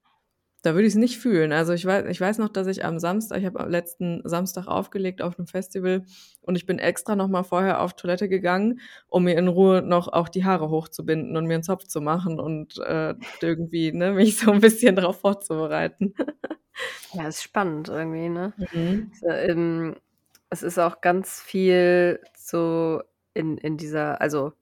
Da 0.66 0.74
würde 0.74 0.88
ich's 0.88 0.95
nicht 0.95 1.20
fühlen. 1.20 1.51
Also, 1.51 1.74
ich 1.74 1.86
wei 1.86 2.09
ich 2.09 2.20
weiß 2.20 2.39
noch, 2.39 2.49
dass 2.49 2.66
ich 2.66 2.84
am 2.84 2.97
Samstag 2.97 3.38
ich 3.38 3.45
habe 3.45 3.59
am 3.59 3.70
letzten 3.70 4.22
Samstag 4.28 4.66
aufgelegt 4.68 5.22
auf 5.22 5.38
'nem 5.38 5.45
Festival 5.45 6.05
und 6.41 6.55
ich 6.55 6.66
bin 6.66 6.80
extra 6.80 7.16
noch 7.16 7.28
mal 7.28 7.43
vorher 7.43 7.82
auf 7.82 7.93
Toilette 7.95 8.28
gegangen, 8.28 8.80
um 9.07 9.26
mir 9.26 9.38
in 9.38 9.47
Ruhe 9.47 9.84
noch 9.84 10.07
auch 10.11 10.28
die 10.28 10.43
Haare 10.43 10.72
hochzubinden 10.72 11.38
und 11.38 11.45
mir 11.45 11.53
'n 11.57 11.61
Zopf 11.63 11.84
zu 11.86 12.01
machen 12.01 12.39
und, 12.39 12.80
äh, 12.80 13.13
irgendwie, 13.41 13.91
ne, 13.91 14.13
mich 14.13 14.39
so 14.39 14.51
'n 14.51 14.59
bisschen 14.59 14.95
drauf 14.95 15.20
vorzubereiten. 15.20 16.16
Ja, 17.13 17.28
ist 17.28 17.43
spannend 17.43 17.89
irgendwie, 17.89 18.30
ne? 18.30 18.53
Mhm. 18.57 19.11
So, 19.11 19.28
ähm, 19.30 19.95
es 20.49 20.63
ist 20.63 20.80
auch 20.80 21.01
ganz 21.01 21.41
viel 21.41 22.22
so 22.38 23.01
in 23.34 23.57
in 23.57 23.78
dieser 23.78 24.22
also, 24.22 24.53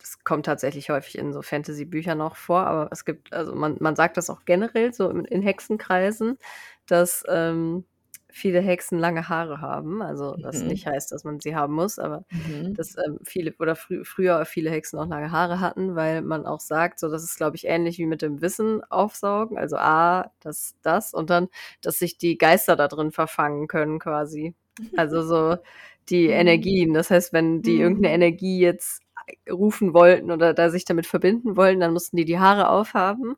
das 0.00 0.24
kommt 0.24 0.46
tatsächlich 0.46 0.90
häufig 0.90 1.18
in 1.18 1.32
so 1.32 1.42
Fantasy-Büchern 1.42 2.18
noch 2.18 2.36
vor, 2.36 2.60
aber 2.66 2.88
es 2.92 3.04
gibt 3.04 3.32
also, 3.32 3.54
man 3.54 3.76
man 3.80 3.96
sagt 3.96 4.16
das 4.16 4.30
auch 4.30 4.44
generell 4.46 4.92
so 4.94 5.08
in 5.10 5.24
in 5.26 5.42
Hexenkreisen, 5.42 6.38
dass, 6.86 7.24
ähm, 7.28 7.84
viele 8.32 8.60
Hexen 8.60 8.98
lange 8.98 9.28
Haare 9.28 9.60
haben. 9.60 10.02
Also, 10.02 10.36
was 10.40 10.62
Mhm. 10.62 10.64
nicht 10.64 10.86
heißt, 10.86 11.12
dass 11.12 11.24
man 11.24 11.40
sie 11.40 11.54
haben 11.56 11.74
muss, 11.74 11.98
aber 11.98 12.24
Mhm. 12.32 12.76
dass, 12.76 12.94
ähm, 12.96 13.18
viele 13.24 13.52
oder 13.58 13.74
frü 13.76 14.04
früher 14.04 14.44
viele 14.46 14.70
Hexen 14.70 14.98
auch 14.98 15.06
lange 15.08 15.32
Haare 15.32 15.60
hatten, 15.60 15.96
weil 15.96 16.22
man 16.22 16.46
auch 16.46 16.60
sagt, 16.60 16.98
so 17.00 17.10
das 17.10 17.24
ist, 17.24 17.36
glaube 17.36 17.56
ich, 17.56 17.66
ähnlich 17.66 17.98
wie 17.98 18.06
mit 18.06 18.22
dem 18.22 18.40
Wissen 18.42 18.82
aufsaugen. 18.90 19.58
Also, 19.58 19.76
A, 19.76 20.32
das 20.40 20.76
das 20.82 21.12
und 21.14 21.30
dann, 21.30 21.48
dass 21.82 21.98
sich 21.98 22.18
die 22.18 22.38
Geister 22.38 22.76
da 22.76 22.88
drin 22.88 23.10
verfangen 23.12 23.66
können 23.68 23.98
quasi. 23.98 24.54
Also, 24.96 25.22
so 25.22 25.56
die 26.08 26.26
Mhm. 26.26 26.28
Energien. 26.28 26.94
Das 26.94 27.10
heißt, 27.10 27.32
wenn 27.32 27.62
die 27.62 27.80
Mhm. 27.80 28.04
Energie 28.08 28.60
jetzt 28.60 29.02
rufen 29.50 29.94
wollten 29.94 30.30
oder 30.30 30.54
da 30.54 30.70
sich 30.70 30.84
damit 30.84 31.06
verbinden 31.06 31.56
wollen, 31.56 31.80
dann 31.80 31.92
mussten 31.94 32.16
die 32.16 32.24
die 32.26 32.38
Haare 32.40 32.68
aufhaben, 32.70 33.36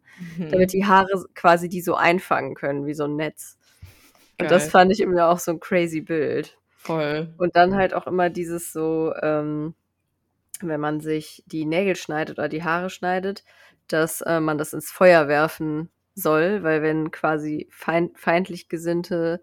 damit 0.50 0.72
Mhm. 0.72 0.72
die 0.72 0.86
Haare 0.86 1.24
quasi 1.34 1.68
die 1.68 1.82
so 1.82 1.94
einfangen 1.96 2.54
können 2.54 2.86
wie 2.86 2.94
so 2.94 3.04
'n 3.04 3.16
Netz. 3.16 3.58
Und 4.38 4.50
das 4.52 4.66
Geil. 4.66 4.70
fand 4.70 4.92
ich 4.92 5.00
irgendwie 5.00 5.20
auch 5.22 5.38
so 5.40 5.52
'n 5.52 5.60
crazy 5.60 6.00
Bild. 6.02 6.58
Voll. 6.76 7.32
Und 7.38 7.56
dann 7.56 7.76
halt 7.76 7.94
auch 7.94 8.06
immer 8.08 8.30
dieses 8.30 8.72
so, 8.72 9.14
ähm, 9.22 9.74
wenn 10.62 10.80
man 10.80 11.00
sich 11.00 11.44
die 11.46 11.66
Nägel 11.66 11.96
schneidet 11.96 12.38
oder 12.38 12.48
die 12.50 12.64
Haare 12.64 12.90
schneidet, 12.90 13.44
dass, 13.88 14.22
äh, 14.22 14.40
man 14.40 14.58
das 14.58 14.72
ins 14.74 14.90
Feuer 14.92 15.28
werfen 15.28 15.90
soll, 16.16 16.62
weil 16.64 16.82
wenn 16.82 17.10
quasi 17.12 17.68
feind 17.72 18.18
feindlich 18.18 18.68
gesinnte 18.70 19.42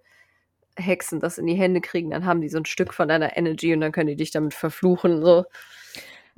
Hexen 0.77 1.19
das 1.21 1.37
in 1.39 1.47
die 1.47 1.55
Hände 1.55 1.81
kriegen, 1.81 2.11
dann 2.11 2.25
haben 2.25 2.41
die 2.41 2.49
so 2.49 2.57
'n 2.59 2.65
Stück 2.65 2.93
von 2.95 3.07
deiner 3.09 3.37
Energy 3.37 3.73
und 3.73 3.81
dann 3.81 3.91
können 3.93 4.07
die 4.09 4.15
dich 4.17 4.31
damit 4.31 4.53
verfluchen, 4.55 5.23
so. 5.23 5.45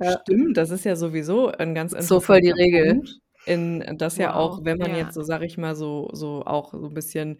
Ja. 0.02 0.22
Stimmt, 0.22 0.56
das 0.56 0.70
ist 0.70 0.84
ja 0.84 0.96
sowieso 0.96 1.48
ein 1.48 1.74
ganz 1.74 1.92
So 1.98 2.20
voll 2.20 2.40
die 2.40 2.50
Regel. 2.50 3.02
Punkt, 3.02 3.20
in 3.44 3.98
dass 3.98 4.18
ja 4.18 4.34
auch, 4.34 4.58
Wow, 4.58 4.64
wenn 4.64 4.78
man 4.78 4.94
ja. 4.94 4.94
jetzt 4.94 5.14
so, 5.14 5.22
sage 5.22 5.46
ich 5.46 5.58
mal, 5.58 5.74
so 5.76 6.10
so 6.12 6.44
auch 6.46 6.72
so 6.74 6.86
'n 6.88 6.94
bisschen 6.94 7.38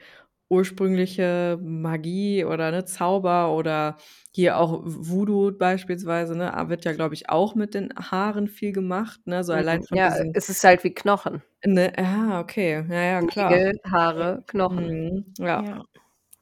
ursprüngliche 0.51 1.59
Magie 1.63 2.45
oder, 2.45 2.71
ne, 2.73 2.85
Zauber 2.85 3.55
oder 3.57 3.97
hier 4.33 4.59
auch 4.59 4.83
Voodoo 4.85 5.53
beispielsweise, 5.53 6.37
ne, 6.37 6.53
wird 6.69 6.85
ja, 6.85 6.93
glaube 6.93 7.15
ich, 7.15 7.31
auch 7.31 7.55
mit 7.55 7.75
den 7.75 7.91
Haaren 7.97 8.49
viel 8.49 8.73
gemacht, 8.73 9.21
ne, 9.27 9.45
so 9.45 9.53
allein 9.55 9.81
Mhm. 9.81 9.85
von 9.85 9.99
Ja, 9.99 10.09
diesen 10.09 10.33
es 10.33 10.49
ist 10.49 10.65
halt 10.65 10.83
wie 10.85 10.95
Knochen. 10.95 11.43
Ne, 11.65 11.93
ah, 11.97 12.41
okay. 12.41 12.85
Ja, 12.89 13.03
ja, 13.03 13.23
klar. 13.23 13.63
Nägel, 13.63 13.81
Haare, 13.91 14.43
Knochen. 14.49 14.93
Mhm. 14.99 15.35
Ja. 15.39 15.65
Ja. 15.65 15.85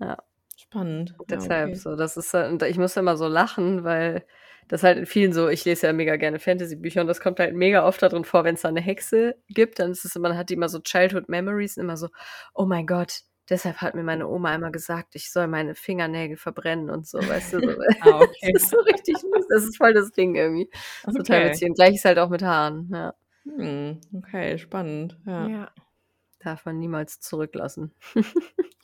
Ja. 0.00 0.18
Spannend. 0.56 1.14
Ja, 1.28 1.42
Deshalb 1.42 1.74
okay. 1.74 1.76
so, 1.76 1.96
das 1.96 2.16
ist 2.16 2.34
und 2.34 2.62
ich 2.62 2.78
muss 2.78 2.96
immer 2.96 3.16
so 3.16 3.28
lachen, 3.28 3.84
weil 3.84 4.24
das 4.70 4.82
halt 4.84 4.98
in 4.98 5.06
vielen 5.06 5.32
so 5.34 5.48
ich 5.48 5.64
lese 5.66 5.88
ja 5.88 5.92
mega 5.94 6.16
gerne 6.16 6.38
Fantasy-Bücher 6.40 7.02
und 7.02 7.08
das 7.08 7.20
kommt 7.20 7.40
halt 7.40 7.54
mega 7.54 7.86
oft 7.86 8.02
da 8.02 8.08
drin 8.10 8.24
vor, 8.24 8.44
wenn's 8.44 8.62
da 8.62 8.70
'ne 8.72 8.80
Hexe 8.82 9.36
gibt, 9.50 9.78
dann 9.80 9.92
ist 9.92 10.04
es 10.06 10.14
dann 10.14 10.38
hat 10.38 10.50
die 10.50 10.54
immer 10.54 10.70
so 10.70 10.80
Childhood 10.80 11.28
Memories, 11.30 11.76
immer 11.78 11.96
so: 11.98 12.08
„Oh 12.54 12.66
mein 12.66 12.86
Gott, 12.86 13.20
deshalb 13.50 13.78
hat 13.82 13.94
mir 13.96 14.04
meine 14.04 14.28
Oma 14.28 14.54
immer 14.54 14.70
gesagt, 14.72 15.14
ich 15.16 15.32
soll 15.32 15.48
meine 15.48 15.74
Fingernägel 15.76 16.38
verbrennen“ 16.38 16.90
und 16.90 17.06
so, 17.08 17.26
weißt 17.28 17.54
du, 17.54 17.62
so. 17.62 17.72
Ah, 18.00 18.20
okay. 18.22 18.52
Das 18.54 18.62
ist 18.64 18.70
so 18.70 18.78
richtig. 18.80 19.22
Das 19.50 19.64
ist 19.64 19.76
voll 19.78 19.94
das 19.94 20.12
Ding 20.12 20.36
irgendwie. 20.36 20.70
Ist 21.08 21.16
total 21.16 21.40
Okay. 21.40 21.46
witzig. 21.46 21.68
Und 21.70 21.74
Gleiches 21.76 22.04
halt 22.06 22.18
auch 22.18 22.30
mit 22.30 22.42
Haaren, 22.42 22.88
ja. 22.92 23.14
Hm, 23.46 24.00
okay, 24.14 24.58
spannend, 24.58 25.18
ja. 25.26 25.50
Ja. 25.50 25.70
Darf 26.40 26.64
man 26.66 26.78
niemals 26.80 27.20
zurücklassen. 27.20 27.94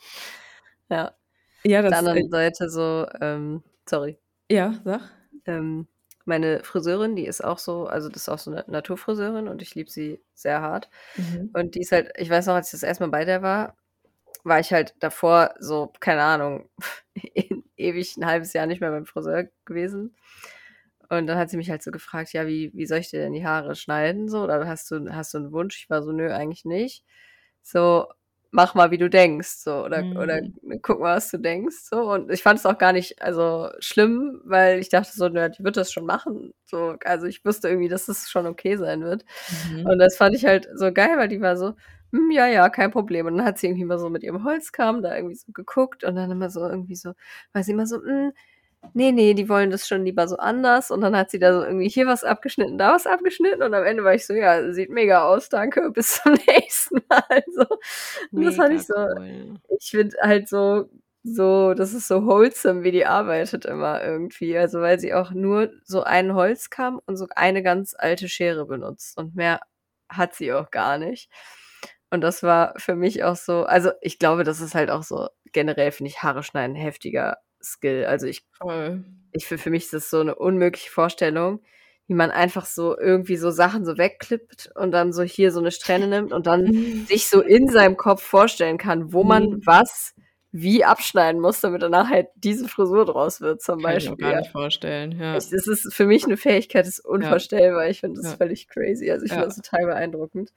Ja. 0.91 1.16
Ja, 1.64 1.82
Auf 1.82 1.89
der 1.89 1.99
das, 1.99 1.99
anderen 1.99 2.30
Seite 2.30 2.70
so, 2.70 3.07
ähm 3.20 3.62
sorry. 3.89 4.18
Ja, 4.51 4.80
sag. 4.84 5.16
Ähm, 5.47 5.86
meine 6.24 6.62
Friseurin, 6.64 7.16
die 7.16 7.26
ist 7.26 7.42
auch 7.44 7.59
so 7.59 7.86
also, 7.86 8.09
das 8.09 8.22
ist 8.22 8.28
auch 8.28 8.38
so 8.38 8.51
'ne 8.51 8.64
Naturfriseurin 8.68 9.49
und 9.49 9.62
ich 9.62 9.74
liebe 9.74 9.90
sie 9.90 10.20
sehr 10.34 10.61
hart. 10.62 10.90
Mhm. 11.16 11.51
Und 11.55 11.74
die 11.76 11.80
ist 11.82 11.92
halt 11.92 12.12
ich 12.16 12.30
weiß 12.30 12.47
noch, 12.47 12.55
als 12.55 12.68
ich 12.68 12.72
das 12.72 12.82
erste 12.84 13.05
Mal 13.05 13.11
bei 13.11 13.24
der 13.24 13.42
war, 13.42 13.76
war 14.44 14.61
ich 14.61 14.72
halt 14.72 14.94
davor 15.01 15.55
so, 15.61 15.92
keine 16.01 16.22
Ahnung, 16.22 16.70
ewig 17.76 18.16
ein 18.18 18.26
halbes 18.26 18.53
Jahr 18.55 18.66
nicht 18.66 18.80
mehr 18.80 18.90
beim 18.92 19.07
Friseur 19.07 19.49
gewesen. 19.66 20.16
Und 21.09 21.26
dann 21.28 21.38
hat 21.38 21.51
sie 21.51 21.57
mich 21.57 21.70
halt 21.70 21.82
so 21.82 21.90
gefragt, 21.92 22.32
ja, 22.32 22.47
wie, 22.47 22.72
wie 22.74 22.86
soll 22.86 22.99
ich 22.99 23.11
dir 23.11 23.20
denn 23.20 23.32
die 23.32 23.47
Haare 23.47 23.76
schneiden? 23.76 24.28
So, 24.28 24.42
oder 24.42 24.66
hast 24.66 24.90
du, 24.90 25.14
hast 25.14 25.34
du 25.34 25.38
einen 25.38 25.53
Wunsch? 25.53 25.78
Ich 25.84 25.90
war 25.90 26.03
so, 26.03 26.12
nö, 26.12 26.32
eigentlich 26.32 26.64
nicht. 26.64 27.05
So, 27.62 28.07
mach 28.51 28.74
mal, 28.74 28.90
wie 28.90 28.99
du 28.99 29.09
denkst, 29.11 29.49
so, 29.64 29.84
oder, 29.84 30.03
Mhm. 30.03 30.16
oder 30.16 30.40
guck 30.82 31.01
mal, 31.01 31.16
was 31.16 31.30
du 31.30 31.38
denkst, 31.38 31.76
so. 31.90 32.11
Und 32.12 32.30
ich 32.30 32.42
fand 32.42 32.59
es 32.59 32.66
auch 32.66 32.78
gar 32.78 32.92
nicht, 32.92 33.20
also, 33.22 33.70
schlimm, 33.80 34.40
weil 34.44 34.78
ich 34.80 34.88
dachte 34.90 35.11
so, 35.14 35.28
na, 35.28 35.49
die 35.49 35.64
wird 35.64 35.76
das 35.76 35.92
schon 35.92 36.07
machen, 36.07 36.55
so. 36.64 36.97
Also, 37.05 37.26
ich 37.26 37.44
wusste 37.44 37.68
irgendwie, 37.68 37.88
dass 37.88 38.09
es 38.09 38.30
schon 38.30 38.47
okay 38.47 38.76
sein 38.76 39.03
wird. 39.05 39.24
Mhm. 39.49 39.86
Und 39.86 39.99
das 39.99 40.16
fand 40.16 40.34
ich 40.34 40.44
halt 40.47 40.68
so 40.74 40.92
geil, 40.92 41.16
weil 41.18 41.28
die 41.28 41.40
war 41.40 41.57
so, 41.57 41.74
hm, 42.12 42.30
ja, 42.30 42.47
ja, 42.47 42.68
kein 42.68 42.90
Problem. 42.92 43.26
Und 43.26 43.36
dann 43.38 43.47
hat 43.47 43.59
sie 43.59 43.66
irgendwie 43.66 43.84
mal 43.84 43.99
so 43.99 44.09
mit 44.11 44.22
ihrem 44.22 44.44
Holzkamm 44.44 45.03
da 45.03 45.16
irgendwie 45.16 45.34
so 45.36 45.53
geguckt 45.53 46.05
und 46.05 46.16
dann 46.16 46.30
immer 46.30 46.51
so 46.51 46.61
irgendwie 46.68 46.94
so, 46.97 47.12
war 47.53 47.62
sie 47.64 47.72
immer 47.72 47.86
so, 47.86 47.97
hm, 48.03 48.32
nee, 48.95 49.12
nee, 49.12 49.34
die 49.34 49.49
wollen 49.49 49.70
das 49.70 49.89
schon 49.89 50.05
lieber 50.05 50.28
so 50.28 50.37
anders. 50.37 50.91
Und 50.91 51.01
dann 51.01 51.16
hat 51.16 51.30
sie 51.30 51.39
da 51.39 51.53
so 51.53 51.64
irgendwie 51.64 51.89
hier 51.89 52.07
was 52.07 52.24
abgeschnitten, 52.24 52.78
da 52.78 52.93
was 52.95 53.07
abgeschnitten. 53.07 53.62
Und 53.62 53.74
am 53.74 53.84
Ende 53.84 54.05
war 54.05 54.14
ich 54.14 54.26
so, 54.26 54.34
ja, 54.34 54.72
sieht 54.72 54.91
mega 54.91 55.26
aus, 55.26 55.49
danke, 55.49 55.91
bis 55.95 56.22
zum 56.22 56.32
nächsten 56.47 57.01
Mal. 57.09 57.45
So. 57.55 57.66
Und 58.32 58.45
das 58.45 58.57
fand 58.57 58.74
ich 58.74 58.87
so, 58.87 58.95
cool. 58.95 59.55
ich 59.78 59.91
finde 59.91 60.16
halt 60.20 60.49
so, 60.49 60.89
so, 61.22 61.74
das 61.74 61.93
ist 61.93 62.09
so 62.09 62.24
wholesome, 62.26 62.84
wie 62.84 62.93
die 62.93 63.07
arbeitet 63.07 63.64
immer 63.64 64.03
irgendwie. 64.03 64.57
Also, 64.57 64.80
weil 64.80 65.01
sie 65.01 65.14
auch 65.14 65.32
nur 65.32 65.70
so 65.84 66.03
einen 66.03 66.34
Holzkamm 66.34 67.01
und 67.07 67.16
so 67.16 67.26
eine 67.34 67.62
ganz 67.62 67.95
alte 67.99 68.28
Schere 68.28 68.66
benutzt. 68.66 69.18
Und 69.18 69.34
mehr 69.34 69.61
hat 70.09 70.34
sie 70.34 70.53
auch 70.53 70.70
gar 70.70 70.99
nicht. 70.99 71.30
Und 72.11 72.20
das 72.20 72.43
war 72.43 72.74
für 72.78 72.95
mich 72.95 73.24
auch 73.24 73.37
so, 73.37 73.64
also 73.64 73.91
ich 74.01 74.18
glaube, 74.18 74.45
das 74.45 74.61
ist 74.61 74.74
halt 74.74 74.91
auch 74.91 75.03
so, 75.03 75.28
generell 75.53 75.91
finde 75.91 76.11
ich 76.11 76.22
Haare 76.22 76.43
schneiden 76.43 76.76
heftiger 76.76 77.39
Skill. 77.73 78.05
Also 78.07 78.27
ich, 78.27 78.45
Voll. 78.53 79.05
ich 79.33 79.47
für, 79.47 79.59
für 79.59 79.71
mich 79.71 79.85
ist 79.85 79.93
das 79.93 80.11
so 80.11 80.21
eine 80.21 80.35
unmögliche 80.35 80.91
Vorstellung, 80.91 81.61
wie 82.09 82.14
man 82.14 82.31
einfach 82.31 82.67
so 82.67 82.97
irgendwie 82.97 83.37
so 83.37 83.51
Sachen 83.51 83.85
so 83.85 83.99
wegklippt 83.99 84.71
und 84.77 84.93
dann 84.93 85.12
so 85.12 85.23
hier 85.23 85.51
so 85.53 85.61
eine 85.61 85.71
Strähne 85.73 86.07
nimmt 86.07 86.33
und 86.33 86.47
dann 86.47 86.67
sich 87.09 87.29
so 87.29 87.41
in 87.43 87.69
seinem 87.69 87.97
Kopf 87.97 88.23
vorstellen 88.23 88.79
kann, 88.79 89.12
wo 89.12 89.25
man 89.25 89.45
Mhm. 89.45 89.62
was 89.67 90.14
wie 90.53 90.85
abschneiden 90.85 91.39
muss, 91.41 91.61
damit 91.61 91.83
danach 91.83 92.09
halt 92.09 92.29
diese 92.37 92.67
Frisur 92.67 93.05
draus 93.05 93.43
wird, 93.43 93.61
zum 93.61 93.83
Kann 93.83 93.97
ich 93.99 94.05
mir 94.05 94.11
Beispiel. 94.17 94.31
gar 94.33 94.39
nicht 94.41 94.51
vorstellen, 94.53 95.12
ja. 95.19 95.37
Ich, 95.37 95.51
das 95.51 95.67
ist 95.67 95.93
für 95.93 96.07
mich 96.07 96.25
eine 96.25 96.39
Fähigkeit, 96.39 96.87
das 96.87 96.99
ist 97.01 97.05
unvorstellbar. 97.05 97.89
Ich 97.91 98.01
finde 98.01 98.23
das 98.23 98.31
Ja. 98.31 98.37
völlig 98.39 98.67
crazy. 98.69 99.11
Also 99.11 99.27
ich 99.27 99.33
finde 99.33 99.43
Ja. 99.43 99.49
das 99.49 99.57
total 99.57 99.85
beeindruckend. 99.85 100.53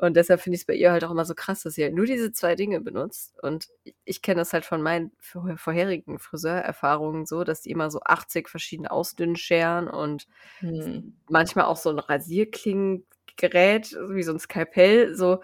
Und 0.00 0.16
deshalb 0.16 0.40
finde 0.40 0.54
ich 0.56 0.62
es 0.62 0.66
bei 0.66 0.74
ihr 0.74 0.92
halt 0.92 1.04
auch 1.04 1.10
immer 1.10 1.24
so 1.24 1.34
krass, 1.34 1.62
dass 1.62 1.74
sie 1.74 1.82
halt 1.82 1.94
nur 1.94 2.06
diese 2.06 2.32
zwei 2.32 2.54
Dinge 2.54 2.80
benutzt. 2.80 3.34
Und 3.42 3.68
ich, 4.04 4.22
kenne 4.22 4.40
das 4.40 4.52
halt 4.52 4.64
von 4.64 4.80
meinen 4.82 5.12
vor- 5.20 5.56
vorherigen 5.58 6.18
Friseurerfahrungen 6.20 7.26
so, 7.26 7.44
dass 7.44 7.62
die 7.62 7.70
immer 7.72 7.90
so 7.90 8.00
80 8.04 8.48
verschiedene 8.48 8.90
Ausdünnen 8.92 9.36
scheren 9.36 9.88
und 9.88 10.26
Hm. 10.60 11.12
manchmal 11.28 11.66
auch 11.66 11.76
so 11.76 11.90
ein 11.90 11.98
Rasierklingengerät, 11.98 13.92
wie 14.10 14.22
so 14.22 14.32
ein 14.32 14.38
Skalpell, 14.38 15.14
so 15.14 15.40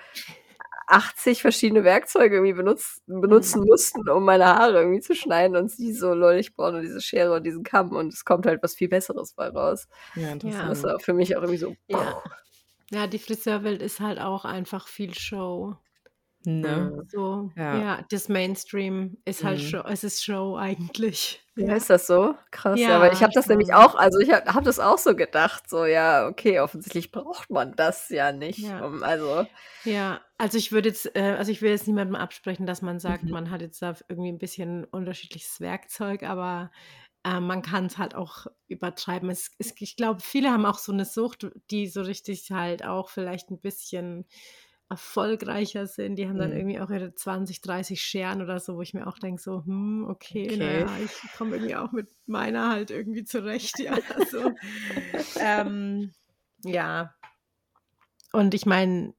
80 0.86 1.42
verschiedene 1.42 1.84
Werkzeuge 1.84 2.36
irgendwie 2.36 2.52
benutzt, 2.54 3.02
benutzen 3.06 3.62
mussten, 3.64 4.08
um 4.10 4.24
meine 4.24 4.46
Haare 4.46 4.80
irgendwie 4.82 5.00
zu 5.00 5.14
schneiden 5.14 5.56
und 5.56 5.70
sie 5.70 5.92
so, 5.94 6.12
lol, 6.14 6.34
ich 6.34 6.54
brauche 6.54 6.72
nur 6.72 6.82
diese 6.82 7.00
Schere 7.00 7.34
und 7.36 7.44
diesen 7.44 7.62
Kamm 7.64 7.92
und 7.92 8.12
es 8.12 8.24
kommt 8.24 8.46
halt 8.46 8.62
was 8.62 8.74
viel 8.74 8.88
Besseres 8.88 9.32
bei 9.34 9.48
raus. 9.48 9.88
Ja, 10.14 10.30
Das 10.66 10.82
interessant. 10.82 10.84
war 10.84 11.00
für 11.00 11.14
mich 11.14 11.36
auch 11.36 11.42
irgendwie 11.42 11.58
so, 11.58 11.76
Ja. 11.88 12.22
Ja, 12.90 13.06
die 13.06 13.18
Friseurwelt 13.18 13.82
ist 13.82 14.00
halt 14.00 14.18
auch 14.20 14.44
einfach 14.44 14.88
viel 14.88 15.14
Show. 15.14 15.76
Ne? 16.60 16.92
So, 17.08 17.52
Ja. 17.56 17.78
ja, 17.78 18.04
das 18.10 18.28
Mainstream 18.28 19.18
ist 19.24 19.44
halt 19.44 19.60
Mhm. 19.60 19.62
Show, 19.62 19.82
es 19.86 20.04
ist 20.04 20.24
Show 20.24 20.56
eigentlich. 20.56 21.42
Ja, 21.56 21.74
Ja. 21.74 21.76
ist 21.76 21.88
das 21.88 22.06
so? 22.08 22.34
Krass, 22.50 22.84
ja, 22.86 23.00
weil 23.00 23.12
ich 23.12 23.22
habe 23.22 23.32
das 23.32 23.46
nämlich 23.48 23.72
auch, 23.74 23.94
also 23.94 24.18
ich 24.18 24.30
habe 24.32 24.52
hab 24.52 24.64
das 24.64 24.80
auch 24.80 24.98
so 24.98 25.14
gedacht, 25.14 25.68
so 25.70 25.84
ja, 25.86 26.26
okay, 26.26 26.58
offensichtlich 26.58 27.12
braucht 27.12 27.48
man 27.50 27.76
das 27.76 28.08
ja 28.08 28.32
nicht. 28.32 28.58
Ja. 28.58 28.80
Um, 28.80 29.02
also, 29.04 29.46
Ja, 29.84 30.22
also 30.38 30.58
ich 30.58 30.72
würde 30.72 30.88
jetzt, 30.90 31.14
äh, 31.16 31.36
also 31.38 31.52
ich 31.52 31.62
will 31.62 31.70
jetzt 31.70 31.86
niemandem 31.86 32.16
absprechen, 32.16 32.66
dass 32.66 32.82
man 32.82 33.00
sagt, 33.00 33.28
Mhm. 33.28 33.30
man 33.30 33.50
hat 33.50 33.60
jetzt 33.62 33.82
da 33.82 33.94
irgendwie 34.08 34.30
ein 34.32 34.38
bisschen 34.38 34.84
unterschiedliches 34.84 35.60
Werkzeug, 35.60 36.22
aber 36.24 36.70
äh, 37.24 37.40
man 37.40 37.62
kann 37.62 37.86
es 37.86 37.98
halt 37.98 38.14
auch 38.14 38.46
übertreiben. 38.68 39.30
Es, 39.30 39.50
es, 39.58 39.74
ich 39.78 39.96
glaube, 39.96 40.20
viele 40.20 40.50
haben 40.50 40.66
auch 40.66 40.78
so 40.78 40.92
eine 40.92 41.04
Sucht, 41.04 41.46
die 41.70 41.86
so 41.88 42.02
richtig 42.02 42.50
halt 42.50 42.84
auch 42.84 43.08
vielleicht 43.08 43.50
ein 43.50 43.60
bisschen 43.60 44.26
erfolgreicher 44.90 45.86
sind. 45.86 46.16
Die 46.16 46.28
haben 46.28 46.38
dann 46.38 46.52
Mhm. 46.52 46.56
irgendwie 46.58 46.80
auch 46.80 46.90
ihre 46.90 47.14
20, 47.14 47.62
30 47.62 48.00
Scheren 48.02 48.42
oder 48.42 48.60
so, 48.60 48.76
wo 48.76 48.82
ich 48.82 48.94
mir 48.94 49.06
auch 49.06 49.18
denke, 49.18 49.40
so, 49.40 49.64
hm, 49.64 50.06
okay, 50.08 50.44
Okay. 50.46 50.56
naja, 50.56 50.98
ich 50.98 51.30
komme 51.32 51.56
irgendwie 51.56 51.76
auch 51.76 51.92
mit 51.92 52.08
meiner 52.26 52.68
halt 52.70 52.90
irgendwie 52.90 53.24
zurecht, 53.24 53.78
ja. 53.78 53.96
So. 54.30 54.54
ähm, 55.40 56.12
ja. 56.64 57.14
Und 58.32 58.54
ich 58.54 58.66
meine, 58.66 59.14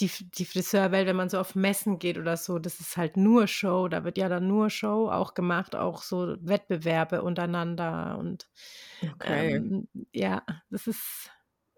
die, 0.00 0.10
die 0.32 0.44
Friseurwelt, 0.44 1.06
wenn 1.06 1.16
man 1.16 1.28
so 1.28 1.38
auf 1.38 1.54
Messen 1.54 1.98
geht 1.98 2.18
oder 2.18 2.36
so, 2.36 2.58
das 2.58 2.80
ist 2.80 2.96
halt 2.96 3.16
nur 3.16 3.46
Show. 3.46 3.88
Da 3.88 4.04
wird 4.04 4.18
ja 4.18 4.28
dann 4.28 4.48
nur 4.48 4.70
Show 4.70 5.08
auch 5.10 5.34
gemacht, 5.34 5.76
auch 5.76 6.02
so 6.02 6.36
Wettbewerbe 6.40 7.22
untereinander. 7.22 8.16
Und 8.18 8.48
Okay. 9.02 9.56
ähm, 9.58 9.88
ja, 10.12 10.42
das 10.70 10.86
ist, 10.86 11.30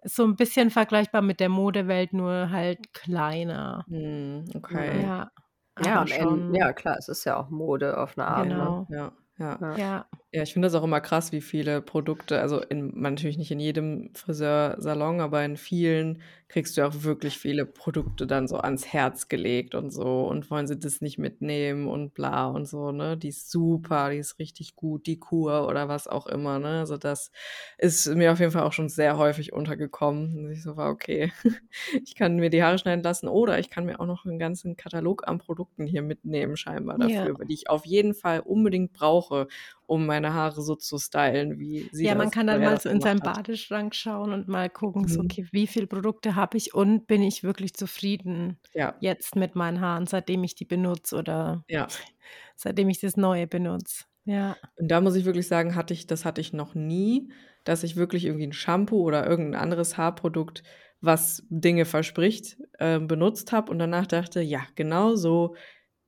so 0.05 0.25
ein 0.25 0.37
bisschen 0.37 0.71
vergleichbar 0.71 1.23
mit 1.23 1.41
der 1.41 1.49
Modewelt, 1.49 2.13
nur 2.13 2.51
halt 2.51 2.93
kleiner. 2.93 3.87
Hm, 3.89 4.45
okay. 4.55 5.03
Ja, 5.03 5.31
ja, 5.79 6.03
am 6.03 6.11
Ende, 6.11 6.25
schon. 6.25 6.55
ja, 6.55 6.73
klar, 6.73 6.97
es 6.99 7.09
ist 7.09 7.25
ja 7.25 7.37
auch 7.37 7.51
Mode 7.51 7.99
auf 7.99 8.17
eine 8.17 8.27
Art. 8.27 8.49
Ne? 8.49 8.55
Genau. 8.55 8.87
Ja, 8.89 9.13
ja. 9.39 9.59
Ja. 9.61 9.77
Ja, 9.77 10.07
Ja, 10.37 10.43
ich 10.43 10.53
finde 10.53 10.67
das 10.67 10.75
auch 10.75 10.85
immer 10.85 11.01
krass, 11.01 11.33
wie 11.33 11.41
viele 11.41 11.81
Produkte, 11.81 12.41
also 12.43 12.61
in, 12.61 12.93
natürlich 13.01 13.39
nicht 13.39 13.51
in 13.53 13.59
jedem 13.61 14.11
Friseursalon, 14.15 15.21
aber 15.21 15.43
in 15.47 15.57
vielen 15.57 16.21
kriegst 16.49 16.77
du 16.77 16.87
auch 16.87 16.93
wirklich 17.05 17.39
viele 17.39 17.65
Produkte 17.65 18.27
dann 18.27 18.47
so 18.47 18.59
ans 18.59 18.87
Herz 18.87 19.29
gelegt 19.29 19.75
und 19.75 19.91
so 19.93 20.27
und 20.27 20.51
wollen 20.51 20.67
sie 20.67 20.79
das 20.79 21.01
nicht 21.01 21.17
mitnehmen 21.19 21.87
und 21.89 22.13
bla 22.13 22.49
und 22.49 22.67
so, 22.67 22.93
ne? 22.93 23.17
Die 23.17 23.29
ist 23.29 23.51
super, 23.51 24.11
die 24.11 24.19
ist 24.19 24.39
richtig 24.39 24.77
gut, 24.77 25.07
die 25.07 25.19
Kur 25.19 25.67
oder 25.69 25.89
was 25.89 26.07
auch 26.07 26.27
immer, 26.27 26.59
ne? 26.59 26.81
Also 26.81 26.99
das 26.99 27.31
ist 27.79 28.07
mir 28.15 28.33
auf 28.33 28.41
jeden 28.41 28.53
Fall 28.53 28.63
auch 28.65 28.73
schon 28.73 28.89
sehr 28.89 29.17
häufig 29.19 29.53
untergekommen. 29.53 30.37
Und 30.47 30.51
ich 30.53 30.63
so 30.63 30.77
war, 30.77 30.91
okay, 30.91 31.33
ich 32.05 32.15
kann 32.15 32.37
mir 32.37 32.51
die 32.51 32.63
Haare 32.63 32.79
schneiden 32.79 33.03
lassen 33.03 33.29
oder 33.29 33.59
ich 33.59 33.71
kann 33.71 33.85
mir 33.87 34.01
auch 34.01 34.07
noch 34.07 34.25
einen 34.25 34.39
ganzen 34.39 34.77
Katalog 34.77 35.27
an 35.29 35.39
Produkten 35.39 35.87
hier 35.87 36.03
mitnehmen, 36.03 36.57
scheinbar 36.57 36.99
Ja. 36.99 37.31
dafür, 37.31 37.37
die 37.45 37.55
ich 37.55 37.69
auf 37.71 37.87
jeden 37.87 38.15
Fall 38.15 38.41
unbedingt 38.41 38.93
brauche, 38.93 39.49
um 39.87 40.07
meine 40.07 40.35
Haare 40.35 40.63
so 40.63 40.75
zu 40.77 40.99
stylen, 40.99 41.59
wie 41.59 41.89
sie 41.93 42.09
ja, 42.09 42.15
man 42.15 42.31
kann 42.31 42.47
dann 42.47 42.63
mal 42.63 42.79
so 42.79 42.89
in 42.89 43.01
seinen. 43.01 43.23
Badeschrank 43.23 43.95
schauen 43.95 44.33
und 44.33 44.49
mal 44.49 44.71
gucken, 44.71 45.09
so, 45.09 45.21
Mhm. 45.21 45.23
okay, 45.23 45.47
wie 45.53 45.67
viele 45.67 45.87
Produkte 45.87 46.35
habe 46.37 46.57
ich 46.57 46.75
und 46.75 47.07
bin 47.07 47.23
ich 47.23 47.43
wirklich 47.43 47.75
zufrieden 47.75 48.59
Ja, 48.75 49.01
jetzt 49.01 49.37
mit 49.37 49.55
meinen 49.57 49.81
Haaren, 49.81 50.07
seitdem 50.07 50.45
ich 50.45 50.55
die 50.55 50.65
benutze 50.65 51.17
oder 51.17 51.65
ja. 51.69 52.01
seitdem 52.57 52.89
ich 52.89 53.01
das 53.01 53.17
Neue 53.17 53.47
benutze. 53.47 54.05
Ja. 54.25 54.57
Und 54.79 54.89
da 54.91 55.01
muss 55.01 55.17
ich 55.17 55.25
wirklich 55.25 55.49
sagen, 55.49 55.75
hatte 55.75 55.95
ich, 55.95 56.07
das 56.07 56.25
hatte 56.25 56.41
ich 56.41 56.53
noch 56.53 56.75
nie, 56.75 57.33
dass 57.65 57.83
ich 57.83 57.97
wirklich 57.97 58.25
irgendwie 58.25 58.47
ein 58.47 58.53
Shampoo 58.53 59.03
oder 59.03 59.27
irgendein 59.27 59.61
anderes 59.61 59.97
Haarprodukt, 59.97 60.63
was 61.01 61.45
Dinge 61.49 61.85
verspricht, 61.85 62.59
äh, 62.79 62.99
benutzt 63.01 63.53
habe 63.53 63.71
und 63.71 63.79
danach 63.79 64.07
dachte, 64.07 64.41
ja, 64.41 64.61
genau 64.75 65.15
so 65.15 65.57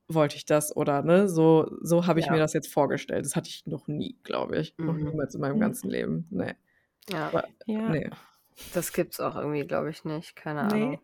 wollte 0.09 0.35
ich 0.35 0.45
das 0.45 0.75
oder 0.75 1.01
ne, 1.03 1.29
so, 1.29 1.69
so 1.81 2.07
habe 2.07 2.19
ich 2.19 2.25
Ja. 2.27 2.31
mir 2.33 2.39
das 2.39 2.53
jetzt 2.53 2.71
vorgestellt. 2.73 3.25
Das 3.25 3.35
hatte 3.35 3.49
ich 3.49 3.65
noch 3.67 3.87
nie, 3.87 4.17
glaube 4.23 4.57
ich. 4.57 4.75
Noch 4.77 4.93
Mhm. 4.95 5.03
niemals 5.05 5.35
in 5.35 5.41
meinem 5.41 5.55
Mhm. 5.57 5.61
ganzen 5.61 5.89
Leben. 5.89 6.27
Nee. 6.31 6.53
Ja, 7.11 7.27
Aber, 7.27 7.47
Ja. 7.65 7.89
nee. 7.89 8.09
das 8.73 8.91
gibt's 8.93 9.19
auch 9.19 9.35
irgendwie, 9.35 9.65
glaube 9.65 9.89
ich, 9.89 10.03
nicht. 10.05 10.35
Keine 10.35 10.67
Nee. 10.67 10.83
Ahnung. 10.83 10.99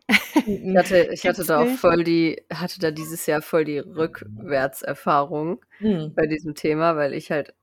Ich 0.46 0.76
hatte, 0.76 1.08
ich 1.12 1.26
hatte 1.26 1.44
da 1.44 1.60
auch 1.62 1.68
voll 1.68 2.04
die, 2.04 2.42
hatte 2.52 2.78
da 2.80 2.90
dieses 2.90 3.24
Jahr 3.26 3.42
voll 3.42 3.64
die 3.64 3.78
Rückwärtserfahrung 3.78 5.64
Hm. 5.78 6.12
bei 6.14 6.26
diesem 6.26 6.54
Thema, 6.54 6.96
weil 6.96 7.14
ich 7.14 7.30
halt 7.30 7.54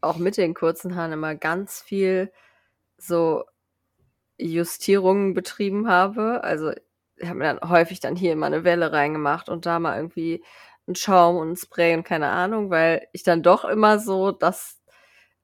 auch 0.00 0.18
mit 0.18 0.36
den 0.36 0.54
kurzen 0.54 0.94
Haaren 0.96 1.12
immer 1.12 1.34
ganz 1.34 1.80
viel 1.82 2.30
so 2.98 3.44
Justierungen 4.38 5.34
betrieben 5.34 5.88
habe. 5.88 6.44
Also 6.44 6.72
ich 7.16 7.28
habe 7.28 7.38
mir 7.38 7.44
dann 7.54 7.70
häufig 7.70 8.00
dann 8.00 8.16
hier 8.16 8.36
mal 8.36 8.46
eine 8.46 8.64
Welle 8.64 8.92
reingemacht 8.92 9.48
und 9.48 9.66
da 9.66 9.78
mal 9.78 9.96
irgendwie 9.96 10.44
einen 10.86 10.96
Schaum 10.96 11.36
und 11.36 11.52
ein 11.52 11.56
Spray 11.56 11.94
und 11.94 12.04
keine 12.04 12.28
Ahnung, 12.28 12.70
weil 12.70 13.06
ich 13.12 13.22
dann 13.22 13.42
doch 13.42 13.64
immer 13.64 13.98
so 13.98 14.32
das 14.32 14.80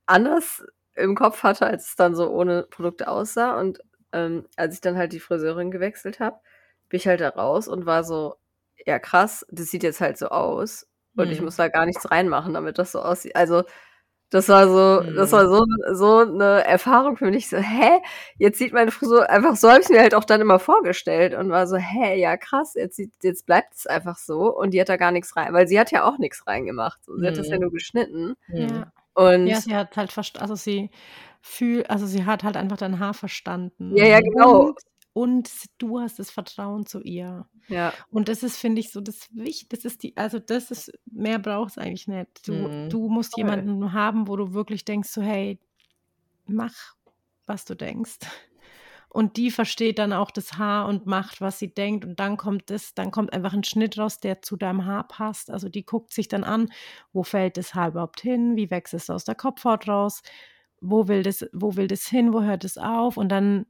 anders 0.06 0.64
im 0.94 1.14
Kopf 1.14 1.42
hatte, 1.42 1.66
als 1.66 1.90
es 1.90 1.96
dann 1.96 2.14
so 2.14 2.28
ohne 2.30 2.64
Produkte 2.64 3.08
aussah. 3.08 3.58
Und 3.58 3.80
ähm, 4.12 4.46
als 4.56 4.74
ich 4.74 4.80
dann 4.80 4.96
halt 4.96 5.12
die 5.12 5.20
Friseurin 5.20 5.70
gewechselt 5.70 6.20
habe, 6.20 6.38
bin 6.88 6.98
ich 6.98 7.06
halt 7.06 7.20
da 7.20 7.30
raus 7.30 7.68
und 7.68 7.86
war 7.86 8.04
so, 8.04 8.36
ja 8.86 8.98
krass, 8.98 9.46
das 9.50 9.68
sieht 9.70 9.82
jetzt 9.82 10.00
halt 10.00 10.18
so 10.18 10.28
aus. 10.28 10.86
Und 11.16 11.30
ich 11.32 11.40
Mhm. 11.40 11.42
muss 11.42 11.56
da 11.56 11.68
gar 11.68 11.86
nichts 11.86 12.10
reinmachen, 12.10 12.54
damit 12.54 12.78
das 12.78 12.92
so 12.92 13.00
aussieht. 13.02 13.36
Also 13.36 13.64
Das 14.32 14.48
war 14.48 14.66
so, 14.66 15.08
Mhm. 15.08 15.14
das 15.14 15.30
war 15.32 15.46
so, 15.48 15.64
so 15.92 16.18
eine 16.18 16.64
Erfahrung 16.64 17.16
für 17.16 17.30
mich. 17.30 17.48
So, 17.48 17.58
hä? 17.58 18.00
Jetzt 18.38 18.58
sieht 18.58 18.72
meine 18.72 18.90
Frisur 18.90 19.28
einfach 19.30 19.56
so, 19.56 19.68
habe 19.70 19.80
ich 19.82 19.88
mir 19.90 20.00
halt 20.00 20.14
auch 20.14 20.24
dann 20.24 20.40
immer 20.40 20.58
vorgestellt 20.58 21.34
und 21.34 21.50
war 21.50 21.66
so, 21.66 21.76
hä, 21.76 22.18
ja 22.18 22.36
krass, 22.36 22.74
jetzt, 22.74 22.96
sieht, 22.96 23.12
jetzt 23.22 23.44
bleibt 23.46 23.74
es 23.74 23.86
einfach 23.86 24.16
so 24.16 24.56
und 24.56 24.70
die 24.72 24.80
hat 24.80 24.88
da 24.88 24.96
gar 24.96 25.12
nichts 25.12 25.36
rein, 25.36 25.52
weil 25.52 25.68
sie 25.68 25.78
hat 25.78 25.90
ja 25.92 26.04
auch 26.04 26.18
nichts 26.18 26.46
reingemacht. 26.46 27.04
So, 27.04 27.16
sie 27.18 27.26
hat 27.26 27.36
das 27.36 27.48
ja 27.48 27.56
Mhm. 27.56 27.62
nur 27.62 27.70
geschnitten 27.72 28.34
Mhm. 28.48 28.56
Ja. 28.68 28.92
und 29.14 29.46
Ja, 29.46 29.60
sie 29.60 29.76
hat 29.76 29.96
halt 29.96 30.16
also 30.40 30.54
sie 30.54 30.90
fühl 31.42 31.84
also 31.84 32.06
sie 32.06 32.24
hat 32.24 32.42
halt 32.42 32.56
einfach 32.56 32.78
dein 32.78 32.98
Haar 33.00 33.14
verstanden. 33.14 33.94
Ja, 33.96 34.06
ja, 34.06 34.20
genau. 34.20 34.68
Und 34.68 34.78
und 35.12 35.50
du 35.78 36.00
hast 36.00 36.18
das 36.18 36.30
Vertrauen 36.30 36.86
zu 36.86 37.00
ihr. 37.02 37.48
ja, 37.68 38.04
Und 38.10 38.28
das 38.28 38.42
ist, 38.42 38.58
finde 38.58 38.80
ich, 38.80 38.92
so 38.92 39.00
das 39.00 39.28
Wichtigste. 39.32 39.76
Das 39.76 39.84
ist 39.84 40.02
die 40.02 40.16
also 40.16 40.38
das 40.38 40.70
ist 40.70 40.92
mehr 41.06 41.38
braucht's 41.38 41.78
eigentlich 41.78 42.08
nicht. 42.08 42.46
Du 42.48 42.70
Mhm. 42.70 42.90
du 42.90 43.08
musst 43.08 43.36
Voll. 43.36 43.68
jemanden 43.76 43.92
haben, 43.92 44.28
wo 44.28 44.36
du 44.36 44.52
wirklich 44.54 44.84
denkst 44.84 45.10
so: 45.10 45.22
„Hey, 45.22 45.60
mach, 46.46 46.74
was 47.46 47.64
du 47.66 47.74
denkst.“ 47.76 48.18
Und 49.08 49.36
die 49.36 49.50
versteht 49.50 49.98
dann 49.98 50.12
auch 50.12 50.30
das 50.30 50.54
Haar 50.58 50.88
und 50.88 51.06
macht, 51.06 51.40
was 51.40 51.58
sie 51.58 51.72
denkt 51.74 52.04
und 52.04 52.18
dann 52.20 52.36
kommt 52.38 52.70
das 52.70 52.94
dann 52.94 53.10
kommt 53.10 53.32
einfach 53.32 53.52
ein 53.52 53.64
Schnitt 53.64 53.98
raus, 53.98 54.20
der 54.20 54.42
zu 54.42 54.56
deinem 54.56 54.86
Haar 54.86 55.06
passt. 55.08 55.50
Also, 55.50 55.68
die 55.68 55.84
guckt 55.84 56.12
sich 56.14 56.28
dann 56.28 56.44
an, 56.44 56.72
wo 57.12 57.22
fällt 57.22 57.56
das 57.58 57.74
Haar 57.74 57.88
überhaupt 57.90 58.20
hin? 58.20 58.56
Wie 58.56 58.70
wächst 58.70 58.94
es 58.94 59.10
aus 59.10 59.24
der 59.24 59.34
Kopfhaut 59.34 59.88
raus? 59.88 60.22
Wo 60.82 61.06
will 61.08 61.22
das 61.22 61.46
wo 61.52 61.76
will 61.76 61.86
das 61.86 62.06
hin? 62.08 62.32
Wo 62.32 62.42
hört 62.42 62.64
es 62.64 62.76
auf? 62.76 63.16
Und 63.16 63.28
dann, 63.30 63.66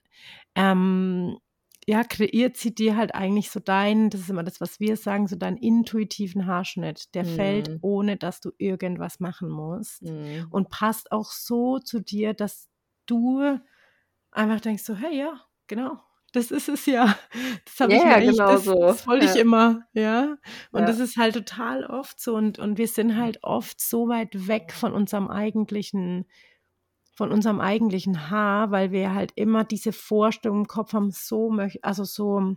ähm, 0.54 1.38
ja, 1.86 2.04
kreiert 2.04 2.56
sie 2.56 2.74
dir 2.74 2.96
halt 2.96 3.14
eigentlich 3.14 3.50
so 3.50 3.60
deinen 3.60 4.08
das 4.10 4.22
ist 4.22 4.30
immer 4.30 4.44
das, 4.44 4.60
was 4.62 4.80
wir 4.80 4.96
sagen, 4.96 5.28
so 5.28 5.36
deinen 5.36 5.58
intuitiven 5.58 6.46
Haarschnitt. 6.46 7.14
Der 7.14 7.24
fällt, 7.26 7.68
Mhm. 7.68 7.82
ohne 7.82 8.16
dass 8.16 8.40
du 8.40 8.52
irgendwas 8.58 9.20
machen 9.20 9.50
musst 9.50 10.02
Mhm. 10.02 10.52
und 10.52 10.70
passt 10.70 11.12
auch 11.12 11.30
so 11.32 11.78
zu 11.80 12.00
dir, 12.00 12.32
dass 12.34 12.68
du 13.06 13.58
einfach 14.32 14.60
denkst 14.60 14.84
so: 14.84 14.94
„Hey, 14.96 15.18
ja, 15.18 15.40
genau, 15.68 16.00
das 16.34 16.50
ist 16.52 16.68
es 16.70 16.86
ja. 16.86 17.16
Das 17.66 17.80
habe 17.80 17.94
ich 17.96 18.04
Ja, 18.04 18.20
mir 18.20 18.22
genau 18.22 18.56
das 18.56 18.64
so. 18.64 18.74
das 18.86 19.06
wollte 19.08 19.26
ich 19.26 19.34
Ja. 19.34 19.38
immer“, 19.38 19.82
ja? 19.94 20.36
Und 20.72 20.86
Ja. 20.86 20.90
das 20.90 20.98
ist 21.00 21.16
halt 21.18 21.34
total 21.34 21.84
oft 21.86 22.20
so 22.20 22.36
und 22.36 22.58
und 22.60 22.78
wir 22.78 22.88
sind 22.88 23.16
halt 23.18 23.40
oft 23.44 23.80
so 23.82 24.08
weit 24.08 24.48
weg 24.48 24.72
von 24.74 24.92
unserem 24.94 25.28
eigentlichen 25.30 26.26
von 27.14 27.32
unserem 27.32 27.60
eigentlichen 27.60 28.30
Haar, 28.30 28.70
weil 28.70 28.92
wir 28.92 29.14
halt 29.14 29.32
immer 29.36 29.64
diese 29.64 29.92
Vorstellung 29.92 30.60
im 30.60 30.66
Kopf 30.68 30.92
haben, 30.94 31.10
so 31.12 31.50
möch 31.50 31.78
also 31.84 32.04
so 32.04 32.56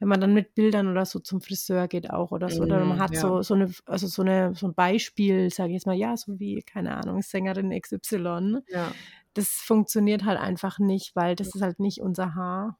wenn 0.00 0.08
man 0.08 0.20
dann 0.20 0.34
mit 0.34 0.54
Bildern 0.56 0.88
oder 0.88 1.06
so 1.06 1.20
zum 1.20 1.40
Friseur 1.40 1.88
geht 1.88 2.10
auch 2.10 2.32
oder 2.32 2.50
so, 2.50 2.64
oder 2.64 2.84
man 2.84 2.98
Mhm, 2.98 3.00
hat 3.00 3.14
ja. 3.14 3.16
so 3.16 3.42
so 3.42 3.54
'ne 3.54 3.72
also 3.86 4.06
so 4.08 4.22
'ne 4.24 4.52
so 4.54 4.66
'n 4.68 4.74
Beispiel, 4.74 5.50
sage 5.50 5.70
ich 5.70 5.74
jetzt 5.76 5.86
mal, 5.86 5.94
ja, 5.96 6.16
so 6.16 6.38
wie, 6.40 6.62
keine 6.62 6.96
Ahnung, 6.96 7.22
Sängerin 7.22 7.72
XY. 7.72 8.64
Ja. 8.68 8.96
Das 9.34 9.48
funktioniert 9.50 10.24
halt 10.24 10.38
einfach 10.40 10.78
nicht, 10.80 11.16
weil 11.16 11.36
das 11.36 11.54
ist 11.54 11.62
halt 11.62 11.80
nicht 11.80 12.00
unser 12.02 12.34
Haar. 12.36 12.78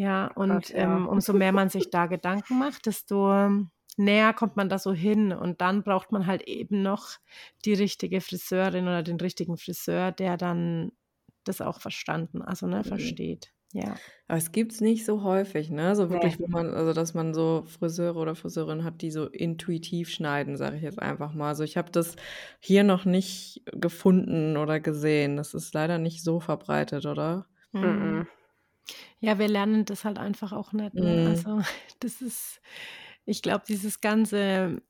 Ja. 0.00 0.28
Und, 0.36 0.70
ja. 0.74 0.76
ähm, 0.76 1.08
umso 1.08 1.32
mehr 1.34 1.50
man 1.52 1.70
sich 1.70 1.90
da 1.90 2.06
Gedanken 2.06 2.56
macht, 2.56 2.86
desto 2.86 3.48
näher 3.98 4.32
kommt 4.34 4.56
man 4.56 4.68
da 4.68 4.78
so 4.78 4.92
hin 4.92 5.32
und 5.32 5.60
dann 5.60 5.82
braucht 5.82 6.12
man 6.12 6.26
halt 6.26 6.42
eben 6.42 6.82
noch 6.82 7.18
die 7.64 7.74
richtige 7.74 8.20
Friseurin 8.20 8.84
oder 8.84 9.02
den 9.02 9.18
richtigen 9.20 9.56
Friseur, 9.58 10.12
der 10.12 10.36
dann 10.36 10.92
das 11.44 11.60
auch 11.60 11.80
verstanden 11.80 12.42
also, 12.42 12.66
ne, 12.66 12.84
Mhm. 12.84 12.84
versteht. 12.84 13.52
Ja. 13.72 14.00
Aber 14.28 14.38
es 14.38 14.52
gibt's 14.52 14.80
nicht 14.80 15.04
so 15.06 15.22
häufig, 15.22 15.70
ne? 15.70 15.96
So 15.96 16.10
wirklich, 16.10 16.38
wo 16.38 16.46
man 16.48 16.74
also, 16.74 16.92
dass 16.92 17.14
man 17.14 17.32
so 17.34 17.64
Friseure 17.66 18.16
oder 18.16 18.34
Friseurinnen 18.34 18.84
hat, 18.84 19.00
die 19.02 19.10
so 19.10 19.26
intuitiv 19.26 20.10
schneiden, 20.10 20.56
sage 20.56 20.76
ich 20.76 20.82
jetzt 20.82 20.98
einfach 21.00 21.32
mal. 21.34 21.48
Also, 21.48 21.64
ich 21.64 21.76
habe 21.76 21.90
das 21.90 22.16
hier 22.60 22.84
noch 22.84 23.04
nicht 23.04 23.62
gefunden 23.72 24.56
oder 24.56 24.80
gesehen. 24.80 25.36
Das 25.36 25.54
ist 25.54 25.72
leider 25.74 25.98
nicht 25.98 26.22
so 26.22 26.40
verbreitet, 26.40 27.06
oder? 27.06 27.46
Mhm. 27.72 28.26
Ja, 29.20 29.38
wir 29.38 29.48
lernen 29.48 29.84
das 29.84 30.04
halt 30.04 30.18
einfach 30.18 30.52
auch 30.52 30.72
nicht, 30.72 30.98
ne? 30.98 31.20
Mhm. 31.20 31.24
Also, 31.24 31.60
das 32.00 32.22
ist 32.22 32.60
ich 33.28 33.42
glaube, 33.42 33.64
dieses 33.68 34.00
ganze 34.00 34.82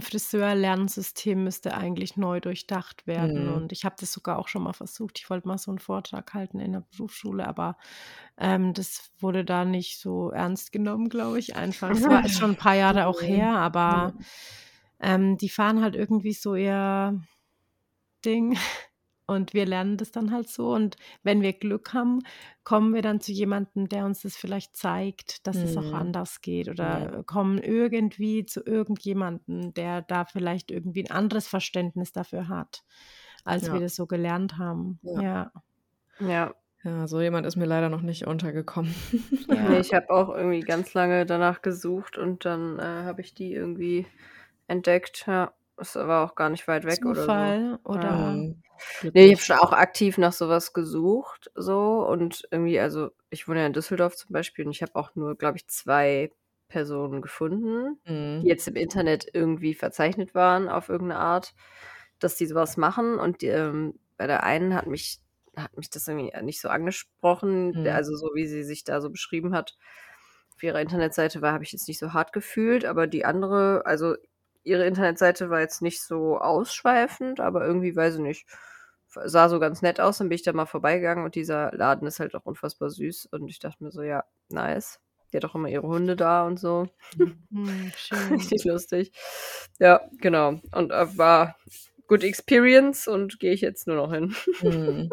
Friseur-Lernsystem 0.00 1.42
müsste 1.44 1.74
eigentlich 1.74 2.16
neu 2.18 2.40
durchdacht 2.40 3.06
werden 3.06 3.48
Mhm. 3.48 3.48
und 3.48 3.72
ich 3.72 3.84
habe 3.86 3.96
das 3.98 4.12
sogar 4.12 4.38
auch 4.38 4.48
schon 4.48 4.62
mal 4.64 4.74
versucht. 4.74 5.18
Ich 5.18 5.30
wollte 5.30 5.48
mal 5.48 5.58
so 5.58 5.72
'n 5.72 5.78
Vortrag 5.78 6.34
halten 6.34 6.60
in 6.60 6.72
der 6.72 6.80
Berufsschule, 6.82 7.46
aber, 7.48 7.78
ähm, 8.38 8.74
das 8.74 9.10
wurde 9.20 9.44
da 9.44 9.64
nicht 9.64 9.98
so 10.00 10.30
ernst 10.30 10.72
genommen, 10.72 11.08
glaube 11.08 11.38
ich 11.40 11.56
einfach. 11.56 11.90
Es 11.92 12.08
war 12.08 12.20
schon 12.28 12.52
'n 12.52 12.56
paar 12.56 12.74
Jahre 12.76 13.06
auch 13.06 13.22
her, 13.22 13.50
aber, 13.56 14.16
ähm, 15.00 15.38
die 15.38 15.48
fahren 15.50 15.82
halt 15.82 15.96
irgendwie 15.96 16.32
so 16.34 16.54
ihr 16.56 17.20
Ding 18.24 18.56
und 19.26 19.54
wir 19.54 19.66
lernen 19.66 19.96
das 19.96 20.12
dann 20.12 20.32
halt 20.32 20.48
so 20.48 20.72
und 20.74 20.96
wenn 21.22 21.42
wir 21.42 21.52
Glück 21.54 21.92
haben, 21.94 22.20
kommen 22.64 22.94
wir 22.94 23.02
dann 23.02 23.20
zu 23.20 23.32
jemandem, 23.32 23.88
der 23.88 24.04
uns 24.06 24.22
das 24.22 24.36
vielleicht 24.36 24.76
zeigt, 24.76 25.46
dass 25.46 25.64
es 25.64 25.76
auch 25.76 25.92
Mhm. 25.92 25.92
anders 25.92 26.40
geht 26.42 26.68
Ja. 26.78 27.08
oder 27.08 27.24
kommen 27.26 27.58
irgendwie 27.58 28.44
zu 28.46 28.64
irgendjemandem, 28.64 29.74
der 29.74 30.02
da 30.02 30.24
vielleicht 30.26 30.70
irgendwie 30.70 31.02
'n 31.04 31.10
anderes 31.10 31.48
Verständnis 31.48 32.12
dafür 32.12 32.48
hat, 32.48 32.84
als 33.44 33.70
wir 33.72 33.80
Ja. 33.80 33.82
das 33.82 33.96
so 33.96 34.06
gelernt 34.06 34.58
haben. 34.58 35.00
Ja. 35.02 35.22
Ja. 35.26 35.52
Ja. 36.18 36.54
Ja, 36.84 37.06
so 37.08 37.20
jemand 37.20 37.46
ist 37.46 37.56
mir 37.56 37.64
leider 37.66 37.88
noch 37.88 38.02
nicht 38.02 38.26
untergekommen. 38.26 38.94
Ne, 39.48 39.78
Ja. 39.78 39.80
ich 39.80 39.94
habe 39.94 40.10
auch 40.10 40.28
irgendwie 40.34 40.64
ganz 40.64 40.92
lange 40.94 41.24
danach 41.24 41.62
gesucht 41.62 42.18
und 42.18 42.44
dann, 42.44 42.78
äh, 42.80 42.82
habe 42.82 43.20
ich 43.20 43.32
die 43.34 43.52
irgendwie 43.52 44.06
entdeckt, 44.66 45.24
ja. 45.28 45.54
Ist 45.78 45.96
aber 45.96 46.24
auch 46.24 46.34
gar 46.34 46.48
nicht 46.50 46.66
weit 46.68 46.84
weg 46.84 47.06
oder 47.06 47.30
so. 47.30 47.54
Zufall 47.54 47.78
Ja. 47.94 48.02
oder 48.08 48.46
Mhm. 49.02 49.12
Ne, 49.14 49.26
ich 49.26 49.32
habe 49.32 49.42
schon 49.42 49.56
auch 49.58 49.72
aktiv 49.72 50.18
nach 50.18 50.32
so 50.32 50.48
was 50.48 50.72
gesucht 50.72 51.50
so 51.54 52.06
und 52.08 52.46
irgendwie 52.50 52.78
also, 52.80 53.10
ich 53.30 53.48
wohne 53.48 53.60
ja 53.60 53.66
in 53.66 53.72
Düsseldorf 53.72 54.16
zum 54.16 54.32
Beispiel 54.32 54.64
und 54.66 54.72
ich 54.72 54.82
habe 54.82 54.94
auch 54.96 55.14
nur, 55.14 55.36
glaube 55.36 55.56
ich, 55.58 55.66
2 55.68 56.30
Personen 56.68 57.22
gefunden, 57.22 58.00
die 58.42 58.46
Mhm. 58.46 58.48
jetzt 58.48 58.68
im 58.68 58.76
Internet 58.76 59.26
irgendwie 59.32 59.74
verzeichnet 59.74 60.34
waren 60.34 60.68
auf 60.68 60.88
irgend 60.88 61.08
'ne 61.08 61.18
Art, 61.18 61.54
dass 62.18 62.36
die 62.36 62.46
so 62.46 62.54
was 62.54 62.76
machen 62.76 63.18
und, 63.18 63.42
ähm, 63.42 63.98
bei 64.18 64.26
der 64.26 64.44
einen 64.44 64.74
hat 64.74 64.86
mich 64.86 65.20
hat 65.56 65.76
mich 65.78 65.88
das 65.90 66.06
irgendwie 66.08 66.32
nicht 66.42 66.60
so 66.60 66.68
angesprochen. 66.68 67.74
Mhm. 67.74 67.86
Also, 67.86 68.14
so 68.16 68.30
wie 68.34 68.46
sie 68.46 68.62
sich 68.64 68.84
da 68.84 69.00
so 69.00 69.08
beschrieben 69.10 69.54
hat 69.54 69.76
auf 70.54 70.62
ihrer 70.62 70.80
Internetseite 70.82 71.42
war 71.42 71.52
habe 71.52 71.64
ich 71.64 71.72
jetzt 71.72 71.88
nicht 71.88 71.98
so 71.98 72.12
hart 72.14 72.32
gefühlt, 72.34 72.84
aber 72.86 73.06
die 73.06 73.24
andere 73.26 73.84
also, 73.86 74.16
ihre 74.66 74.86
Internetseite 74.86 75.50
war 75.50 75.60
jetzt 75.60 75.82
nicht 75.82 76.02
so 76.02 76.38
ausschweifend, 76.38 77.40
aber 77.40 77.66
irgendwie, 77.66 77.96
weiß 77.96 78.16
ich 78.16 78.20
nicht, 78.20 78.46
sah 79.08 79.48
so 79.48 79.60
ganz 79.60 79.82
nett 79.82 80.00
aus. 80.00 80.18
Dann 80.18 80.28
bin 80.28 80.36
ich 80.36 80.42
da 80.44 80.52
mal 80.52 80.66
vorbeigegangen 80.66 81.24
und 81.24 81.34
dieser 81.34 81.72
Laden 81.72 82.06
ist 82.08 82.20
halt 82.20 82.34
auch 82.34 82.44
unfassbar 82.46 82.90
süß 82.90 83.26
und 83.32 83.48
ich 83.48 83.58
dachte 83.60 83.84
mir 83.84 83.90
so: 83.92 84.02
„Ja, 84.02 84.24
nice.“ 84.48 85.00
Die 85.32 85.38
hat 85.38 85.44
auch 85.44 85.54
immer 85.54 85.68
ihre 85.68 85.86
Hunde 85.88 86.16
da 86.16 86.46
und 86.46 86.58
so. 86.60 86.86
Mhm, 87.50 87.92
schön. 87.96 88.30
Richtig 88.30 88.64
lustig. 88.64 89.12
Ja, 89.78 90.00
genau. 90.20 90.60
Und, 90.72 90.90
äh, 90.92 91.18
war 91.18 91.56
good 92.08 92.24
experience 92.24 93.08
und 93.08 93.38
gehe 93.40 93.52
ich 93.52 93.60
jetzt 93.60 93.86
nur 93.86 93.96
noch 93.96 94.12
hin. 94.12 94.34
Mhm. 94.62 95.12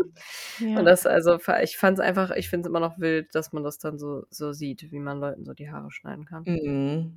Und 0.75 0.85
Ja. 0.85 0.85
das 0.85 1.05
also, 1.05 1.37
ich 1.61 1.77
fand's 1.77 1.99
einfach 1.99 2.31
ich 2.31 2.49
finde 2.49 2.67
es 2.67 2.69
immer 2.69 2.79
noch 2.79 2.99
wild, 2.99 3.35
dass 3.35 3.51
man 3.53 3.63
das 3.63 3.77
dann 3.79 3.99
so 3.99 4.25
so 4.29 4.53
sieht, 4.53 4.91
wie 4.91 4.99
man 4.99 5.19
Leuten 5.19 5.45
so 5.45 5.53
die 5.53 5.69
Haare 5.71 5.91
schneiden 5.91 6.25
kann. 6.25 6.47
Mhm. 6.47 7.13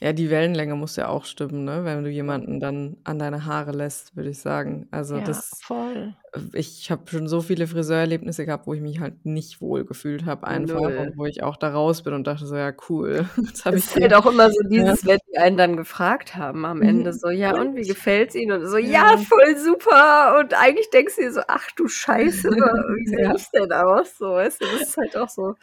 Ja, 0.00 0.12
die 0.12 0.28
Wellenlänge 0.30 0.74
muss 0.74 0.96
ja 0.96 1.08
auch 1.08 1.24
stimmen, 1.24 1.64
ne, 1.64 1.84
wenn 1.84 2.02
du 2.04 2.10
jemanden 2.10 2.58
dann 2.60 2.96
an 3.04 3.18
deine 3.18 3.44
Haare 3.44 3.70
lässt, 3.72 4.16
würde 4.16 4.30
ich 4.30 4.38
sagen. 4.38 4.88
Also, 4.90 5.20
Ja, 5.20 5.20
das 5.20 5.66
voll. 5.66 6.14
ich 6.54 6.90
habe 6.90 7.08
schon 7.10 7.28
so 7.28 7.40
viele 7.42 7.66
Friseurerlebnisse 7.68 8.46
gehabt, 8.46 8.66
wo 8.66 8.74
ich 8.74 8.80
mich 8.82 9.00
halt 9.00 9.24
nicht 9.26 9.60
wohl 9.60 9.84
gefühlt 9.84 10.26
habe 10.26 10.46
einfach 10.48 10.80
Null. 10.80 10.94
und 10.96 11.16
wo 11.16 11.26
ich 11.26 11.42
auch 11.44 11.56
da 11.56 11.70
raus 11.72 12.02
bin 12.02 12.14
und 12.14 12.26
dachte 12.26 12.46
so: 12.46 12.56
„Ja, 12.56 12.72
cool, 12.90 13.28
jetzt 13.48 13.64
habe 13.66 13.78
Es 13.78 13.80
ich 13.80 13.86
ist 13.86 13.94
hier“ 13.94 14.00
halt 14.00 14.12
auch 14.14 14.26
immer 14.26 14.50
so 14.50 14.60
ja. 14.74 14.94
dieses, 14.94 15.04
wenn 15.06 15.18
die 15.32 15.38
einen 15.38 15.56
dann 15.56 15.76
gefragt 15.76 16.36
haben 16.36 16.64
am 16.66 16.82
Ende 16.82 17.12
Mhm. 17.12 17.14
so: 17.14 17.30
„Ja, 17.30 17.52
und 17.58 17.74
wie 17.76 17.86
gefällt's 17.86 18.34
Ihnen?“ 18.34 18.52
Und 18.62 18.68
so: 18.68 18.76
Ja. 18.82 18.90
„Ja, 18.92 19.16
voll 19.16 19.56
super.“ 19.56 20.38
Und 20.38 20.54
eigentlich 20.54 20.90
denkst 20.90 21.16
du 21.16 21.22
dir 21.22 21.32
so: 21.32 21.40
„Ach 21.48 21.70
du 21.72 21.88
Scheiße, 21.88 22.48
wie 22.50 23.06
sehe 23.06 23.24
Ja. 23.24 23.34
ich 23.34 23.50
denn 23.50 23.72
aus?“ 23.72 24.18
So, 24.18 24.32
weißt 24.32 24.60
du, 24.62 24.66
das 24.66 24.82
ist 24.88 24.96
halt 24.98 25.16
auch 25.16 25.28
so 25.28 25.54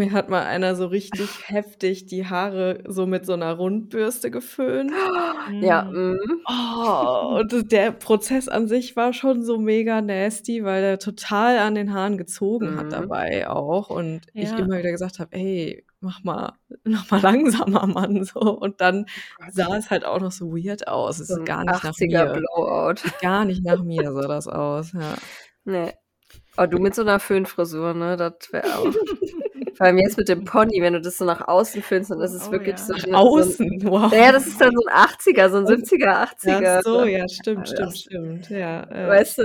Mir 0.00 0.12
hat 0.12 0.30
mal 0.30 0.44
einer 0.46 0.76
so 0.76 0.86
richtig 0.86 1.42
heftig 1.50 2.06
die 2.06 2.24
Haare 2.26 2.82
so 2.88 3.04
mit 3.06 3.26
so 3.26 3.36
'ner 3.36 3.52
Rundbürste 3.52 4.30
geföhnt. 4.30 4.96
Ja, 5.60 5.86
Mhm. 5.86 5.92
mhm. 5.92 6.46
Oh, 6.48 7.36
und 7.40 7.70
der 7.72 7.92
Prozess 7.92 8.48
an 8.48 8.66
sich 8.66 8.96
war 8.96 9.12
schon 9.12 9.42
so 9.44 9.58
mega 9.58 10.00
nasty, 10.00 10.64
weil 10.64 10.80
der 10.82 10.98
total 10.98 11.58
an 11.58 11.74
den 11.74 11.92
Haaren 11.92 12.16
gezogen 12.18 12.76
hat 12.76 12.92
Mhm. 12.92 12.92
dabei 12.92 13.48
auch 13.48 13.90
und 13.90 14.26
ich 14.38 14.56
Ja. 14.56 14.58
immer 14.58 14.78
wieder 14.78 14.90
gesagt 14.90 15.18
habe: 15.18 15.32
„Ey, 15.36 15.84
mach 16.00 16.24
mal 16.24 16.54
mach 16.84 17.10
mal 17.10 17.20
langsamer, 17.22 17.86
Mann“, 17.88 18.24
so. 18.24 18.40
Und 18.40 18.80
dann 18.80 19.06
Oh 19.38 19.50
sah 19.50 19.76
es 19.76 19.90
halt 19.90 20.04
auch 20.06 20.20
noch 20.20 20.32
so 20.32 20.52
weird 20.56 20.88
aus. 20.88 21.20
Es 21.20 21.28
So 21.28 21.36
ist 21.36 21.44
gar 21.44 21.64
nicht 21.64 21.82
nach 21.84 21.98
80er 21.98 22.00
mir. 22.00 22.32
Blowout. 22.32 23.02
Gar 23.20 23.44
nicht 23.46 23.64
nach 23.64 23.82
mir 23.82 24.12
sah 24.12 24.28
das 24.28 24.48
aus, 24.48 24.92
ja. 24.92 25.22
Ne. 25.66 25.94
Aber 26.56 26.68
du 26.68 26.78
mit 26.78 26.94
so 26.94 27.02
'ner 27.04 27.20
Föhnfrisur, 27.20 27.94
ne, 27.94 28.16
das 28.16 28.52
wäre 28.52 28.76
auch 28.78 28.94
Vor 29.80 29.86
allem 29.86 29.96
jetzt 29.96 30.18
mit 30.18 30.28
dem 30.28 30.44
Pony, 30.44 30.82
wenn 30.82 30.92
du 30.92 31.00
das 31.00 31.16
so 31.16 31.24
nach 31.24 31.48
außen 31.48 31.80
filmst, 31.80 32.10
dann 32.10 32.20
ist 32.20 32.34
es 32.34 32.48
Oh, 32.48 32.52
wirklich 32.52 32.76
ja. 32.76 32.84
so. 32.84 32.92
Nach 32.92 33.18
außen, 33.18 33.80
So 33.80 33.90
wow. 33.90 34.12
ein, 34.12 34.18
ja, 34.22 34.30
das 34.30 34.46
ist 34.46 34.60
dann 34.60 34.72
so 34.76 34.84
ein 34.86 34.94
80er, 34.94 35.48
so 35.48 35.56
ein 35.56 35.64
70er, 35.66 36.22
80er. 36.22 36.76
Ach 36.80 36.82
so, 36.82 37.04
ja, 37.04 37.26
stimmt, 37.26 37.66
Ja, 37.70 37.74
stimmt, 37.90 37.96
stimmt. 37.96 38.50
Ja, 38.50 38.86
ja. 38.94 39.08
Weißt 39.08 39.38
du? 39.38 39.42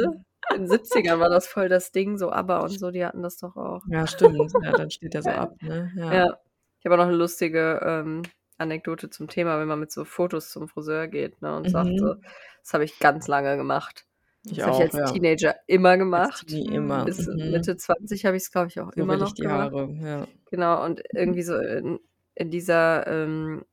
In 0.53 0.65
den 0.65 0.67
70ern 0.67 1.19
war 1.19 1.29
das 1.29 1.47
voll 1.47 1.69
das 1.69 1.93
Ding, 1.93 2.17
so 2.17 2.31
ABBA 2.33 2.59
und 2.59 2.77
so, 2.77 2.91
die 2.91 3.05
hatten 3.05 3.23
das 3.23 3.37
doch 3.37 3.55
auch. 3.55 3.81
Ja, 3.87 4.05
stimmt. 4.07 4.51
Ja, 4.61 4.73
dann 4.73 4.91
steht 4.91 5.15
er 5.15 5.21
so 5.23 5.29
ab, 5.31 5.53
ne? 5.61 5.89
Ja. 5.95 6.13
Ja. 6.13 6.37
Ich 6.79 6.85
habe 6.85 6.95
auch 6.95 6.99
noch 6.99 7.07
eine 7.07 7.15
lustige 7.15 7.79
ähm, 7.81 8.23
Anekdote 8.57 9.09
zum 9.09 9.29
Thema, 9.29 9.57
wenn 9.57 9.69
man 9.69 9.79
mit 9.79 9.93
so 9.93 10.03
Fotos 10.03 10.49
zum 10.49 10.67
Friseur 10.67 11.07
geht 11.07 11.41
ne, 11.41 11.55
und 11.55 11.69
sagt 11.69 11.87
Mhm. 11.91 11.97
so, 11.97 12.15
das 12.61 12.73
habe 12.73 12.83
ich 12.83 12.99
ganz 12.99 13.29
lange 13.29 13.55
gemacht. 13.55 14.05
Ich 14.45 14.57
das 14.57 14.67
habe 14.67 14.75
ich 14.77 14.81
als 14.81 14.93
ja. 14.93 15.11
Teenager 15.11 15.55
immer 15.67 15.97
gemacht. 15.97 16.45
Wie 16.47 16.65
immer. 16.65 17.05
Bis 17.05 17.27
mhm. 17.27 17.51
Mitte 17.51 17.77
20 17.77 18.25
habe 18.25 18.37
ich 18.37 18.43
es, 18.43 18.51
glaube 18.51 18.67
ich, 18.67 18.79
auch 18.79 18.91
so 18.93 19.01
immer 19.01 19.17
noch 19.17 19.33
die 19.33 19.43
gemacht. 19.43 19.73
Haare, 19.73 19.89
ja. 20.01 20.27
Genau, 20.51 20.83
und 20.85 21.01
irgendwie 21.13 21.43
so 21.43 21.57
in, 21.57 21.99
in 22.35 22.51
dieser 22.51 23.07
ähm, 23.07 23.65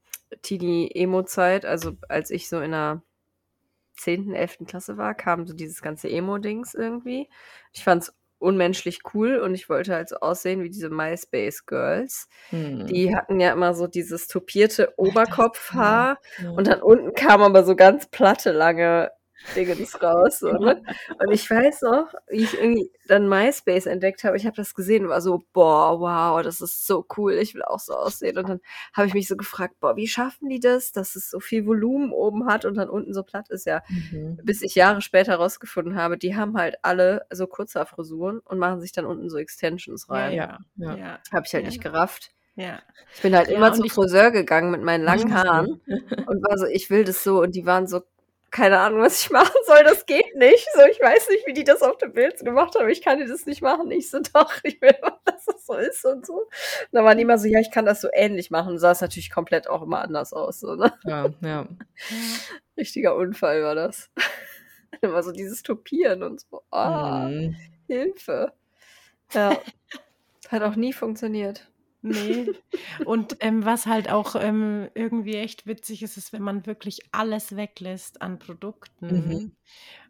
Teenie-Emo-Zeit, 0.43 1.67
also 1.67 1.93
als 2.09 2.31
ich 2.31 2.49
so 2.49 2.61
in 2.61 2.71
der 2.71 3.03
10., 3.97 4.35
11. 4.35 4.59
Klasse 4.67 4.97
war, 4.97 5.15
kam 5.15 5.47
so 5.47 5.55
dieses 5.55 5.83
ganze 5.83 6.09
Emo-Dings 6.09 6.75
irgendwie. 6.75 7.29
Ich 7.73 7.85
fand 7.85 8.05
es 8.05 8.15
unmenschlich 8.39 9.01
cool 9.15 9.39
und 9.39 9.55
ich 9.55 9.69
wollte 9.69 9.95
halt 9.95 10.09
so 10.09 10.17
aussehen 10.17 10.63
wie 10.63 10.71
diese 10.71 10.91
MySpace-Girls. 10.91 12.29
Hm. 12.51 12.87
Die 12.87 13.15
hatten 13.15 13.39
ja 13.39 13.53
immer 13.53 13.73
so 13.75 13.87
dieses 13.87 14.27
topierte 14.27 14.93
Oberkopfhaar 14.97 16.19
ja. 16.43 16.51
und 16.51 16.67
dann 16.67 16.83
unten 16.83 17.15
kamen 17.15 17.45
aber 17.45 17.63
so 17.65 17.77
ganz 17.77 18.09
platte, 18.09 18.51
lange 18.51 19.13
Dingens 19.57 20.01
raus. 20.03 20.39
So, 20.41 20.53
ne? 20.53 20.83
Und 21.19 21.33
ich 21.33 21.49
weiß 21.51 21.83
noch, 21.83 22.13
wie 22.29 22.45
ich 22.45 22.55
irgendwie 22.55 22.91
dann 23.09 23.29
MySpace 23.29 23.87
entdeckt 23.87 24.25
habe. 24.25 24.37
Ich 24.37 24.47
habe 24.47 24.57
das 24.57 24.75
gesehen 24.75 25.05
und 25.05 25.11
war 25.11 25.21
so, 25.21 25.43
boah, 25.53 26.01
wow, 26.01 26.43
das 26.43 26.61
ist 26.61 26.87
so 26.87 27.05
cool. 27.17 27.35
Ich 27.35 27.55
will 27.55 27.63
auch 27.63 27.81
so 27.81 27.95
aussehen. 27.95 28.39
Und 28.39 28.49
dann 28.49 28.61
habe 28.95 29.07
ich 29.09 29.15
mich 29.15 29.29
so 29.29 29.37
gefragt, 29.37 29.75
boah, 29.81 29.97
wie 29.97 30.07
schaffen 30.09 30.49
die 30.49 30.61
das, 30.61 30.93
dass 30.93 31.15
es 31.17 31.31
so 31.31 31.41
viel 31.41 31.67
Volumen 31.67 32.13
oben 32.13 32.47
hat 32.47 32.65
und 32.65 32.77
dann 32.77 32.89
unten 32.89 33.13
so 33.15 33.23
platt 33.23 33.49
ist? 33.51 33.67
Ja, 33.67 33.83
Mhm. 33.89 34.39
bis 34.43 34.63
ich 34.63 34.75
Jahre 34.75 35.03
später 35.03 35.37
rausgefunden 35.37 35.97
habe, 35.97 36.17
die 36.17 36.37
haben 36.37 36.57
halt 36.57 36.77
alle 36.83 37.27
so 37.31 37.47
Kurzhaarfrisuren 37.47 38.39
und 38.41 38.59
machen 38.59 38.81
sich 38.81 38.93
dann 38.93 39.05
unten 39.07 39.29
so 39.29 39.39
Extensions 39.39 40.09
rein. 40.09 40.33
Ja, 40.35 40.59
ja. 40.77 40.97
ja, 40.97 41.19
Habe 41.33 41.45
ich 41.47 41.53
halt 41.55 41.65
Ja. 41.65 41.71
nicht 41.71 41.83
gerafft. 41.83 42.31
ja. 42.55 42.81
Ich 43.15 43.21
bin 43.23 43.35
halt 43.37 43.49
Ja, 43.49 43.57
immer 43.57 43.73
zum 43.75 43.89
Friseur 43.91 44.31
gegangen 44.31 44.71
mit 44.71 44.83
meinen 44.83 45.05
langen 45.05 45.35
Haaren 45.35 45.81
und 46.27 46.43
war 46.43 46.57
so, 46.59 46.67
ich 46.67 46.89
will 46.91 47.05
das 47.05 47.23
so. 47.25 47.43
Und 47.43 47.55
die 47.55 47.67
waren 47.67 47.87
so, 47.87 48.03
keine 48.53 48.79
Ahnung, 48.79 49.01
was 49.01 49.23
ich 49.25 49.31
machen 49.31 49.57
soll, 49.67 49.83
das 49.83 50.07
geht 50.07 50.37
nicht. 50.37 50.69
So, 50.75 50.83
ich 50.85 51.01
weiß 51.01 51.31
nicht, 51.31 51.47
wie 51.47 51.55
die 51.55 51.65
das 51.65 51.83
auf 51.83 51.97
dem 51.99 52.13
Bild 52.13 52.39
gemacht 52.45 52.75
haben. 52.79 52.89
Ich 52.91 53.03
kann 53.03 53.19
dir 53.19 53.27
das 53.27 53.47
nicht 53.47 53.63
machen. 53.63 53.91
Ich 53.91 54.11
so, 54.11 54.21
doch, 54.33 54.53
ich 54.63 54.81
will, 54.81 54.95
dass 55.25 55.47
das 55.47 55.67
so 55.67 55.75
ist 55.75 56.05
und 56.05 56.27
so. 56.27 56.35
Und 56.35 56.49
dann 56.93 57.05
waren 57.05 57.17
die 57.17 57.23
immer 57.23 57.39
so, 57.39 57.49
ja, 57.49 57.59
ich 57.61 57.71
kann 57.71 57.87
das 57.87 58.01
so 58.03 58.09
ähnlich 58.13 58.51
machen. 58.51 58.79
Sah 58.79 58.93
es 58.93 59.01
natürlich 59.01 59.31
komplett 59.31 59.69
auch 59.69 59.83
immer 59.83 60.03
anders 60.03 60.33
aus. 60.33 60.61
So, 60.61 60.77
ne? 60.77 60.93
ja, 61.05 61.31
ja. 61.41 61.67
Richtiger 62.77 63.17
Unfall 63.17 63.63
war 63.63 63.75
das. 63.75 64.11
immer 65.01 65.23
so 65.23 65.33
dieses 65.33 65.63
Topieren 65.63 66.23
und 66.23 66.41
so. 66.41 66.63
Ah, 66.71 67.29
Mhm. 67.29 67.57
Hilfe. 67.89 68.53
Ja. 69.33 69.59
Hat 70.49 70.63
auch 70.63 70.77
nie 70.77 70.93
funktioniert. 70.93 71.72
Nee. 72.03 72.51
Und 73.05 73.37
ähm, 73.41 73.65
was 73.65 73.87
halt 73.87 74.11
auch 74.11 74.35
ähm, 74.37 74.89
irgendwie 74.95 75.37
echt 75.37 75.67
witzig 75.67 76.03
ist, 76.03 76.17
ist, 76.17 76.33
wenn 76.33 76.43
man 76.43 76.67
wirklich 76.67 77.01
alles 77.13 77.57
weglässt 77.57 78.23
an 78.23 78.39
Produkten. 78.39 79.39
Mhm. 79.39 79.53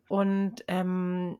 Und 0.08 0.64
ähm, 0.68 1.38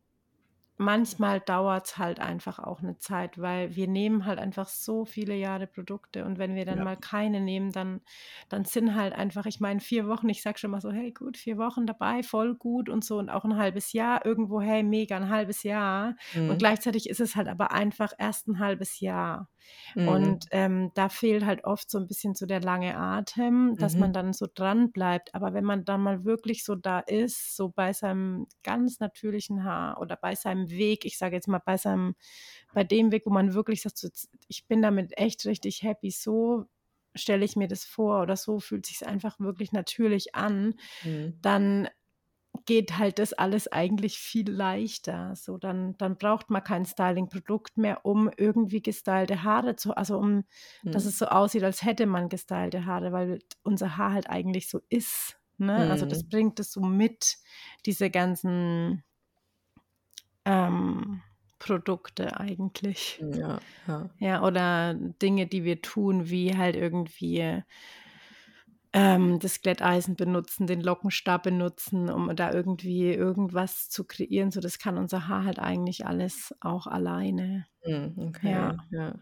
manchmal 0.78 1.40
dauert 1.40 1.86
es 1.88 1.98
halt 1.98 2.20
einfach 2.20 2.58
auch 2.58 2.80
eine 2.82 2.98
Zeit, 2.98 3.40
weil 3.40 3.76
wir 3.76 3.88
nehmen 3.88 4.26
halt 4.26 4.38
einfach 4.40 4.68
so 4.68 5.04
viele 5.04 5.36
Jahre 5.36 5.66
Produkte 5.68 6.24
und 6.24 6.38
wenn 6.38 6.56
wir 6.56 6.64
dann 6.66 6.80
Ja. 6.80 6.84
mal 6.84 6.96
keine 6.96 7.40
nehmen, 7.40 7.72
dann, 7.72 8.00
dann 8.48 8.64
sind 8.64 8.94
halt 8.96 9.14
einfach, 9.14 9.46
ich 9.46 9.60
meine, 9.60 9.80
vier 9.80 10.08
Wochen, 10.08 10.28
ich 10.28 10.42
sag 10.42 10.58
schon 10.58 10.72
mal 10.72 10.80
so, 10.80 10.90
hey 10.92 11.12
gut, 11.12 11.36
vier 11.38 11.58
Wochen 11.58 11.86
dabei, 11.86 12.22
voll 12.24 12.56
gut 12.56 12.88
und 12.88 13.04
so 13.04 13.18
und 13.18 13.30
auch 13.30 13.44
ein 13.44 13.56
halbes 13.56 13.92
Jahr, 13.92 14.26
irgendwo, 14.26 14.60
hey, 14.60 14.82
mega, 14.82 15.16
ein 15.16 15.28
halbes 15.30 15.62
Jahr. 15.62 16.16
Mhm. 16.34 16.48
Und 16.48 16.58
gleichzeitig 16.58 17.08
ist 17.08 17.20
es 17.20 17.36
halt 17.36 17.48
aber 17.48 17.72
einfach 17.72 18.12
erst 18.18 18.48
ein 18.48 18.58
halbes 18.58 19.00
Jahr. 19.00 19.48
Mhm. 19.94 20.34
Und 20.34 20.46
ähm, 20.50 20.90
da 20.94 21.08
fehlt 21.08 21.44
halt 21.44 21.64
oft 21.64 21.90
so 21.90 21.98
ein 21.98 22.06
bisschen 22.08 22.34
so 22.34 22.46
der 22.46 22.60
lange 22.60 22.96
Atem, 22.96 23.76
dass 23.78 23.96
Mhm. 23.96 23.98
man 23.98 24.12
dann 24.12 24.32
so 24.32 24.46
dran 24.52 24.92
bleibt. 24.92 25.34
Aber 25.34 25.54
wenn 25.54 25.64
man 25.64 25.84
dann 25.84 26.02
mal 26.02 26.24
wirklich 26.24 26.64
so 26.64 26.74
da 26.74 27.00
ist, 27.00 27.56
so 27.56 27.68
bei 27.68 27.92
seinem 27.92 28.46
ganz 28.62 29.00
natürlichen 29.00 29.64
Haar 29.64 30.00
oder 30.00 30.16
bei 30.16 30.34
seinem 30.34 30.70
Weg, 30.70 31.04
ich 31.04 31.18
sage 31.18 31.36
jetzt 31.36 31.48
mal 31.48 31.60
bei 31.64 31.76
seinem, 31.76 32.14
bei 32.72 32.84
dem 32.84 33.12
Weg, 33.12 33.26
wo 33.26 33.30
man 33.30 33.54
wirklich 33.54 33.82
sagt, 33.82 33.98
so, 33.98 34.08
ich 34.48 34.66
bin 34.66 34.82
damit 34.82 35.16
echt 35.18 35.44
richtig 35.46 35.82
happy, 35.82 36.10
so 36.10 36.66
stelle 37.14 37.44
ich 37.44 37.56
mir 37.56 37.68
das 37.68 37.84
vor 37.84 38.22
oder 38.22 38.36
so 38.36 38.58
fühlt 38.58 38.86
sich 38.86 39.06
einfach 39.06 39.38
wirklich 39.38 39.72
natürlich 39.72 40.34
an, 40.34 40.74
Mhm. 41.02 41.42
dann 41.42 41.88
geht 42.66 42.98
halt 42.98 43.18
das 43.18 43.32
alles 43.32 43.70
eigentlich 43.72 44.18
viel 44.18 44.50
leichter. 44.50 45.34
So, 45.36 45.58
dann, 45.58 45.96
dann 45.98 46.16
braucht 46.16 46.50
man 46.50 46.62
kein 46.64 46.84
Styling-Produkt 46.86 47.76
mehr, 47.76 48.04
um 48.04 48.30
irgendwie 48.36 48.82
gestylte 48.82 49.42
Haare 49.42 49.76
zu, 49.76 49.96
also 49.96 50.18
um, 50.18 50.44
dass 50.90 51.04
Mhm. 51.04 51.06
es 51.06 51.18
so 51.18 51.26
aussieht, 51.26 51.64
als 51.64 51.82
hätte 51.82 52.06
man 52.06 52.28
gestylte 52.28 52.84
Haare, 52.86 53.12
weil 53.12 53.40
unser 53.62 53.96
Haar 53.96 54.12
halt 54.12 54.30
eigentlich 54.30 54.68
so 54.68 54.80
ist. 54.90 55.38
Ne? 55.58 55.88
Also 55.88 56.06
das 56.06 56.22
Mhm. 56.22 56.28
bringt 56.28 56.60
es 56.60 56.72
so 56.72 56.80
mit, 56.80 57.38
diese 57.86 58.10
ganzen 58.10 59.02
ähm, 60.44 61.22
Produkte 61.58 62.38
eigentlich. 62.38 63.24
Ja, 63.38 63.58
ja. 63.86 64.10
Ja, 64.18 64.42
oder 64.44 64.94
Dinge, 64.94 65.46
die 65.46 65.64
wir 65.64 65.82
tun, 65.82 66.30
wie 66.30 66.56
halt 66.56 66.76
irgendwie 66.76 67.62
ähm, 68.92 69.38
das 69.40 69.60
Glätteisen 69.62 70.16
benutzen, 70.16 70.66
den 70.66 70.80
Lockenstab 70.82 71.44
benutzen, 71.44 72.10
um 72.10 72.34
da 72.36 72.52
irgendwie 72.52 73.12
irgendwas 73.12 73.88
zu 73.88 74.04
kreieren. 74.04 74.50
So, 74.50 74.60
das 74.60 74.78
kann 74.78 74.98
unser 74.98 75.28
Haar 75.28 75.44
halt 75.44 75.58
eigentlich 75.58 76.06
alles 76.06 76.54
auch 76.60 76.86
alleine. 76.86 77.66
Mhm, 77.84 78.14
okay, 78.28 78.50
Ja. 78.50 78.76
ja. 78.90 79.14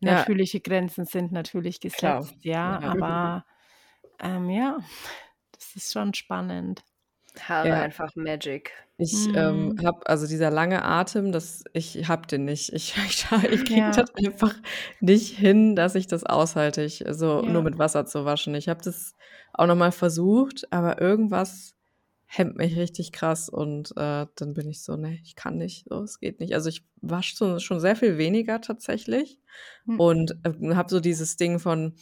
Ja. 0.00 0.26
Natürliche 0.26 0.60
Grenzen 0.60 1.06
sind 1.06 1.32
natürlich 1.32 1.80
Klar, 1.92 2.22
gesetzt, 2.24 2.44
ja, 2.44 2.80
ja. 2.80 2.92
aber 2.92 3.46
ähm, 4.20 4.50
ja, 4.50 4.78
das 5.52 5.76
ist 5.76 5.92
schon 5.92 6.14
spannend. 6.14 6.84
Haare 7.40 7.74
Ja. 7.74 7.78
einfach 7.78 8.14
Magic. 8.16 8.72
Ich 8.98 9.28
ähm, 9.34 9.72
Mhm. 9.72 9.82
habe 9.84 10.06
also 10.06 10.26
dieser 10.26 10.50
lange 10.50 10.82
Atem, 10.82 11.30
das 11.30 11.64
ich 11.74 12.08
habe 12.08 12.26
den 12.26 12.46
nicht. 12.46 12.72
Ich 12.72 12.94
ich 13.08 13.26
ich 13.50 13.64
kriege 13.66 13.90
Ja. 13.90 13.94
das 13.94 14.08
einfach 14.14 14.54
nicht 15.00 15.36
hin, 15.36 15.76
dass 15.76 15.94
ich 15.94 16.06
das 16.06 16.24
aushalte, 16.24 16.82
ich 16.82 17.04
so 17.10 17.42
Ja. 17.42 17.46
nur 17.46 17.62
mit 17.62 17.76
Wasser 17.78 18.06
zu 18.06 18.24
waschen. 18.24 18.54
Ich 18.54 18.68
habe 18.70 18.80
das 18.82 19.14
auch 19.52 19.66
noch 19.66 19.76
mal 19.76 19.92
versucht, 19.92 20.72
aber 20.72 20.98
irgendwas 21.00 21.74
hemmt 22.26 22.56
mich 22.56 22.76
richtig 22.76 23.12
krass 23.12 23.48
und, 23.50 23.90
äh, 23.96 24.26
dann 24.34 24.54
bin 24.54 24.68
ich 24.68 24.82
so: 24.82 24.96
„Ne, 24.96 25.18
ich 25.22 25.36
kann 25.36 25.58
nicht, 25.58 25.86
so, 25.90 26.02
es 26.02 26.18
geht 26.18 26.40
nicht.“ 26.40 26.54
Also, 26.54 26.68
ich 26.70 26.86
wasche 27.02 27.36
so 27.36 27.58
schon 27.58 27.80
sehr 27.80 27.96
viel 27.96 28.16
weniger 28.18 28.60
tatsächlich 28.62 29.40
Hm. 29.86 29.98
und, 29.98 30.34
ähm, 30.44 30.76
habe 30.76 30.88
so 30.90 31.00
dieses 31.00 31.36
Ding 31.36 31.58
von 31.60 31.94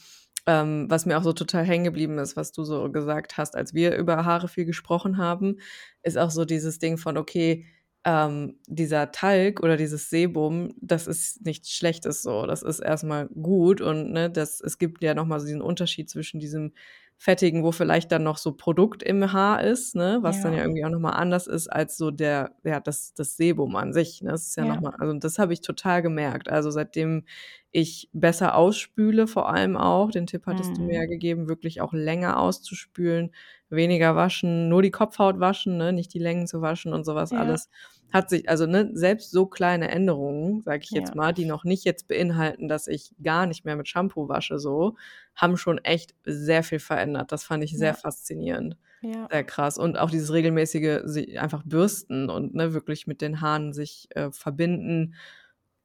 ähm, 0.47 0.87
was 0.91 1.07
mir 1.07 1.19
auch 1.19 1.23
so 1.23 1.33
total 1.33 1.65
hängen 1.65 1.85
geblieben 1.85 2.19
ist, 2.19 2.37
was 2.37 2.53
du 2.53 2.65
so 2.65 2.91
gesagt 2.93 3.39
hast, 3.39 3.57
als 3.57 3.75
wir 3.75 3.97
über 3.97 4.25
Haare 4.25 4.49
viel 4.49 4.65
gesprochen 4.67 5.17
haben, 5.19 5.59
ist 6.03 6.19
auch 6.19 6.31
so 6.31 6.45
dieses 6.45 6.79
Ding 6.79 6.99
von, 6.99 7.17
okay, 7.17 7.67
ähm, 8.05 8.59
dieser 8.67 9.13
Talg 9.13 9.63
oder 9.63 9.77
dieses 9.79 10.11
Sebum, 10.11 10.75
das 10.81 11.07
ist 11.07 11.45
nichts 11.47 11.71
Schlechtes 11.73 12.23
so. 12.23 12.47
Das 12.47 12.63
ist 12.63 12.81
erst 12.81 13.05
mal 13.05 13.29
gut 13.29 13.81
und, 13.81 14.13
ne, 14.13 14.31
das 14.31 14.61
es 14.61 14.79
gibt 14.79 15.03
ja 15.03 15.15
noch 15.15 15.25
mal 15.27 15.41
so 15.41 15.47
diesen 15.47 15.63
Unterschied 15.63 16.11
zwischen 16.11 16.39
diesem 16.41 16.73
Fettigen, 17.19 17.63
wo 17.65 17.73
vielleicht 17.73 18.13
dann 18.13 18.23
noch 18.25 18.37
so 18.39 18.53
Produkt 18.53 19.03
im 19.03 19.33
Haar 19.33 19.63
ist, 19.63 19.95
ne, 19.97 20.19
was 20.23 20.41
dann 20.41 20.53
ja 20.55 20.63
Ja. 20.63 20.65
irgendwie 20.65 20.85
auch 20.85 20.91
noch 20.91 21.01
mal 21.01 21.11
anders 21.13 21.47
ist 21.47 21.69
als 21.69 21.97
so 21.97 22.11
der 22.11 22.55
ja, 22.65 22.81
das 22.81 23.15
das 23.15 23.37
Sebum 23.37 23.77
an 23.77 23.93
sich, 23.95 24.21
ne? 24.23 24.31
Das 24.33 24.47
ist 24.49 24.57
ja 24.57 24.65
Ja. 24.65 24.81
mal 24.81 24.95
also, 24.99 25.19
das 25.19 25.39
habe 25.39 25.53
ich 25.55 25.61
total 25.63 26.03
gemerkt. 26.03 26.49
Also, 26.51 26.71
seitdem 26.71 27.25
ich 27.71 28.11
besser 28.13 28.55
ausspüle 28.57 29.27
vor 29.27 29.49
allem 29.53 29.77
auch, 29.77 30.11
den 30.11 30.27
Tipp 30.27 30.45
hattest 30.47 30.79
du 30.79 30.83
mir 30.85 30.95
ja 31.01 31.05
Mhm. 31.05 31.09
gegeben, 31.09 31.49
wirklich 31.49 31.81
auch 31.81 31.93
länger 31.93 32.39
auszuspülen, 32.41 33.33
weniger 33.71 34.15
waschen, 34.17 34.69
nur 34.69 34.83
die 34.83 34.91
Kopfhaut 34.91 35.41
waschen, 35.41 35.77
ne, 35.79 35.93
nicht 35.93 36.13
die 36.15 36.19
Längen 36.21 36.47
zu 36.47 36.61
waschen 36.63 36.93
und 36.93 37.05
so 37.05 37.15
was 37.15 37.33
Ja. 37.33 37.35
alles. 37.35 37.69
Hat 38.13 38.31
sich 38.31 38.49
also, 38.49 38.67
ne, 38.67 38.91
selbst 38.95 39.31
so 39.33 39.47
kleine 39.47 39.89
Änderungen, 39.91 40.63
sage 40.65 40.85
ich 40.85 40.95
jetzt 40.95 41.15
Ja. 41.15 41.17
mal, 41.17 41.33
die 41.33 41.45
noch 41.47 41.65
nicht 41.65 41.85
jetzt 41.85 42.07
beinhalten, 42.09 42.69
dass 42.69 42.87
ich 42.87 43.15
gar 43.23 43.47
nicht 43.47 43.65
mehr 43.65 43.77
mit 43.77 43.89
Shampoo 43.89 44.29
wasche 44.29 44.59
so, 44.59 44.97
haben 45.35 45.57
schon 45.57 45.79
echt 45.79 46.15
sehr 46.25 46.63
viel 46.63 46.79
verändert. 46.79 47.33
Das 47.33 47.45
fand 47.45 47.65
ich 47.65 47.77
sehr 47.77 47.93
Ja. 47.93 47.97
faszinierend. 47.97 48.77
Ja. 49.03 49.31
Sehr 49.31 49.45
krass. 49.45 49.79
Und 49.79 49.99
auch 49.99 50.11
dieses 50.11 50.33
regelmäßige 50.33 51.37
einfach 51.39 51.63
bürsten 51.65 52.31
und, 52.31 52.55
ne, 52.55 52.75
wirklich 52.75 53.07
mit 53.09 53.21
den 53.23 53.41
Haaren 53.41 53.73
sich, 53.73 54.09
äh, 54.17 54.31
verbinden, 54.33 55.15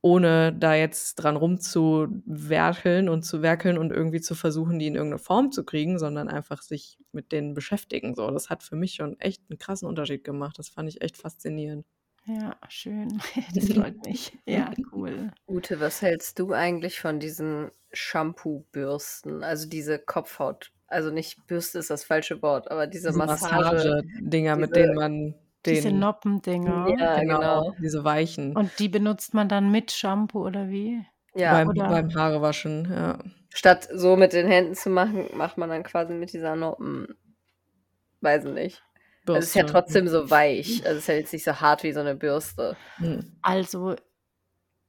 ohne 0.01 0.53
da 0.53 0.75
jetzt 0.75 1.15
dran 1.15 1.35
rumzuwerkeln 1.37 3.09
und 3.09 3.23
zu 3.23 3.41
werkeln 3.43 3.77
und 3.77 3.91
irgendwie 3.91 4.21
zu 4.21 4.35
versuchen, 4.35 4.79
die 4.79 4.87
in 4.87 4.95
irgend 4.95 5.11
'ne 5.13 5.19
Form 5.19 5.51
zu 5.51 5.65
kriegen, 5.65 5.99
sondern 5.99 6.29
einfach 6.29 6.61
sich 6.63 6.99
mit 7.13 7.31
denen 7.33 7.53
beschäftigen 7.55 8.15
so. 8.15 8.29
Das 8.31 8.49
hat 8.49 8.63
für 8.63 8.75
mich 8.77 8.93
schon 8.95 9.19
echt 9.19 9.43
'n 9.51 9.57
krassen 9.59 9.87
Unterschied 9.89 10.23
gemacht. 10.25 10.59
Das 10.59 10.69
fand 10.69 10.89
ich 10.89 11.01
echt 11.01 11.17
faszinierend. 11.17 11.85
Ja, 12.29 12.55
schön. 12.67 13.19
Das 13.55 13.65
freut 13.73 14.05
mich. 14.05 14.37
Ja, 14.45 14.71
cool. 14.91 15.31
Ute, 15.47 15.79
was 15.79 16.01
hältst 16.01 16.37
du 16.39 16.53
eigentlich 16.53 16.99
von 16.99 17.19
diesen 17.19 17.71
Shampoo-Bürsten? 17.91 19.43
Also 19.43 19.67
diese 19.67 19.99
Kopfhaut. 19.99 20.71
Also 20.87 21.11
nicht 21.11 21.45
Bürste 21.47 21.79
ist 21.79 21.89
das 21.89 22.03
falsche 22.03 22.41
Wort, 22.41 22.69
aber 22.71 22.87
diese, 22.87 23.09
Diese 23.09 23.17
Massage. 23.17 23.55
Massagedinger, 23.55 24.55
mit 24.55 24.69
diese- 24.75 24.81
denen 24.85 24.95
man 24.95 25.35
Diese 25.65 25.89
den 25.89 25.99
Noppendinger. 25.99 26.87
Ja, 26.97 27.19
genau. 27.19 27.75
diese 27.81 28.03
weichen 28.03 28.55
Und 28.55 28.71
die 28.79 28.89
benutzt 28.89 29.33
man 29.33 29.49
dann 29.49 29.71
mit 29.71 29.91
Shampoo 29.91 30.45
oder 30.45 30.69
wie? 30.69 31.03
Ja, 31.35 31.53
beim, 31.53 31.69
oder- 31.69 31.89
beim 31.89 32.13
Haarewaschen, 32.15 32.91
ja. 32.91 33.19
statt 33.49 33.87
so 33.93 34.15
mit 34.15 34.33
den 34.33 34.47
Händen 34.47 34.73
zu 34.75 34.89
machen, 34.89 35.25
macht 35.35 35.57
man 35.57 35.69
dann 35.69 35.83
quasi 35.83 36.13
mit 36.13 36.33
dieser 36.33 36.55
Noppen. 36.55 37.07
Weiß 38.21 38.43
nicht. 38.45 38.81
Also 39.35 39.43
es 39.45 39.49
ist 39.49 39.55
ja 39.55 39.61
Bürste. 39.63 39.73
trotzdem 39.79 40.07
so 40.07 40.29
weich. 40.29 40.83
Also 40.85 40.97
es 40.97 41.03
ist 41.03 41.07
ja 41.07 41.13
jetzt 41.15 41.33
nicht 41.33 41.43
so 41.43 41.53
hart 41.61 41.83
wie 41.83 41.93
so 41.93 41.99
eine 41.99 42.15
Bürste. 42.15 42.75
Hm. 42.97 43.33
Also, 43.41 43.95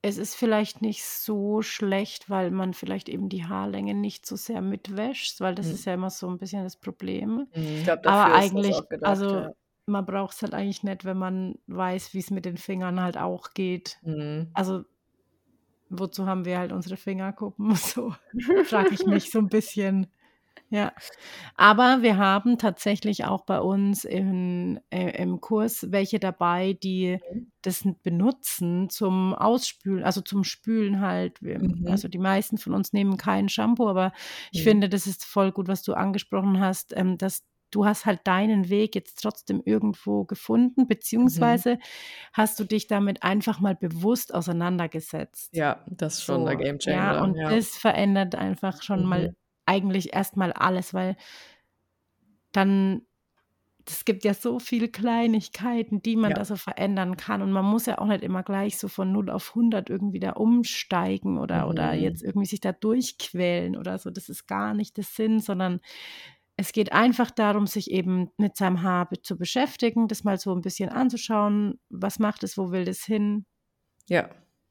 es 0.03 0.17
ist 0.17 0.35
vielleicht 0.35 0.81
nicht 0.81 1.05
so 1.05 1.61
schlecht, 1.63 2.31
weil 2.31 2.51
man 2.51 2.73
vielleicht 2.73 3.09
eben 3.11 3.29
die 3.29 3.45
Haarlänge 3.45 3.95
nicht 3.95 4.25
so 4.27 4.37
sehr 4.37 4.63
mitwäscht, 4.63 5.41
weil 5.41 5.55
das 5.55 5.67
Mhm. 5.67 5.73
ist 5.73 5.85
ja 5.85 5.95
immer 5.95 6.11
so 6.11 6.29
ein 6.29 6.39
bisschen 6.39 6.65
das 6.65 6.77
Problem. 6.77 7.47
Ich 7.53 7.79
Hm. 7.79 7.85
glaube, 7.85 8.03
dafür 8.03 8.35
Aber 8.35 8.39
ist 8.39 8.51
eigentlich, 8.53 8.77
das 8.77 8.81
auch 8.85 8.89
gedacht. 8.89 9.09
also 9.11 9.31
ja. 9.41 9.53
man 9.87 10.07
braucht 10.07 10.35
es 10.37 10.43
halt 10.43 10.55
eigentlich 10.55 10.83
nicht, 10.85 11.05
wenn 11.05 11.19
man 11.19 11.59
weiß, 11.67 12.15
wie 12.15 12.19
es 12.21 12.31
mit 12.31 12.45
den 12.47 12.57
Fingern 12.57 13.01
halt 13.03 13.19
auch 13.19 13.51
geht. 13.53 13.99
Hm. 14.03 14.49
Also, 14.55 14.85
wozu 15.91 16.27
haben 16.27 16.45
wir 16.45 16.59
halt 16.59 16.73
unsere 16.73 16.97
Fingerkuppen? 16.97 17.75
So 17.77 18.15
frage 18.65 18.95
ich 18.95 19.05
mich 19.05 19.31
so 19.31 19.39
ein 19.39 19.49
bisschen. 19.49 20.07
Ja, 20.73 20.93
aber 21.57 22.03
wir 22.03 22.17
haben 22.17 22.57
tatsächlich 22.59 23.25
auch 23.25 23.45
bei 23.45 23.61
uns 23.61 24.05
in, 24.05 24.81
äh, 24.91 25.21
im 25.23 25.41
Kurs 25.41 25.91
welche 25.91 26.21
dabei, 26.21 26.75
die 26.75 27.19
das 27.63 27.85
n- 27.85 27.97
benutzen 28.03 28.89
zum 28.89 29.35
Ausspülen, 29.35 30.05
also 30.05 30.21
zum 30.21 30.45
Spülen 30.45 31.01
halt. 31.01 31.43
Wir, 31.43 31.59
Mhm. 31.59 31.87
Also 31.89 32.09
die 32.09 32.19
meisten 32.19 32.57
von 32.59 32.73
uns 32.75 32.93
nehmen 32.93 33.17
kein 33.17 33.49
Shampoo, 33.49 33.89
aber 33.89 34.13
ich 34.53 34.61
Mhm. 34.61 34.65
finde, 34.65 34.89
das 34.89 35.07
ist 35.09 35.25
voll 35.25 35.53
gut, 35.53 35.69
was 35.69 35.83
du 35.83 35.95
angesprochen 35.95 36.61
hast, 36.61 36.97
ähm, 36.97 37.19
dass 37.19 37.45
du 37.73 37.85
hast 37.85 38.07
halt 38.07 38.21
deinen 38.27 38.69
Weg 38.69 38.95
jetzt 38.97 39.21
trotzdem 39.23 39.63
irgendwo 39.65 40.25
gefunden, 40.25 40.87
beziehungsweise 40.89 41.79
hast 42.33 42.59
du 42.61 42.65
dich 42.65 42.87
damit 42.89 43.23
einfach 43.23 43.61
mal 43.61 43.77
bewusst 43.77 44.35
auseinandergesetzt. 44.35 45.53
Ja, 45.53 45.85
das 45.89 46.15
ist 46.19 46.25
schon 46.25 46.45
der 46.45 46.57
So, 46.57 46.57
Gamechanger. 46.57 46.97
ja, 46.97 47.23
und 47.23 47.37
ja. 47.37 47.51
das 47.51 47.77
verändert 47.77 48.35
einfach 48.37 48.83
schon 48.83 49.05
mal 49.05 49.31
Mhm. 49.31 49.37
Eigentlich 49.71 50.13
erstmal 50.15 50.53
alles, 50.53 50.95
weil 50.95 51.17
dann 52.53 53.03
es 53.87 54.05
gibt 54.05 54.25
ja 54.25 54.35
so 54.35 54.61
viele 54.61 54.89
Kleinigkeiten, 54.89 56.03
die 56.03 56.17
man 56.17 56.31
Ja. 56.31 56.37
da 56.37 56.45
so 56.45 56.57
verändern 56.57 57.17
kann 57.17 57.43
und 57.43 57.53
man 57.53 57.65
muss 57.65 57.87
ja 57.87 57.99
auch 57.99 58.07
nicht 58.07 58.23
immer 58.23 58.43
gleich 58.45 58.79
so 58.79 58.89
von 58.89 59.13
0 59.13 59.31
auf 59.31 59.55
100 59.57 59.91
irgendwie 59.91 60.21
da 60.21 60.33
umsteigen 60.33 61.39
oder 61.39 61.69
oder 61.69 61.95
Mhm. 61.95 62.01
jetzt 62.03 62.23
irgendwie 62.23 62.47
sich 62.47 62.61
da 62.61 62.73
durchquälen 62.73 63.77
oder 63.77 63.99
so. 63.99 64.11
Das 64.11 64.29
ist 64.29 64.47
gar 64.47 64.75
nicht 64.75 64.97
der 64.99 65.05
Sinn, 65.05 65.41
sondern 65.41 65.81
es 66.57 66.73
geht 66.73 66.93
einfach 66.93 67.31
darum, 67.33 67.67
sich 67.67 67.91
eben 67.91 68.31
mit 68.39 68.57
seinem 68.57 68.83
Haar 68.83 69.11
zu 69.23 69.39
beschäftigen, 69.39 70.09
das 70.09 70.25
mal 70.25 70.39
so 70.39 70.55
ein 70.55 70.63
bisschen 70.63 70.91
anzuschauen, 70.91 71.81
was 71.91 72.19
macht 72.21 72.45
es, 72.45 72.59
wo 72.59 72.71
will 72.73 72.85
das 72.87 73.01
hin? 73.05 73.47
Ja. 74.09 74.31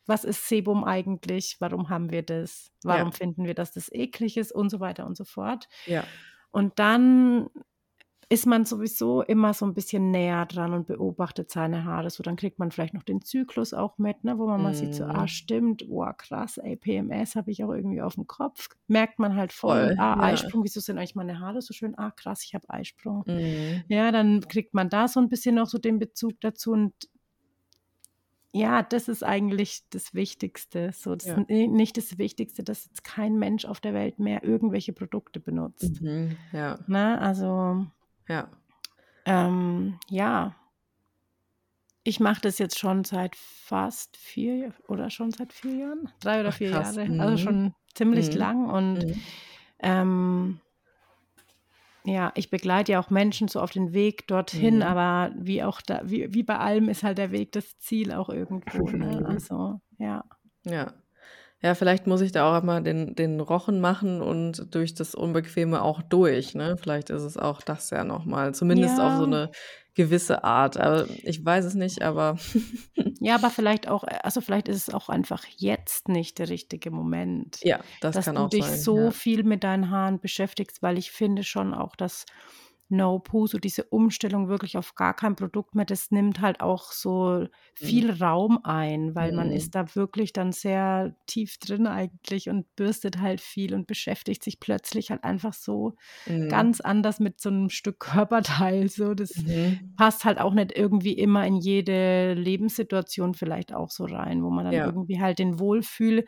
Was 0.09 0.23
ist 0.25 0.47
Sebum 0.49 0.83
eigentlich, 0.83 1.55
warum 1.59 1.89
haben 1.89 2.11
wir 2.11 2.23
das, 2.23 2.71
warum 2.83 3.09
Ja. 3.09 3.11
finden 3.11 3.45
wir, 3.45 3.53
dass 3.53 3.71
das 3.71 3.89
eklig 3.91 4.35
ist 4.37 4.51
und 4.51 4.69
so 4.69 4.79
weiter 4.81 5.05
und 5.05 5.15
so 5.15 5.23
fort. 5.23 5.69
Ja. 5.85 6.03
Und 6.51 6.79
dann 6.79 7.49
ist 8.31 8.45
man 8.45 8.63
sowieso 8.63 9.23
immer 9.23 9.55
so 9.55 9.65
ein 9.65 9.73
bisschen 9.73 10.11
näher 10.11 10.45
dran 10.45 10.73
und 10.73 10.85
beobachtet 10.85 11.49
seine 11.49 11.83
Haare. 11.83 12.11
So, 12.11 12.21
dann 12.21 12.35
kriegt 12.35 12.59
man 12.59 12.69
vielleicht 12.69 12.93
noch 12.93 13.01
den 13.01 13.21
Zyklus 13.23 13.73
auch 13.73 13.97
mit, 13.97 14.23
ne, 14.23 14.37
wo 14.37 14.45
man 14.45 14.61
mal 14.61 14.75
sieht, 14.75 14.93
so, 14.93 15.03
Mhm. 15.05 15.11
ah, 15.11 15.27
stimmt, 15.27 15.83
oh, 15.89 16.05
krass, 16.15 16.59
ey, 16.59 16.75
PMS 16.75 17.35
habe 17.35 17.49
ich 17.49 17.63
auch 17.63 17.71
irgendwie 17.73 18.03
auf 18.03 18.13
dem 18.15 18.27
Kopf. 18.27 18.69
Merkt 18.87 19.17
man 19.17 19.35
halt 19.35 19.51
voll. 19.51 19.87
Voll, 19.87 19.95
ah, 19.97 20.15
ja. 20.15 20.19
Eisprung, 20.21 20.63
wieso 20.63 20.79
sind 20.79 20.99
eigentlich 20.99 21.15
meine 21.15 21.39
Haare 21.39 21.63
so 21.63 21.73
schön? 21.73 21.97
Ah, 21.97 22.11
krass, 22.11 22.43
ich 22.43 22.53
habe 22.53 22.69
Eisprung. 22.69 23.23
Mhm. 23.25 23.83
Ja, 23.87 24.11
dann 24.11 24.41
kriegt 24.41 24.75
man 24.75 24.89
da 24.89 25.07
so 25.07 25.19
ein 25.19 25.29
bisschen 25.29 25.55
noch 25.55 25.65
so 25.67 25.79
den 25.79 25.97
Bezug 25.97 26.33
dazu 26.41 26.71
und 26.73 26.93
ja, 28.51 28.81
das 28.83 29.07
ist 29.07 29.23
eigentlich 29.23 29.83
das 29.91 30.13
Wichtigste. 30.13 30.91
So, 30.93 31.15
das 31.15 31.27
Ja. 31.27 31.37
nicht 31.47 31.97
das 31.97 32.17
Wichtigste, 32.17 32.63
dass 32.63 32.85
jetzt 32.85 33.03
kein 33.03 33.37
Mensch 33.37 33.65
auf 33.65 33.79
der 33.79 33.93
Welt 33.93 34.19
mehr 34.19 34.43
irgendwelche 34.43 34.93
Produkte 34.93 35.39
benutzt. 35.39 36.01
Mhm. 36.01 36.37
Ja. 36.51 36.79
Ne? 36.87 37.19
Also, 37.21 37.85
Ja. 38.27 38.49
ähm, 39.25 39.99
ja. 40.09 40.55
Ich 42.03 42.19
mache 42.19 42.41
das 42.41 42.57
jetzt 42.57 42.79
schon 42.79 43.03
seit 43.03 43.35
fast 43.35 44.17
vier 44.17 44.73
oder 44.87 45.09
schon 45.09 45.31
seit 45.31 45.53
vier 45.53 45.75
Jahren, 45.75 46.09
drei 46.21 46.39
oder 46.39 46.49
Ach, 46.49 46.57
vier 46.57 46.69
krass. 46.69 46.95
Jahre, 46.95 47.13
also 47.19 47.33
Mhm. 47.33 47.37
schon 47.37 47.75
ziemlich 47.93 48.33
Mhm. 48.33 48.39
lang 48.39 48.69
und 48.69 48.99
Mhm. 49.05 49.21
ähm, 49.79 50.61
ja, 52.05 52.31
ich 52.35 52.49
begleite 52.49 52.93
ja 52.93 52.99
auch 52.99 53.09
Menschen 53.09 53.47
so 53.47 53.59
auf 53.59 53.71
den 53.71 53.93
Weg 53.93 54.27
dorthin, 54.27 54.77
Mhm. 54.77 54.81
aber 54.83 55.33
wie 55.37 55.63
auch 55.63 55.81
da, 55.81 56.01
wie, 56.03 56.33
wie 56.33 56.43
bei 56.43 56.57
allem 56.57 56.89
ist 56.89 57.03
halt 57.03 57.17
der 57.17 57.31
Weg 57.31 57.51
das 57.51 57.77
Ziel 57.79 58.11
auch 58.13 58.29
irgendwo. 58.29 58.87
Ne? 58.89 59.23
Also, 59.43 59.79
ja. 59.97 60.23
Ja. 60.65 60.93
Ja, 61.61 61.75
vielleicht 61.75 62.07
muss 62.07 62.21
ich 62.21 62.31
da 62.31 62.57
auch 62.57 62.63
mal 62.63 62.81
den, 62.81 63.15
den 63.15 63.39
Rochen 63.41 63.81
machen 63.81 64.21
und 64.21 64.73
durch 64.73 64.93
das 64.93 65.13
Unbequeme 65.13 65.81
auch 65.81 66.01
durch. 66.01 66.55
Ne? 66.55 66.77
Vielleicht 66.81 67.09
ist 67.09 67.23
es 67.23 67.37
auch 67.37 67.61
das 67.61 67.89
ja 67.89 68.03
nochmal, 68.05 68.53
zumindest 68.55 68.99
auf 68.99 69.13
so 69.17 69.21
Ja. 69.21 69.25
eine 69.27 69.51
gewisse 69.93 70.45
Art. 70.45 70.77
Aber 70.77 71.05
ich 71.23 71.43
weiß 71.43 71.65
es 71.65 71.73
nicht, 71.75 72.01
aber 72.01 72.37
Ja, 73.19 73.35
aber 73.35 73.49
vielleicht 73.49 73.89
auch, 73.89 74.05
also 74.23 74.39
vielleicht 74.39 74.69
ist 74.69 74.87
es 74.87 74.93
auch 74.93 75.09
einfach 75.09 75.43
jetzt 75.57 76.07
nicht 76.07 76.39
der 76.39 76.47
richtige 76.47 76.91
Moment. 76.91 77.57
ja, 77.61 77.79
das 77.99 78.15
dass 78.15 78.25
kann 78.25 78.35
du 78.35 78.41
auch 78.43 78.49
dich 78.49 78.63
sein. 78.65 78.79
so 78.79 78.97
ja. 79.05 79.11
viel 79.11 79.43
mit 79.43 79.65
deinen 79.65 79.89
Haaren 79.89 80.21
beschäftigst, 80.21 80.81
weil 80.81 80.97
ich 80.97 81.11
finde 81.11 81.43
schon 81.43 81.73
auch, 81.73 81.97
dass 81.97 82.25
No 82.91 83.19
Poo, 83.19 83.45
so 83.47 83.59
diese 83.59 83.83
Umstellung 83.85 84.47
wirklich 84.49 84.77
auf 84.77 84.95
gar 84.95 85.13
kein 85.15 85.35
Produkt 85.35 85.75
mehr, 85.75 85.85
das 85.85 86.09
nimmt 86.11 86.41
halt 86.41 86.59
auch 86.61 86.91
so 86.91 87.45
viel 87.75 88.11
Raum 88.11 88.59
ein, 88.63 89.13
weil 89.15 89.31
man 89.31 89.51
Mhm. 89.51 89.51
ist 89.51 89.75
da 89.75 89.95
wirklich 89.95 90.33
dann 90.33 90.51
sehr 90.51 91.15
tief 91.27 91.57
drin 91.59 91.85
eigentlich 91.87 92.49
und 92.49 92.75
bürstet 92.75 93.19
halt 93.19 93.41
viel 93.41 93.75
und 93.75 93.85
beschäftigt 93.87 94.43
sich 94.43 94.59
plötzlich 94.59 95.11
halt 95.11 95.23
einfach 95.23 95.53
so 95.53 95.95
Mhm. 96.27 96.49
ganz 96.49 96.81
anders 96.81 97.19
mit 97.19 97.39
so 97.39 97.49
einem 97.49 97.69
Stück 97.69 97.99
Körperteil. 97.99 98.89
So, 98.89 99.13
das 99.13 99.43
Mhm. 99.45 99.79
passt 99.95 100.25
halt 100.25 100.39
auch 100.39 100.53
nicht 100.53 100.71
irgendwie 100.77 101.13
immer 101.13 101.45
in 101.45 101.57
jede 101.57 102.33
Lebenssituation 102.33 103.33
vielleicht 103.35 103.73
auch 103.73 103.91
so 103.91 104.05
rein, 104.05 104.43
wo 104.43 104.49
man 104.49 104.65
dann 104.65 104.77
Ja. 104.77 104.79
irgendwie 104.79 105.21
halt 105.21 105.39
den 105.39 105.59
Wohlfühl 105.59 106.25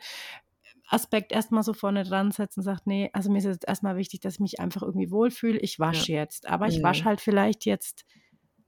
Aspekt 0.92 1.32
erstmal 1.32 1.62
so 1.62 1.72
vorne 1.74 2.04
dran 2.04 2.30
setzt 2.32 2.56
und 2.58 2.64
sagt, 2.64 2.86
nee, 2.86 3.10
also 3.14 3.30
mir 3.30 3.38
ist 3.38 3.44
jetzt 3.44 3.68
erstmal 3.68 3.96
wichtig, 3.96 4.20
dass 4.20 4.34
ich 4.34 4.40
mich 4.40 4.60
einfach 4.60 4.82
irgendwie 4.82 5.10
wohlfühle. 5.10 5.58
Ich 5.58 5.78
wasche 5.80 6.12
jetzt, 6.12 6.48
aber 6.48 6.68
ich 6.68 6.82
wasche 6.82 7.04
Mhm. 7.04 7.06
halt 7.06 7.20
vielleicht 7.20 7.64
jetzt 7.66 8.04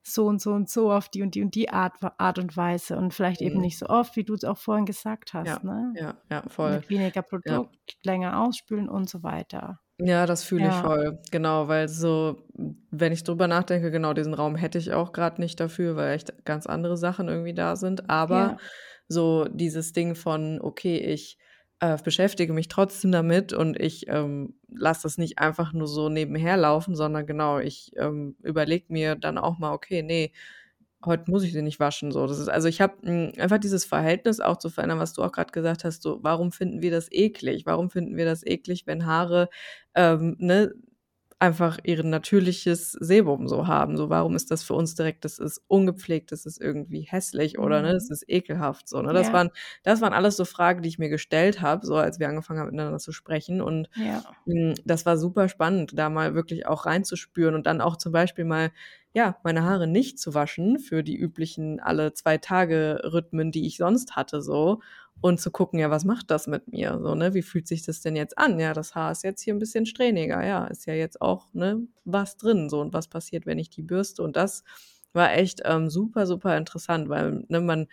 so 0.03 0.27
und 0.27 0.41
so 0.41 0.53
und 0.53 0.69
so 0.71 0.93
auf 0.93 1.09
die 1.09 1.23
und 1.23 1.35
die 1.35 1.43
und 1.43 1.55
die 1.55 1.71
Art, 1.71 1.95
Art 2.19 2.39
und 2.39 2.57
Weise 2.57 2.97
und 2.99 3.15
vielleicht 3.15 3.43
eben 3.43 3.59
Mhm. 3.59 3.61
nicht 3.61 3.79
so 3.79 3.87
oft, 3.87 4.17
wie 4.17 4.25
du 4.25 4.35
es 4.35 4.45
auch 4.45 4.59
vorhin 4.59 4.87
gesagt 4.87 5.35
hast. 5.35 5.63
Ja, 5.63 5.65
Ne? 5.65 5.95
ja, 5.95 6.15
ja, 6.31 6.43
voll. 6.49 6.83
Mit 6.83 6.91
weniger 6.91 7.23
Produkt, 7.23 7.99
länger 8.05 8.41
ausspülen 8.43 8.89
und 8.89 9.11
so 9.11 9.23
weiter. 9.23 9.81
Ja, 10.01 10.27
das 10.27 10.43
fühle 10.43 10.67
ich 10.69 10.81
Ja. 10.81 10.81
voll. 10.81 11.21
Genau, 11.31 11.69
weil 11.69 11.89
so, 11.89 12.49
wenn 12.91 13.13
ich 13.13 13.23
drüber 13.23 13.47
nachdenke, 13.47 13.93
genau 13.93 14.13
diesen 14.13 14.35
Raum 14.35 14.57
hätte 14.57 14.77
ich 14.79 14.93
auch 14.93 15.13
gerade 15.13 15.41
nicht 15.41 15.61
dafür, 15.61 15.95
weil 15.95 16.15
echt 16.15 16.45
ganz 16.45 16.67
andere 16.67 16.97
Sachen 16.97 17.29
irgendwie 17.29 17.55
da 17.55 17.77
sind. 17.77 18.11
Aber 18.11 18.57
Ja. 18.57 18.59
so 19.07 19.45
dieses 19.49 19.93
Ding 19.93 20.17
von, 20.17 20.61
okay, 20.61 20.99
ich 20.99 21.39
äh, 21.81 21.99
beschäftige 22.03 22.53
mich 22.53 22.69
trotzdem 22.69 23.13
damit 23.13 23.53
und 23.53 23.81
ich 23.81 24.07
ähm, 24.09 24.55
lasse 24.69 25.03
das 25.05 25.19
nicht 25.19 25.39
einfach 25.39 25.73
nur 25.73 25.89
so 25.89 26.09
nebenher 26.09 26.57
laufen, 26.57 26.95
sondern 26.97 27.27
genau, 27.27 27.59
ich 27.59 27.93
ähm, 27.97 28.37
überlege 28.43 28.87
mir 28.89 29.17
dann 29.17 29.39
auch 29.39 29.59
mal, 29.59 29.73
okay, 29.73 30.03
nee, 30.03 30.33
heute 31.05 31.31
muss 31.31 31.43
ich 31.43 31.53
den 31.53 31.65
nicht 31.65 31.81
waschen. 31.81 32.13
So, 32.13 32.27
das 32.27 32.39
ist, 32.39 32.49
also 32.49 32.69
ich 32.69 32.81
habe 32.81 33.33
einfach 33.39 33.59
dieses 33.59 33.85
Verhältnis 33.85 34.41
auch 34.41 34.57
zu 34.57 34.71
verändern, 34.71 34.99
was 34.99 35.13
du 35.13 35.23
auch 35.23 35.33
gerade 35.33 35.53
gesagt 35.53 35.85
hast. 35.85 36.03
So, 36.03 36.21
warum 36.23 36.53
finden 36.53 36.83
wir 36.83 36.91
das 36.91 37.11
eklig? 37.13 37.67
Warum 37.67 37.91
finden 37.91 38.17
wir 38.17 38.25
das 38.25 38.45
eklig, 38.47 38.87
wenn 38.87 39.07
Haare 39.07 39.49
ähm, 39.95 40.37
ne, 40.39 40.73
einfach 41.45 41.79
ihr 41.85 42.03
natürliches 42.05 42.93
Sebum 42.93 43.49
so 43.49 43.67
haben? 43.67 43.97
So, 43.97 44.11
warum 44.11 44.37
ist 44.37 44.51
das 44.51 44.63
für 44.65 44.75
uns 44.75 44.95
direkt, 44.95 45.25
das 45.25 45.39
ist 45.39 45.63
ungepflegt, 45.69 46.33
das 46.33 46.47
ist 46.47 46.61
irgendwie 46.61 47.03
hässlich 47.03 47.59
oder 47.59 47.83
ne, 47.83 47.93
das 47.95 48.09
Mhm. 48.09 48.11
ist 48.11 48.25
ekelhaft. 48.29 48.89
So, 48.89 49.03
ne? 49.03 49.13
Das 49.13 49.33
Ja. 49.33 49.33
waren, 49.33 49.51
das 49.85 50.01
waren 50.01 50.13
alles 50.15 50.37
so 50.37 50.45
Fragen, 50.45 50.83
die 50.83 50.89
ich 50.89 50.99
mir 50.99 51.09
gestellt 51.11 51.61
habe, 51.61 51.87
so 51.87 51.97
als 51.97 52.19
wir 52.21 52.29
angefangen 52.29 52.61
haben, 52.61 52.67
miteinander 52.71 52.99
zu 52.99 53.13
sprechen. 53.13 53.61
Und 53.61 53.89
Ja. 53.95 54.37
Mm, 54.47 54.75
Das 54.85 55.07
war 55.07 55.17
super 55.17 55.49
spannend, 55.49 55.93
da 55.99 56.11
mal 56.11 56.35
wirklich 56.35 56.67
auch 56.67 56.87
reinzuspüren 56.87 57.55
und 57.55 57.67
dann 57.67 57.81
auch 57.81 57.97
zum 57.97 58.13
Beispiel 58.13 58.45
mal, 58.45 58.73
ja, 59.15 59.37
meine 59.45 59.63
Haare 59.65 59.87
nicht 59.87 60.19
zu 60.19 60.35
waschen 60.35 60.79
für 60.79 61.03
die 61.03 61.17
üblichen 61.17 61.81
alle 61.81 62.13
zwei 62.15 62.39
Tage 62.39 63.01
Rhythmen, 63.05 63.53
die 63.53 63.67
ich 63.67 63.77
sonst 63.79 64.17
hatte, 64.17 64.43
so. 64.43 64.81
Und 65.21 65.41
zu 65.41 65.51
gucken, 65.51 65.79
ja, 65.79 65.91
was 65.91 66.05
macht 66.05 66.31
das 66.31 66.47
mit 66.47 66.69
mir? 66.69 66.99
So, 67.03 67.15
ne, 67.15 67.33
wie 67.33 67.41
fühlt 67.43 67.67
sich 67.67 67.83
das 67.83 68.03
denn 68.03 68.15
jetzt 68.15 68.37
an? 68.37 68.61
Ja, 68.61 68.75
das 68.75 68.95
Haar 68.95 69.11
ist 69.13 69.25
jetzt 69.25 69.41
hier 69.43 69.55
ein 69.55 69.59
bisschen 69.59 69.87
strähniger, 69.87 70.45
ja, 70.45 70.67
ist 70.67 70.85
ja 70.87 70.93
jetzt 70.95 71.23
auch, 71.23 71.49
ne, 71.55 71.81
was 72.05 72.37
drin, 72.37 72.69
so. 72.69 72.81
Und 72.81 72.93
was 72.93 73.09
passiert, 73.09 73.47
wenn 73.47 73.59
ich 73.59 73.71
die 73.71 73.83
bürste? 73.83 74.23
Und 74.23 74.37
das 74.37 74.65
war 75.15 75.33
echt 75.33 75.63
ähm, 75.65 75.89
super, 75.91 76.27
super 76.27 76.57
interessant, 76.59 77.09
weil 77.09 77.45
ne, 77.49 77.61
man 77.63 77.87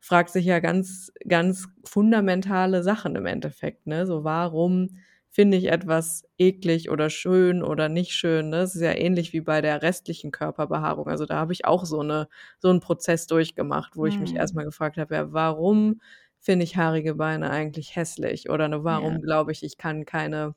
fragt 0.00 0.30
sich 0.30 0.44
ja 0.44 0.60
ganz, 0.60 1.10
ganz 1.26 1.68
fundamentale 1.84 2.82
Sachen 2.82 3.16
im 3.16 3.26
Endeffekt. 3.26 3.86
Ne? 3.86 4.06
So, 4.06 4.24
warum 4.24 4.98
finde 5.30 5.56
ich 5.56 5.66
etwas 5.70 6.24
eklig 6.38 6.90
oder 6.90 7.08
schön 7.10 7.62
oder 7.62 7.88
nicht 7.88 8.12
schön? 8.12 8.50
Ne? 8.50 8.58
Das 8.58 8.74
ist 8.74 8.82
ja 8.82 8.92
ähnlich 8.92 9.32
wie 9.32 9.40
bei 9.40 9.60
der 9.62 9.80
restlichen 9.82 10.30
Körperbehaarung. 10.30 11.08
Also 11.08 11.24
da 11.26 11.36
habe 11.36 11.52
ich 11.54 11.64
auch 11.64 11.86
so, 11.86 12.00
eine, 12.00 12.28
so 12.58 12.68
einen 12.68 12.80
Prozess 12.80 13.26
durchgemacht, 13.26 13.96
wo 13.96 14.04
ich 14.06 14.20
mich 14.20 14.34
Mhm. 14.34 14.36
erstmal 14.36 14.64
gefragt 14.66 14.98
habe, 14.98 15.14
ja, 15.14 15.32
warum 15.32 16.00
finde 16.44 16.64
ich 16.64 16.76
haarige 16.78 17.16
Beine 17.16 17.50
eigentlich 17.50 17.96
hässlich? 17.96 18.50
Oder 18.50 18.68
ne, 18.68 18.84
warum 18.84 19.20
Ja. 19.20 19.22
glaube 19.22 19.52
ich, 19.52 19.64
ich 19.64 19.78
kann 19.78 20.04
keine 20.06 20.54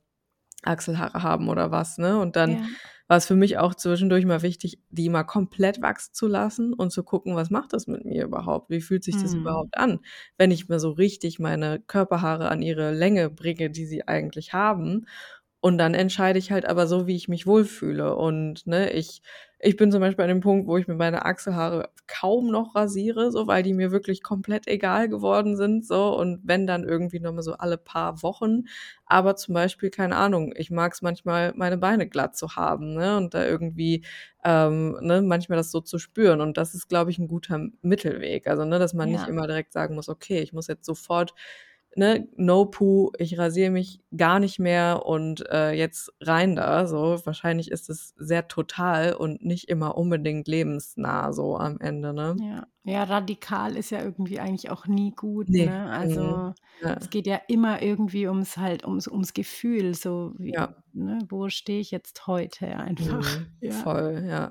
Achselhaare 0.64 1.23
haben 1.23 1.49
oder 1.49 1.72
was, 1.72 1.97
ne? 1.99 2.19
Und 2.19 2.35
dann 2.35 2.57
Ja. 2.57 2.77
war 3.07 3.18
es 3.18 3.26
für 3.27 3.35
mich 3.35 3.57
auch 3.59 3.76
zwischendurch 3.76 4.26
mal 4.26 4.41
wichtig, 4.41 4.80
die 4.89 5.09
mal 5.09 5.23
komplett 5.23 5.81
wachsen 5.81 6.14
zu 6.14 6.27
lassen 6.27 6.73
und 6.73 6.91
zu 6.91 7.03
gucken, 7.03 7.35
was 7.35 7.49
macht 7.51 7.73
das 7.73 7.88
mit 7.88 8.05
mir 8.05 8.26
überhaupt? 8.26 8.69
Wie 8.69 8.81
fühlt 8.81 9.03
sich 9.05 9.18
das 9.22 9.34
Mhm. 9.34 9.38
überhaupt 9.38 9.77
an, 9.77 9.99
wenn 10.38 10.51
ich 10.51 10.68
mir 10.69 10.80
so 10.80 10.91
richtig 10.91 11.39
meine 11.39 11.80
Körperhaare 11.80 12.49
an 12.49 12.61
ihre 12.64 12.91
Länge 12.93 13.30
bringe, 13.30 13.69
die 13.69 13.85
sie 13.85 14.07
eigentlich 14.07 14.53
haben? 14.53 15.05
Und 15.59 15.77
dann 15.79 15.93
entscheide 15.95 16.38
ich 16.39 16.51
halt 16.51 16.65
aber 16.67 16.88
so, 16.88 17.07
wie 17.07 17.15
ich 17.15 17.27
mich 17.27 17.47
wohlfühle. 17.47 18.15
Und 18.15 18.67
ne, 18.67 18.91
ich, 18.93 19.21
ich 19.59 19.75
bin 19.75 19.91
zum 19.91 20.01
Beispiel 20.01 20.23
an 20.23 20.29
dem 20.29 20.39
Punkt, 20.41 20.67
wo 20.67 20.77
ich 20.77 20.88
mir 20.88 20.93
meine 20.95 21.25
Achselhaare 21.25 21.89
kaum 22.05 22.51
noch 22.51 22.75
rasiere, 22.75 23.31
so 23.31 23.47
weil 23.47 23.63
die 23.63 23.73
mir 23.73 23.91
wirklich 23.91 24.21
komplett 24.21 24.67
egal 24.67 25.09
geworden 25.09 25.57
sind. 25.57 25.85
So, 25.85 26.15
und 26.17 26.41
wenn 26.43 26.67
dann 26.67 26.84
irgendwie 26.84 27.19
nochmal 27.19 27.41
so 27.43 27.53
alle 27.53 27.77
paar 27.77 28.21
Wochen. 28.21 28.65
Aber 29.07 29.35
zum 29.35 29.55
Beispiel, 29.55 29.89
keine 29.89 30.15
Ahnung, 30.15 30.53
ich 30.55 30.69
mag 30.69 30.93
es 30.93 31.01
manchmal, 31.01 31.53
meine 31.55 31.77
Beine 31.77 32.07
glatt 32.07 32.38
zu 32.38 32.55
haben, 32.55 32.93
ne? 32.93 33.17
Und 33.17 33.34
da 33.34 33.43
irgendwie 33.45 34.05
ähm, 34.43 34.97
ne, 35.01 35.21
manchmal 35.23 35.57
das 35.57 35.71
so 35.71 35.81
zu 35.81 35.97
spüren. 35.97 36.39
Und 36.41 36.57
das 36.57 36.75
ist, 36.75 36.88
glaube 36.88 37.09
ich, 37.11 37.17
ein 37.19 37.27
guter 37.27 37.67
Mittelweg. 37.81 38.47
Also, 38.47 38.63
ne, 38.65 38.77
dass 38.79 38.93
man 38.93 39.09
nicht 39.09 39.25
Ja. 39.25 39.27
immer 39.27 39.47
direkt 39.47 39.73
sagen 39.73 39.95
muss, 39.95 40.07
okay, 40.09 40.39
ich 40.39 40.53
muss 40.53 40.67
jetzt 40.67 40.85
sofort 40.85 41.34
ne, 41.98 42.28
no 42.38 42.65
poo, 42.65 43.11
ich 43.18 43.38
rasiere 43.38 43.72
mich 43.72 44.02
gar 44.15 44.40
nicht 44.40 44.60
mehr 44.60 45.06
und 45.06 45.44
äh, 45.52 45.72
jetzt 45.74 46.14
rein 46.22 46.56
da. 46.56 46.88
So, 46.88 47.19
wahrscheinlich 47.26 47.72
ist 47.72 47.90
es 47.90 48.14
sehr 48.18 48.48
total 48.48 49.14
und 49.14 49.44
nicht 49.44 49.69
immer 49.69 49.98
unbedingt 49.98 50.48
lebensnah 50.48 51.34
so 51.34 51.57
am 51.57 51.80
Ende, 51.80 52.14
ne? 52.14 52.36
Ja. 52.40 52.68
Ja, 52.84 53.03
radikal 53.03 53.76
ist 53.76 53.90
ja 53.90 54.02
irgendwie 54.02 54.40
eigentlich 54.40 54.72
auch 54.72 54.88
nie 54.88 55.11
gut, 55.11 55.49
Nee. 55.49 55.65
ne? 55.65 55.72
Mhm. 55.88 55.90
Also, 55.91 56.53
Ja. 56.82 56.94
es 57.02 57.10
geht 57.10 57.28
ja 57.28 57.41
immer 57.49 57.82
irgendwie 57.82 58.28
ums 58.28 58.56
halt 58.56 58.86
ums 58.86 59.10
ums 59.10 59.34
Gefühl, 59.34 59.94
so 59.94 60.34
wie 60.38 60.53
Ja. 60.53 60.74
ne, 60.94 61.19
wo 61.28 61.49
stehe 61.49 61.82
ich 61.82 61.91
jetzt 61.91 62.28
heute 62.28 62.68
einfach? 62.78 63.19
Mhm. 63.40 63.48
Ja. 63.61 63.72
Voll, 63.72 64.24
ja. 64.30 64.49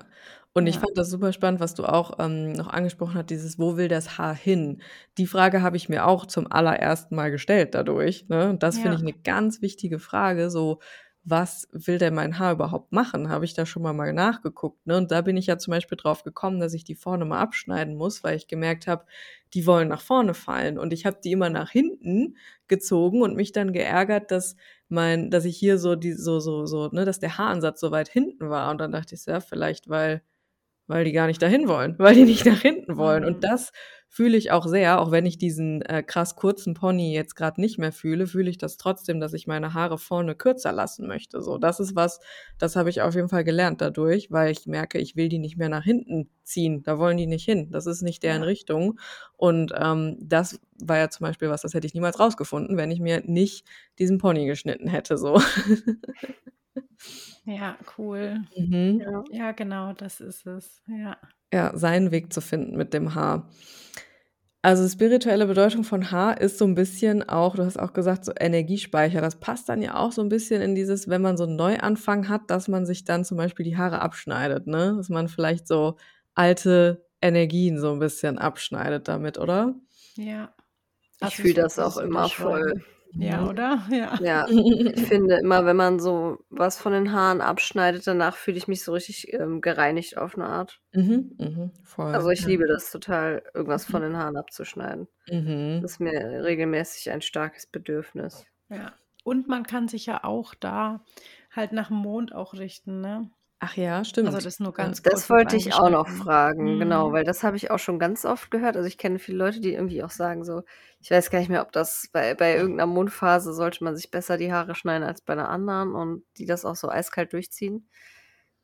Und 0.57 0.65
ich 0.65 0.79
Ja. 0.79 0.79
fand 0.79 0.97
das 0.97 1.11
super 1.11 1.33
spannend, 1.33 1.59
was 1.59 1.75
du 1.75 1.85
auch 1.85 2.17
ähm, 2.17 2.51
noch 2.53 2.67
angesprochen 2.67 3.13
hast, 3.15 3.29
dieses 3.29 3.59
„Wo 3.59 3.77
will 3.77 3.89
das 3.89 4.17
Haar 4.17 4.33
hin?“ 4.35 4.81
Die 5.19 5.27
Frage 5.27 5.61
habe 5.61 5.77
ich 5.77 5.87
mir 5.87 6.07
auch 6.07 6.25
zum 6.25 6.51
allerersten 6.51 7.15
Mal 7.15 7.29
gestellt 7.29 7.75
dadurch, 7.75 8.27
ne? 8.27 8.49
Und 8.49 8.63
das 8.63 8.79
finde 8.79 8.95
ich 8.97 9.03
Ja. 9.03 9.03
'ne 9.03 9.13
ganz 9.23 9.61
wichtige 9.61 9.99
Frage, 9.99 10.49
so: 10.49 10.79
„Was 11.23 11.67
will 11.73 11.99
denn 11.99 12.15
mein 12.15 12.39
Haar 12.39 12.53
überhaupt 12.53 12.91
machen?“ 12.91 13.29
Habe 13.29 13.45
ich 13.45 13.53
da 13.53 13.67
schon 13.67 13.83
mal 13.83 13.93
mal 13.93 14.13
nachgeguckt, 14.13 14.87
ne? 14.87 14.97
Und 14.97 15.11
da 15.11 15.21
bin 15.21 15.37
ich 15.37 15.45
ja 15.45 15.59
zum 15.59 15.71
Beispiel 15.71 15.95
drauf 15.97 16.23
gekommen, 16.23 16.59
dass 16.59 16.73
ich 16.73 16.83
die 16.83 16.95
vorne 16.95 17.25
mal 17.25 17.39
abschneiden 17.39 17.95
muss, 17.95 18.23
weil 18.23 18.35
ich 18.35 18.47
gemerkt 18.47 18.87
habe, 18.87 19.05
die 19.53 19.67
wollen 19.67 19.89
nach 19.89 20.01
vorne 20.01 20.33
fallen. 20.33 20.79
Und 20.79 20.91
ich 20.91 21.05
habe 21.05 21.19
die 21.23 21.33
immer 21.33 21.51
nach 21.51 21.69
hinten 21.69 22.35
gezogen 22.67 23.21
und 23.21 23.35
mich 23.35 23.51
dann 23.51 23.73
geärgert, 23.73 24.31
dass 24.31 24.55
mein 24.89 25.29
dass 25.29 25.45
ich 25.45 25.55
hier 25.57 25.77
so 25.77 25.95
die 25.95 26.13
so 26.13 26.39
so 26.39 26.65
so 26.65 26.87
ne, 26.89 27.05
dass 27.05 27.19
der 27.19 27.37
Haaransatz 27.37 27.79
so 27.79 27.91
weit 27.91 28.09
hinten 28.09 28.49
war. 28.49 28.71
Und 28.71 28.79
dann 28.79 28.91
dachte 28.91 29.13
ich 29.15 29.21
so: 29.21 29.29
„Ja, 29.31 29.39
vielleicht, 29.39 29.87
weil 29.89 30.23
weil 30.87 31.05
die 31.05 31.11
gar 31.11 31.27
nicht 31.27 31.41
dahin 31.41 31.67
wollen, 31.67 31.95
weil 31.99 32.15
die 32.15 32.23
nicht 32.25 32.45
nach 32.45 32.61
hinten 32.61 32.97
wollen.“ 32.97 33.25
Und 33.25 33.37
Mhm. 33.37 33.41
das 33.41 33.71
fühle 34.09 34.37
ich 34.37 34.51
auch 34.51 34.65
sehr, 34.65 35.01
auch 35.01 35.11
wenn 35.11 35.25
ich 35.25 35.37
diesen, 35.37 35.81
äh, 35.83 36.01
krass 36.01 36.35
kurzen 36.37 36.73
Pony 36.73 37.13
jetzt 37.13 37.35
grad 37.35 37.57
nicht 37.57 37.77
mehr 37.77 37.91
fühle, 37.91 38.25
fühle 38.25 38.49
ich 38.49 38.57
das 38.57 38.77
trotzdem, 38.77 39.19
dass 39.19 39.33
ich 39.33 39.47
meine 39.47 39.73
Haare 39.73 39.97
vorne 39.97 40.33
kürzer 40.35 40.71
lassen 40.71 41.07
möchte, 41.07 41.41
so. 41.41 41.57
Das 41.57 41.79
ist 41.81 41.95
was, 41.95 42.19
das 42.57 42.75
habe 42.77 42.89
ich 42.89 43.01
auf 43.01 43.15
jeden 43.15 43.27
Fall 43.29 43.43
gelernt 43.43 43.81
dadurch, 43.81 44.31
weil 44.31 44.51
ich 44.51 44.65
merke, 44.65 44.97
ich 44.99 45.15
will 45.17 45.27
die 45.29 45.39
nicht 45.39 45.57
mehr 45.57 45.67
nach 45.69 45.83
hinten 45.83 46.29
ziehen. 46.43 46.83
Da 46.83 46.97
wollen 46.99 47.17
die 47.17 47.27
nicht 47.27 47.43
hin. 47.45 47.69
Das 47.71 47.85
ist 47.85 48.01
nicht 48.01 48.23
deren 48.23 48.41
Ja. 48.41 48.45
Richtung. 48.47 48.97
Und, 49.35 49.73
ähm, 49.77 50.17
das 50.21 50.59
war 50.81 50.97
ja 50.97 51.09
zum 51.09 51.25
Beispiel 51.25 51.49
was, 51.49 51.61
das 51.63 51.73
hätte 51.73 51.85
ich 51.87 51.93
niemals 51.93 52.19
rausgefunden, 52.19 52.77
wenn 52.77 52.91
ich 52.91 53.01
mir 53.01 53.21
nicht 53.25 53.65
diesen 53.99 54.19
Pony 54.19 54.45
geschnitten 54.47 54.87
hätte, 54.87 55.17
so. 55.17 55.35
Ja, 57.45 57.77
cool. 57.97 58.41
Mhm. 58.55 59.07
Ja. 59.07 59.23
Ja, 59.31 59.51
genau, 59.53 59.93
das 59.93 60.19
ist 60.21 60.45
es. 60.47 60.81
Ja. 60.87 61.17
Ja, 61.53 61.71
seinen 61.77 62.11
Weg 62.11 62.33
zu 62.33 62.41
finden 62.41 62.75
mit 62.75 62.93
dem 62.93 63.15
Haar. 63.15 63.47
Also, 64.63 64.87
spirituelle 64.89 65.45
Bedeutung 65.45 65.83
von 65.83 66.09
Haar 66.11 66.41
ist 66.41 66.57
so 66.57 66.65
'n 66.65 66.73
bisschen 66.75 67.27
auch 67.29 67.55
du 67.55 67.63
hast 67.63 67.77
auch 67.77 67.93
gesagt, 67.93 68.25
so 68.25 68.31
Energiespeicher. 68.39 69.21
Das 69.21 69.39
passt 69.39 69.69
dann 69.69 69.81
ja 69.83 69.95
auch 69.95 70.11
so 70.11 70.21
'n 70.21 70.29
bisschen 70.29 70.61
in 70.61 70.73
dieses, 70.75 71.07
wenn 71.07 71.21
man 71.21 71.37
so 71.37 71.43
'n 71.45 71.55
Neuanfang 71.55 72.27
hat, 72.27 72.49
dass 72.49 72.67
man 72.67 72.85
sich 72.85 73.03
dann 73.05 73.23
zum 73.23 73.37
Beispiel 73.37 73.63
die 73.65 73.77
Haare 73.77 74.01
abschneidet, 74.01 74.65
ne? 74.67 74.95
Dass 74.97 75.09
man 75.09 75.27
vielleicht 75.27 75.67
so 75.67 75.97
alte 76.33 77.05
Energien 77.21 77.79
so 77.79 77.91
'n 77.91 77.99
bisschen 77.99 78.39
abschneidet 78.39 79.07
damit, 79.07 79.37
oder? 79.37 79.75
Ja. 80.17 80.51
Ich 81.21 81.35
Also, 81.35 81.39
fühle 81.39 81.55
das 81.55 81.79
auch 81.79 81.97
immer 81.97 82.29
voll. 82.29 82.83
Ja, 83.19 83.45
Mhm. 83.45 83.47
oder? 83.47 83.83
Ja. 83.91 84.19
Ja, 84.19 84.47
ich 84.91 85.03
finde 85.03 85.37
immer, 85.37 85.65
wenn 85.65 85.77
man 85.77 85.99
so 85.99 86.39
was 86.49 86.79
von 86.79 86.93
den 86.93 87.13
Haaren 87.13 87.41
abschneidet, 87.41 88.07
danach 88.07 88.35
fühle 88.37 88.57
ich 88.57 88.67
mich 88.67 88.83
so 88.83 88.93
richtig, 88.93 89.33
ähm, 89.33 89.61
gereinigt 89.61 90.17
auf 90.17 90.37
'ne 90.37 90.45
Art. 90.47 90.79
Mhm, 90.93 91.35
mhm, 91.37 91.71
Also, 92.13 92.29
voll, 92.29 92.29
ich 92.29 92.45
ja. 92.45 92.47
liebe 92.47 92.65
das 92.67 92.89
total, 92.91 93.43
irgendwas 93.53 93.85
von 93.85 94.01
Mhm. 94.01 94.03
den 94.03 94.15
Haaren 94.17 94.37
abzuschneiden. 94.37 95.07
Mhm. 95.29 95.81
Das 95.81 95.93
ist 95.93 95.99
mir 95.99 96.43
regelmäßig 96.43 97.11
ein 97.11 97.21
starkes 97.21 97.67
Bedürfnis. 97.67 98.47
Ja. 98.69 98.93
Und 99.23 99.47
man 99.47 99.63
kann 99.65 99.87
sich 99.87 100.05
ja 100.05 100.23
auch 100.23 100.53
da 100.55 101.03
halt 101.51 101.71
nach 101.73 101.89
'm 101.91 101.97
Mond 102.01 102.33
auch 102.33 102.53
richten, 102.53 103.01
ne? 103.01 103.29
Ach 103.61 103.75
ja, 103.75 104.03
Also, 104.23 104.39
stimmt. 104.39 104.41
das 104.41 104.59
nur 104.59 104.73
ganz 104.73 105.03
kurz 105.03 105.05
Das 105.05 105.29
wollte 105.29 105.55
ich 105.55 105.73
auch 105.73 105.89
noch 105.89 106.07
fragen, 106.09 106.79
genau, 106.79 107.11
Mhm. 107.11 107.13
weil 107.13 107.23
das 107.23 107.43
habe 107.43 107.57
ich 107.57 107.71
auch 107.71 107.79
schon 107.79 107.99
ganz 107.99 108.25
oft 108.25 108.51
gehört. 108.51 108.75
Also, 108.77 108.87
ich 108.87 108.97
kenne 108.97 109.19
viele 109.19 109.37
Leute, 109.37 109.59
die 109.61 109.73
irgendwie 109.73 110.03
auch 110.03 110.11
sagen 110.11 110.43
so 110.43 110.63
ich 110.99 111.11
weiß 111.11 111.29
gar 111.29 111.39
nicht 111.39 111.49
mehr, 111.49 111.61
ob 111.61 111.71
das 111.71 112.09
bei 112.11 112.33
bei 112.35 112.55
irgend 112.55 112.77
'ner 112.77 112.85
Mondphase 112.87 113.53
sollte 113.53 113.83
man 113.83 113.95
sich 113.95 114.11
besser 114.11 114.37
die 114.37 114.51
Haare 114.51 114.75
schneiden 114.75 115.03
als 115.07 115.21
bei 115.21 115.35
'ner 115.35 115.49
anderen 115.49 115.93
und 115.95 116.23
die 116.37 116.45
das 116.45 116.65
auch 116.65 116.75
so 116.75 116.89
eiskalt 116.89 117.33
durchziehen. 117.33 117.89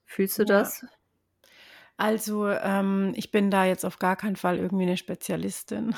Fühlst 0.06 0.40
du 0.40 0.46
Ja. 0.46 0.46
das? 0.46 0.86
Also, 2.00 2.48
ähm, 2.50 3.14
ich 3.16 3.32
bin 3.32 3.52
da 3.52 3.66
jetzt 3.66 3.86
auf 3.86 4.00
gar 4.00 4.16
keinen 4.16 4.36
Fall 4.36 4.58
irgendwie 4.58 4.86
'ne 4.86 4.98
Spezialistin. 4.98 5.96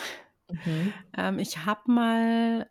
Mhm. 0.51 1.05
Ähm, 1.17 1.39
ich 1.39 1.65
habe 1.65 1.91
mal 1.91 2.69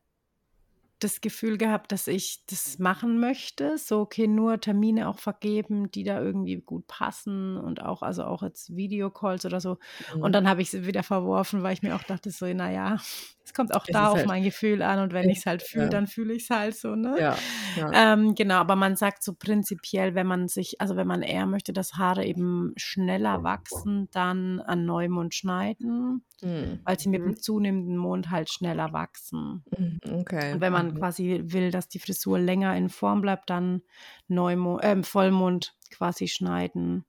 das 1.05 1.20
Gefühl 1.20 1.59
gehabt, 1.59 1.93
dass 1.93 2.06
ich 2.09 2.44
das 2.47 2.78
machen 2.78 3.20
möchte, 3.20 3.78
so, 3.78 4.01
okay, 4.01 4.26
nur 4.26 4.60
Termine 4.60 5.09
auch 5.09 5.18
vergeben, 5.18 5.90
die 5.90 6.05
da 6.05 6.20
irgendwie 6.20 6.56
gut 6.60 6.86
passen 6.89 7.56
und 7.59 7.82
auch 7.82 8.02
also, 8.02 8.24
auch 8.24 8.43
jetzt 8.43 8.74
Videocalls 8.76 9.44
oder 9.47 9.60
so. 9.60 9.78
Und 10.20 10.32
Mhm. 10.32 10.35
dann 10.35 10.48
habe 10.48 10.62
ich 10.62 10.70
sie 10.70 10.86
wieder 10.86 11.02
verworfen, 11.05 11.62
weil 11.62 11.74
ich 11.74 11.82
mir 11.82 11.97
auch 11.97 12.02
dachte 12.05 12.31
so: 12.31 12.47
„Na 12.55 12.70
ja, 12.72 12.98
es 13.44 13.52
kommt 13.54 13.74
auch 13.74 13.86
Es 13.86 13.90
da 13.90 14.08
auf 14.10 14.24
halt 14.24 14.26
mein 14.26 14.42
Gefühl 14.44 14.82
an 14.82 15.00
und 15.00 15.12
wenn 15.12 15.28
ja, 15.28 15.30
ich's 15.30 15.46
halt 15.46 15.62
fühle, 15.62 15.88
ja. 15.88 15.90
dann 15.90 16.06
fühle 16.06 16.34
ich's 16.34 16.50
halt 16.50 16.76
so“, 16.76 16.94
ne? 16.96 17.22
Ja, 17.22 17.44
ja. 17.74 17.94
Ähm, 17.94 18.34
genau, 18.34 18.56
aber 18.56 18.76
man 18.76 18.96
sagt 18.96 19.22
so 19.22 19.34
prinzipiell, 19.34 20.14
wenn 20.14 20.26
man 20.26 20.48
sich 20.48 20.80
also, 20.80 20.96
wenn 20.96 21.06
man 21.06 21.22
eher 21.22 21.46
möchte, 21.46 21.72
dass 21.72 21.94
Haare 21.94 22.24
eben 22.26 22.72
schneller 22.76 23.42
wachsen, 23.44 24.08
dann 24.12 24.60
an 24.60 24.84
Neumond 24.86 25.34
schneiden, 25.34 26.24
Mhm. 26.42 26.86
weil 26.86 26.98
sie 26.98 27.10
mit 27.10 27.24
Mhm. 27.24 27.26
dem 27.26 27.36
zunehmenden 27.38 27.96
Mond 27.98 28.30
halt 28.30 28.50
schneller 28.52 28.92
wachsen. 28.92 29.64
Mhm, 29.70 29.98
okay. 30.20 30.52
Und 30.52 30.60
wenn 30.62 30.72
man 30.72 30.94
Mhm. 30.94 30.94
quasi 30.94 31.42
will, 31.46 31.70
dass 31.70 31.88
die 31.88 31.98
Frisur 32.00 32.38
länger 32.38 32.76
in 32.76 32.88
Form 32.90 33.20
bleibt, 33.22 33.50
dann 33.50 33.82
Neumo 34.28 34.80
ähm, 34.82 35.04
Vollmond 35.04 35.76
quasi 35.90 36.28
schneiden. 36.28 37.04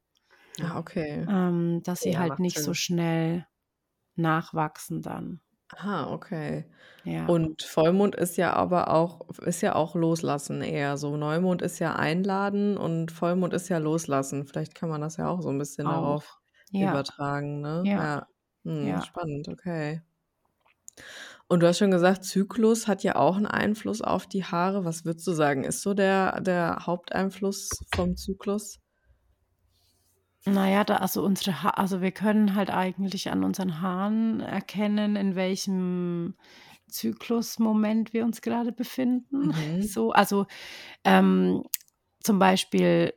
Ah, 0.62 0.78
okay. 0.80 1.28
Ähm, 1.28 1.82
dass 1.84 2.02
sie 2.02 2.18
Ja, 2.18 2.18
halt 2.18 2.40
nicht 2.40 2.62
so 2.62 2.74
Sinn. 2.74 2.74
schnell 2.74 3.48
nachwachsen 4.16 5.02
dann. 5.04 5.42
Aha, 5.78 6.12
okay. 6.14 6.66
Ja. 7.06 7.36
Und 7.36 7.64
Vollmond 7.64 8.16
ist 8.16 8.38
ja 8.38 8.54
aber 8.54 8.90
auch 8.94 9.30
ist 9.40 9.62
ja 9.62 9.76
auch 9.76 9.96
loslassen 9.96 10.62
eher 10.62 10.98
so. 10.98 11.18
Neumond 11.18 11.62
ist 11.64 11.80
ja 11.80 11.96
einladen 11.96 12.78
und 12.78 13.12
Vollmond 13.12 13.54
ist 13.54 13.70
ja 13.70 13.80
loslassen. 13.80 14.46
Vielleicht 14.48 14.76
kann 14.76 14.90
man 14.90 15.02
das 15.02 15.18
ja 15.18 15.28
auch 15.30 15.42
so 15.42 15.50
'n 15.50 15.58
bisschen 15.60 15.90
darauf 15.90 16.24
Auch. 16.24 16.40
Ja. 16.72 17.06
übertragen, 17.18 17.62
ne? 17.62 17.90
Ja. 17.94 18.28
Mhm, 18.64 19.00
Ja. 19.00 19.02
spannend, 19.02 19.48
okay. 19.50 20.02
Und 21.52 21.60
du 21.62 21.68
hast 21.68 21.78
schon 21.78 21.92
gesagt, 21.92 22.24
Zyklus 22.26 22.88
hat 22.88 23.04
ja 23.04 23.16
auch 23.18 23.38
'n 23.38 23.46
Einfluss 23.46 24.02
auf 24.02 24.26
die 24.26 24.44
Haare. 24.44 24.84
Was 24.84 25.06
würdest 25.06 25.28
du 25.28 25.34
sagen, 25.34 25.64
ist 25.64 25.82
so 25.84 25.94
der 25.94 26.42
der 26.42 26.80
Haupteinfluss 26.88 27.84
vom 27.88 28.16
Zyklus? 28.18 28.80
Na 30.48 30.70
ja, 30.70 30.84
da 30.84 30.98
also, 30.98 31.24
unsere 31.24 31.64
Ha 31.64 31.72
also, 31.72 32.02
wir 32.02 32.12
können 32.12 32.56
halt 32.56 32.70
eigentlich 32.70 33.32
an 33.32 33.44
unseren 33.44 33.82
Haaren 33.82 34.42
erkennen, 34.42 35.16
in 35.16 35.36
welchem 35.36 36.36
Zyklusmoment 36.88 38.14
wir 38.14 38.24
uns 38.26 38.42
grade 38.42 38.72
befinden. 38.72 39.48
Mhm. 39.48 39.82
So, 39.82 40.12
also, 40.12 40.46
ähm, 41.04 41.64
zum 42.22 42.38
Beispiel 42.38 43.14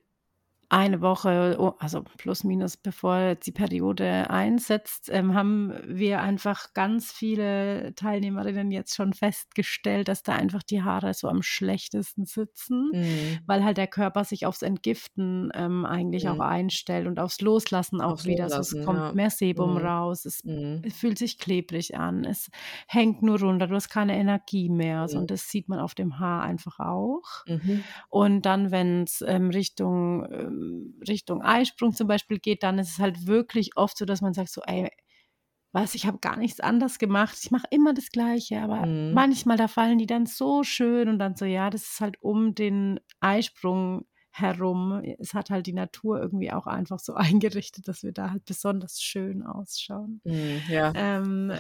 eine 0.71 1.01
Woche, 1.01 1.57
oh, 1.59 1.75
also 1.79 2.03
plus 2.19 2.45
minus, 2.45 2.77
bevor 2.77 3.19
jetzt 3.21 3.47
die 3.47 3.53
Periode 3.53 4.29
einsetzt, 4.29 5.09
ähm, 5.11 5.35
haben 5.35 5.73
wir 5.87 6.21
einfach 6.21 6.75
ganz 6.75 7.11
viele 7.11 7.95
Teilnehmerinnen 7.95 8.71
jetzt 8.71 8.95
schon 8.95 9.15
festgestellt, 9.15 10.09
dass 10.09 10.23
da 10.23 10.35
einfach 10.35 10.63
die 10.63 10.83
Haare 10.83 11.15
so 11.15 11.29
am 11.29 11.43
schlechtesten 11.43 12.27
sitzen, 12.27 12.93
Mhm. 12.93 13.41
weil 13.47 13.65
halt 13.65 13.79
der 13.79 13.87
Körper 13.87 14.25
sich 14.25 14.45
aufs 14.45 14.61
Entgiften 14.63 15.51
ähm, 15.55 15.87
eigentlich 15.87 16.29
auch 16.29 16.35
Mhm. 16.35 16.41
einstellt 16.41 17.07
und 17.07 17.19
aufs 17.19 17.41
Loslassen 17.41 18.01
auch 18.03 18.13
Aufs 18.13 18.25
wieder. 18.27 18.45
Loslassen, 18.45 18.79
es 18.81 18.85
kommt 18.87 18.99
ja. 18.99 19.13
mehr 19.15 19.31
Sebum 19.31 19.75
Mhm. 19.75 19.79
raus, 19.79 20.25
es, 20.27 20.45
Mhm. 20.45 20.81
es 20.83 20.95
fühlt 20.97 21.19
sich 21.19 21.39
klebrig 21.39 21.97
an, 21.97 22.25
es 22.25 22.51
hängt 22.89 23.23
nur 23.23 23.41
runter, 23.41 23.67
du 23.69 23.75
hast 23.75 23.89
keine 23.89 24.17
Energie 24.19 24.69
mehr. 24.69 25.09
So, 25.09 25.17
Mhm. 25.17 25.23
und 25.23 25.31
das 25.31 25.49
sieht 25.49 25.69
man 25.69 25.79
auf 25.79 25.95
dem 25.95 26.19
Haar 26.19 26.43
einfach 26.43 26.79
auch. 26.79 27.45
Mhm. 27.47 27.89
Und 28.09 28.43
dann, 28.47 28.71
wenn 28.71 29.05
es 29.05 29.23
ähm, 29.27 29.51
Richtung, 29.51 30.27
ähm, 30.31 30.58
Richtung 31.09 31.43
Eisprung 31.43 31.93
zum 31.95 32.09
Beispiel 32.09 32.39
geht, 32.39 32.63
dann 32.63 32.79
ist 32.79 32.93
es 32.93 32.99
halt 32.99 33.27
wirklich 33.27 33.77
oft 33.77 33.97
so, 33.99 34.05
dass 34.05 34.21
man 34.23 34.35
sagt 34.35 34.51
so, 34.51 34.63
ey, 34.67 34.91
was, 35.73 35.95
ich 35.95 36.07
habe 36.07 36.19
gar 36.21 36.37
nichts 36.37 36.61
anders 36.61 36.99
gemacht, 36.99 37.39
ich 37.43 37.51
mache 37.51 37.67
immer 37.71 37.95
das 37.95 38.11
Gleiche, 38.11 38.61
aber 38.63 38.89
Mhm. 38.89 39.09
manchmal, 39.11 39.57
da 39.59 39.69
fallen 39.69 39.99
die 39.99 40.07
dann 40.07 40.27
so 40.27 40.63
schön 40.65 41.09
und 41.09 41.19
dann 41.19 41.37
so, 41.37 41.45
ja, 41.45 41.71
das 41.71 41.83
ist 41.85 42.01
halt 42.01 42.17
um 42.23 42.55
den 42.55 43.01
Eisprung 43.21 44.07
herum. 44.41 45.03
Es 45.19 45.35
hat 45.35 45.51
halt 45.51 45.67
die 45.67 45.73
Natur 45.73 46.21
irgendwie 46.21 46.53
auch 46.53 46.67
einfach 46.67 46.99
so 46.99 47.15
eingerichtet, 47.15 47.89
dass 47.89 48.03
wir 48.03 48.13
da 48.13 48.31
halt 48.31 48.45
besonders 48.45 49.01
schön 49.01 49.43
ausschauen. 49.43 50.21
Mhm. 50.25 50.63
Ja, 50.69 50.93
Ähm, 50.95 51.53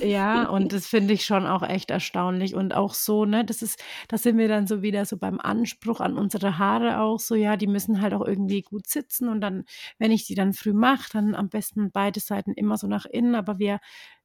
ja, 0.00 0.48
und 0.48 0.72
das 0.72 0.86
finde 0.86 1.14
ich 1.14 1.24
schon 1.24 1.46
auch 1.46 1.62
echt 1.62 1.90
erstaunlich. 1.90 2.54
Und 2.54 2.74
auch 2.74 2.94
so, 2.94 3.24
ne, 3.24 3.44
das 3.44 3.62
ist, 3.62 3.82
da 4.08 4.18
sind 4.18 4.38
wir 4.38 4.48
dann 4.48 4.66
so 4.66 4.82
wieder 4.82 5.04
so 5.04 5.16
beim 5.16 5.40
Anspruch 5.40 6.00
an 6.00 6.16
unsere 6.16 6.58
Haare 6.58 7.00
auch 7.00 7.20
so, 7.20 7.34
ja, 7.34 7.56
die 7.56 7.66
müssen 7.66 8.00
halt 8.00 8.14
auch 8.14 8.26
irgendwie 8.26 8.62
gut 8.62 8.86
sitzen. 8.86 9.28
Und 9.28 9.40
dann, 9.40 9.64
wenn 9.98 10.12
ich 10.12 10.26
die 10.26 10.34
dann 10.34 10.52
früh 10.52 10.72
mache, 10.72 11.10
dann 11.12 11.34
am 11.34 11.48
besten 11.48 11.90
beide 11.90 12.20
Seiten 12.20 12.52
immer 12.52 12.78
so 12.78 12.86
nach 12.86 13.06
innen. 13.06 13.34
Aber 13.34 13.58
wir, 13.58 13.80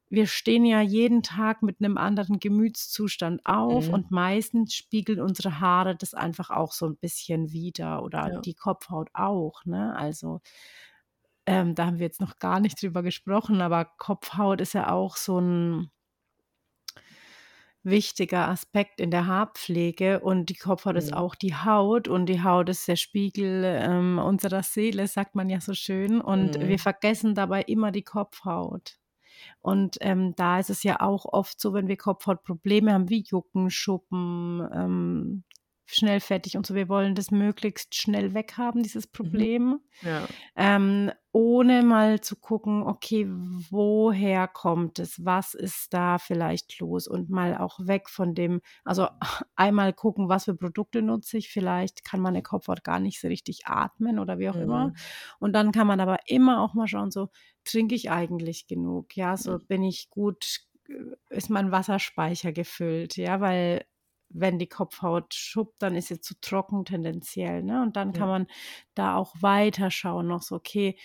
wir 0.09 0.27
stehen 0.27 0.65
ja 0.65 0.81
jeden 0.81 1.23
Tag 1.23 1.61
mit 1.63 1.79
einem 1.81 1.97
anderen 1.97 2.39
Gemütszustand 2.39 3.45
auf 3.45 3.89
Mhm. 3.89 3.89
und 3.89 4.11
meistens 4.11 4.73
spiegeln 4.75 5.21
unsere 5.21 5.59
Haare 5.59 5.95
das 5.95 6.13
einfach 6.15 6.49
auch 6.49 6.73
so 6.73 6.87
ein 6.87 6.97
bisschen 6.97 7.51
wider 7.51 8.03
oder 8.03 8.31
Ja. 8.31 8.43
die 8.43 8.55
Kopfhaut 8.55 9.09
auch, 9.13 9.65
ne? 9.65 9.95
Also 9.95 10.41
ähm, 11.45 11.75
da 11.75 11.85
haben 11.87 11.99
wir 11.99 12.05
jetzt 12.05 12.21
noch 12.21 12.37
gar 12.39 12.59
nicht 12.59 12.81
drüber 12.81 13.03
gesprochen, 13.03 13.61
aber 13.61 13.85
Kopfhaut 13.85 14.61
ist 14.61 14.73
ja 14.73 14.89
auch 14.91 15.15
so 15.17 15.39
ein 15.39 15.91
wichtiger 17.83 18.49
Aspekt 18.49 18.99
in 18.99 19.09
der 19.11 19.25
Haarpflege 19.27 20.19
und 20.19 20.49
die 20.49 20.55
Kopfhaut 20.55 20.97
ist 20.97 21.13
Mhm. 21.13 21.13
auch 21.13 21.35
die 21.35 21.55
Haut 21.55 22.07
und 22.07 22.25
die 22.27 22.43
Haut 22.43 22.67
ist 22.69 22.87
der 22.87 22.97
Spiegel 22.97 23.63
ähm, 23.65 24.19
unserer 24.19 24.63
Seele, 24.63 25.07
sagt 25.07 25.35
man 25.35 25.49
ja 25.49 25.61
so 25.61 25.73
schön. 25.73 26.19
Und 26.21 26.57
Mhm. 26.57 26.59
wir 26.61 26.77
vergessen 26.79 27.35
dabei 27.35 27.61
immer 27.63 27.91
die 27.91 28.03
Kopfhaut. 28.03 28.98
Und 29.59 29.97
ähm, 30.01 30.33
da 30.35 30.59
ist 30.59 30.69
es 30.69 30.83
ja 30.83 30.99
auch 31.01 31.25
oft 31.25 31.59
so, 31.59 31.73
wenn 31.73 31.87
wir 31.87 31.97
Kopfhautprobleme 31.97 32.93
haben, 32.93 33.09
wie 33.09 33.23
Jucken, 33.27 33.69
Schuppen, 33.69 34.67
ähm, 34.73 35.43
schnell 35.85 36.19
fertig 36.19 36.55
und 36.57 36.65
so. 36.67 36.75
Wir 36.75 36.87
wollen 36.89 37.15
das 37.15 37.31
möglichst 37.31 37.95
schnell 37.95 38.33
weghaben, 38.33 38.83
dieses 38.83 39.07
Mhm. 39.21 39.47
Problem 39.47 39.79
Ja. 40.01 40.29
ähm, 40.55 41.11
ohne 41.31 41.83
mal 41.83 42.21
zu 42.21 42.35
gucken, 42.35 42.83
okay, 42.83 43.27
woher 43.29 44.47
kommt 44.47 44.99
es, 44.99 45.23
was 45.23 45.53
ist 45.53 45.93
da 45.93 46.17
vielleicht 46.17 46.79
los 46.79 47.07
und 47.07 47.29
mal 47.29 47.57
auch 47.57 47.79
weg 47.81 48.09
von 48.09 48.33
dem, 48.33 48.61
also 48.83 49.07
einmal 49.55 49.93
gucken, 49.93 50.27
was 50.29 50.45
für 50.45 50.55
Produkte 50.55 51.01
nutze 51.01 51.37
ich, 51.37 51.49
vielleicht 51.49 52.03
kann 52.03 52.19
meine 52.21 52.41
Kopfhaut 52.41 52.83
gar 52.83 52.99
nicht 52.99 53.19
so 53.21 53.27
richtig 53.27 53.67
atmen 53.67 54.19
oder 54.19 54.39
wie 54.39 54.49
auch 54.49 54.59
immer 54.59 54.91
Mhm. 54.91 54.95
und 55.39 55.53
dann 55.53 55.71
kann 55.71 55.87
man 55.87 55.99
aber 55.99 56.17
immer 56.27 56.61
auch 56.61 56.73
mal 56.73 56.87
schauen, 56.87 57.11
so 57.11 57.29
trinke 57.71 57.95
ich 57.95 58.11
eigentlich 58.11 58.67
genug, 58.67 59.15
ja, 59.15 59.37
so 59.37 59.59
bin 59.59 59.83
ich 59.83 60.09
gut, 60.09 60.61
äh, 60.87 60.93
ist 61.35 61.49
mein 61.49 61.71
Wasserspeicher 61.71 62.51
gefüllt, 62.51 63.17
ja, 63.17 63.41
weil 63.41 63.85
wenn 64.29 64.59
die 64.59 64.67
Kopfhaut 64.67 65.33
schuppt, 65.33 65.81
dann 65.81 65.95
ist 65.95 66.07
sie 66.09 66.21
zu 66.21 66.35
trocken 66.41 66.85
tendenziell, 66.85 67.63
ne? 67.63 67.81
Und 67.81 67.95
dann 67.95 68.13
kann 68.13 68.27
Ja. 68.27 68.29
man 68.29 68.47
da 68.95 69.15
auch 69.15 69.35
weiter 69.41 69.91
schauen, 69.91 70.27
noch 70.27 70.41
so, 70.43 70.55
okay, 70.55 70.97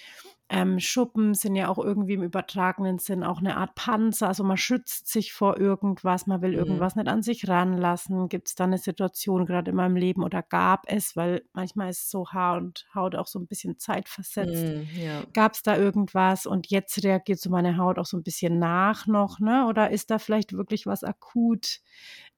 ähm, 0.50 0.78
Schuppen 0.78 1.34
sind 1.34 1.56
ja 1.56 1.68
auch 1.68 1.78
irgendwie 1.78 2.14
im 2.14 2.22
übertragenen 2.22 2.98
Sinn 2.98 3.24
auch 3.24 3.38
eine 3.38 3.56
Art 3.56 3.74
Panzer, 3.74 4.28
also 4.28 4.44
man 4.44 4.58
schützt 4.58 5.08
sich 5.08 5.32
vor 5.32 5.58
irgendwas, 5.58 6.26
man 6.26 6.42
will 6.42 6.52
Mhm. 6.52 6.54
irgendwas 6.54 6.96
nicht 6.96 7.08
an 7.08 7.22
sich 7.22 7.48
ranlassen. 7.48 8.28
Gibt 8.28 8.48
es 8.48 8.54
da 8.54 8.64
eine 8.64 8.78
Situation 8.78 9.46
gerade 9.46 9.70
in 9.70 9.76
meinem 9.76 9.96
Leben 9.96 10.22
oder 10.22 10.42
gab 10.42 10.84
es, 10.86 11.16
weil 11.16 11.42
manchmal 11.54 11.90
ist 11.90 12.10
so 12.10 12.28
Haar 12.30 12.58
und 12.58 12.86
Haut 12.94 13.14
auch 13.16 13.26
so 13.26 13.38
ein 13.38 13.46
bisschen 13.46 13.78
zeitversetzt. 13.78 14.72
Mhm. 14.72 14.90
Ja. 14.96 15.26
Gab 15.32 15.54
es 15.54 15.62
da 15.62 15.76
irgendwas 15.76 16.46
und 16.46 16.68
jetzt 16.70 17.02
reagiert 17.02 17.40
so 17.40 17.50
meine 17.50 17.76
Haut 17.78 17.98
auch 17.98 18.06
so 18.06 18.16
ein 18.16 18.22
bisschen 18.22 18.58
nach 18.58 19.06
noch, 19.06 19.40
ne? 19.40 19.66
Oder 19.66 19.90
ist 19.90 20.10
da 20.10 20.18
vielleicht 20.18 20.52
wirklich 20.52 20.86
was 20.86 21.02
akut, 21.04 21.80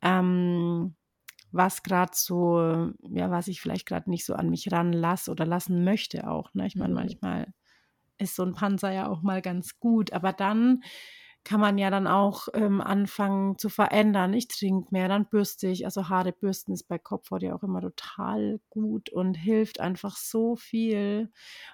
ähm, 0.03 0.97
was 1.53 1.83
gerade 1.83 2.13
so, 2.15 2.93
ja, 3.11 3.31
was 3.31 3.49
ich 3.49 3.61
vielleicht 3.61 3.87
gerade 3.87 4.11
nicht 4.11 4.27
so 4.27 4.35
an 4.35 4.51
mich 4.51 4.73
ranlasse 4.73 5.31
oder 5.31 5.47
lassen 5.47 5.85
möchte 5.85 6.29
auch, 6.31 6.55
ne? 6.55 6.67
Ich 6.67 6.79
meine, 6.79 6.95
Mhm. 6.95 6.95
manchmal 6.95 7.53
ist 8.19 8.37
so 8.37 8.45
ein 8.45 8.55
Panzer 8.55 8.93
ja 8.93 9.09
auch 9.09 9.23
mal 9.23 9.43
ganz 9.43 9.79
gut, 9.79 10.13
aber 10.13 10.33
dann 10.33 10.83
kann 11.45 11.61
man 11.61 11.79
ja 11.79 11.91
dann 11.91 12.09
auch 12.09 12.49
ähm, 12.55 12.81
anfangen 12.81 13.57
zu 13.59 13.69
verändern. 13.69 14.33
Ich 14.35 14.49
trinke 14.49 14.89
mehr, 14.91 15.07
dann 15.09 15.29
bürste 15.29 15.69
ich. 15.69 15.85
Also 15.85 16.09
Haare 16.09 16.33
bürsten 16.33 16.73
ist 16.73 16.85
bei 16.89 16.99
Kopfhaut 16.99 17.43
ja 17.43 17.55
auch 17.55 17.63
immer 17.63 17.81
total 17.81 18.61
gut 18.69 19.11
und 19.11 19.35
hilft 19.35 19.79
einfach 19.81 20.17
so 20.17 20.57
viel. 20.57 21.31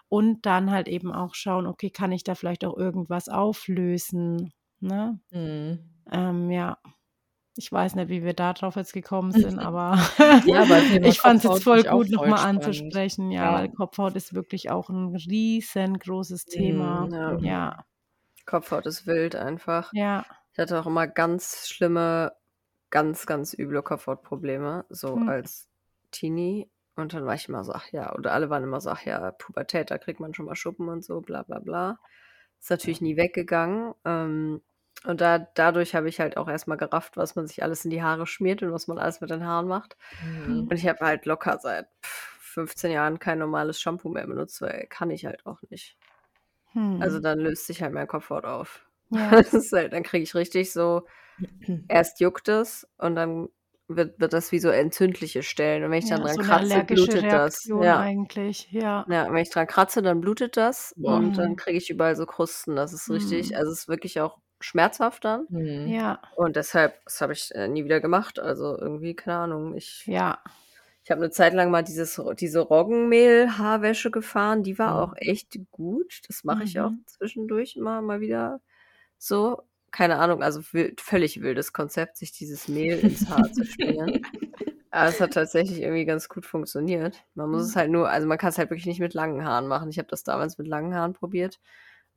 Und 0.08 0.44
dann 0.46 0.70
halt 0.70 0.88
eben 0.88 1.10
auch 1.12 1.34
schauen, 1.34 1.66
okay, 1.66 1.90
kann 1.90 2.12
ich 2.12 2.22
da 2.24 2.34
vielleicht 2.34 2.64
auch 2.66 2.76
irgendwas 2.76 3.28
auflösen? 3.30 4.52
Ne? 4.80 5.20
Mhm. 5.32 5.92
Ähm, 6.10 6.50
ja. 6.50 6.78
Ich 7.56 7.70
weiß 7.70 7.96
nicht, 7.96 8.08
wie 8.08 8.22
wir 8.24 8.32
da 8.34 8.52
drauf 8.54 8.76
jetzt 8.76 8.92
gekommen 8.94 9.32
sind, 9.32 9.58
aber 9.58 9.98
Ja, 10.46 10.64
ich 11.02 11.20
fand 11.20 11.44
es 11.44 11.50
jetzt 11.50 11.64
voll 11.64 11.82
gut, 11.84 12.10
nochmal 12.10 12.46
anzusprechen, 12.46 13.30
ja, 13.30 13.44
Ja. 13.44 13.54
weil 13.58 13.68
Kopfhaut 13.70 14.16
ist 14.16 14.34
wirklich 14.34 14.70
auch 14.70 14.88
ein 14.88 15.14
riesengroßes 15.14 16.46
Thema. 16.46 17.06
Mhm. 17.06 17.12
Ja. 17.12 17.38
Ja, 17.40 17.84
Kopfhaut 18.46 18.86
ist 18.86 19.06
wild 19.06 19.36
einfach. 19.36 19.90
ja. 19.92 20.24
Ich 20.54 20.58
hatte 20.58 20.78
auch 20.78 20.86
immer 20.86 21.06
ganz 21.06 21.66
schlimme, 21.68 22.32
ganz, 22.90 23.24
ganz 23.24 23.54
üble 23.58 23.82
Kopfhautprobleme, 23.82 24.84
so 24.90 25.16
Hm. 25.16 25.28
als 25.30 25.66
Teenie. 26.10 26.68
Und 26.94 27.14
dann 27.14 27.24
war 27.24 27.34
ich 27.34 27.48
immer 27.48 27.64
so, 27.64 27.72
ach 27.72 27.86
ja, 27.90 28.14
oder 28.14 28.34
alle 28.34 28.50
waren 28.50 28.62
immer 28.62 28.78
so, 28.82 28.90
ach 28.90 29.00
ja, 29.06 29.30
Pubertät, 29.30 29.90
da 29.90 29.96
kriegt 29.96 30.20
man 30.20 30.34
schon 30.34 30.44
mal 30.44 30.54
Schuppen 30.54 30.90
und 30.90 31.02
so, 31.02 31.22
bla 31.22 31.42
bla 31.42 31.58
bla. 31.58 31.98
Ist 32.60 32.68
natürlich 32.68 33.00
nie 33.00 33.16
weggegangen. 33.16 33.94
Ähm, 34.04 34.60
und 35.04 35.20
da, 35.20 35.38
dadurch 35.40 35.94
habe 35.94 36.08
ich 36.08 36.20
halt 36.20 36.36
auch 36.36 36.48
erstmal 36.48 36.78
gerafft, 36.78 37.16
was 37.16 37.34
man 37.36 37.46
sich 37.46 37.62
alles 37.62 37.84
in 37.84 37.90
die 37.90 38.02
Haare 38.02 38.26
schmiert 38.26 38.62
und 38.62 38.72
was 38.72 38.86
man 38.88 38.98
alles 38.98 39.20
mit 39.20 39.30
den 39.30 39.46
Haaren 39.46 39.68
macht. 39.68 39.96
Mhm. 40.20 40.70
Und 40.70 40.76
ich 40.78 40.86
habe 40.88 41.00
halt 41.06 41.26
locker 41.26 41.58
seit 41.60 41.88
pff, 42.04 42.38
15 42.54 42.92
Jahren 42.92 43.18
kein 43.18 43.38
normales 43.40 43.80
Shampoo 43.80 44.10
mehr 44.10 44.26
benutzt, 44.26 44.60
weil 44.62 44.86
kann 44.88 45.10
ich 45.10 45.26
halt 45.26 45.46
auch 45.46 45.60
nicht. 45.70 45.96
Also 46.98 47.18
Hm. 47.18 47.20
dann 47.20 47.38
löst 47.40 47.66
sich 47.66 47.82
halt 47.82 47.92
meine 47.92 48.06
Kopfhaut 48.06 48.44
auf. 48.44 48.86
Ja. 49.10 49.42
Das 49.46 49.54
ist 49.54 49.72
halt, 49.72 49.92
dann 49.92 50.02
kriege 50.04 50.22
ich 50.24 50.34
richtig 50.34 50.72
so, 50.72 51.06
erst 51.88 52.20
juckt 52.20 52.48
es 52.48 52.88
und 52.98 53.16
dann 53.16 53.48
wird, 53.88 54.20
wird 54.20 54.32
das 54.34 54.52
wie 54.52 54.58
so 54.60 54.70
entzündliche 54.70 55.42
Stellen. 55.42 55.84
Und 55.84 55.90
wenn 55.92 55.98
ich 56.00 56.08
dann 56.08 56.20
Ja, 56.20 56.36
dran 56.36 56.38
so 56.38 56.38
kratze, 56.38 56.84
blutet 56.84 57.32
das. 57.32 57.72
Reaktion 57.72 57.76
Ja. 57.76 57.96
eigentlich, 57.96 58.70
ja. 58.72 59.08
ja, 59.08 59.26
wenn 59.32 59.36
ich 59.42 59.50
dran 59.50 59.66
kratze, 59.66 60.02
dann 60.02 60.20
blutet 60.20 60.56
das 60.56 60.94
Boah. 60.96 61.20
und 61.20 61.38
dann 61.38 61.56
Mhm. 61.56 61.56
kriege 61.56 61.78
ich 61.78 61.90
überall 61.90 62.16
so 62.16 62.26
Krusten. 62.26 62.76
Das 62.76 62.92
ist 62.92 63.10
richtig, 63.10 63.56
Mhm. 63.56 63.56
also 63.56 63.72
es 63.72 63.80
ist 63.82 63.88
wirklich 63.88 64.20
auch 64.20 64.38
schmerzhaft 64.62 65.24
dann. 65.24 65.46
Mhm. 65.50 65.86
Ja, 65.88 66.20
Und 66.36 66.56
deshalb, 66.56 66.94
das 67.04 67.20
habe 67.20 67.32
ich 67.32 67.54
äh, 67.54 67.68
nie 67.68 67.84
wieder 67.84 68.00
gemacht. 68.00 68.38
Also 68.38 68.78
irgendwie, 68.78 69.14
keine 69.14 69.38
Ahnung. 69.38 69.76
Ich, 69.76 70.06
ja. 70.06 70.38
ich 71.04 71.10
habe 71.10 71.20
eine 71.20 71.30
Zeit 71.30 71.52
lang 71.54 71.70
mal 71.70 71.82
dieses, 71.82 72.20
diese 72.38 72.60
Roggenmehl-Haarwäsche 72.60 74.10
gefahren. 74.10 74.62
Die 74.62 74.78
war 74.78 74.94
Mhm. 74.94 75.00
auch 75.02 75.14
echt 75.16 75.58
gut. 75.70 76.20
Das 76.28 76.44
mache 76.44 76.64
ich 76.64 76.80
auch 76.80 76.90
Mhm. 76.90 77.04
zwischendurch 77.06 77.76
immer 77.76 78.00
mal 78.02 78.20
wieder 78.20 78.60
so. 79.18 79.62
Keine 79.90 80.16
Ahnung, 80.18 80.42
also 80.42 80.62
wild, 80.72 81.02
völlig 81.02 81.42
wildes 81.42 81.74
Konzept, 81.74 82.16
sich 82.16 82.32
dieses 82.32 82.66
Mehl 82.66 82.98
ins 83.00 83.28
Haar 83.28 83.52
zu 83.52 83.64
schmieren. 83.66 84.22
Aber 84.90 85.08
es 85.08 85.20
hat 85.20 85.34
tatsächlich 85.34 85.82
irgendwie 85.82 86.06
ganz 86.06 86.30
gut 86.30 86.46
funktioniert. 86.46 87.16
Man 87.34 87.50
muss 87.50 87.62
es 87.64 87.74
Mhm. 87.74 87.78
halt 87.78 87.90
nur, 87.90 88.08
also 88.08 88.26
man 88.26 88.38
kann 88.38 88.48
es 88.50 88.58
halt 88.58 88.70
wirklich 88.70 88.86
nicht 88.86 89.00
mit 89.00 89.12
langen 89.12 89.44
Haaren 89.44 89.66
machen. 89.68 89.90
Ich 89.90 89.98
habe 89.98 90.08
das 90.08 90.24
damals 90.24 90.56
mit 90.56 90.66
langen 90.66 90.94
Haaren 90.94 91.12
probiert. 91.12 91.60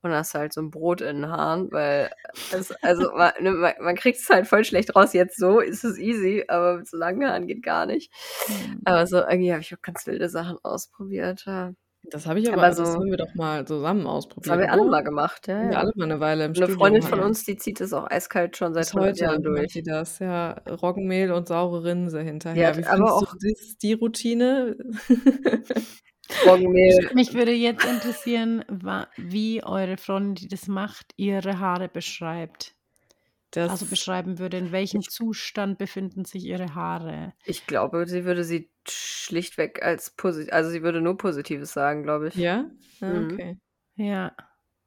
Und 0.01 0.11
hast 0.11 0.35
du 0.35 0.39
halt 0.39 0.53
so 0.53 0.61
ein 0.61 0.69
Brot 0.69 1.01
in 1.01 1.21
den 1.21 1.29
Haaren, 1.29 1.71
weil 1.71 2.11
es, 2.51 2.71
also 2.83 3.11
man, 3.15 3.31
ne, 3.39 3.51
man, 3.51 3.73
man 3.81 3.95
kriegt 3.95 4.19
es 4.19 4.29
halt 4.29 4.47
voll 4.47 4.63
schlecht 4.63 4.95
raus. 4.95 5.13
Jetzt 5.13 5.37
so 5.37 5.59
ist 5.59 5.83
es 5.83 5.97
easy, 5.97 6.45
aber 6.47 6.77
mit 6.77 6.87
so 6.87 6.97
langen 6.97 7.27
Haaren 7.27 7.47
geht 7.47 7.63
gar 7.63 7.85
nicht. 7.85 8.11
Mhm. 8.47 8.81
Aber 8.85 9.07
so 9.07 9.17
irgendwie 9.17 9.51
habe 9.51 9.61
ich 9.61 9.73
auch 9.73 9.81
ganz 9.81 10.05
wilde 10.05 10.29
Sachen 10.29 10.57
ausprobiert. 10.63 11.43
Ja. 11.45 11.73
Das 12.11 12.27
habe 12.27 12.39
ich 12.39 12.47
aber, 12.47 12.57
Aber 12.57 12.67
also 12.67 12.83
das 12.83 12.93
so, 12.93 12.99
haben 12.99 13.09
wir 13.09 13.17
doch 13.17 13.33
mal 13.35 13.65
zusammen 13.65 14.03
das 14.03 14.11
ausprobiert, 14.11 14.51
haben 14.51 14.61
wir 14.61 14.71
alle 14.71 14.85
mal 14.85 15.03
gemacht, 15.03 15.47
ja, 15.47 15.63
wir 15.63 15.71
ja. 15.71 15.79
alle 15.79 15.91
mal 15.95 16.05
eine 16.05 16.19
Weile 16.19 16.45
im 16.45 16.49
Eine 16.49 16.55
Studium 16.55 16.77
Freundin 16.77 17.01
von 17.01 17.19
uns, 17.19 17.45
die 17.45 17.57
zieht 17.57 17.81
es 17.81 17.93
auch 17.93 18.09
eiskalt 18.09 18.57
schon 18.57 18.73
seit 18.73 18.83
Bis 18.83 18.95
100 18.95 19.09
heute 19.11 19.23
Jahren 19.23 19.43
durch. 19.43 19.73
sie 19.73 19.83
das, 19.83 20.19
ja. 20.19 20.51
Roggenmehl 20.69 21.31
und 21.31 21.47
saure 21.47 21.83
Rinse 21.83 22.19
Die 22.19 22.25
hinterher. 22.25 22.67
hat 22.69 22.77
Wie 22.77 22.85
aber 22.85 22.97
du 22.97 23.05
auch 23.05 23.33
das, 23.33 23.77
die 23.81 23.93
Routine? 23.93 24.77
Mich 27.13 27.33
würde 27.33 27.51
jetzt 27.51 27.85
interessieren, 27.85 28.63
wa- 28.67 29.07
wie 29.17 29.63
eure 29.63 29.97
Freundin, 29.97 30.35
die 30.35 30.47
das 30.47 30.67
macht, 30.67 31.13
ihre 31.17 31.59
Haare 31.59 31.87
beschreibt. 31.89 32.75
Das, 33.51 33.71
Also 33.71 33.85
beschreiben 33.85 34.37
würde, 34.37 34.57
in 34.57 34.71
welchem 34.71 35.01
Zustand 35.01 35.77
befinden 35.77 36.25
sich 36.25 36.43
ihre 36.43 36.75
Haare. 36.75 37.33
Ich 37.45 37.67
glaube, 37.67 38.05
sie 38.07 38.25
würde 38.25 38.43
sie 38.43 38.69
schlichtweg 38.87 39.81
als 39.83 40.09
positiv, 40.11 40.51
also 40.51 40.69
sie 40.69 40.83
würde 40.83 40.99
nur 40.99 41.17
Positives 41.17 41.71
sagen, 41.71 42.03
glaube 42.03 42.27
ich. 42.29 42.35
ja? 42.35 42.69
Ah, 43.01 43.05
Mhm. 43.05 43.31
okay. 43.31 43.57
Ja. 43.95 44.35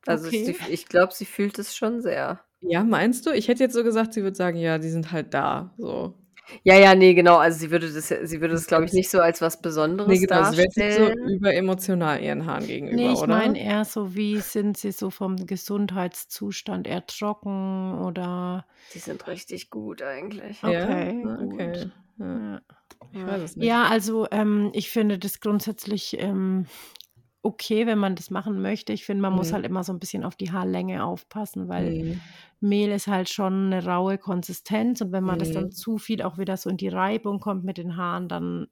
Also 0.06 0.28
okay. 0.28 0.44
sie, 0.44 0.73
ich 0.73 0.86
glaube, 0.86 1.15
sie 1.15 1.24
fühlt 1.24 1.59
es 1.59 1.74
schon 1.77 2.02
sehr. 2.02 2.44
Ja, 2.60 2.82
meinst 2.85 3.24
du? 3.27 3.31
Ich 3.31 3.48
hätte 3.48 3.62
jetzt 3.62 3.74
so 3.74 3.85
gesagt, 3.85 4.12
sie 4.12 4.23
würde 4.23 4.36
sagen, 4.36 4.59
ja, 4.59 4.78
die 4.78 4.89
sind 4.90 5.12
halt 5.12 5.32
da. 5.32 5.74
So. 5.78 6.19
Ja, 6.62 6.75
ja, 6.77 6.95
nee, 6.95 7.15
genau. 7.15 7.37
Also 7.37 7.59
sie 7.59 7.70
würde 7.70 7.91
das, 7.93 8.09
sie 8.09 8.41
würde 8.41 8.55
das, 8.55 8.66
glaube 8.66 8.85
ich, 8.85 8.93
nicht 8.93 9.11
so 9.11 9.20
als 9.20 9.41
was 9.41 9.61
Besonderes 9.61 10.09
Nee, 10.09 10.27
genau, 10.27 10.51
sie 10.51 10.57
wäre 10.59 10.69
so 10.70 10.81
darstellen. 10.81 11.29
überemotional 11.31 12.23
ihren 12.23 12.47
Haaren 12.47 12.66
gegenüber, 12.66 12.97
Nee, 12.97 13.12
ich 13.12 13.19
oder? 13.19 13.27
meine 13.29 13.61
eher 13.62 13.85
so, 13.85 14.15
wie 14.15 14.41
sind 14.41 14.77
sie 14.77 14.93
so 14.93 15.11
vom 15.11 15.47
Gesundheitszustand 15.47 16.87
eher 16.87 17.07
trocken 17.07 17.99
oder 18.03 18.66
Die 18.95 18.99
sind 18.99 19.27
richtig 19.27 19.70
gut 19.70 20.03
eigentlich. 20.03 20.62
Okay, 20.62 21.23
ja? 21.23 21.31
Ah, 21.31 21.39
okay. 21.43 21.73
gut. 21.73 21.91
Ja. 22.19 22.53
ja. 22.53 22.61
Ich 23.12 23.27
weiß 23.27 23.43
es 23.43 23.57
nicht. 23.57 23.66
Ja, 23.66 23.85
also 23.85 24.27
ähm, 24.31 24.70
ich 24.75 24.91
finde 24.91 25.19
das 25.19 25.41
grundsätzlich 25.41 26.16
ähm, 26.19 26.66
okay, 27.43 27.86
wenn 27.86 27.98
man 27.98 28.16
das 28.16 28.31
machen 28.31 28.60
möchte. 28.62 28.93
Ich 28.93 29.05
finde, 29.06 29.23
man 29.23 29.32
muss 29.35 29.52
Mhm. 29.52 29.55
halt 29.55 29.65
immer 29.66 29.85
so 29.85 29.93
ein 29.93 30.01
bisschen 30.01 30.24
auf 30.24 30.36
die 30.36 30.52
Haarlänge 30.52 31.05
aufpassen, 31.05 31.69
weil 31.69 31.94
Mhm. 31.98 32.28
Mehl 32.60 32.90
ist 32.93 33.06
halt 33.09 33.28
schon 33.31 33.73
eine 33.73 33.85
raue 33.85 34.19
Konsistenz 34.19 35.01
und 35.01 35.12
wenn 35.12 35.24
man 35.24 35.39
das 35.39 35.52
dann 35.52 35.70
Mhm. 35.70 35.73
zu 35.73 35.98
viel 35.98 36.23
auch 36.23 36.39
wieder 36.39 36.56
so 36.56 36.70
in 36.70 36.77
die 36.78 36.89
Reibung 36.89 37.40
kommt 37.40 37.65
mit 37.65 37.78
den 37.78 37.97
Haaren, 37.97 38.28
dann 38.28 38.66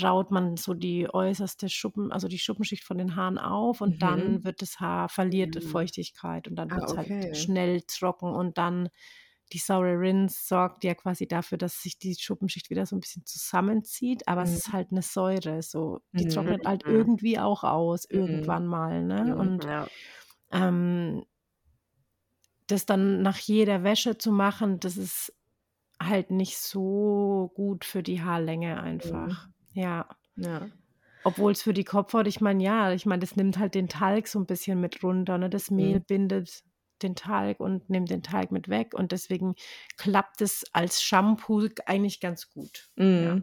raut 0.00 0.30
man 0.32 0.56
so 0.56 0.74
die 0.74 1.08
äußerste 1.12 1.68
Schuppen, 1.68 2.10
also 2.12 2.26
die 2.28 2.38
Schuppenschicht 2.38 2.82
von 2.84 2.98
den 2.98 3.14
Haaren 3.16 3.38
auf 3.38 3.80
und 3.80 4.02
Mhm. 4.02 4.02
dann 4.02 4.42
wird 4.44 4.60
das 4.62 4.80
Haar 4.80 5.08
verliert 5.08 5.54
Mhm. 5.54 5.62
Feuchtigkeit 5.62 6.48
und 6.48 6.56
dann 6.56 6.74
Ah, 6.74 6.74
wird 6.74 6.88
es 6.88 6.96
okay. 6.96 6.96
halt 6.96 7.12
schnell 7.30 7.82
trocken 7.86 8.34
und 8.34 8.58
dann 8.58 8.88
die 9.52 9.58
saure 9.58 9.98
Rinse 9.98 10.36
sorgt 10.42 10.84
ja 10.84 10.94
quasi 10.94 11.26
dafür, 11.28 11.58
dass 11.58 11.80
sich 11.82 11.98
die 11.98 12.14
Schuppenschicht 12.18 12.70
wieder 12.70 12.86
so 12.86 12.96
ein 12.96 13.00
bisschen 13.00 13.24
zusammenzieht, 13.26 14.26
aber 14.28 14.42
es 14.42 14.54
Mhm. 14.54 14.56
ist 14.56 14.72
halt 14.72 14.90
eine 14.90 15.02
Säure, 15.02 15.62
so 15.62 16.00
die 16.18 16.26
Mhm. 16.26 16.26
trocknet 16.26 16.62
halt 16.66 16.82
Mhm. 16.84 16.84
irgendwie 16.86 17.38
auch 17.38 17.62
aus 17.64 18.04
Mhm. 18.10 18.10
irgendwann 18.10 18.66
mal, 18.66 19.02
ne? 19.04 19.36
Mhm. 19.36 19.36
Und 19.36 19.66
Ja. 19.66 19.88
ähm, 20.52 21.24
das 22.66 22.86
dann 22.86 23.22
nach 23.22 23.38
jeder 23.38 23.82
Wäsche 23.84 24.16
zu 24.18 24.32
machen, 24.32 24.80
das 24.80 24.96
ist 24.96 25.34
halt 26.02 26.30
nicht 26.30 26.58
so 26.58 27.52
gut 27.54 27.84
für 27.84 28.02
die 28.02 28.22
Haarlänge 28.22 28.82
einfach. 28.82 29.48
Ja. 29.72 30.08
Ja. 30.36 30.70
Obwohl 31.22 31.52
es 31.52 31.62
für 31.62 31.72
die 31.74 31.84
Kopfhaut, 31.84 32.26
ich 32.26 32.40
meine, 32.40 32.62
ja, 32.62 32.92
ich 32.92 33.06
meine, 33.06 33.20
das 33.20 33.36
nimmt 33.36 33.58
halt 33.58 33.74
den 33.74 33.88
Talg 33.88 34.26
so 34.28 34.38
ein 34.38 34.46
bisschen 34.46 34.80
mit 34.80 35.02
runter. 35.02 35.38
Ne? 35.38 35.48
Das 35.50 35.70
Mehl 35.70 35.98
Mhm. 35.98 36.00
bindet 36.00 36.62
den 37.04 37.14
Talg 37.16 37.60
und 37.60 37.88
nimmt 37.90 38.10
den 38.10 38.22
Talg 38.22 38.50
mit 38.50 38.68
weg 38.68 38.94
und 38.94 39.12
deswegen 39.12 39.54
klappt 39.96 40.40
es 40.40 40.64
als 40.72 41.02
Shampoo 41.02 41.68
eigentlich 41.86 42.20
ganz 42.20 42.50
gut. 42.50 42.90
Mhm. 42.96 43.22
Ja, 43.22 43.40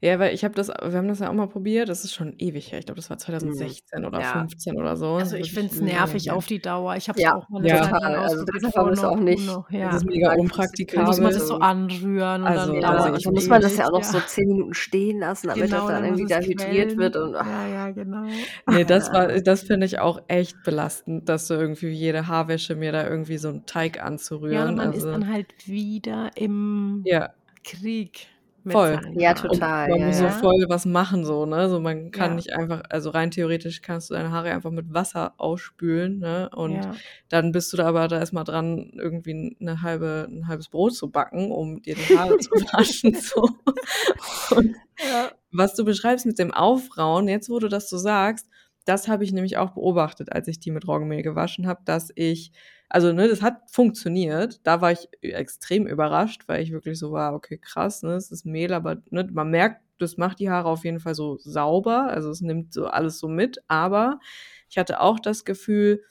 weil 0.00 0.34
ich 0.34 0.44
habe 0.44 0.54
das, 0.54 0.68
wir 0.68 0.92
haben 0.98 1.08
das 1.08 1.20
ja 1.20 1.30
auch 1.30 1.34
mal 1.34 1.48
probiert, 1.48 1.88
das 1.88 2.04
ist 2.04 2.12
schon 2.14 2.34
ewig 2.38 2.70
her. 2.72 2.78
Ich 2.78 2.86
glaube, 2.86 2.96
das 3.00 3.08
war 3.10 3.18
2016 3.18 4.04
oder 4.04 4.20
Ja. 4.20 4.32
15 4.32 4.78
oder 4.78 4.96
so. 4.96 5.14
Also 5.14 5.36
Das 5.36 5.46
ich 5.46 5.52
ist 5.52 5.58
finde 5.58 5.74
es 5.74 5.80
nervig 5.80 6.30
auf 6.30 6.46
die 6.46 6.58
Dauer. 6.60 6.96
Ich 6.96 7.08
habe 7.08 7.18
es 7.18 7.22
Ja, 7.24 7.34
auch 7.36 7.48
mal 7.48 7.58
eine 7.60 7.68
ja, 7.68 7.82
Zeit 7.82 7.90
lang 7.90 8.00
total. 8.02 8.16
Also 8.16 8.44
das 8.44 8.62
es 8.62 9.00
vor 9.00 9.10
auch 9.10 9.16
nicht. 9.20 9.46
noch- 9.46 9.68
Das 9.70 9.78
ja. 9.80 9.96
ist 9.96 10.04
mega 10.06 10.34
unpraktikabel. 10.34 10.96
Dann 10.98 11.06
muss 11.06 11.20
man 11.20 11.32
das 11.32 11.48
so 11.48 11.54
Also- 11.54 11.64
anrühren 11.64 12.42
und 12.42 12.46
Also, 12.48 12.72
dann 12.72 12.82
Ja, 12.82 12.88
also 12.90 13.04
dauert 13.04 13.16
es 13.18 13.22
dann 13.24 13.34
muss 13.34 13.48
man 13.48 13.62
das 13.62 13.76
ja 13.76 13.86
auch 13.86 13.92
noch 13.92 14.04
so 14.04 14.20
zehn 14.20 14.46
Minuten 14.48 14.74
stehen 14.74 15.18
lassen, 15.20 15.48
damit 15.48 15.64
Genau, 15.64 15.76
das 15.78 15.86
dann 15.86 15.94
dann 16.02 16.04
irgendwie 16.04 16.26
da 16.32 16.40
hydriert 16.40 16.96
wird. 16.96 17.16
Und, 17.16 17.34
ach, 17.34 17.46
Ja, 17.46 17.66
ja, 17.68 17.90
genau. 17.90 18.26
Nee, 18.70 18.84
das 18.84 19.10
war, 19.12 19.28
das 19.28 19.62
finde 19.62 19.86
ich 19.86 19.98
auch 19.98 20.20
echt 20.28 20.62
belastend, 20.64 21.28
dass 21.28 21.46
so 21.48 21.54
irgendwie 21.54 21.88
jede 21.88 22.26
Haarwäsche 22.28 22.76
mir 22.76 22.92
da 22.92 23.08
irgendwie 23.08 23.38
so 23.38 23.48
einen 23.48 23.64
Teig 23.66 23.96
Ja, 23.96 24.02
anzurühren. 24.04 24.68
und 24.68 24.74
man 24.76 24.88
also, 24.88 25.08
ist 25.08 25.12
dann 25.14 25.32
halt 25.32 25.46
wieder 25.66 26.30
im 26.36 27.02
ja, 27.06 27.30
Krieg 27.64 28.26
Voll. 28.72 28.94
seinen 28.94 29.18
Ja, 29.20 29.30
Haaren. 29.30 29.42
und 29.50 29.54
total. 29.54 29.88
man 29.90 29.98
ja, 30.00 30.06
muss 30.06 30.20
ja. 30.20 30.32
so 30.32 30.38
voll 30.40 30.64
was 30.68 30.86
machen, 30.86 31.24
so, 31.24 31.46
ne? 31.46 31.68
So, 31.68 31.80
man 31.80 32.10
kann 32.10 32.30
Ja. 32.30 32.36
nicht 32.36 32.52
einfach, 32.54 32.82
also 32.90 33.10
rein 33.10 33.30
theoretisch 33.30 33.82
kannst 33.82 34.10
du 34.10 34.14
deine 34.14 34.30
Haare 34.32 34.50
einfach 34.52 34.70
mit 34.70 34.92
Wasser 34.92 35.34
ausspülen, 35.38 36.18
ne? 36.18 36.48
Und 36.54 36.72
ja. 36.74 36.94
dann 37.28 37.52
bist 37.52 37.72
du 37.72 37.76
da 37.76 37.86
aber 37.86 38.08
da 38.08 38.18
erstmal 38.18 38.44
dran, 38.44 38.90
irgendwie 38.94 39.56
eine 39.60 39.82
halbe, 39.82 40.26
ein 40.30 40.48
halbes 40.48 40.68
Brot 40.68 40.94
zu 40.94 41.10
backen, 41.10 41.50
um 41.52 41.82
dir 41.82 41.94
die 41.94 42.16
Haare 42.18 42.38
zu 42.38 42.50
waschen. 42.72 43.14
So. 43.14 43.48
Und 44.56 44.74
Ja. 45.10 45.30
was 45.52 45.74
du 45.74 45.84
beschreibst 45.84 46.26
mit 46.26 46.38
dem 46.38 46.52
Aufrauen, 46.54 47.28
jetzt 47.28 47.48
wo 47.50 47.58
du 47.58 47.68
das 47.68 47.88
so 47.88 47.98
sagst, 47.98 48.46
das 48.84 49.08
habe 49.08 49.24
ich 49.24 49.32
nämlich 49.32 49.56
auch 49.56 49.70
beobachtet, 49.72 50.32
als 50.32 50.46
ich 50.48 50.60
die 50.60 50.70
mit 50.70 50.86
Roggenmehl 50.86 51.22
gewaschen 51.22 51.66
habe, 51.66 51.80
dass 51.84 52.10
ich, 52.14 52.52
also 52.88 53.12
ne, 53.12 53.28
das 53.28 53.42
hat 53.42 53.70
funktioniert. 53.70 54.60
Da 54.66 54.80
war 54.80 54.92
ich 54.92 55.08
extrem 55.22 55.86
überrascht, 55.86 56.44
weil 56.48 56.62
ich 56.62 56.72
wirklich 56.72 56.98
so 56.98 57.12
war, 57.12 57.34
okay, 57.34 57.58
krass, 57.58 58.02
ne, 58.02 58.14
es 58.14 58.30
ist 58.30 58.46
Mehl, 58.46 58.72
aber 58.72 58.98
ne, 59.10 59.28
man 59.32 59.50
merkt, 59.50 59.82
das 59.98 60.16
macht 60.18 60.40
die 60.40 60.50
Haare 60.50 60.68
auf 60.68 60.84
jeden 60.84 61.00
Fall 61.00 61.14
so 61.14 61.36
sauber, 61.38 62.08
also 62.08 62.30
es 62.30 62.40
nimmt 62.42 62.72
so 62.74 62.86
alles 62.86 63.18
so 63.18 63.28
mit, 63.28 63.58
aber 63.68 64.20
ich 64.68 64.78
hatte 64.78 65.00
auch 65.00 65.18
das 65.20 65.44
Gefühl, 65.44 66.02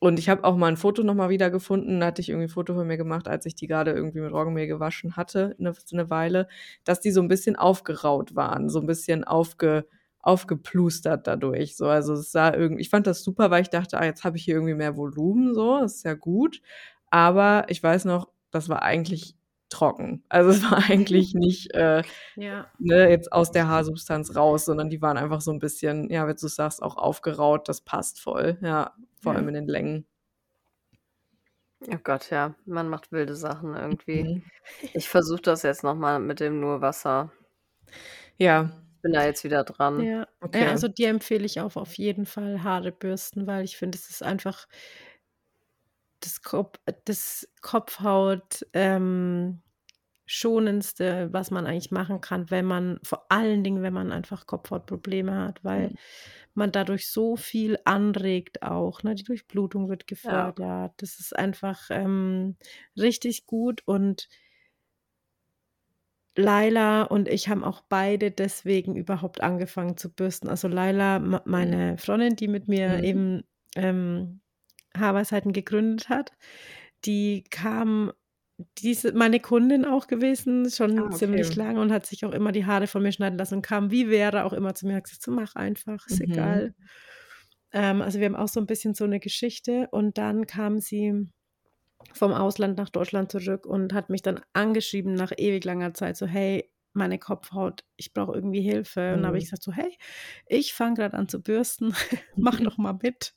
und 0.00 0.18
ich 0.20 0.28
habe 0.28 0.44
auch 0.44 0.56
mal 0.56 0.68
ein 0.68 0.76
Foto 0.76 1.02
nochmal 1.02 1.28
wieder 1.28 1.50
gefunden, 1.50 1.98
da 2.00 2.06
hatte 2.06 2.22
ich 2.22 2.28
irgendwie 2.28 2.46
ein 2.46 2.50
Foto 2.50 2.74
von 2.74 2.86
mir 2.86 2.96
gemacht, 2.96 3.26
als 3.26 3.46
ich 3.46 3.56
die 3.56 3.66
gerade 3.66 3.90
irgendwie 3.92 4.20
mit 4.20 4.32
Roggenmehl 4.32 4.68
gewaschen 4.68 5.16
hatte, 5.16 5.56
eine, 5.58 5.72
eine 5.92 6.10
Weile, 6.10 6.46
dass 6.84 7.00
die 7.00 7.10
so 7.10 7.20
ein 7.20 7.26
bisschen 7.28 7.56
aufgeraut 7.56 8.36
waren, 8.36 8.68
so 8.68 8.78
ein 8.80 8.86
bisschen 8.86 9.24
aufge, 9.24 9.86
aufgeplustert 10.28 11.26
dadurch. 11.26 11.76
So, 11.76 11.86
also 11.88 12.14
es 12.14 12.32
sah 12.32 12.54
irgendwie, 12.54 12.82
ich 12.82 12.90
fand 12.90 13.06
das 13.06 13.22
super, 13.24 13.50
weil 13.50 13.62
ich 13.62 13.70
dachte, 13.70 13.98
ah, 14.00 14.04
jetzt 14.04 14.24
habe 14.24 14.36
ich 14.36 14.44
hier 14.44 14.54
irgendwie 14.56 14.74
mehr 14.74 14.96
Volumen, 14.96 15.54
so, 15.54 15.80
das 15.80 15.96
ist 15.96 16.04
ja 16.04 16.14
gut. 16.14 16.60
Aber 17.10 17.64
ich 17.68 17.82
weiß 17.82 18.04
noch, 18.06 18.28
das 18.50 18.68
war 18.68 18.82
eigentlich 18.82 19.36
trocken. 19.70 20.24
Also 20.28 20.50
es 20.50 20.62
war 20.70 20.78
eigentlich 20.90 21.34
nicht 21.34 21.74
äh, 21.74 22.02
ja. 22.36 22.66
ne, 22.78 23.10
jetzt 23.10 23.32
aus 23.32 23.50
der 23.52 23.68
Haarsubstanz 23.68 24.36
raus, 24.36 24.64
sondern 24.66 24.90
die 24.90 25.02
waren 25.02 25.18
einfach 25.18 25.40
so 25.40 25.52
ein 25.52 25.58
bisschen, 25.60 26.10
ja, 26.10 26.26
wenn 26.26 26.36
du 26.36 26.48
sagst, 26.48 26.82
auch 26.82 26.96
aufgeraut, 26.96 27.68
das 27.68 27.80
passt 27.82 28.20
voll, 28.20 28.58
ja, 28.62 28.94
vor 29.20 29.34
Ja. 29.34 29.38
allem 29.38 29.48
in 29.48 29.54
den 29.54 29.68
Längen. 29.68 30.06
Oh 31.90 31.98
Gott, 32.02 32.30
ja. 32.30 32.54
Man 32.66 32.88
macht 32.88 33.10
wilde 33.12 33.34
Sachen 33.36 33.74
irgendwie. 33.74 34.24
Mhm. 34.24 34.42
Ich 34.94 35.08
versuche 35.08 35.42
das 35.42 35.62
jetzt 35.62 35.82
nochmal 35.84 36.20
mit 36.20 36.40
dem 36.40 36.60
nur 36.60 36.80
Wasser. 36.80 37.32
Ja, 38.38 38.70
bin 39.08 39.14
da 39.14 39.24
jetzt 39.24 39.42
wieder 39.42 39.64
dran. 39.64 40.04
Ja. 40.04 40.28
okay. 40.42 40.64
ja, 40.64 40.70
also 40.70 40.86
dir 40.86 41.08
empfehle 41.08 41.46
ich 41.46 41.60
auch 41.60 41.76
auf 41.76 41.94
jeden 41.94 42.26
Fall 42.26 42.62
Haare 42.62 42.92
bürsten, 42.92 43.46
weil 43.46 43.64
ich 43.64 43.78
finde, 43.78 43.96
es 43.96 44.10
ist 44.10 44.22
einfach 44.22 44.68
das, 46.20 46.42
Kopf, 46.42 46.78
das 47.06 47.48
Kopfhaut 47.62 48.66
ähm, 48.74 49.62
schonendste, 50.26 51.32
was 51.32 51.50
man 51.50 51.66
eigentlich 51.66 51.90
machen 51.90 52.20
kann, 52.20 52.50
wenn 52.50 52.66
man, 52.66 53.00
vor 53.02 53.24
allen 53.30 53.64
Dingen, 53.64 53.82
wenn 53.82 53.94
man 53.94 54.12
einfach 54.12 54.46
Kopfhautprobleme 54.46 55.34
hat, 55.34 55.64
weil 55.64 55.88
Mhm. 55.88 55.96
man 56.52 56.72
dadurch 56.72 57.10
so 57.10 57.36
viel 57.36 57.78
anregt 57.86 58.62
auch. 58.62 59.02
Ne? 59.04 59.14
Die 59.14 59.24
Durchblutung 59.24 59.88
wird 59.88 60.06
gefördert. 60.06 60.92
Das 60.98 61.18
ist 61.18 61.34
einfach 61.34 61.86
ähm, 61.88 62.56
richtig 62.94 63.46
gut 63.46 63.80
und 63.86 64.28
Laila 66.36 67.02
und 67.04 67.28
ich 67.28 67.48
haben 67.48 67.64
auch 67.64 67.82
beide 67.88 68.30
deswegen 68.30 68.94
überhaupt 68.96 69.40
angefangen 69.40 69.96
zu 69.96 70.12
bürsten. 70.14 70.48
Also 70.48 70.68
Laila, 70.68 71.16
m- 71.16 71.40
meine 71.44 71.98
Freundin, 71.98 72.36
die 72.36 72.48
mit 72.48 72.68
mir 72.68 73.02
Mhm. 73.02 73.02
eben 73.02 73.42
ähm, 73.76 74.40
Haarweisheiten 74.96 75.52
gegründet 75.52 76.08
hat, 76.08 76.32
die 77.04 77.44
kam, 77.50 78.12
die 78.78 78.90
ist 78.92 79.14
meine 79.14 79.40
Kundin 79.40 79.84
auch 79.84 80.06
gewesen, 80.08 80.70
schon 80.70 81.10
Ah, 81.10 81.16
okay. 81.16 81.52
ziemlich 81.52 81.54
lange 81.56 81.80
und 81.80 81.92
hat 81.92 82.06
sich 82.06 82.24
auch 82.24 82.32
immer 82.32 82.52
die 82.52 82.66
Haare 82.66 82.86
von 82.88 83.02
mir 83.02 83.12
schneiden 83.12 83.38
lassen 83.38 83.56
und 83.56 83.62
kam 83.62 83.90
wie 83.92 84.08
wäre 84.10 84.44
auch 84.44 84.52
immer 84.52 84.74
zu 84.74 84.86
mir 84.86 84.92
und 84.94 84.96
hat 84.98 85.04
gesagt, 85.04 85.22
so 85.22 85.32
mach 85.32 85.54
einfach, 85.56 86.06
ist 86.06 86.20
Mhm. 86.20 86.22
egal. 86.22 86.74
Ähm, 87.72 88.02
also 88.02 88.18
wir 88.18 88.26
haben 88.26 88.36
auch 88.36 88.48
so 88.48 88.60
ein 88.60 88.66
bisschen 88.66 88.94
so 88.94 89.04
eine 89.04 89.20
Geschichte 89.20 89.88
und 89.90 90.18
dann 90.18 90.46
kam 90.46 90.78
sie 90.78 91.28
vom 92.12 92.32
Ausland 92.32 92.78
nach 92.78 92.90
Deutschland 92.90 93.30
zurück 93.32 93.66
und 93.66 93.92
hat 93.92 94.10
mich 94.10 94.22
dann 94.22 94.40
angeschrieben 94.52 95.14
nach 95.14 95.32
ewig 95.36 95.64
langer 95.64 95.94
Zeit, 95.94 96.16
so 96.16 96.26
hey, 96.26 96.70
meine 96.94 97.18
Kopfhaut, 97.18 97.84
ich 97.96 98.12
brauche 98.12 98.34
irgendwie 98.34 98.62
Hilfe. 98.62 99.00
Und 99.14 99.22
dann 99.22 99.26
habe 99.26 99.38
ich 99.38 99.44
Mhm. 99.44 99.46
gesagt, 99.46 99.62
so 99.62 99.72
hey, 99.72 99.96
ich 100.46 100.74
fange 100.74 100.94
gerade 100.94 101.16
an 101.16 101.28
zu 101.28 101.40
bürsten, 101.42 101.94
mach 102.36 102.60
doch 102.60 102.76
mal 102.78 102.98
mit. 103.02 103.34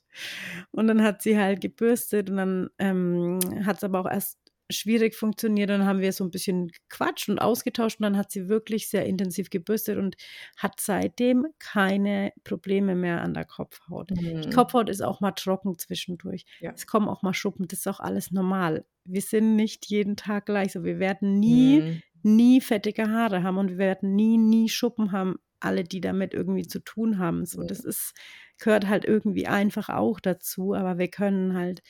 Und 0.70 0.86
dann 0.88 1.02
hat 1.02 1.22
sie 1.22 1.38
halt 1.38 1.60
gebürstet 1.60 2.30
und 2.30 2.36
dann 2.36 2.70
ähm, 2.78 3.38
hat 3.64 3.76
es 3.78 3.84
aber 3.84 4.00
auch 4.00 4.10
erst 4.10 4.38
schwierig 4.70 5.14
funktioniert. 5.14 5.70
Dann 5.70 5.84
haben 5.84 6.00
wir 6.00 6.12
so 6.12 6.24
ein 6.24 6.30
bisschen 6.30 6.68
gequatscht 6.68 7.28
und 7.28 7.38
ausgetauscht 7.38 8.00
und 8.00 8.04
dann 8.04 8.16
hat 8.16 8.30
sie 8.30 8.48
wirklich 8.48 8.88
sehr 8.88 9.04
intensiv 9.06 9.50
gebürstet 9.50 9.98
und 9.98 10.16
hat 10.56 10.80
seitdem 10.80 11.46
keine 11.58 12.32
Probleme 12.44 12.94
mehr 12.94 13.20
an 13.22 13.34
der 13.34 13.44
Kopfhaut. 13.44 14.10
Die 14.10 14.34
Mhm. 14.46 14.50
Kopfhaut 14.50 14.88
ist 14.88 15.02
auch 15.02 15.20
mal 15.20 15.32
trocken 15.32 15.78
zwischendurch. 15.78 16.44
Ja. 16.60 16.72
Es 16.74 16.86
kommen 16.86 17.08
auch 17.08 17.22
mal 17.22 17.34
Schuppen, 17.34 17.66
das 17.68 17.80
ist 17.80 17.86
auch 17.88 18.00
alles 18.00 18.30
normal. 18.30 18.84
Wir 19.04 19.20
sind 19.22 19.56
nicht 19.56 19.86
jeden 19.86 20.16
Tag 20.16 20.46
gleich 20.46 20.72
so. 20.72 20.84
Wir 20.84 20.98
werden 20.98 21.38
nie, 21.40 21.80
Mhm. 21.80 22.02
nie 22.22 22.60
fettige 22.60 23.10
Haare 23.10 23.42
haben 23.42 23.58
und 23.58 23.70
wir 23.70 23.78
werden 23.78 24.14
nie, 24.14 24.38
nie 24.38 24.68
Schuppen 24.68 25.12
haben. 25.12 25.36
alle, 25.64 25.84
die 25.84 26.00
damit 26.00 26.34
irgendwie 26.34 26.66
zu 26.66 26.80
tun 26.80 27.18
haben. 27.18 27.46
So, 27.46 27.62
das 27.62 27.78
ist, 27.84 28.14
gehört 28.58 28.88
halt 28.88 29.04
irgendwie 29.04 29.46
einfach 29.46 29.90
auch 29.90 30.18
dazu, 30.18 30.74
aber 30.74 30.98
wir 30.98 31.06
können 31.06 31.54
halt 31.56 31.82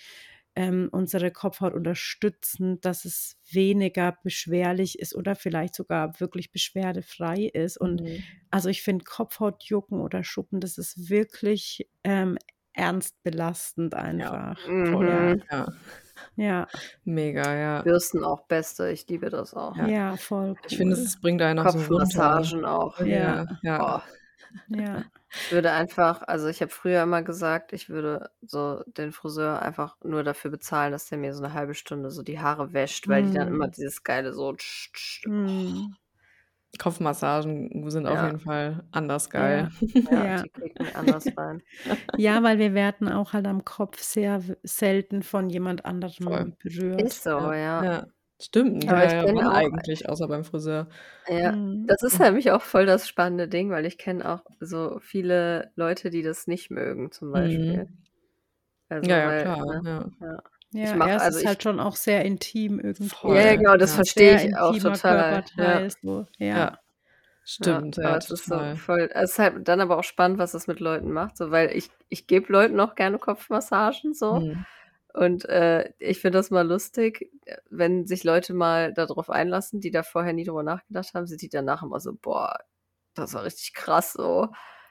ähm, 0.55 0.89
unsere 0.93 1.31
Kopfhaut 1.31 1.73
unterstützen, 1.75 2.81
dass 2.81 3.05
es 3.05 3.37
weniger 3.51 4.17
beschwerlich 4.23 4.99
ist 4.99 5.15
oder 5.15 5.35
vielleicht 5.35 5.75
sogar 5.75 6.21
wirklich 6.21 6.53
beschwerdefrei 6.53 7.51
ist. 7.53 7.77
Und 7.79 8.03
Mhm. 8.03 8.23
also 8.51 8.69
ich 8.69 8.83
finde 8.83 9.05
Kopfhautjucken 9.05 10.01
oder 10.01 10.25
Schuppen, 10.25 10.61
das 10.61 10.79
ist 10.79 11.09
wirklich 11.09 11.89
ähm, 12.05 12.37
ernst 12.75 13.23
belastend 13.23 13.95
einfach. 13.95 14.59
Voll, 14.91 15.07
Mhm. 15.07 15.43
ja. 15.51 15.67
Ja, 16.37 16.69
Mega, 17.05 17.55
ja. 17.57 17.83
Bürsten 17.83 18.23
auch 18.25 18.47
beste, 18.47 18.91
ich 18.91 19.07
liebe 19.09 19.29
das 19.31 19.55
auch. 19.55 19.77
Ja. 19.77 19.89
ja, 19.89 20.17
voll 20.17 20.57
Ich 20.69 20.77
finde, 20.77 20.97
cool. 20.97 21.03
es 21.03 21.21
bringt 21.21 21.43
einen 21.43 21.59
auch 21.59 21.71
so 21.71 21.79
runter. 21.79 21.87
Kopfmassagen 21.89 22.65
auch. 22.65 22.99
Ja. 23.01 23.07
Ja, 23.07 23.59
ja. 23.63 24.03
Oh, 24.69 24.77
Ja, 24.77 25.05
ich 25.35 25.51
würde 25.51 25.73
einfach, 25.73 26.23
also 26.23 26.49
ich 26.49 26.61
habe 26.63 26.71
früher 26.71 27.03
immer 27.03 27.23
gesagt, 27.23 27.73
ich 27.73 27.89
würde 27.89 28.31
so 28.43 28.83
den 28.87 29.13
Friseur 29.13 29.63
einfach 29.63 29.97
nur 30.05 30.23
dafür 30.25 30.51
bezahlen, 30.51 30.93
dass 30.93 31.09
der 31.09 31.19
mir 31.19 31.35
so 31.35 31.43
eine 31.45 31.55
halbe 31.55 31.75
Stunde 31.75 32.11
so 32.11 32.23
die 32.23 32.41
Haare 32.41 32.73
wäscht, 32.73 33.09
weil 33.09 33.23
die 33.25 33.31
dann 33.33 33.49
immer 33.49 33.69
Mm. 33.69 33.73
dieses 33.75 34.05
geile 34.05 34.33
so 34.35 34.53
tsch, 34.55 34.93
tsch, 34.93 35.27
mm, 35.27 35.95
Kopfmassagen 36.79 37.91
sind 37.91 38.07
auf 38.07 38.23
Ja. 38.23 38.23
jeden 38.23 38.41
Fall 38.41 38.87
anders 38.93 39.29
geil. 39.31 39.71
ja, 40.11 40.27
Ja. 40.27 40.43
die 40.43 40.51
kriegt 40.51 40.81
mir 40.81 40.95
anders 40.97 41.37
rein. 41.37 41.63
ja, 42.17 42.43
weil 42.43 42.59
wir 42.59 42.75
werden 42.75 43.09
auch 43.09 43.33
halt 43.35 43.47
am 43.47 43.65
Kopf 43.65 44.01
sehr 44.03 44.43
selten 44.63 45.23
von 45.23 45.51
jemand 45.51 45.85
Voll. 46.21 46.47
anderem 46.47 46.57
berührt. 46.59 47.11
Ist 47.11 47.25
so, 47.25 47.53
ja. 47.53 47.85
Ja. 47.85 48.07
Stimmt, 48.43 48.89
Aber 48.89 48.99
ja, 49.01 49.07
ich 49.07 49.13
ja, 49.13 49.25
kenne 49.25 49.51
eigentlich, 49.53 50.09
außer 50.09 50.27
beim 50.29 50.45
Friseur. 50.45 50.89
Ja, 51.29 51.53
Mm. 51.53 51.87
das 51.87 52.03
ist 52.03 52.19
nämlich 52.19 52.51
auch 52.51 52.63
voll 52.63 52.87
das 52.87 53.07
spannende 53.09 53.47
Ding, 53.49 53.71
weil 53.71 53.87
ich 53.87 53.99
kenne 53.99 54.29
auch 54.29 54.43
so 54.61 54.99
viele 55.01 55.71
Leute, 55.77 56.11
die 56.11 56.23
das 56.23 56.47
nicht 56.47 56.71
mögen, 56.71 57.13
zum 57.13 57.31
Beispiel. 57.33 57.89
Also, 58.89 59.05
Mhm. 59.05 59.11
Ja, 59.11 59.19
ja, 59.19 59.29
weil, 59.29 59.43
klar. 59.43 59.83
ne, 59.83 60.11
Ja. 60.21 60.27
ja. 60.27 60.39
Ja, 60.75 60.85
Ich 60.85 60.95
mach- 60.97 61.07
ja, 61.09 61.17
es 61.17 61.23
also 61.23 61.37
ist 61.37 61.43
ich- 61.43 61.49
halt 61.49 61.63
schon 61.63 61.81
auch 61.81 61.97
sehr 61.97 62.25
intim 62.25 62.81
irgendwie. 62.81 63.09
Voll. 63.11 63.37
ja, 63.37 63.57
genau, 63.57 63.77
das 63.77 63.91
Ja. 63.91 63.97
verstehe 63.97 64.37
ich 64.47 64.57
auch 64.57 64.77
total. 64.79 65.45
Ja. 65.57 65.89
So. 66.03 66.27
Ja. 66.39 66.47
Ja. 66.57 66.79
Stimmt, 67.45 67.97
ja, 67.97 68.17
es 68.17 68.31
ist 68.31 68.47
so 68.47 68.59
voll. 68.77 69.11
Es 69.13 69.33
ist 69.33 69.39
halt 69.41 69.67
dann 69.69 69.81
aber 69.81 69.99
auch 69.99 70.05
spannend, 70.05 70.39
was 70.39 70.53
das 70.53 70.69
mit 70.69 70.79
Leuten 70.81 71.11
macht, 71.13 71.37
so 71.37 71.51
weil 71.51 71.77
ich 71.77 71.91
ich 72.09 72.27
gebe 72.27 72.53
Leuten 72.53 72.79
auch 72.81 72.95
gerne 72.95 73.19
Kopfmassagen 73.19 74.15
so 74.15 74.35
Mhm. 74.41 74.65
Und 75.15 75.45
äh, 75.49 75.91
ich 75.99 76.21
finde 76.21 76.39
das 76.39 76.51
mal 76.51 76.67
lustig, 76.67 77.31
äh, 77.45 77.57
wenn 77.71 78.07
sich 78.07 78.25
Leute 78.25 78.55
mal 78.55 78.93
darauf 78.95 79.31
einlassen, 79.31 79.81
die 79.81 79.91
da 79.91 80.03
vorher 80.03 80.33
nie 80.33 80.45
drüber 80.45 80.63
nachgedacht 80.63 81.15
haben, 81.15 81.27
sind 81.27 81.43
die 81.43 81.49
danach 81.49 81.83
immer 81.83 82.01
so, 82.01 82.13
boah, 82.15 82.57
das 83.15 83.35
war 83.35 83.45
richtig 83.45 83.75
krass 83.75 84.13
so. 84.13 84.49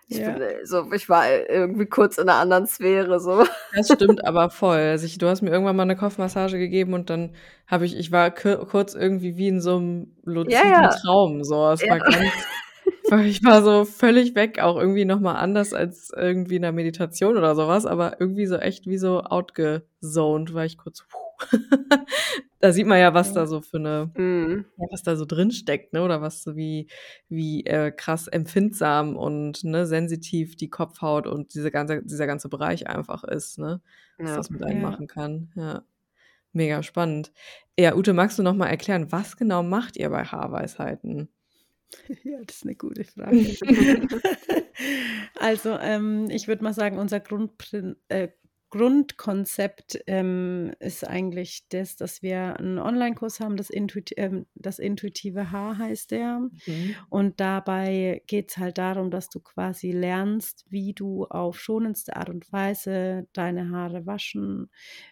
Ich 0.08 0.18
Ja. 0.18 0.32
bin 0.32 0.42
äh, 0.42 0.66
so, 0.66 0.92
ich 0.92 1.08
war 1.10 1.30
irgendwie 1.50 1.86
kurz 1.86 2.18
in 2.18 2.28
einer 2.28 2.40
anderen 2.40 2.68
Sphäre 2.68 3.20
so. 3.20 3.46
Das 3.74 3.88
stimmt 3.88 4.26
aber 4.26 4.50
voll. 4.50 4.78
Also 4.78 5.06
ich, 5.06 5.18
du 5.18 5.28
hast 5.28 5.42
mir 5.42 5.50
irgendwann 5.52 5.76
mal 5.78 5.84
eine 5.84 5.96
Kopfmassage 5.96 6.58
gegeben 6.60 6.94
und 6.94 7.10
dann 7.10 7.34
habe 7.68 7.86
ich, 7.86 7.98
ich 7.98 8.12
war 8.12 8.30
kur- 8.32 8.68
kurz 8.68 8.94
irgendwie 8.94 9.38
wie 9.38 9.48
in 9.48 9.62
so 9.62 9.78
einem 9.78 10.16
luziden 10.24 10.70
ja. 10.70 10.90
Traum. 10.90 11.44
So. 11.46 11.70
Es 11.70 11.82
war 11.82 11.98
Ja. 11.98 12.04
ganz, 12.04 12.18
ich 13.20 13.44
war 13.44 13.62
so 13.64 13.86
völlig 13.86 14.36
weg, 14.36 14.60
auch 14.60 14.78
irgendwie 14.78 15.06
nochmal 15.06 15.36
anders 15.38 15.74
als 15.74 16.12
irgendwie 16.16 16.56
in 16.58 16.62
der 16.62 16.72
Meditation 16.72 17.38
oder 17.38 17.56
sowas, 17.56 17.86
aber 17.86 18.20
irgendwie 18.20 18.46
so 18.46 18.56
echt 18.58 18.88
wie 18.88 18.98
so 18.98 19.22
outgezoned, 19.24 20.54
war 20.54 20.66
ich 20.66 20.78
kurz. 20.78 21.04
Puh. 21.10 21.18
da 22.60 22.72
sieht 22.72 22.86
man 22.88 23.00
ja, 23.00 23.14
was 23.14 23.34
da 23.34 23.46
so 23.48 23.62
für 23.62 23.78
eine 23.78 24.12
Mhm. 24.16 24.66
was 24.92 25.04
da 25.04 25.16
so 25.16 25.26
drin 25.26 25.52
steckt, 25.52 25.94
ne? 25.94 26.04
Oder 26.04 26.22
was 26.22 26.44
so 26.44 26.56
wie, 26.56 26.88
wie 27.30 27.66
äh, 27.66 27.92
krass 27.92 28.28
empfindsam 28.28 29.16
und 29.18 29.64
ne, 29.64 29.86
sensitiv 29.88 30.56
die 30.56 30.70
Kopfhaut 30.70 31.28
und 31.28 31.54
diese 31.56 31.72
ganze, 31.72 32.04
dieser 32.04 32.28
ganze 32.28 32.50
Bereich 32.50 32.88
einfach 32.88 33.24
ist, 33.24 33.58
ne? 33.60 33.82
Was 34.18 34.30
Ja. 34.32 34.38
das 34.38 34.50
mit 34.52 34.64
einem 34.64 34.82
Ja. 34.82 34.90
machen 34.90 35.08
kann. 35.08 35.52
Ja. 35.56 35.84
Mega 36.54 36.84
spannend. 36.84 37.32
Ja, 37.80 37.96
Ute, 37.96 38.14
magst 38.14 38.38
du 38.40 38.44
noch 38.44 38.56
mal 38.56 38.68
erklären, 38.68 39.12
was 39.12 39.38
genau 39.38 39.64
macht 39.64 39.98
ihr 39.98 40.10
bei 40.10 40.24
Haarweisheiten? 40.26 41.30
Ja, 42.24 42.40
das 42.46 42.58
ist 42.58 42.64
eine 42.64 42.76
gute 42.76 43.04
Frage. 43.04 43.58
also, 45.40 45.78
ähm, 45.78 46.28
ich 46.30 46.48
würde 46.48 46.64
mal 46.64 46.74
sagen, 46.74 46.98
unser 46.98 47.20
Grundprin 47.20 47.96
äh, 48.10 48.30
Grundkonzept 48.72 50.00
ähm, 50.08 50.72
ist 50.80 51.08
eigentlich 51.08 51.68
das, 51.70 51.98
dass 51.98 52.22
wir 52.24 52.58
einen 52.58 52.80
Online-Kurs 52.80 53.40
haben, 53.42 53.58
das, 53.58 53.70
Intuit 53.70 54.12
ähm, 54.18 54.48
das 54.56 54.80
intuitive 54.80 55.52
Haar 55.52 55.78
heißt 55.78 56.12
der. 56.12 56.50
Mhm. 56.68 56.96
Und 57.10 57.40
dabei 57.40 58.24
geht 58.28 58.52
es 58.52 58.58
halt 58.58 58.78
darum, 58.78 59.12
dass 59.12 59.30
du 59.30 59.40
quasi 59.42 59.92
lernst, 59.92 60.66
wie 60.70 60.94
du 60.94 61.26
auf 61.26 61.60
schonendste 61.60 62.16
Art 62.16 62.30
und 62.30 62.52
Weise 62.52 63.28
deine 63.34 63.70
Haare 63.72 64.06
waschen 64.06 64.70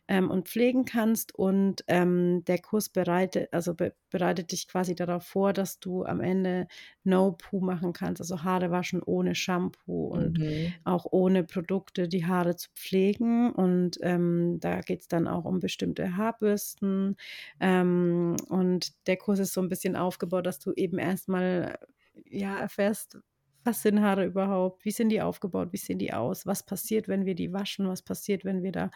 ähm, 0.08 0.30
und 0.32 0.48
pflegen 0.48 0.86
kannst. 0.86 1.36
Und 1.36 1.84
ähm, 1.88 2.44
der 2.46 2.60
Kurs 2.60 2.90
bereitet, 2.90 3.50
also 3.54 3.76
be 3.76 3.94
bereitet 4.12 4.52
dich 4.52 4.68
quasi 4.68 4.96
darauf 4.96 5.24
vor, 5.24 5.54
dass 5.54 5.80
du 5.80 6.04
am 6.04 6.20
Ende 6.20 6.68
No-Poo 7.04 7.60
machen 7.62 7.94
kannst, 7.94 8.20
also 8.22 8.42
Haare 8.44 8.72
waschen 8.72 9.04
ohne 9.04 9.36
Shampoo 9.36 10.08
und 10.08 10.40
Mhm. 10.40 10.80
auch 10.84 11.06
ohne 11.12 11.44
Produkte 11.44 12.08
die 12.08 12.26
Haare 12.26 12.56
zu 12.56 12.70
pflegen. 12.76 13.49
Und 13.52 13.98
ähm, 14.02 14.60
da 14.60 14.82
geht 14.82 15.02
es 15.02 15.08
dann 15.08 15.28
auch 15.28 15.46
um 15.46 15.60
bestimmte 15.60 16.18
Haarbürsten. 16.18 17.16
Ähm, 17.60 18.36
und 18.50 19.08
der 19.08 19.18
Kurs 19.18 19.40
ist 19.40 19.54
so 19.54 19.62
ein 19.62 19.70
bisschen 19.70 19.96
aufgebaut, 19.96 20.46
dass 20.46 20.60
du 20.60 20.74
eben 20.74 20.98
erstmal 21.00 21.78
ja, 22.26 22.58
erfährst, 22.60 23.18
was 23.64 23.82
sind 23.82 24.02
Haare 24.02 24.26
überhaupt, 24.26 24.86
wie 24.86 24.92
sind 24.92 25.10
die 25.10 25.22
aufgebaut, 25.22 25.70
wie 25.74 25.78
sehen 25.78 26.00
die 26.00 26.14
aus, 26.14 26.46
was 26.46 26.66
passiert, 26.66 27.08
wenn 27.08 27.26
wir 27.26 27.36
die 27.36 27.52
waschen, 27.54 27.88
was 27.88 28.02
passiert, 28.02 28.46
wenn 28.46 28.64
wir 28.64 28.72
da 28.72 28.90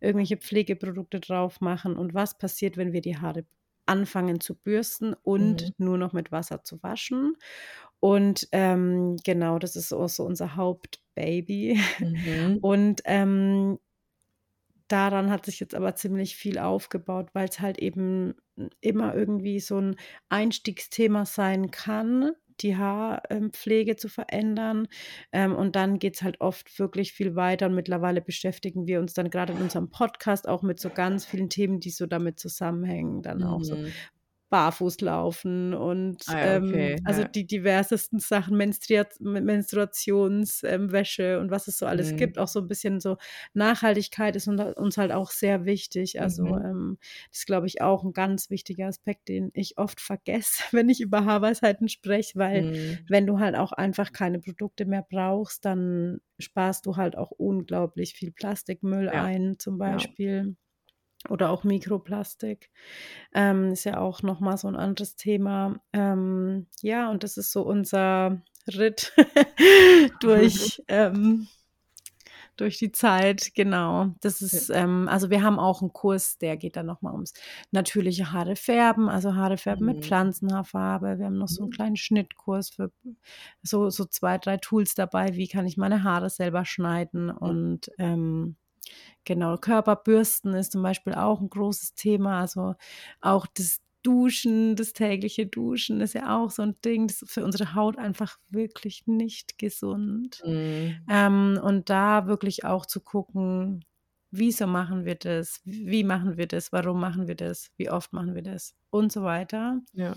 irgendwelche 0.00 0.36
Pflegeprodukte 0.36 1.20
drauf 1.20 1.60
machen 1.60 1.96
und 1.96 2.14
was 2.14 2.36
passiert, 2.38 2.76
wenn 2.76 2.92
wir 2.92 3.00
die 3.00 3.16
Haare 3.18 3.44
anfangen 3.86 4.40
zu 4.40 4.54
bürsten 4.54 5.14
und 5.22 5.72
Mhm. 5.72 5.74
nur 5.78 5.98
noch 5.98 6.12
mit 6.12 6.30
Wasser 6.30 6.62
zu 6.62 6.82
waschen. 6.82 7.36
Und 8.00 8.48
ähm, 8.52 9.16
genau, 9.24 9.58
das 9.58 9.76
ist 9.76 9.92
auch 9.92 10.08
so 10.08 10.24
unser 10.24 10.56
Hauptbaby. 10.56 11.80
Mhm. 12.00 12.60
Und 12.60 13.02
ähm, 13.04 13.78
daran 14.92 15.30
hat 15.30 15.46
sich 15.46 15.60
jetzt 15.60 15.74
aber 15.74 15.94
ziemlich 15.94 16.36
viel 16.36 16.58
aufgebaut, 16.58 17.28
weil 17.32 17.48
es 17.48 17.60
halt 17.60 17.78
eben 17.78 18.34
immer 18.80 19.14
irgendwie 19.14 19.60
so 19.60 19.78
ein 19.80 19.96
Einstiegsthema 20.28 21.24
sein 21.26 21.70
kann, 21.70 22.32
die 22.60 22.76
Haarpflege 22.76 23.96
zu 23.96 24.08
verändern. 24.08 24.86
Ähm, 25.32 25.54
und 25.54 25.76
dann 25.76 25.98
geht 25.98 26.16
es 26.16 26.22
halt 26.22 26.40
oft 26.40 26.78
wirklich 26.78 27.12
viel 27.12 27.36
weiter. 27.36 27.66
Und 27.66 27.74
mittlerweile 27.74 28.20
beschäftigen 28.20 28.86
wir 28.86 29.00
uns 29.00 29.14
dann 29.14 29.30
gerade 29.30 29.52
in 29.54 29.62
unserem 29.62 29.90
Podcast 29.90 30.48
auch 30.48 30.62
mit 30.62 30.78
so 30.80 30.90
ganz 30.90 31.24
vielen 31.24 31.48
Themen, 31.48 31.80
die 31.80 31.90
so 31.90 32.06
damit 32.06 32.38
zusammenhängen. 32.38 33.22
Dann 33.22 33.42
auch 33.42 33.64
so 33.64 33.76
Mhm. 33.76 33.92
Barfuß 34.50 35.00
laufen 35.00 35.74
und 35.74 36.24
Ah 36.26 36.38
ja, 36.40 36.56
okay, 36.56 36.56
ähm, 36.56 36.96
also 37.04 37.20
ja. 37.22 37.24
die 37.24 37.46
diversesten 37.46 38.18
Sachen, 38.18 38.56
Menstruat 38.56 39.18
Menstruationswäsche 39.20 41.22
ähm, 41.36 41.40
und 41.42 41.50
was 41.50 41.68
es 41.68 41.78
so 41.78 41.86
alles 41.86 42.12
Mhm. 42.12 42.16
gibt. 42.16 42.38
Auch 42.38 42.48
so 42.48 42.60
ein 42.60 42.68
bisschen 42.68 43.00
so 43.00 43.16
Nachhaltigkeit 43.54 44.36
ist 44.36 44.48
uns 44.48 44.96
halt 44.98 45.12
auch 45.12 45.30
sehr 45.30 45.64
wichtig. 45.64 46.20
Also 46.20 46.44
Mhm. 46.44 46.58
ähm, 46.58 46.98
das 47.30 47.40
ist, 47.40 47.46
glaube 47.46 47.66
ich, 47.68 47.80
auch 47.82 48.02
ein 48.04 48.12
ganz 48.12 48.50
wichtiger 48.50 48.86
Aspekt, 48.88 49.28
den 49.28 49.50
ich 49.54 49.78
oft 49.78 50.00
vergesse, 50.00 50.62
wenn 50.72 50.88
ich 50.88 51.00
über 51.00 51.24
Haarweisheiten 51.24 51.88
spreche, 51.88 52.38
weil 52.38 52.52
Mhm. 52.52 53.08
wenn 53.08 53.26
du 53.26 53.38
halt 53.38 53.56
auch 53.56 53.72
einfach 53.72 54.12
keine 54.12 54.40
Produkte 54.40 54.84
mehr 54.86 55.06
brauchst, 55.08 55.64
dann 55.64 56.20
sparst 56.38 56.86
du 56.86 56.96
halt 56.96 57.16
auch 57.16 57.30
unglaublich 57.30 58.14
viel 58.14 58.32
Plastikmüll 58.32 59.08
Ja. 59.10 59.10
ein, 59.10 59.58
zum. 59.58 59.78
Beispiel. 59.78 60.56
Oder 61.28 61.50
auch 61.50 61.64
Mikroplastik. 61.64 62.70
Ähm, 63.34 63.72
ist 63.72 63.84
ja 63.84 63.98
auch 63.98 64.22
nochmal 64.22 64.56
so 64.58 64.68
ein 64.68 64.76
anderes 64.76 65.16
Thema. 65.16 65.80
Ähm, 65.92 66.66
ja, 66.82 67.10
und 67.10 67.22
das 67.24 67.36
ist 67.36 67.52
so 67.52 67.62
unser 67.62 68.42
Ritt 68.66 69.12
durch, 70.20 70.82
ähm, 70.88 71.48
durch 72.56 72.78
die 72.78 72.92
Zeit, 72.92 73.52
genau. 73.54 74.14
Das 74.20 74.42
ist, 74.42 74.70
ähm, 74.70 75.08
also 75.08 75.30
wir 75.30 75.42
haben 75.42 75.58
auch 75.58 75.80
einen 75.82 75.92
Kurs, 75.92 76.38
der 76.38 76.56
geht 76.56 76.76
dann 76.76 76.86
nochmal 76.86 77.12
ums 77.12 77.32
natürliche 77.70 78.32
Haare 78.32 78.56
färben, 78.56 79.08
also 79.08 79.34
Haare 79.34 79.56
färben 79.56 79.86
mit 79.86 79.98
Mhm. 79.98 80.02
Pflanzenhaarfarbe. 80.02 81.18
Wir 81.18 81.26
haben 81.26 81.38
noch 81.38 81.48
so 81.48 81.62
einen 81.62 81.70
Mhm. 81.70 81.74
kleinen 81.74 81.96
Schnittkurs 81.96 82.70
für 82.70 82.92
so, 83.62 83.90
so 83.90 84.04
zwei, 84.04 84.38
drei 84.38 84.56
Tools 84.58 84.94
dabei, 84.94 85.34
wie 85.36 85.48
kann 85.48 85.66
ich 85.66 85.76
meine 85.76 86.02
Haare 86.04 86.30
selber 86.30 86.64
schneiden 86.64 87.30
und 87.30 87.90
ähm, 87.98 88.56
Genau, 89.24 89.56
Körperbürsten 89.56 90.54
ist 90.54 90.72
zum 90.72 90.82
Beispiel 90.82 91.14
auch 91.14 91.40
ein 91.40 91.50
großes 91.50 91.94
Thema. 91.94 92.40
Also 92.40 92.74
auch 93.20 93.46
das 93.46 93.78
Duschen, 94.02 94.76
das 94.76 94.92
tägliche 94.94 95.46
Duschen 95.46 96.00
ist 96.00 96.14
ja 96.14 96.38
auch 96.38 96.50
so 96.50 96.62
ein 96.62 96.76
Ding. 96.84 97.06
Das 97.08 97.22
ist 97.22 97.30
für 97.32 97.44
unsere 97.44 97.74
Haut 97.74 97.98
einfach 97.98 98.38
wirklich 98.50 99.06
nicht 99.06 99.58
gesund. 99.58 100.44
Mhm. 100.44 101.10
Ähm, 101.10 101.58
und 101.62 101.90
da 101.90 102.26
wirklich 102.26 102.64
auch 102.64 102.86
zu 102.86 103.00
gucken, 103.00 103.84
wieso 104.30 104.66
machen 104.66 105.04
wir 105.04 105.16
das? 105.16 105.60
Wie 105.64 106.04
machen 106.04 106.36
wir 106.38 106.46
das? 106.46 106.72
Warum 106.72 107.00
machen 107.00 107.28
wir 107.28 107.34
das? 107.36 107.70
Wie 107.76 107.90
oft 107.90 108.12
machen 108.12 108.34
wir 108.34 108.42
das? 108.42 108.74
Und 108.90 109.12
so 109.12 109.22
weiter. 109.22 109.80
Ja. 109.92 110.14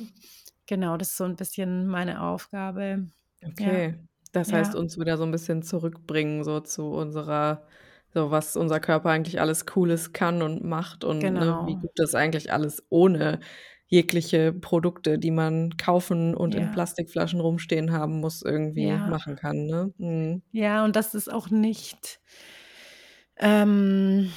Genau, 0.68 0.98
das 0.98 1.10
ist 1.12 1.18
so 1.18 1.26
ein 1.26 1.36
bisschen 1.36 1.88
meine 1.88 2.22
Aufgabe. 2.22 3.08
Okay. 3.46 3.96
Das 4.32 4.52
Ja. 4.52 4.54
heißt, 4.54 4.76
uns 4.76 4.98
wieder 4.98 5.18
so 5.18 5.24
ein 5.24 5.32
bisschen 5.32 5.62
zurückbringen, 5.64 6.44
so 6.44 6.60
zu 6.62 6.86
unserer 6.92 7.68
so 8.14 8.32
was 8.32 8.56
unser 8.56 8.80
Körper 8.80 9.10
eigentlich 9.10 9.40
alles 9.42 9.66
Cooles 9.66 10.14
kann 10.14 10.42
und 10.42 10.64
macht 10.64 11.04
und, 11.04 11.38
ne, 11.38 11.58
wie 11.62 11.76
Genau. 11.76 11.80
gut 11.80 11.92
das 11.96 12.16
eigentlich 12.16 12.52
alles 12.54 12.84
ohne 12.90 13.40
jegliche 13.88 14.54
Produkte, 14.54 15.20
die 15.20 15.32
man 15.32 15.78
kaufen 15.78 16.36
und 16.36 16.56
in 16.56 16.70
Ja. 16.70 16.72
Plastikflaschen 16.72 17.40
rumstehen 17.42 17.92
haben 17.92 18.20
muss, 18.22 18.42
irgendwie 18.44 19.02
Ja. 19.02 19.06
machen 19.06 19.36
kann, 19.36 19.66
ne? 19.68 19.94
Mhm. 19.98 20.44
Ja, 20.56 20.86
und 20.86 20.96
das 20.96 21.16
ist 21.16 21.32
auch 21.34 21.50
nicht 21.50 22.20
ähm 23.38 24.30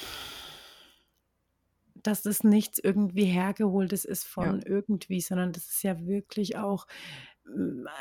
dass 2.02 2.22
das 2.22 2.44
nichts 2.44 2.78
irgendwie 2.82 3.24
Hergeholtes 3.24 4.04
ist 4.04 4.24
Ja. 4.40 4.52
von 4.52 4.62
irgendwie, 4.62 5.20
sondern 5.20 5.52
das 5.52 5.66
ist 5.68 5.82
ja 5.82 6.06
wirklich 6.06 6.56
auch, 6.56 6.86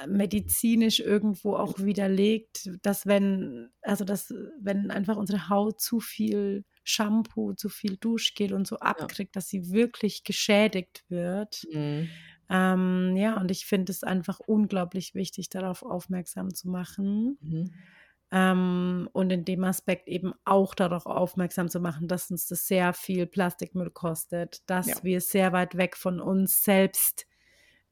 medizinisch 0.07 0.99
irgendwo 0.99 1.55
auch 1.55 1.79
widerlegt, 1.79 2.69
dass 2.81 3.05
wenn 3.05 3.69
also, 3.81 4.03
dass 4.05 4.33
wenn 4.59 4.91
einfach 4.91 5.17
unsere 5.17 5.49
Haut 5.49 5.79
zu 5.81 5.99
viel 5.99 6.65
Shampoo, 6.83 7.53
zu 7.53 7.69
viel 7.69 7.97
Duschgel 7.97 8.53
und 8.53 8.67
so 8.67 8.77
Ja. 8.97 9.07
abkriegt, 9.07 9.35
dass 9.35 9.47
sie 9.49 9.71
wirklich 9.71 10.23
geschädigt 10.23 11.03
wird. 11.09 11.67
Mhm. 11.73 12.15
Ähm, 12.49 13.15
ja, 13.17 13.39
und 13.39 13.51
ich 13.51 13.65
finde 13.65 13.91
es 13.91 14.03
einfach 14.03 14.39
unglaublich 14.39 15.15
wichtig, 15.15 15.49
darauf 15.49 15.83
aufmerksam 15.83 16.53
zu 16.53 16.69
machen. 16.69 17.39
Mhm. 17.41 17.85
Ähm, 18.31 19.09
und 19.13 19.31
in 19.31 19.45
dem 19.45 19.63
Aspekt 19.63 20.07
eben 20.09 20.33
auch 20.45 20.73
darauf 20.75 21.05
aufmerksam 21.05 21.69
zu 21.69 21.79
machen, 21.79 22.07
dass 22.07 22.31
uns 22.31 22.47
das 22.47 22.67
sehr 22.67 22.93
viel 22.93 23.27
Plastikmüll 23.27 23.91
kostet, 23.91 24.69
dass 24.69 24.87
Ja. 24.87 25.03
wir 25.03 25.21
sehr 25.21 25.53
weit 25.53 25.77
weg 25.77 25.95
von 25.97 26.19
uns 26.19 26.63
selbst 26.63 27.27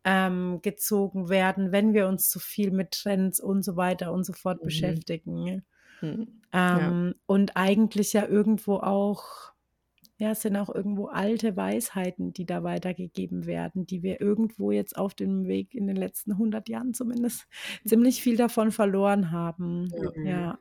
ähm, 0.05 0.61
gezogen 0.61 1.29
werden, 1.29 1.71
wenn 1.71 1.93
wir 1.93 2.07
uns 2.07 2.29
zu 2.29 2.39
viel 2.39 2.71
mit 2.71 2.91
Trends 2.91 3.39
und 3.39 3.63
so 3.63 3.75
weiter 3.77 4.11
und 4.13 4.25
so 4.25 4.33
fort 4.33 4.61
Mhm. 4.61 4.65
beschäftigen. 4.65 5.63
Mhm. 6.01 6.41
Ja. 6.53 6.97
Ähm, 6.99 7.15
und 7.25 7.55
eigentlich 7.57 8.13
ja 8.13 8.27
irgendwo 8.27 8.75
auch, 8.77 9.53
ja, 10.17 10.31
es 10.31 10.41
sind 10.41 10.55
auch 10.57 10.73
irgendwo 10.73 11.07
alte 11.07 11.55
Weisheiten, 11.57 12.33
die 12.33 12.45
da 12.45 12.63
weitergegeben 12.63 13.45
werden, 13.45 13.85
die 13.87 14.03
wir 14.03 14.21
irgendwo 14.21 14.71
jetzt 14.71 14.97
auf 14.97 15.15
dem 15.15 15.47
Weg 15.47 15.73
in 15.75 15.87
den 15.87 15.95
letzten 15.97 16.37
100 16.37 16.69
Jahren 16.69 16.93
zumindest 16.93 17.47
ziemlich 17.85 18.21
viel 18.21 18.37
davon 18.37 18.71
verloren 18.71 19.31
haben. 19.31 19.89
Ja. 19.91 20.11
Mhm. 20.15 20.25
Ja. 20.27 20.59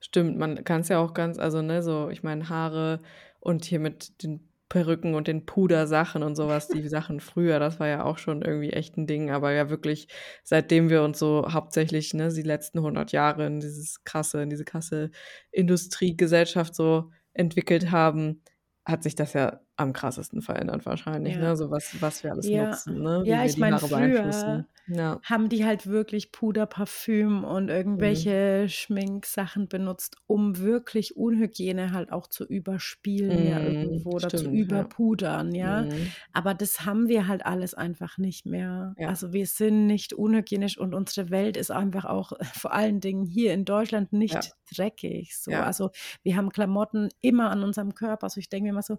Stimmt, 0.00 0.36
man 0.38 0.64
kann's 0.64 0.88
ja 0.88 0.98
auch 0.98 1.14
ganz 1.14 1.38
also, 1.38 1.62
ne, 1.62 1.82
so 1.82 2.10
ich 2.10 2.22
meine, 2.22 2.48
Haare 2.48 3.00
und 3.40 3.64
hier 3.64 3.80
mit 3.80 4.22
den 4.22 4.48
Perücken 4.74 5.14
und 5.14 5.28
den 5.28 5.46
Pudersachen 5.46 6.22
und 6.24 6.36
so 6.36 6.48
was, 6.48 6.68
die 6.68 6.88
Sachen 6.88 7.20
früher, 7.20 7.60
das 7.60 7.80
war 7.80 7.88
ja 7.88 8.04
auch 8.04 8.18
schon 8.18 8.42
irgendwie 8.42 8.70
echt 8.72 8.96
'n 8.98 9.06
Ding, 9.06 9.30
aber 9.30 9.52
ja 9.52 9.70
wirklich, 9.70 10.08
seitdem 10.44 10.90
wir 10.90 11.02
uns 11.04 11.18
so 11.20 11.46
hauptsächlich, 11.52 12.14
ne, 12.14 12.30
die 12.32 12.42
letzten 12.42 12.80
100 12.82 13.12
Jahre 13.12 13.46
in 13.46 13.60
dieses 13.60 14.04
krasse 14.04 14.42
in 14.42 14.50
diese 14.50 14.64
krasse 14.66 15.10
Industriegesellschaft 15.52 16.74
so 16.74 17.10
entwickelt 17.34 17.90
haben, 17.92 18.42
hat 18.86 19.02
sich 19.04 19.14
das 19.16 19.32
ja 19.34 19.60
am 19.76 19.92
krassesten 19.92 20.40
verändert 20.42 20.86
wahrscheinlich, 20.86 21.34
Ja. 21.34 21.40
ne? 21.40 21.56
So 21.56 21.70
was 21.70 22.00
was 22.00 22.22
wir 22.22 22.32
alles 22.32 22.48
Ja. 22.48 22.66
nutzen, 22.70 23.02
ne? 23.02 23.22
Wie 23.24 23.28
Ja, 23.30 23.44
ich 23.44 23.56
meine, 23.56 23.78
früher. 23.78 24.66
Ja. 24.86 25.18
haben 25.22 25.48
die 25.48 25.64
halt 25.64 25.86
wirklich 25.86 26.30
Puder, 26.30 26.66
Parfüm 26.66 27.42
und 27.42 27.64
Mhm. 27.64 27.70
irgendwelche 27.70 28.68
Schminksachen 28.68 29.66
benutzt, 29.68 30.16
um 30.26 30.58
wirklich 30.58 31.16
Unhygiene 31.16 31.92
halt 31.92 32.12
auch 32.12 32.26
zu 32.26 32.44
überspielen 32.44 33.46
ja 33.48 33.58
Mhm. 33.58 33.66
irgendwo 33.74 34.10
oder 34.10 34.28
zu 34.28 34.38
Stimmt, 34.38 34.54
ja. 34.54 34.62
überpudern, 34.62 35.54
ja. 35.54 35.82
Mhm. 35.82 36.12
Aber 36.34 36.52
das 36.54 36.84
haben 36.84 37.08
wir 37.08 37.26
halt 37.28 37.46
alles 37.46 37.74
einfach 37.74 38.18
nicht 38.18 38.44
mehr. 38.46 38.94
Ja. 38.98 39.08
Also, 39.08 39.32
wir 39.32 39.46
sind 39.46 39.86
nicht 39.86 40.12
unhygienisch 40.12 40.76
und 40.78 40.94
unsere 40.94 41.30
Welt 41.30 41.56
ist 41.56 41.70
einfach 41.70 42.04
auch 42.04 42.32
vor 42.68 42.72
allen 42.74 43.00
Dingen 43.00 43.24
hier 43.24 43.54
in 43.54 43.64
Deutschland 43.64 44.10
Ja. 44.12 44.18
nicht 44.18 44.52
dreckig 44.76 45.36
so. 45.38 45.50
Ja. 45.50 45.64
Also, 45.64 45.90
wir 46.22 46.36
haben 46.36 46.50
Klamotten 46.50 47.08
immer 47.22 47.50
an 47.50 47.62
unserem 47.64 47.94
Körper. 47.94 48.24
Also, 48.24 48.38
ich 48.38 48.48
denke 48.50 48.64
mir 48.64 48.70
immer 48.70 48.82
so, 48.82 48.98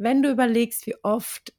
wenn 0.00 0.22
du 0.22 0.30
überlegst, 0.30 0.86
wie 0.86 0.96
oft 1.04 1.52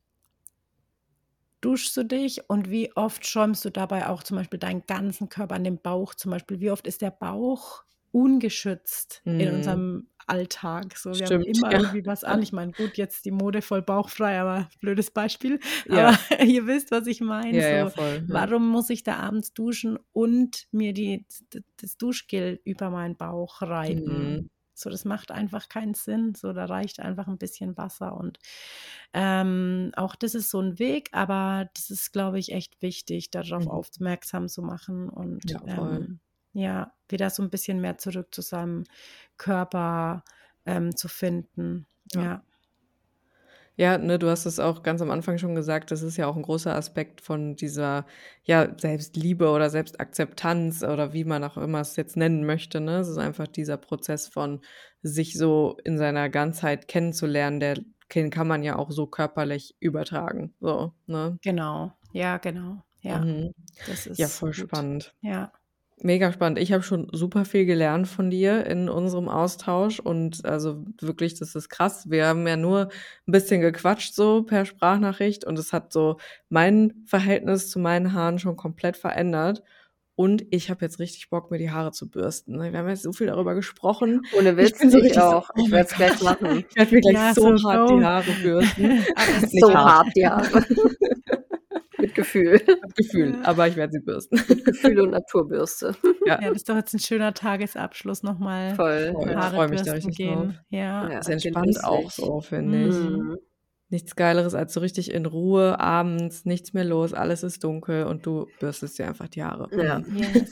duschst 1.61 1.95
du 1.97 2.03
dich 2.03 2.49
und 2.49 2.69
wie 2.71 2.95
oft 2.95 3.25
schäumst 3.25 3.63
du 3.65 3.69
dabei 3.69 4.07
auch 4.07 4.23
zum 4.23 4.37
Beispiel 4.37 4.59
deinen 4.59 4.81
ganzen 4.87 5.29
Körper 5.29 5.55
an 5.55 5.63
den 5.63 5.79
Bauch 5.81 6.15
zum 6.15 6.31
Beispiel? 6.31 6.59
Wie 6.59 6.71
oft 6.71 6.87
ist 6.87 7.01
der 7.01 7.11
Bauch 7.11 7.83
ungeschützt 8.11 9.23
in 9.37 9.49
Mhm. 9.49 9.55
unserem 9.55 10.07
Alltag? 10.25 10.97
So, 10.97 11.19
wir 11.19 11.27
haben 11.27 11.37
Stimmt, 11.37 11.45
immer 11.45 11.71
ja. 11.71 11.79
irgendwie 11.79 12.05
was 12.05 12.23
an. 12.23 12.41
Ich 12.41 12.51
meine, 12.51 12.73
gut, 12.73 12.97
jetzt 12.97 13.25
die 13.25 13.31
Mode 13.31 13.61
voll 13.61 13.83
bauchfrei, 13.83 14.39
aber 14.39 14.69
blödes 14.79 15.11
Beispiel. 15.11 15.59
Ja. 15.85 16.09
Aber 16.09 16.17
ihr 16.43 16.65
wisst, 16.65 16.89
was 16.91 17.05
ich 17.05 17.21
meine. 17.21 17.61
Ja, 17.61 17.61
So, 17.61 17.91
voll, 17.93 18.27
warum 18.27 18.67
muss 18.67 18.89
ich 18.89 19.03
da 19.03 19.17
abends 19.17 19.53
duschen 19.53 19.99
und 20.13 20.67
mir 20.71 20.93
die 20.93 21.27
das 21.77 21.97
Duschgel 21.97 22.59
über 22.63 22.89
meinen 22.89 23.17
Bauch 23.17 23.61
reiben? 23.61 24.39
Mhm. 24.39 24.49
So, 24.81 24.89
das 24.89 25.05
macht 25.05 25.31
einfach 25.31 25.69
keinen 25.69 25.93
Sinn. 25.95 26.35
So, 26.35 26.53
da 26.53 26.65
reicht 26.65 26.99
einfach 26.99 27.27
ein 27.27 27.37
bisschen 27.37 27.77
Wasser 27.77 28.15
und, 28.17 28.39
ähm, 29.13 29.91
auch 29.95 30.15
das 30.15 30.35
ist 30.35 30.49
so 30.51 30.59
'n 30.61 30.79
Weg, 30.79 31.09
aber 31.13 31.69
das 31.75 31.89
ist, 31.91 32.11
glaube 32.13 32.39
ich, 32.39 32.51
echt 32.53 32.81
wichtig, 32.81 33.31
darauf 33.31 33.67
Mhm. 33.67 33.67
aufmerksam 33.67 34.47
zu 34.49 34.61
machen 34.63 35.09
und, 35.09 35.43
Ja, 35.43 35.61
ähm, 35.67 36.19
ja, 36.53 36.93
wieder 37.09 37.29
so 37.29 37.43
'n 37.43 37.49
bisschen 37.51 37.81
mehr 37.81 37.97
zurück 37.99 38.33
zu 38.35 38.41
seinem 38.41 38.83
Körper, 39.37 40.23
ähm, 40.65 40.95
zu 40.95 41.07
finden. 41.09 41.87
Ja. 42.13 42.31
Ja. 42.31 42.43
Ja, 43.77 43.97
ne, 43.97 44.19
du 44.19 44.29
hast 44.29 44.45
es 44.45 44.59
auch 44.59 44.83
ganz 44.83 45.01
am 45.01 45.11
Anfang 45.11 45.37
schon 45.37 45.55
gesagt, 45.55 45.91
das 45.91 46.01
ist 46.01 46.17
ja 46.17 46.27
auch 46.27 46.35
'n 46.35 46.41
großer 46.43 46.75
Aspekt 46.75 47.21
von 47.21 47.55
dieser, 47.55 48.05
ja, 48.43 48.67
Selbstliebe 48.77 49.49
oder 49.49 49.69
Selbstakzeptanz 49.69 50.83
oder 50.83 51.13
wie 51.13 51.23
man 51.23 51.43
auch 51.45 51.55
immer 51.57 51.79
es 51.79 51.95
jetzt 51.95 52.17
nennen 52.17 52.45
möchte, 52.45 52.81
ne? 52.81 52.97
Es 52.99 53.07
ist 53.07 53.17
einfach 53.17 53.47
dieser 53.47 53.77
Prozess 53.77 54.27
von 54.27 54.59
sich 55.01 55.37
so 55.37 55.77
in 55.85 55.97
seiner 55.97 56.29
Ganzheit 56.29 56.87
kennenzulernen, 56.89 57.59
der 57.59 57.79
den 58.13 58.29
kann 58.29 58.45
man 58.45 58.61
ja 58.61 58.75
auch 58.75 58.91
so 58.91 59.07
körperlich 59.07 59.77
übertragen, 59.79 60.53
so, 60.59 60.91
ne? 61.05 61.39
Genau. 61.43 61.91
Ja, 62.11 62.37
genau. 62.37 62.83
Ja. 63.01 63.25
Mhm. 63.25 63.53
Das 63.83 64.05
Ja, 64.15 64.29
ist 64.29 64.39
voll 64.39 64.53
gut. 64.53 64.53
spannend. 64.53 65.13
Ja. 65.21 65.51
Mega 66.03 66.31
spannend. 66.33 66.57
Ich 66.57 66.71
habe 66.73 66.81
schon 66.81 67.07
super 67.11 67.45
viel 67.45 67.65
gelernt 67.65 68.07
von 68.07 68.31
dir 68.31 68.65
in 68.65 68.89
unserem 68.89 69.29
Austausch 69.29 69.99
und 69.99 70.43
also 70.45 70.83
wirklich, 70.99 71.37
das 71.37 71.53
ist 71.53 71.69
krass. 71.69 72.09
Wir 72.09 72.25
haben 72.25 72.47
ja 72.47 72.57
nur 72.57 72.89
'n 73.27 73.31
bisschen 73.31 73.61
gequatscht 73.61 74.15
so 74.15 74.41
per 74.43 74.65
Sprachnachricht 74.65 75.45
und 75.45 75.59
es 75.59 75.73
hat 75.73 75.93
so 75.93 76.17
mein 76.49 77.03
Verhältnis 77.05 77.69
zu 77.69 77.77
meinen 77.77 78.13
Haaren 78.13 78.39
schon 78.39 78.55
komplett 78.55 78.97
verändert. 78.97 79.61
Und 80.15 80.43
ich 80.51 80.69
habe 80.71 80.83
jetzt 80.85 80.99
richtig 80.99 81.29
Bock, 81.29 81.51
mir 81.51 81.57
die 81.59 81.71
Haare 81.71 81.91
zu 81.91 82.09
bürsten? 82.09 82.59
Wir 82.61 82.77
haben 82.77 82.89
jetzt 82.89 83.03
so 83.03 83.13
viel 83.13 83.27
darüber 83.27 83.53
gesprochen. 83.55 84.25
Ohne 84.31 84.57
Ich 84.57 84.71
Witz, 84.71 84.77
bin 84.77 84.89
so 84.91 84.99
ich 84.99 85.03
richtig 85.03 85.27
so: 85.29 85.35
auch. 85.35 85.49
„Oh 85.55 85.67
Ich 85.67 85.71
werde 85.71 85.87
es 85.89 85.95
gleich 85.95 86.19
machen. 86.21 86.63
ich 86.69 86.75
werde 86.75 86.95
mir 86.95 87.01
gleich 87.01 87.17
Ja, 87.17 87.33
so 87.35 87.53
so 87.55 87.63
hart 87.63 87.89
die 87.89 88.01
Haare 88.03 88.33
bürsten.“ 88.33 88.91
Aber 89.15 89.41
Nicht 89.51 89.67
So 89.67 89.73
hart, 89.73 89.85
hart, 89.85 90.09
ja. 90.15 90.41
Mit 92.11 92.15
Gefühl. 92.15 92.61
mit 92.67 92.95
Gefühl, 92.95 93.31
Ja. 93.35 93.41
aber 93.47 93.67
ich 93.67 93.75
werde 93.75 93.93
sie 93.93 93.99
bürsten. 94.01 94.35
Mit 94.49 94.65
Gefühl 94.65 94.99
und 95.01 95.11
Naturbürste. 95.11 95.95
Ja. 96.25 96.39
Ja, 96.41 96.49
das 96.49 96.57
ist 96.57 96.69
doch 96.69 96.75
jetzt 96.75 96.93
'n 96.93 96.99
schöner 96.99 97.33
Tagesabschluss, 97.33 98.23
noch 98.23 98.37
mal 98.39 98.75
Voll, 98.75 99.11
Voll, 99.13 99.29
ich 99.31 99.45
freue 99.55 99.69
mich 99.69 99.81
da 99.81 99.93
richtig 99.93 100.17
drauf. 100.17 100.41
gehen. 100.43 100.59
Ja. 100.69 101.09
Ja, 101.09 101.19
Ist 101.19 101.29
entspannt 101.29 101.83
auch 101.83 102.11
so, 102.11 102.41
finde 102.41 102.87
ich. 102.87 102.95
Mhm. 102.95 103.37
Nichts 103.89 104.15
Geileres 104.15 104.53
als 104.55 104.73
so 104.73 104.79
richtig 104.79 105.11
in 105.11 105.25
Ruhe 105.25 105.79
abends, 105.79 106.45
nichts 106.45 106.73
mehr 106.73 106.85
los, 106.85 107.13
alles 107.13 107.43
ist 107.43 107.63
dunkel 107.63 108.05
und 108.05 108.25
du 108.25 108.47
bürstest 108.59 108.97
dir 108.99 109.07
einfach 109.07 109.27
die 109.27 109.43
Haare. 109.43 109.67
Ja. 109.75 109.99
Yes. 110.15 110.51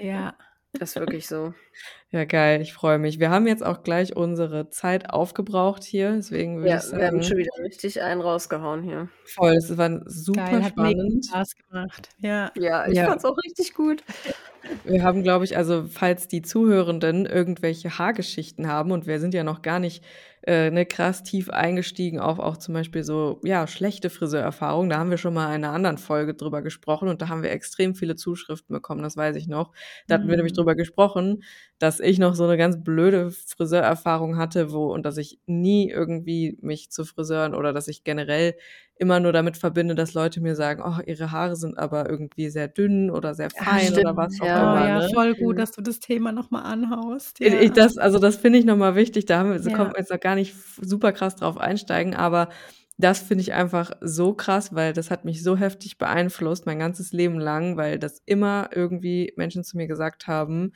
Ja. 0.00 0.34
Das 0.78 0.90
ist 0.90 0.96
wirklich 1.00 1.26
so. 1.26 1.54
Ja, 2.12 2.24
geil, 2.24 2.60
ich 2.60 2.72
freue 2.72 2.98
mich. 2.98 3.20
Wir 3.20 3.30
haben 3.30 3.46
jetzt 3.46 3.64
auch 3.64 3.84
gleich 3.84 4.16
unsere 4.16 4.68
Zeit 4.68 5.10
aufgebraucht 5.10 5.84
hier, 5.84 6.10
deswegen 6.16 6.56
würde 6.58 6.68
Ja, 6.70 6.78
ich 6.78 6.90
wir 6.92 7.06
haben 7.06 7.22
schon 7.22 7.36
sagen 7.36 7.38
wieder 7.38 7.64
richtig 7.64 8.02
einen 8.02 8.20
rausgehauen 8.20 8.82
hier. 8.82 9.08
voll, 9.24 9.52
es 9.52 9.78
war 9.78 10.00
super 10.06 10.40
Geil, 10.44 10.64
hat 10.64 10.76
mega 10.76 11.00
spannend. 11.00 11.26
Spaß 11.26 11.54
gemacht. 11.56 12.08
Ja. 12.18 12.50
Ja, 12.56 12.88
ich 12.88 12.94
Ja. 12.96 13.06
fand's 13.06 13.24
auch 13.24 13.36
richtig 13.46 13.74
gut. 13.74 14.02
Wir 14.84 15.04
haben, 15.04 15.22
glaube 15.22 15.44
ich 15.44 15.56
also, 15.56 15.84
falls 15.88 16.26
die 16.28 16.42
Zuhörenden 16.42 17.26
irgendwelche 17.26 17.96
Haargeschichten 17.98 18.66
haben 18.68 18.90
und 18.92 19.06
wir 19.06 19.18
sind 19.20 19.32
ja 19.32 19.42
noch 19.44 19.62
gar 19.62 19.78
nicht, 19.78 20.04
äh, 20.46 20.70
ne, 20.70 20.86
krass 20.86 21.22
tief 21.22 21.50
eingestiegen 21.50 22.18
auf 22.20 22.38
auch 22.38 22.56
zum 22.56 22.74
Beispiel 22.74 23.04
so, 23.04 23.40
ja, 23.44 23.66
schlechte 23.66 24.10
Friseurerfahrungen. 24.10 24.90
Da 24.90 24.98
haben 24.98 25.10
wir 25.10 25.18
schon 25.18 25.34
mal 25.34 25.54
in 25.54 25.60
'ner 25.62 25.72
anderen 25.72 25.98
Folge 25.98 26.34
drüber 26.34 26.62
gesprochen 26.62 27.08
und 27.08 27.22
da 27.22 27.28
haben 27.28 27.42
wir 27.42 27.50
extrem 27.52 27.94
viele 27.94 28.16
Zuschriften 28.16 28.72
bekommen, 28.74 29.02
das 29.02 29.16
weiß 29.16 29.36
ich 29.36 29.48
noch. 29.48 29.72
Da 30.08 30.14
hatten 30.16 30.28
wir 30.28 30.36
nämlich 30.36 30.52
Mhm. 30.52 30.54
drüber 30.54 30.74
gesprochen, 30.74 31.42
dass 31.78 32.00
ich 32.00 32.18
noch 32.18 32.34
so 32.34 32.46
'ne 32.46 32.56
ganz 32.56 32.82
blöde 32.82 33.30
Friseurerfahrung 33.30 34.36
hatte, 34.38 34.72
wo 34.72 34.92
und 34.92 35.04
dass 35.06 35.16
ich 35.18 35.40
nie 35.46 35.90
irgendwie 35.90 36.58
mich 36.62 36.90
zu 36.90 37.04
Friseuren 37.04 37.54
oder 37.54 37.72
dass 37.72 37.88
ich 37.88 38.04
generell 38.04 38.54
immer 39.00 39.20
nur 39.20 39.32
damit 39.32 39.56
verbinde, 39.58 39.96
dass 39.96 40.14
Leute 40.14 40.40
mir 40.42 40.56
sagen: 40.56 40.82
„Oh, 40.86 41.00
ihre 41.06 41.32
Haare 41.32 41.56
sind 41.56 41.78
aber 41.78 42.08
irgendwie 42.10 42.50
sehr 42.50 42.68
dünn 42.68 43.10
oder 43.10 43.34
sehr 43.34 43.50
fein“ 43.50 43.96
oder 43.96 44.16
stimmt. 44.16 44.16
was 44.16 44.40
auch 44.40 44.54
Oh 44.54 44.58
Ja. 44.58 44.62
immer, 44.62 44.88
ja, 44.88 45.00
ne? 45.00 45.08
voll 45.14 45.34
gut, 45.34 45.58
Mhm. 45.58 45.60
dass 45.60 45.72
du 45.72 45.82
das 45.82 46.00
Thema 46.00 46.32
noch 46.32 46.50
mal 46.50 46.62
anhaust. 46.62 47.40
I 47.42 47.48
ich 47.48 47.72
Ja. 47.72 47.72
das 47.72 47.96
also, 47.96 48.18
das 48.18 48.36
finde 48.36 48.58
ich 48.58 48.64
noch 48.66 48.76
mal 48.76 48.94
wichtig. 48.96 49.24
Da 49.24 49.38
haben 49.38 49.50
wir 49.64 49.70
Ja. 49.70 49.72
konnten 49.72 49.94
wir 49.94 50.00
jetzt 50.00 50.10
noch 50.10 50.20
gar 50.20 50.34
nicht 50.34 50.54
super 50.80 51.12
krass 51.12 51.36
drauf 51.36 51.56
einsteigen, 51.56 52.14
aber 52.14 52.50
das 52.98 53.20
finde 53.20 53.40
ich 53.42 53.54
einfach 53.54 53.92
so 54.02 54.34
krass, 54.34 54.74
weil 54.74 54.92
das 54.92 55.10
hat 55.10 55.24
mich 55.24 55.42
so 55.42 55.56
heftig 55.56 55.96
beeinflusst, 55.96 56.66
mein 56.66 56.78
ganzes 56.78 57.12
Leben 57.12 57.38
lang, 57.40 57.78
weil 57.78 57.98
das 57.98 58.20
immer 58.26 58.68
irgendwie 58.74 59.32
Menschen 59.36 59.64
zu 59.64 59.78
mir 59.78 59.86
gesagt 59.86 60.26
haben. 60.26 60.72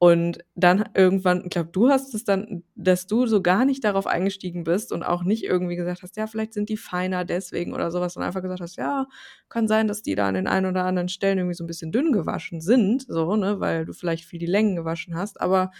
Und 0.00 0.38
dann 0.54 0.84
irgendwann, 0.94 1.42
ich 1.44 1.50
glaube, 1.50 1.70
du 1.72 1.88
hast 1.90 2.14
es 2.14 2.22
dann, 2.22 2.62
dass 2.76 3.08
du 3.08 3.26
so 3.26 3.42
gar 3.42 3.64
nicht 3.64 3.82
darauf 3.82 4.06
eingestiegen 4.06 4.62
bist 4.62 4.92
und 4.92 5.02
auch 5.02 5.24
nicht 5.24 5.42
irgendwie 5.42 5.74
gesagt 5.74 6.02
hast, 6.02 6.16
ja, 6.16 6.28
vielleicht 6.28 6.54
sind 6.54 6.68
die 6.68 6.76
feiner 6.76 7.24
deswegen 7.24 7.74
oder 7.74 7.90
sowas, 7.90 8.16
und 8.16 8.22
einfach 8.22 8.40
gesagt 8.42 8.60
hast, 8.60 8.76
ja, 8.76 9.06
kann 9.48 9.66
sein, 9.66 9.88
dass 9.88 10.02
die 10.02 10.14
da 10.14 10.28
an 10.28 10.34
den 10.34 10.46
einen 10.46 10.66
oder 10.66 10.84
anderen 10.84 11.08
Stellen 11.08 11.38
irgendwie 11.38 11.54
so 11.56 11.64
ein 11.64 11.66
bisschen 11.66 11.90
dünn 11.90 12.12
gewaschen 12.12 12.60
sind, 12.60 13.06
so, 13.08 13.34
ne, 13.34 13.58
weil 13.58 13.86
du 13.86 13.92
vielleicht 13.92 14.24
viel 14.24 14.38
die 14.38 14.46
Längen 14.46 14.76
gewaschen 14.76 15.16
hast, 15.16 15.40
aber 15.40 15.72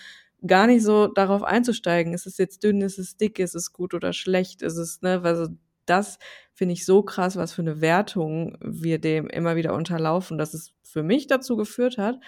gar 0.46 0.66
nicht 0.66 0.82
so 0.84 1.06
darauf 1.08 1.42
einzusteigen, 1.44 2.12
ist 2.14 2.26
es 2.26 2.38
jetzt 2.38 2.62
dünn, 2.64 2.80
ist 2.80 2.98
es 2.98 3.16
dick, 3.16 3.38
ist 3.38 3.54
es 3.54 3.72
gut 3.72 3.94
oder 3.94 4.12
schlecht, 4.12 4.62
ist 4.62 4.76
es, 4.78 5.00
ne, 5.02 5.20
also 5.22 5.46
das 5.86 6.18
finde 6.54 6.74
ich 6.74 6.84
so 6.84 7.02
krass, 7.02 7.36
was 7.36 7.52
für 7.52 7.62
eine 7.62 7.80
Wertung 7.80 8.56
wir 8.60 8.98
dem 9.00 9.28
immer 9.28 9.56
wieder 9.56 9.74
unterlaufen, 9.74 10.38
dass 10.38 10.54
es 10.54 10.72
für 10.84 11.02
mich 11.02 11.26
dazu 11.28 11.56
geführt 11.56 11.98
hat, 11.98 12.18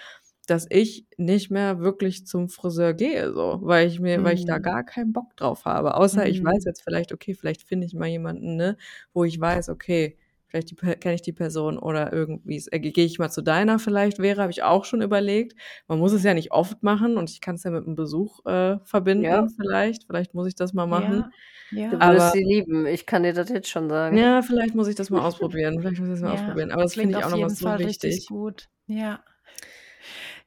dass 0.51 0.67
ich 0.69 1.07
nicht 1.17 1.49
mehr 1.49 1.79
wirklich 1.79 2.27
zum 2.27 2.49
Friseur 2.49 2.93
gehe, 2.93 3.33
so, 3.33 3.59
weil 3.61 3.87
ich 3.87 4.01
mir, 4.01 4.19
mhm. 4.19 4.23
weil 4.25 4.35
ich 4.35 4.45
da 4.45 4.59
mhm. 4.59 4.63
gar 4.63 4.83
keinen 4.83 5.13
Bock 5.13 5.35
drauf 5.37 5.63
habe. 5.63 5.95
Außer 5.95 6.21
mhm. 6.21 6.27
ich 6.27 6.43
weiß 6.43 6.65
jetzt 6.65 6.83
vielleicht, 6.83 7.13
okay, 7.13 7.33
vielleicht 7.33 7.63
finde 7.63 7.87
ich 7.87 7.93
mal 7.93 8.07
jemanden, 8.07 8.57
ne, 8.57 8.77
wo 9.13 9.23
ich 9.23 9.39
weiß, 9.39 9.69
okay, 9.69 10.17
vielleicht 10.47 10.77
kenne 10.99 11.15
ich 11.15 11.21
die 11.21 11.31
Person 11.31 11.77
oder 11.79 12.11
irgendwie 12.11 12.61
äh, 12.71 12.79
gehe 12.79 13.05
ich 13.05 13.17
mal 13.17 13.29
zu 13.29 13.41
deiner 13.41 13.79
vielleicht 13.79 14.19
wäre, 14.19 14.41
habe 14.41 14.51
ich 14.51 14.63
auch 14.63 14.83
schon 14.83 15.01
überlegt. 15.01 15.55
Man 15.87 15.99
muss 15.99 16.11
es 16.11 16.23
ja 16.23 16.33
nicht 16.33 16.51
oft 16.51 16.83
machen 16.83 17.15
und 17.15 17.29
ich 17.29 17.39
kann 17.39 17.55
es 17.55 17.63
ja 17.63 17.71
mit 17.71 17.85
einem 17.85 17.95
Besuch 17.95 18.45
äh, 18.45 18.77
verbinden 18.83 19.23
ja. 19.23 19.47
vielleicht. 19.55 20.03
Vielleicht 20.07 20.33
muss 20.33 20.47
ich 20.47 20.55
das 20.55 20.73
mal 20.73 20.85
machen. 20.87 21.31
Ja. 21.71 21.91
Du 21.91 22.01
würdest 22.01 22.33
sie 22.33 22.43
lieben, 22.43 22.85
ich 22.85 23.05
kann 23.05 23.23
dir 23.23 23.31
das 23.31 23.47
jetzt 23.47 23.69
schon 23.69 23.87
sagen. 23.87 24.17
Ja, 24.17 24.41
vielleicht 24.41 24.75
muss 24.75 24.89
ich 24.89 24.95
das 24.95 25.09
mal 25.09 25.21
ausprobieren. 25.25 25.79
Vielleicht 25.79 26.01
muss 26.01 26.09
ich 26.09 26.15
das 26.15 26.21
mal 26.21 26.35
ja. 26.35 26.41
ausprobieren. 26.41 26.71
Aber 26.71 26.83
das 26.83 26.95
finde 26.95 27.17
ich 27.17 27.23
auch 27.23 27.29
nochmal 27.29 27.49
so 27.49 27.65
Fall 27.65 27.79
wichtig. 27.79 28.27
gut. 28.27 28.67
Ja. 28.87 29.23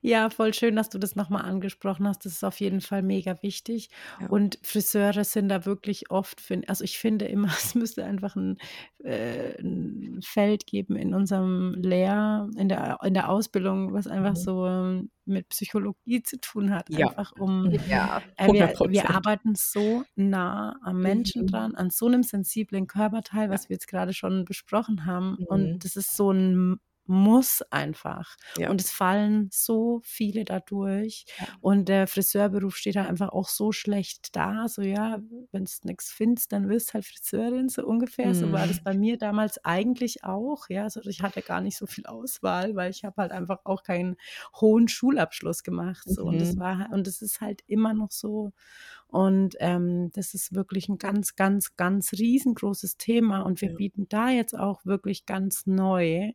Ja, 0.04 0.28
voll 0.28 0.52
schön, 0.52 0.76
dass 0.76 0.90
du 0.90 0.98
das 0.98 1.16
nochmal 1.16 1.46
angesprochen 1.46 2.06
hast. 2.06 2.26
Das 2.26 2.34
ist 2.34 2.44
auf 2.44 2.60
jeden 2.60 2.82
Fall 2.82 3.00
mega 3.00 3.42
wichtig. 3.42 3.88
Ja. 4.20 4.26
Und 4.26 4.58
Friseure 4.60 5.24
sind 5.24 5.48
da 5.48 5.64
wirklich 5.64 6.10
oft, 6.10 6.42
find, 6.42 6.68
also 6.68 6.84
ich 6.84 6.98
finde 6.98 7.24
immer, 7.24 7.48
es 7.58 7.74
müsste 7.74 8.04
einfach 8.04 8.36
ein, 8.36 8.58
äh, 9.02 9.58
ein 9.62 10.20
Feld 10.22 10.66
geben 10.66 10.96
in 10.96 11.14
unserem 11.14 11.72
Lehr-, 11.76 12.50
in 12.54 12.68
der, 12.68 12.98
in 13.02 13.14
der 13.14 13.30
Ausbildung, 13.30 13.94
was 13.94 14.06
einfach 14.06 14.32
mhm. 14.32 14.36
so 14.36 14.66
ähm, 14.66 15.10
mit 15.24 15.48
Psychologie 15.48 16.22
zu 16.22 16.38
tun 16.38 16.74
hat. 16.74 16.90
Ja. 16.90 17.08
Einfach 17.08 17.32
um, 17.38 17.70
ja, 17.88 18.20
äh, 18.36 18.52
wir, 18.52 18.74
wir, 18.90 19.08
arbeiten 19.08 19.54
so 19.54 20.04
nah 20.16 20.76
am 20.82 21.00
Menschen 21.00 21.44
mhm. 21.44 21.46
dran, 21.46 21.74
an 21.76 21.88
so 21.88 22.08
einem 22.08 22.24
sensiblen 22.24 22.86
Körperteil, 22.86 23.48
was 23.48 23.70
wir 23.70 23.76
jetzt 23.76 23.88
gerade 23.88 24.12
schon 24.12 24.44
besprochen 24.44 25.06
haben. 25.06 25.38
Mhm. 25.38 25.46
Und 25.46 25.84
das 25.86 25.96
ist 25.96 26.14
so 26.14 26.30
ein 26.30 26.78
muss 27.06 27.62
einfach. 27.70 28.36
Ja. 28.56 28.70
Und 28.70 28.80
es 28.80 28.90
fallen 28.90 29.48
so 29.52 30.00
viele 30.04 30.44
dadurch. 30.44 31.26
Ja. 31.38 31.46
Und 31.60 31.88
der 31.88 32.06
Friseurberuf 32.06 32.76
steht 32.76 32.96
halt 32.96 33.08
einfach 33.08 33.30
auch 33.30 33.48
so 33.48 33.72
schlecht 33.72 34.34
da. 34.36 34.68
So, 34.68 34.82
ja, 34.82 35.20
wenn 35.52 35.64
es 35.64 35.84
nichts 35.84 36.10
findest, 36.10 36.52
dann 36.52 36.68
wirst 36.68 36.90
du 36.90 36.94
halt 36.94 37.04
Friseurin, 37.04 37.68
so 37.68 37.84
ungefähr. 37.84 38.28
Mhm. 38.28 38.34
So 38.34 38.52
war 38.52 38.66
das 38.66 38.80
mhm. 38.80 38.84
bei 38.84 38.94
mir 38.94 39.18
damals 39.18 39.64
eigentlich 39.64 40.24
auch. 40.24 40.68
Ja, 40.68 40.84
also 40.84 41.00
ich 41.04 41.22
hatte 41.22 41.42
gar 41.42 41.60
nicht 41.60 41.76
so 41.76 41.86
viel 41.86 42.06
Auswahl, 42.06 42.74
weil 42.74 42.90
ich 42.90 43.04
habe 43.04 43.20
halt 43.20 43.32
einfach 43.32 43.60
auch 43.64 43.82
keinen 43.82 44.16
hohen 44.60 44.88
Schulabschluss 44.88 45.62
gemacht. 45.62 46.04
So. 46.06 46.22
Mhm. 46.22 46.28
Und 46.28 46.38
das 46.40 46.58
war, 46.58 46.88
und 46.92 47.06
das 47.06 47.22
ist 47.22 47.40
halt 47.40 47.62
immer 47.66 47.94
noch 47.94 48.10
so. 48.10 48.52
Und 49.14 49.54
ähm, 49.60 50.10
das 50.12 50.34
ist 50.34 50.56
wirklich 50.56 50.88
ein 50.88 50.98
ganz, 50.98 51.36
ganz, 51.36 51.76
ganz 51.76 52.12
riesengroßes 52.14 52.96
Thema. 52.96 53.42
Und 53.42 53.60
wir 53.60 53.70
ja. 53.70 53.76
bieten 53.76 54.08
da 54.08 54.28
jetzt 54.28 54.58
auch 54.58 54.84
wirklich 54.84 55.24
ganz 55.24 55.66
neu. 55.66 56.32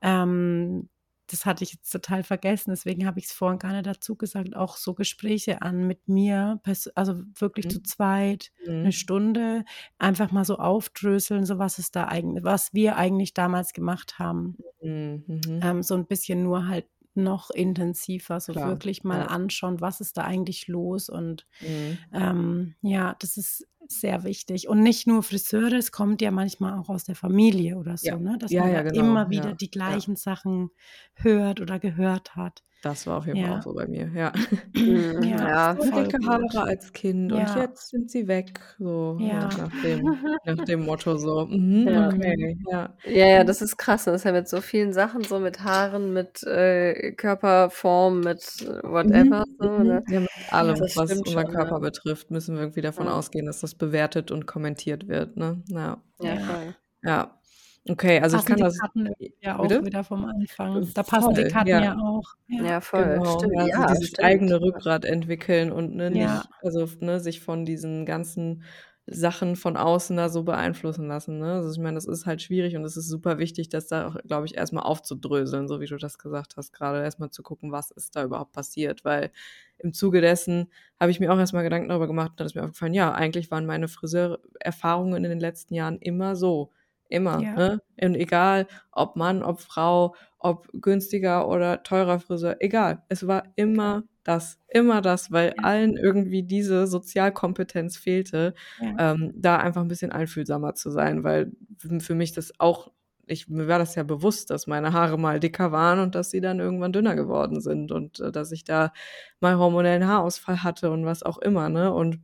Ähm, 0.00 0.88
das 1.26 1.46
hatte 1.46 1.64
ich 1.64 1.72
jetzt 1.72 1.90
total 1.90 2.22
vergessen, 2.22 2.70
deswegen 2.70 3.06
habe 3.06 3.18
ich 3.18 3.26
es 3.26 3.32
vorhin 3.32 3.58
gar 3.58 3.72
nicht 3.72 3.86
dazu 3.86 4.14
gesagt, 4.14 4.54
auch 4.54 4.76
so 4.76 4.94
Gespräche 4.94 5.62
an 5.62 5.86
mit 5.86 6.06
mir, 6.06 6.60
also 6.94 7.22
wirklich 7.38 7.66
mhm. 7.66 7.70
zu 7.70 7.82
zweit, 7.82 8.52
mhm. 8.66 8.72
eine 8.72 8.92
Stunde, 8.92 9.64
einfach 9.98 10.32
mal 10.32 10.44
so 10.44 10.58
aufdröseln, 10.58 11.46
so 11.46 11.58
was 11.58 11.78
ist 11.78 11.96
da 11.96 12.08
eigentlich, 12.08 12.44
was 12.44 12.74
wir 12.74 12.96
eigentlich 12.96 13.32
damals 13.32 13.72
gemacht 13.72 14.18
haben. 14.18 14.58
Mhm. 14.82 15.24
mhm. 15.26 15.60
Ähm, 15.62 15.82
so 15.82 15.94
ein 15.94 16.06
bisschen 16.06 16.42
nur 16.42 16.68
halt 16.68 16.86
noch 17.16 17.50
intensiver, 17.50 18.40
so 18.40 18.52
Klar, 18.52 18.68
wirklich 18.68 19.04
mal 19.04 19.20
ja. 19.20 19.26
anschauen, 19.26 19.80
was 19.80 20.00
ist 20.00 20.16
da 20.16 20.24
eigentlich 20.24 20.68
los. 20.68 21.08
Und 21.08 21.46
mhm. 21.60 21.98
ähm, 22.12 22.74
ja, 22.82 23.16
das 23.18 23.36
ist 23.36 23.66
sehr 23.88 24.24
wichtig. 24.24 24.68
Und 24.68 24.82
nicht 24.82 25.06
nur 25.06 25.22
Friseure, 25.22 25.74
es 25.74 25.92
kommt 25.92 26.22
ja 26.22 26.30
manchmal 26.30 26.78
auch 26.78 26.88
aus 26.88 27.04
der 27.04 27.14
Familie 27.14 27.76
oder 27.76 27.96
so, 27.96 28.06
ja. 28.06 28.18
ne? 28.18 28.36
dass 28.38 28.50
ja, 28.50 28.62
man 28.62 28.72
ja, 28.72 28.82
genau. 28.82 29.00
immer 29.00 29.30
wieder 29.30 29.54
die 29.54 29.70
gleichen 29.70 30.16
Sachen 30.16 30.70
hört 31.14 31.60
oder 31.60 31.78
gehört 31.78 32.36
hat. 32.36 32.62
Das 32.84 33.06
war 33.06 33.16
auf 33.16 33.26
jeden 33.26 33.40
Fall 33.46 33.58
auch 33.58 33.62
so 33.62 33.72
bei 33.72 33.86
mir, 33.86 34.10
ja. 34.14 34.30
Mhm, 34.74 35.22
ja, 35.24 35.74
voll 35.74 35.90
dicke 35.90 36.18
Haare 36.26 36.64
als 36.68 36.92
Kind 36.92 37.32
und 37.32 37.54
jetzt 37.56 37.88
sind 37.88 38.10
sie 38.10 38.28
weg, 38.28 38.60
so 38.78 39.16
Ja. 39.20 39.48
nach 39.56 39.70
dem 39.82 40.02
nach 40.44 40.64
dem 40.68 40.80
Motto 40.84 41.16
so. 41.16 41.46
Mhm, 41.46 41.88
Ja. 41.88 42.08
okay, 42.08 42.58
ja. 42.70 42.94
Ja, 43.06 43.26
ja, 43.26 43.44
das 43.44 43.62
ist 43.62 43.78
krass. 43.78 44.04
Das 44.04 44.16
ist 44.16 44.24
ja 44.24 44.32
mit 44.32 44.48
so 44.48 44.60
vielen 44.60 44.92
Sachen, 44.92 45.24
so 45.24 45.38
mit 45.40 45.64
Haaren, 45.64 46.12
mit 46.12 46.42
äh, 46.42 47.12
Körperform, 47.12 48.20
mit 48.20 48.42
äh, 48.60 48.82
whatever, 48.82 49.44
Mhm, 49.48 49.56
so, 49.58 49.68
mhm. 49.70 49.86
ne? 49.86 50.02
Ja, 50.08 50.20
mit 50.20 50.30
allem, 50.48 50.78
was 50.80 50.94
unseren 50.96 51.24
schon, 51.24 51.42
ja. 51.46 51.50
Körper 51.50 51.80
betrifft, 51.80 52.30
müssen 52.30 52.54
wir 52.56 52.62
irgendwie 52.64 52.82
davon 52.82 53.06
Ja. 53.06 53.14
ausgehen, 53.14 53.46
dass 53.46 53.60
das 53.60 53.74
bewertet 53.74 54.30
und 54.30 54.46
kommentiert 54.46 55.08
wird, 55.08 55.38
ne? 55.38 55.62
Ja. 55.68 56.02
Ja, 56.20 56.34
Ja. 56.34 56.40
voll. 56.40 56.74
Ja. 57.02 57.40
Okay, 57.86 58.18
also 58.20 58.36
ich 58.38 58.44
Passen 58.44 58.46
kann 58.46 58.56
die 58.56 58.62
das 58.62 58.78
Karten 58.78 59.10
ja 59.40 59.58
auch 59.58 59.68
bitte? 59.68 59.84
wieder 59.84 60.04
vom 60.04 60.24
Anfang. 60.24 60.90
Da 60.94 61.02
passen 61.02 61.34
die 61.34 61.42
Voll, 61.42 61.50
Karten 61.50 61.68
ja. 61.68 61.80
ja 61.82 61.96
auch. 61.98 62.24
Ja. 62.48 62.62
Ja, 62.64 62.80
voll. 62.80 63.04
Genau, 63.04 63.38
Stimmt, 63.38 63.54
ja, 63.54 63.68
so 63.70 63.82
ja, 63.82 63.86
dieses 63.86 64.08
stimmt. 64.08 64.24
eigene. 64.24 64.60
Rückgrat 64.60 65.04
entwickeln 65.04 65.70
und, 65.70 65.94
ne, 65.94 66.10
nicht 66.10 66.22
Ja. 66.22 66.44
also, 66.62 66.88
ne, 67.00 67.20
sich 67.20 67.40
von 67.42 67.66
diesen 67.66 68.06
ganzen 68.06 68.62
Sachen 69.06 69.54
von 69.56 69.76
außen 69.76 70.16
da 70.16 70.30
so 70.30 70.44
beeinflussen 70.44 71.08
lassen, 71.08 71.38
ne? 71.38 71.54
Also, 71.56 71.70
ich 71.72 71.78
meine, 71.78 71.96
das 71.96 72.06
ist 72.06 72.24
halt 72.24 72.40
schwierig 72.40 72.74
und 72.74 72.84
es 72.86 72.96
ist 72.96 73.06
super 73.08 73.36
wichtig, 73.38 73.68
das 73.68 73.86
da 73.88 74.08
auch, 74.08 74.16
glaube 74.26 74.46
ich, 74.46 74.56
erst 74.56 74.72
mal 74.72 74.80
aufzudröseln, 74.80 75.68
so 75.68 75.78
wie 75.80 75.86
du 75.86 75.96
das 75.98 76.16
gesagt 76.18 76.56
hast 76.56 76.72
grade, 76.72 77.02
erst 77.02 77.20
mal 77.20 77.30
zu 77.30 77.42
gucken, 77.42 77.70
was 77.70 77.90
ist 77.90 78.16
da 78.16 78.24
überhaupt 78.24 78.52
passiert, 78.52 79.04
weil 79.04 79.30
im 79.76 79.92
Zuge 79.92 80.22
dessen 80.22 80.70
habe 80.98 81.10
ich 81.10 81.20
mir 81.20 81.30
auch 81.34 81.38
erst 81.38 81.52
mal 81.52 81.62
Gedanken 81.62 81.90
darüber 81.90 82.06
gemacht 82.06 82.30
und 82.30 82.40
dann 82.40 82.46
ist 82.46 82.54
mir 82.54 82.62
aufgefallen, 82.64 82.94
ja, 82.94 83.12
eigentlich 83.12 83.50
waren 83.50 83.66
meine 83.66 83.88
Friseurerfahrungen 83.88 85.22
in 85.24 85.30
den 85.30 85.40
letzten 85.40 85.74
Jahren 85.74 85.98
immer 85.98 86.34
so. 86.34 86.72
Immer, 87.08 87.40
Ja. 87.42 87.54
ne? 87.56 87.80
Und 88.02 88.14
egal, 88.16 88.66
ob 88.92 89.16
Mann, 89.16 89.42
ob 89.42 89.60
Frau, 89.60 90.14
ob 90.38 90.68
günstiger 90.72 91.48
oder 91.48 91.82
teurer 91.82 92.18
Friseur, 92.18 92.56
egal. 92.60 93.02
Es 93.08 93.26
war 93.26 93.44
immer 93.56 94.04
das, 94.24 94.58
immer 94.68 95.02
das, 95.02 95.30
weil 95.30 95.54
Ja. 95.56 95.64
allen 95.64 95.96
irgendwie 95.96 96.42
diese 96.42 96.86
Sozialkompetenz 96.86 97.96
fehlte, 97.98 98.54
Ja. 98.78 98.96
ähm, 98.98 99.32
da 99.36 99.58
einfach 99.58 99.82
ein 99.82 99.88
bisschen 99.88 100.12
einfühlsamer 100.12 100.74
zu 100.74 100.90
sein, 100.90 101.24
weil 101.24 101.52
für 102.00 102.14
mich 102.14 102.32
das 102.32 102.52
auch 102.58 102.90
ich 103.26 103.48
mir 103.48 103.68
war 103.68 103.78
das 103.78 103.94
ja 103.94 104.02
bewusst, 104.02 104.50
dass 104.50 104.66
meine 104.66 104.92
Haare 104.92 105.18
mal 105.18 105.40
dicker 105.40 105.72
waren 105.72 105.98
und 105.98 106.14
dass 106.14 106.30
sie 106.30 106.42
dann 106.42 106.60
irgendwann 106.60 106.92
dünner 106.92 107.14
geworden 107.16 107.60
sind 107.62 107.90
und, 107.90 108.20
äh, 108.20 108.30
dass 108.32 108.52
ich 108.52 108.64
da 108.64 108.92
mal 109.40 109.56
hormonellen 109.58 110.06
Haarausfall 110.06 110.62
hatte 110.62 110.90
und 110.90 111.06
was 111.06 111.22
auch 111.22 111.38
immer, 111.38 111.70
ne? 111.70 111.90
Und 111.92 112.20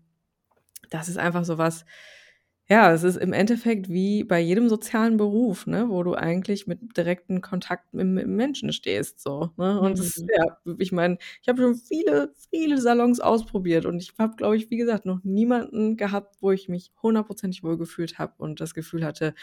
das 0.91 1.09
ist 1.09 1.19
einfach 1.19 1.45
so 1.45 1.59
was 1.59 1.85
ja, 2.71 2.93
es 2.93 3.03
ist 3.03 3.17
im 3.17 3.33
Endeffekt 3.33 3.89
wie 3.89 4.23
bei 4.25 4.39
jedem 4.41 4.69
sozialen 4.69 5.17
Beruf, 5.17 5.67
ne, 5.67 5.89
wo 5.89 6.03
du 6.05 6.15
eigentlich 6.15 6.69
mit 6.69 6.97
direkten 6.97 7.41
Kontakt 7.41 7.93
mit 7.93 8.07
mit 8.07 8.29
Menschen 8.29 8.73
stehst 8.73 9.21
so, 9.21 9.51
ne? 9.57 9.81
Und 9.81 9.99
das 9.99 10.17
Mhm. 10.19 10.29
ja, 10.37 10.57
ich 10.79 10.93
meine, 10.93 11.19
ich 11.43 11.49
habe 11.49 11.61
schon 11.63 11.75
viele, 11.75 12.33
viele 12.51 12.79
Salons 12.81 13.19
ausprobiert 13.21 13.87
und 13.87 14.01
ich 14.01 14.13
habe, 14.19 14.37
glaube 14.37 14.57
ich, 14.57 14.71
wie 14.71 14.77
gesagt, 14.77 15.05
noch 15.05 15.19
niemanden 15.25 15.97
gehabt, 15.97 16.37
wo 16.41 16.53
ich 16.53 16.69
mich 16.69 16.93
hundertprozentig 17.03 17.65
wohlgefühlt 17.65 18.19
habe 18.21 18.35
und 18.39 18.61
das 18.61 18.73
Gefühl 18.75 19.05
hatte 19.05 19.35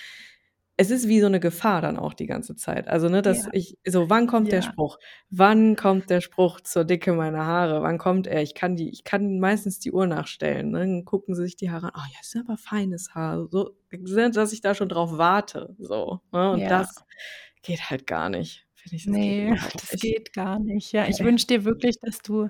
es 0.77 0.91
ist 0.91 1.07
wie 1.07 1.19
so 1.21 1.27
'ne 1.29 1.39
Gefahr 1.39 1.81
dann 1.81 1.97
auch 1.97 2.13
die 2.13 2.27
ganze 2.27 2.55
Zeit. 2.55 2.87
Also, 2.87 3.09
ne, 3.09 3.21
dass 3.23 3.47
Ja. 3.47 3.51
ich 3.51 3.77
so, 3.87 4.09
wann 4.09 4.27
kommt 4.27 4.51
der 4.51 4.61
Ja. 4.61 4.63
Spruch? 4.63 4.97
Wann 5.29 5.75
kommt 5.75 6.09
der 6.09 6.21
Spruch 6.21 6.61
zur 6.61 6.85
Dicke 6.85 7.13
meiner 7.13 7.45
Haare? 7.45 7.81
Wann 7.81 7.97
kommt 7.97 8.27
er? 8.27 8.41
Ich 8.43 8.53
kann 8.55 8.75
die 8.75 8.89
ich 8.91 9.03
kann 9.03 9.39
meistens 9.39 9.79
die 9.79 9.91
Uhr 9.91 10.07
nachstellen, 10.07 10.71
ne? 10.71 10.79
Dann 10.79 11.05
gucken 11.05 11.35
sie 11.35 11.43
sich 11.43 11.55
die 11.55 11.71
Haare 11.71 11.87
an: 11.87 11.93
„Oh 11.97 12.07
ja, 12.13 12.19
ist 12.21 12.35
aber 12.37 12.57
feines 12.57 13.15
Haar.“ 13.15 13.47
So, 13.51 13.71
dass 14.33 14.53
ich 14.53 14.61
da 14.61 14.75
schon 14.75 14.89
drauf 14.89 15.17
warte, 15.17 15.75
so, 15.79 16.21
ne? 16.31 16.51
Und 16.51 16.69
Ja. 16.69 16.71
das 16.71 17.05
geht 17.63 17.89
halt 17.89 18.07
gar 18.07 18.29
nicht, 18.29 18.66
finde 18.87 18.95
ich, 18.95 19.05
das 19.05 19.13
nee, 19.13 19.49
geht 19.49 19.73
das 19.73 19.91
nicht. 19.91 20.01
geht 20.01 20.33
gar 20.33 20.59
nicht. 20.59 20.91
Ja, 20.91 21.07
ich 21.07 21.19
wünsche 21.23 21.47
dir 21.47 21.65
wirklich, 21.65 21.99
dass 21.99 22.19
du 22.19 22.49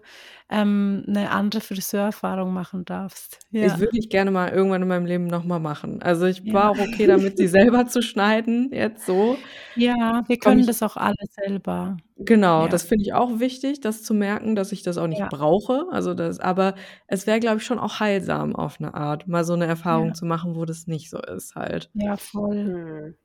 ähm, 0.50 1.04
eine 1.08 1.32
andere 1.32 1.62
Friseurerfahrung 1.62 2.54
machen 2.54 2.86
darfst. 2.86 3.40
Ja. 3.52 3.66
Ich 3.68 3.80
würde 3.80 3.98
ich 3.98 4.10
gerne 4.10 4.32
mal 4.32 4.50
irgendwann 4.50 4.82
in 4.82 4.88
meinem 4.88 5.06
Leben 5.06 5.28
nochmal 5.28 5.60
machen. 5.60 6.02
Also 6.02 6.26
ich 6.26 6.40
ja. 6.44 6.54
war 6.54 6.72
auch 6.72 6.80
okay 6.80 7.08
damit, 7.08 7.38
sie 7.38 7.48
selber 7.48 7.88
zu 7.88 8.02
schneiden, 8.02 8.72
jetzt 8.72 9.06
so. 9.06 9.38
Ja, 9.76 10.24
wir 10.28 10.38
können 10.38 10.62
ich, 10.62 10.68
das 10.68 10.82
auch 10.84 10.98
alle 10.98 11.16
selber. 11.30 11.98
Genau, 12.20 12.64
ja. 12.64 12.68
das 12.68 12.84
finde 12.84 13.04
ich 13.04 13.14
auch 13.14 13.40
wichtig, 13.40 13.82
das 13.82 14.04
zu 14.04 14.14
merken, 14.14 14.56
dass 14.56 14.72
ich 14.72 14.82
das 14.84 14.98
auch 14.98 15.08
nicht 15.08 15.28
brauche. 15.30 15.86
Also 15.92 16.14
das, 16.14 16.40
aber 16.40 16.76
es 17.08 17.28
wäre, 17.28 17.40
glaube 17.40 17.58
ich, 17.58 17.64
schon 17.64 17.80
auch 17.80 18.00
heilsam 18.00 18.56
auf 18.56 18.80
eine 18.80 18.94
Art, 18.94 19.28
mal 19.28 19.44
so 19.44 19.54
eine 19.54 19.66
Erfahrung 19.66 20.16
zu 20.16 20.26
machen, 20.26 20.56
wo 20.56 20.66
das 20.66 20.88
nicht 20.88 21.10
so 21.10 21.20
ist 21.20 21.56
halt. 21.56 21.90
Ja, 21.94 22.18
voll. 22.18 22.66
Hm. 22.66 23.16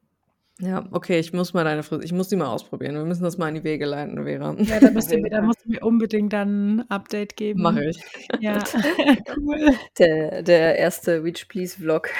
Ja, 0.62 0.86
okay, 0.92 1.18
ich 1.18 1.32
muss 1.32 1.54
mal 1.54 1.64
deine 1.64 1.82
Frisur, 1.82 2.04
ich 2.04 2.12
muss 2.12 2.28
die 2.28 2.36
mal 2.36 2.46
ausprobieren. 2.46 2.94
Wir 2.94 3.04
müssen 3.04 3.24
das 3.24 3.36
mal 3.36 3.48
in 3.48 3.56
die 3.56 3.64
Wege 3.64 3.84
leiten, 3.84 4.22
Vera. 4.22 4.54
Ja, 4.60 4.78
da 4.78 4.92
musst 4.92 5.10
du 5.10 5.18
mir, 5.18 5.28
da 5.28 5.42
musst 5.42 5.64
du 5.64 5.70
mir 5.70 5.80
unbedingt 5.80 6.32
dann 6.32 6.76
ein 6.76 6.90
Update 6.90 7.36
geben. 7.36 7.62
Mache 7.62 7.84
ich. 7.86 8.00
Ja, 8.38 8.62
cool. 9.36 9.74
Der, 9.98 10.42
der 10.42 10.78
erste 10.78 11.24
Witch 11.24 11.46
Please 11.46 11.76
Vlog. 11.76 12.10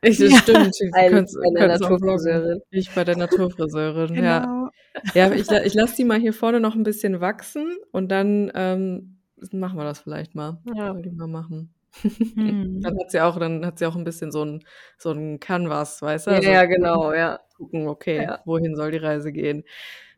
Ich, 0.00 0.18
das 0.18 0.32
ja. 0.32 0.38
stimmt. 0.38 0.74
Ein, 0.94 1.26
bei 1.54 1.66
der 1.66 1.78
Naturfriseurin. 1.78 2.62
Ich 2.70 2.90
bei 2.90 3.04
der 3.04 3.18
Naturfriseurin, 3.18 4.14
genau. 4.14 4.26
ja. 4.26 4.70
Ja, 5.14 5.32
ich, 5.32 5.50
ich 5.50 5.74
lasse 5.74 5.96
die 5.96 6.04
mal 6.04 6.18
hier 6.18 6.32
vorne 6.32 6.58
noch 6.58 6.74
ein 6.74 6.82
bisschen 6.82 7.20
wachsen 7.20 7.76
und 7.92 8.10
dann 8.10 8.50
ähm, 8.54 9.18
machen 9.52 9.78
wir 9.78 9.84
das 9.84 10.00
vielleicht 10.00 10.34
mal. 10.34 10.58
Ja. 10.74 10.94
Die 10.94 11.10
mal 11.10 11.28
machen. 11.28 11.72
Hm. 12.34 12.80
Dann 12.80 12.98
hat 12.98 13.10
sie 13.10 13.20
auch, 13.20 13.38
dann 13.38 13.66
hat 13.66 13.78
sie 13.78 13.86
auch 13.86 13.96
ein 13.96 14.04
bisschen 14.04 14.32
so 14.32 14.44
ein, 14.44 14.64
so 14.98 15.12
ein 15.12 15.40
Canvas, 15.40 16.00
weißt 16.00 16.26
du? 16.26 16.30
Also 16.30 16.50
ja, 16.50 16.64
genau, 16.64 17.12
ja. 17.14 17.40
Gucken, 17.56 17.86
okay, 17.86 18.22
ja. 18.22 18.40
wohin 18.44 18.74
soll 18.76 18.90
die 18.90 18.98
Reise 18.98 19.32
gehen? 19.32 19.64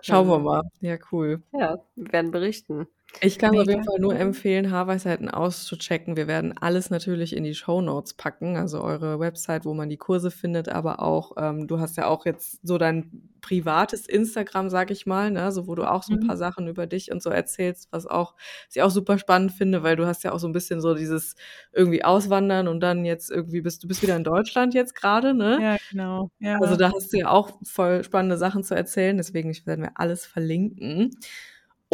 Schauen 0.01 0.29
wir 0.29 0.39
mal. 0.39 0.63
Ja, 0.81 0.97
cool. 1.13 1.43
Ja, 1.53 1.79
wir 1.97 2.13
werden 2.13 2.31
berichten. 2.31 2.87
Ich 3.21 3.39
kann 3.39 3.59
auf 3.59 3.67
jeden 3.67 3.85
Fall 3.85 3.99
nur 3.99 4.17
empfehlen, 4.17 4.71
Haarweisheiten 4.71 5.29
auszuchecken. 5.29 6.17
Wir 6.17 6.27
werden 6.27 6.57
alles 6.59 6.91
natürlich 6.91 7.37
in 7.37 7.45
die 7.45 7.55
Show 7.55 7.81
Notes 7.81 8.15
packen, 8.15 8.57
also 8.57 8.83
eure 8.83 9.19
Website, 9.19 9.65
wo 9.65 9.75
man 9.75 9.89
die 9.89 9.97
Kurse 9.97 10.31
findet, 10.31 10.69
aber 10.69 11.01
auch, 11.01 11.33
ähm, 11.37 11.67
du 11.67 11.81
hast 11.81 11.97
ja 11.97 12.07
auch 12.07 12.27
jetzt 12.27 12.67
so 12.67 12.79
dein 12.79 13.31
privates 13.41 14.07
Instagram, 14.07 14.71
sag 14.71 14.91
ich 14.91 15.05
mal, 15.05 15.31
ne, 15.31 15.53
so 15.53 15.67
wo 15.67 15.75
du 15.75 15.85
auch 15.85 16.03
so 16.03 16.15
ein 16.15 16.21
paar 16.21 16.37
mhm. 16.37 16.39
Sachen 16.39 16.69
über 16.69 16.87
dich 16.87 17.13
und 17.13 17.23
so 17.23 17.29
erzählst, 17.29 17.89
was 17.91 18.07
auch, 18.07 18.35
was 18.67 18.77
ich 18.77 18.83
auch 18.83 18.91
super 18.91 19.19
spannend 19.19 19.53
finde, 19.53 19.83
weil 19.83 19.97
du 19.97 20.07
hast 20.07 20.25
ja 20.25 20.33
auch 20.33 20.39
so 20.39 20.49
ein 20.49 20.53
bisschen 20.53 20.81
so 20.81 20.95
dieses 20.95 21.35
irgendwie 21.73 22.03
Auswandern 22.05 22.69
und 22.69 22.81
dann 22.81 23.05
jetzt 23.05 23.31
irgendwie 23.31 23.61
bist 23.61 23.83
du 23.83 23.89
bist 23.89 24.03
wieder 24.03 24.17
in 24.17 24.25
Deutschland 24.25 24.73
jetzt 24.73 24.95
gerade, 24.95 25.35
ne? 25.35 25.59
Ja, 25.61 25.77
genau. 25.91 26.31
Ja. 26.39 26.59
Also 26.61 26.77
da 26.77 26.91
hast 26.93 27.13
du 27.13 27.19
ja 27.19 27.31
auch 27.31 27.51
voll 27.63 28.03
spannende 28.03 28.39
Sachen 28.39 28.65
zu 28.65 28.75
erzählen, 28.75 29.17
deswegen 29.17 29.55
werden 29.67 29.83
wir 29.83 29.93
alles 29.95 30.25
verlinken. 30.25 31.11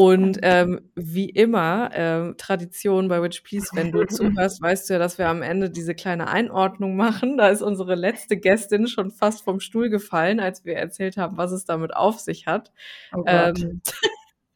Und 0.00 0.38
ähm, 0.40 0.80
wie 0.94 1.28
immer, 1.28 1.90
ähm, 1.92 2.34
Tradition 2.38 3.08
bei 3.08 3.20
Witch 3.20 3.42
Please, 3.42 3.68
wenn 3.74 3.92
du 3.92 4.06
zuhörst, 4.06 4.62
weißt 4.62 4.88
du 4.88 4.94
ja, 4.94 4.98
dass 4.98 5.18
wir 5.18 5.28
am 5.28 5.42
Ende 5.42 5.68
diese 5.68 5.94
kleine 5.94 6.28
Einordnung 6.28 6.96
machen. 6.96 7.36
Da 7.36 7.48
ist 7.48 7.60
unsere 7.60 7.96
letzte 7.96 8.38
Gästin 8.38 8.88
schon 8.88 9.10
fast 9.10 9.44
vom 9.44 9.60
Stuhl 9.60 9.90
gefallen, 9.90 10.40
als 10.40 10.64
wir 10.64 10.76
erzählt 10.76 11.18
haben, 11.18 11.36
was 11.36 11.52
es 11.52 11.66
damit 11.66 11.94
auf 11.94 12.18
sich 12.18 12.46
hat. 12.46 12.72
Oh 13.14 13.24
ähm, 13.26 13.82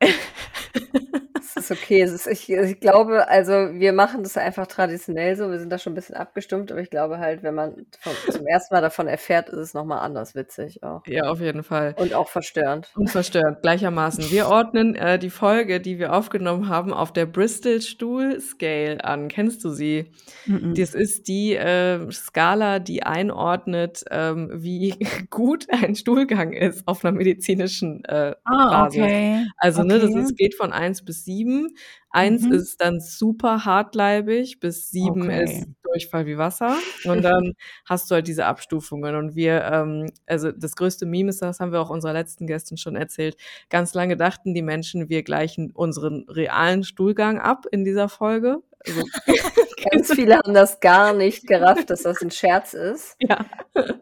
ist 1.56 1.70
okay. 1.70 2.02
Es 2.02 2.12
ist, 2.12 2.26
ich, 2.26 2.50
ich 2.50 2.80
glaube, 2.80 3.28
also 3.28 3.52
wir 3.52 3.92
machen 3.92 4.22
das 4.22 4.36
einfach 4.36 4.66
traditionell 4.66 5.36
so. 5.36 5.50
Wir 5.50 5.58
sind 5.58 5.70
da 5.70 5.78
schon 5.78 5.92
ein 5.92 5.96
bisschen 5.96 6.16
abgestimmt, 6.16 6.72
aber 6.72 6.80
ich 6.80 6.90
glaube 6.90 7.18
halt, 7.18 7.42
wenn 7.42 7.54
man 7.54 7.86
von, 8.00 8.12
zum 8.30 8.46
ersten 8.46 8.74
Mal 8.74 8.80
davon 8.80 9.06
erfährt, 9.06 9.48
ist 9.48 9.58
es 9.58 9.74
nochmal 9.74 10.00
anders 10.00 10.34
witzig 10.34 10.82
auch. 10.82 11.06
Ja, 11.06 11.24
auf 11.24 11.40
jeden 11.40 11.62
Fall. 11.62 11.94
Und 11.98 12.14
auch 12.14 12.28
verstörend. 12.28 12.90
Und 12.96 13.10
verstörend, 13.10 13.62
gleichermaßen. 13.62 14.30
Wir 14.30 14.48
ordnen 14.48 14.94
äh, 14.94 15.18
die 15.18 15.30
Folge, 15.30 15.80
die 15.80 15.98
wir 15.98 16.14
aufgenommen 16.14 16.68
haben, 16.68 16.92
auf 16.92 17.12
der 17.12 17.26
Bristol 17.26 17.80
Stuhl 17.80 18.40
Scale 18.40 19.04
an. 19.04 19.28
Kennst 19.28 19.64
du 19.64 19.70
sie? 19.70 20.10
Mm 20.46 20.54
-mm. 20.56 20.80
Das 20.80 20.94
ist 20.94 21.28
die 21.28 21.54
äh, 21.54 22.10
Skala, 22.10 22.78
die 22.78 23.02
einordnet, 23.02 24.04
ähm, 24.10 24.50
wie 24.52 24.96
gut 25.30 25.66
ein 25.70 25.94
Stuhlgang 25.94 26.52
ist 26.52 26.86
auf 26.86 27.04
einer 27.04 27.16
medizinischen 27.16 28.04
äh, 28.04 28.34
ah, 28.44 28.84
Basis. 28.84 29.02
Okay. 29.02 29.46
Also, 29.58 29.82
okay. 29.82 29.88
ne, 29.92 30.00
das 30.00 30.14
ist, 30.14 30.36
geht 30.36 30.54
von 30.54 30.72
1 30.72 31.04
bis 31.04 31.24
7 31.24 31.33
sieben. 31.34 31.76
Eins 32.10 32.42
mhm. 32.42 32.52
ist 32.52 32.80
dann 32.80 33.00
super 33.00 33.64
hartleibig, 33.64 34.60
bis 34.60 34.90
sieben 34.90 35.22
okay. 35.22 35.44
ist 35.44 35.66
Durchfall 35.82 36.26
wie 36.26 36.38
Wasser. 36.38 36.76
Und 37.04 37.22
dann 37.22 37.54
hast 37.84 38.10
du 38.10 38.14
halt 38.14 38.28
diese 38.28 38.46
Abstufungen. 38.46 39.16
Und 39.16 39.34
wir, 39.34 39.64
ähm, 39.64 40.10
also 40.26 40.52
das 40.52 40.76
größte 40.76 41.06
Meme 41.06 41.30
ist, 41.30 41.42
das 41.42 41.60
haben 41.60 41.72
wir 41.72 41.80
auch 41.80 41.90
unserer 41.90 42.12
letzten 42.12 42.46
Gästin 42.46 42.76
schon 42.76 42.96
erzählt. 42.96 43.36
Ganz 43.68 43.94
lange 43.94 44.16
dachten 44.16 44.54
die 44.54 44.62
Menschen, 44.62 45.08
wir 45.08 45.22
gleichen 45.22 45.70
unseren 45.72 46.24
realen 46.28 46.84
Stuhlgang 46.84 47.38
ab 47.38 47.66
in 47.70 47.84
dieser 47.84 48.08
Folge. 48.08 48.62
Also, 48.86 49.02
Ganz 49.90 50.14
viele 50.14 50.36
haben 50.36 50.54
das 50.54 50.80
gar 50.80 51.12
nicht 51.12 51.46
gerafft, 51.46 51.90
dass 51.90 52.02
das 52.02 52.22
ein 52.22 52.30
Scherz 52.30 52.74
ist. 52.74 53.16
Ja. 53.18 53.44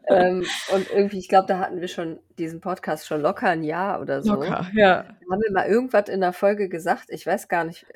Ähm, 0.08 0.44
und 0.72 0.90
irgendwie, 0.90 1.18
ich 1.18 1.28
glaube, 1.28 1.46
da 1.48 1.58
hatten 1.58 1.80
wir 1.80 1.88
schon 1.88 2.18
diesen 2.38 2.60
Podcast 2.60 3.06
schon 3.06 3.20
locker 3.20 3.48
ein 3.48 3.64
Jahr 3.64 4.00
oder 4.00 4.22
so. 4.22 4.34
Locker, 4.34 4.70
ja. 4.74 5.02
Da 5.02 5.32
haben 5.32 5.42
wir 5.42 5.52
mal 5.52 5.66
irgendwas 5.66 6.08
in 6.08 6.20
der 6.20 6.32
Folge 6.32 6.68
gesagt, 6.68 7.06
ich 7.08 7.26
weiß 7.26 7.48
gar 7.48 7.64
nicht, 7.64 7.86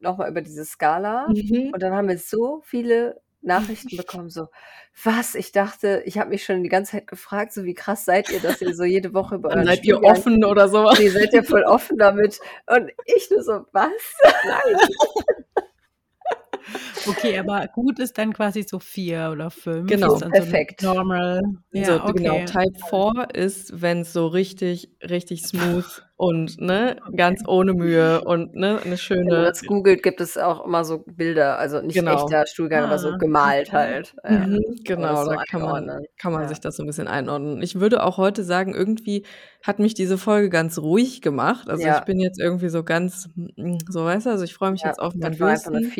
nochmal 0.00 0.30
über 0.30 0.42
diese 0.42 0.64
Skala. 0.64 1.28
Mhm. 1.28 1.70
Und 1.72 1.82
dann 1.82 1.92
haben 1.94 2.08
wir 2.08 2.18
so 2.18 2.62
viele 2.64 3.20
Nachrichten 3.42 3.96
bekommen, 3.96 4.30
so, 4.30 4.48
was? 5.02 5.34
Ich 5.34 5.52
dachte, 5.52 6.02
ich 6.06 6.18
habe 6.18 6.30
mich 6.30 6.44
schon 6.44 6.62
die 6.62 6.68
ganze 6.68 6.92
Zeit 6.92 7.08
gefragt, 7.08 7.52
so 7.52 7.64
wie 7.64 7.74
krass 7.74 8.04
seid 8.04 8.30
ihr, 8.30 8.40
dass 8.40 8.62
ihr 8.62 8.74
so 8.74 8.84
jede 8.84 9.14
Woche 9.14 9.38
bei 9.38 9.48
euch. 9.48 9.66
Seid 9.66 9.84
ihr 9.84 10.02
offen 10.02 10.44
oder 10.44 10.68
sowas? 10.68 11.00
Ihr 11.00 11.10
seid 11.10 11.32
ja 11.32 11.42
voll 11.42 11.64
offen 11.64 11.98
damit. 11.98 12.38
Und 12.66 12.92
ich 13.04 13.30
nur 13.30 13.42
so, 13.42 13.66
was? 13.72 13.90
Nein. 14.44 15.41
Okay, 17.08 17.38
aber 17.38 17.66
gut 17.68 17.98
ist 17.98 18.16
dann 18.18 18.32
quasi 18.32 18.62
so 18.62 18.78
vier 18.78 19.30
oder 19.32 19.50
fünf. 19.50 19.88
Genau, 19.88 20.16
perfekt. 20.18 20.82
So 20.82 20.94
normal. 20.94 21.42
Ja, 21.72 21.84
so, 21.84 21.94
okay. 22.04 22.12
Genau, 22.14 22.44
Type 22.44 22.78
4 22.90 23.28
ist, 23.34 23.82
wenn 23.82 24.02
es 24.02 24.12
so 24.12 24.26
richtig, 24.28 24.90
richtig 25.02 25.42
smooth 25.42 26.02
und 26.16 26.60
ne, 26.60 26.98
okay. 27.04 27.16
ganz 27.16 27.42
ohne 27.48 27.74
Mühe 27.74 28.22
und 28.22 28.54
ne, 28.54 28.80
eine 28.84 28.96
schöne. 28.96 29.24
Wenn 29.24 29.36
man 29.38 29.44
das 29.46 29.64
googelt, 29.64 30.04
gibt 30.04 30.20
es 30.20 30.38
auch 30.38 30.64
immer 30.64 30.84
so 30.84 30.98
Bilder, 30.98 31.58
also 31.58 31.80
nicht 31.80 31.94
genau. 31.94 32.14
echter 32.14 32.46
Stuhlgang, 32.46 32.84
ah, 32.84 32.86
aber 32.86 32.98
so 33.00 33.08
ah, 33.08 33.16
gemalt 33.16 33.72
halt. 33.72 34.14
Mhm, 34.28 34.62
genau, 34.84 35.26
da 35.26 35.42
kann 35.50 35.62
man, 35.62 36.04
kann 36.18 36.32
man 36.32 36.42
ja. 36.42 36.48
sich 36.48 36.60
das 36.60 36.76
so 36.76 36.84
ein 36.84 36.86
bisschen 36.86 37.08
einordnen. 37.08 37.60
Ich 37.60 37.80
würde 37.80 38.04
auch 38.04 38.18
heute 38.18 38.44
sagen, 38.44 38.72
irgendwie 38.72 39.24
hat 39.64 39.80
mich 39.80 39.94
diese 39.94 40.16
Folge 40.16 40.48
ganz 40.48 40.78
ruhig 40.78 41.22
gemacht. 41.22 41.68
Also 41.68 41.84
ja. 41.84 41.98
ich 41.98 42.04
bin 42.04 42.20
jetzt 42.20 42.40
irgendwie 42.40 42.68
so 42.68 42.84
ganz, 42.84 43.28
so 43.88 44.04
weißt 44.04 44.26
du, 44.26 44.30
also 44.30 44.44
ich 44.44 44.54
freue 44.54 44.70
mich 44.70 44.82
ja, 44.82 44.88
jetzt 44.88 45.00
auf 45.00 45.14
mein 45.16 45.36
Bösen. 45.36 45.92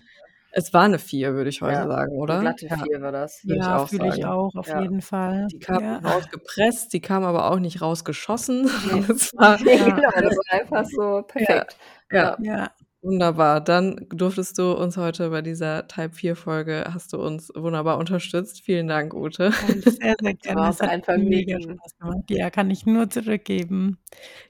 Es 0.55 0.75
war 0.75 0.83
eine 0.83 0.99
4, 0.99 1.33
würde 1.35 1.49
ich 1.49 1.63
heute 1.63 1.73
ja, 1.73 1.87
sagen, 1.87 2.13
oder? 2.13 2.41
Eine 2.41 2.55
glatte 2.55 2.69
4 2.85 3.01
war 3.01 3.13
das. 3.13 3.43
Würde 3.45 3.61
ja, 3.61 3.87
fühle 3.87 4.09
ich 4.09 4.25
auch, 4.27 4.55
auf 4.55 4.69
ja. 4.69 4.83
jeden 4.83 5.01
Fall. 5.01 5.47
Die 5.51 5.59
kam 5.59 5.83
ja. 5.83 5.99
rausgepresst, 5.99 6.93
die 6.93 7.01
kam 7.01 7.25
aber 7.25 7.51
auch 7.51 7.59
nicht 7.59 7.81
rausgeschossen. 7.81 8.65
das 9.09 9.33
war, 9.35 9.57
genau, 9.59 10.11
das 10.11 10.37
war 10.37 10.61
einfach 10.61 10.85
so 10.85 11.23
perfekt. 11.27 11.77
Ja. 12.11 12.71
Ja. 13.03 13.09
Wunderbar. 13.09 13.61
Dann 13.61 14.07
durftest 14.11 14.59
du 14.59 14.73
uns 14.73 14.97
heute 14.97 15.31
bei 15.31 15.43
dieser 15.43 15.87
Type 15.89 16.15
4 16.15 16.37
Folge, 16.37 16.85
hast 16.93 17.13
du 17.13 17.19
uns 17.19 17.51
wunderbar 17.55 17.99
unterstützt. 17.99 18.63
Vielen 18.63 18.89
Dank, 18.89 19.15
Ute. 19.15 19.53
Sehr, 19.53 20.15
sehr 20.21 20.35
gerne. 20.35 20.61
Das 20.63 20.81
hat 20.81 20.91
einfach 20.91 21.17
mega 21.17 21.61
Spaß 21.61 21.99
gemacht. 21.99 22.31
Ja, 22.31 22.51
kann 22.51 22.71
ich 22.71 22.87
nur 22.87 23.11
zurückgeben. 23.11 23.99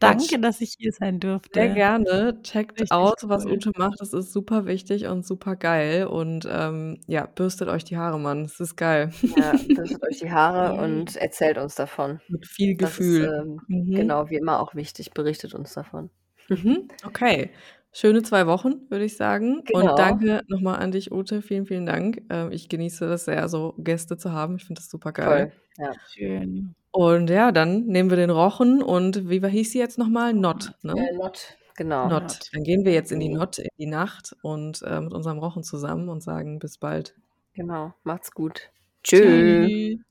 Danke, 0.01 0.39
dass 0.39 0.61
ich 0.61 0.75
hier 0.79 0.93
sein 0.93 1.21
durfte. 1.21 1.51
Sehr 1.55 1.69
gerne. 1.71 2.43
Checkt 2.43 2.81
Richtig 2.81 2.93
aus, 2.93 3.17
was 3.23 3.47
Ute 3.47 3.73
macht. 3.77 4.01
Das 4.01 4.13
ist 4.13 4.33
super 4.33 4.67
wichtig 4.67 5.07
und 5.07 5.27
super 5.27 5.57
geil. 5.57 6.07
Und 6.07 6.47
ähm, 6.51 7.01
ja, 7.07 7.27
bürstet 7.27 7.69
euch 7.69 7.85
die 7.85 7.97
Haare, 7.97 8.19
Mann. 8.19 8.45
Das 8.45 8.61
ist 8.61 8.77
geil. 8.77 9.13
Ja, 9.37 9.53
bürstet 9.53 10.03
euch 10.03 10.19
die 10.19 10.31
Haare 10.31 10.75
und 10.83 11.17
erzählt 11.17 11.59
uns 11.59 11.75
davon. 11.75 12.21
Mit 12.29 12.47
viel 12.47 12.77
Gefühl. 12.77 13.25
Ist, 13.25 13.33
ähm, 13.33 13.61
mhm. 13.69 13.95
Genau, 13.95 14.31
wie 14.31 14.37
immer 14.37 14.61
auch 14.61 14.75
wichtig. 14.75 15.13
Berichtet 15.13 15.55
uns 15.55 15.73
davon. 15.73 16.11
Mhm. 16.49 16.89
Okay. 17.05 17.51
Schöne 17.93 18.23
zwei 18.23 18.47
Wochen, 18.47 18.87
würde 18.89 19.05
ich 19.05 19.17
sagen. 19.17 19.63
Genau. 19.67 19.91
Und 19.91 19.99
danke 19.99 20.43
nochmal 20.49 20.77
an 20.81 20.93
dich, 20.93 21.13
Ute. 21.13 21.43
Vielen, 21.43 21.67
vielen 21.67 21.85
Dank. 21.85 22.23
Ähm, 22.31 22.51
ich 22.51 22.69
genieße 22.69 23.07
das 23.07 23.27
sehr, 23.27 23.49
so 23.49 23.75
Gäste 23.79 24.17
zu 24.17 24.33
haben. 24.33 24.57
Ich 24.57 24.65
finde 24.65 24.81
das 24.81 24.91
super 24.91 25.13
geil. 25.13 25.53
Toll. 25.77 25.87
Ja. 25.87 25.93
Schön. 26.09 26.75
Und 26.91 27.31
ja, 27.31 27.53
dann 27.53 27.87
nehmen 27.87 28.11
wir 28.11 28.17
den 28.17 28.31
Rochen 28.31 28.83
und 28.83 29.29
wie 29.29 29.47
hieß 29.47 29.73
sie 29.73 29.79
jetzt 29.79 29.99
nochmal? 29.99 30.35
Not, 30.35 30.73
ne? 30.83 30.93
Äh, 30.93 31.17
Not, 31.17 31.57
genau. 31.75 32.09
Not. 32.09 32.23
Not. 32.23 32.51
Dann 32.53 32.63
gehen 32.63 32.85
wir 32.85 32.93
jetzt 32.93 33.13
in 33.13 33.21
die 33.21 33.31
Not, 33.31 33.59
in 33.59 33.69
die 33.79 33.87
Nacht 33.87 34.37
und 34.43 34.83
äh, 34.83 35.01
mit 35.01 35.13
unserem 35.13 35.39
Rochen 35.39 35.63
zusammen 35.63 36.09
und 36.09 36.23
sagen 36.23 36.59
bis 36.59 36.79
bald. 36.79 37.15
Genau, 37.55 37.95
macht's 38.05 38.31
gut. 38.31 38.71
Tschüss. 39.03 40.03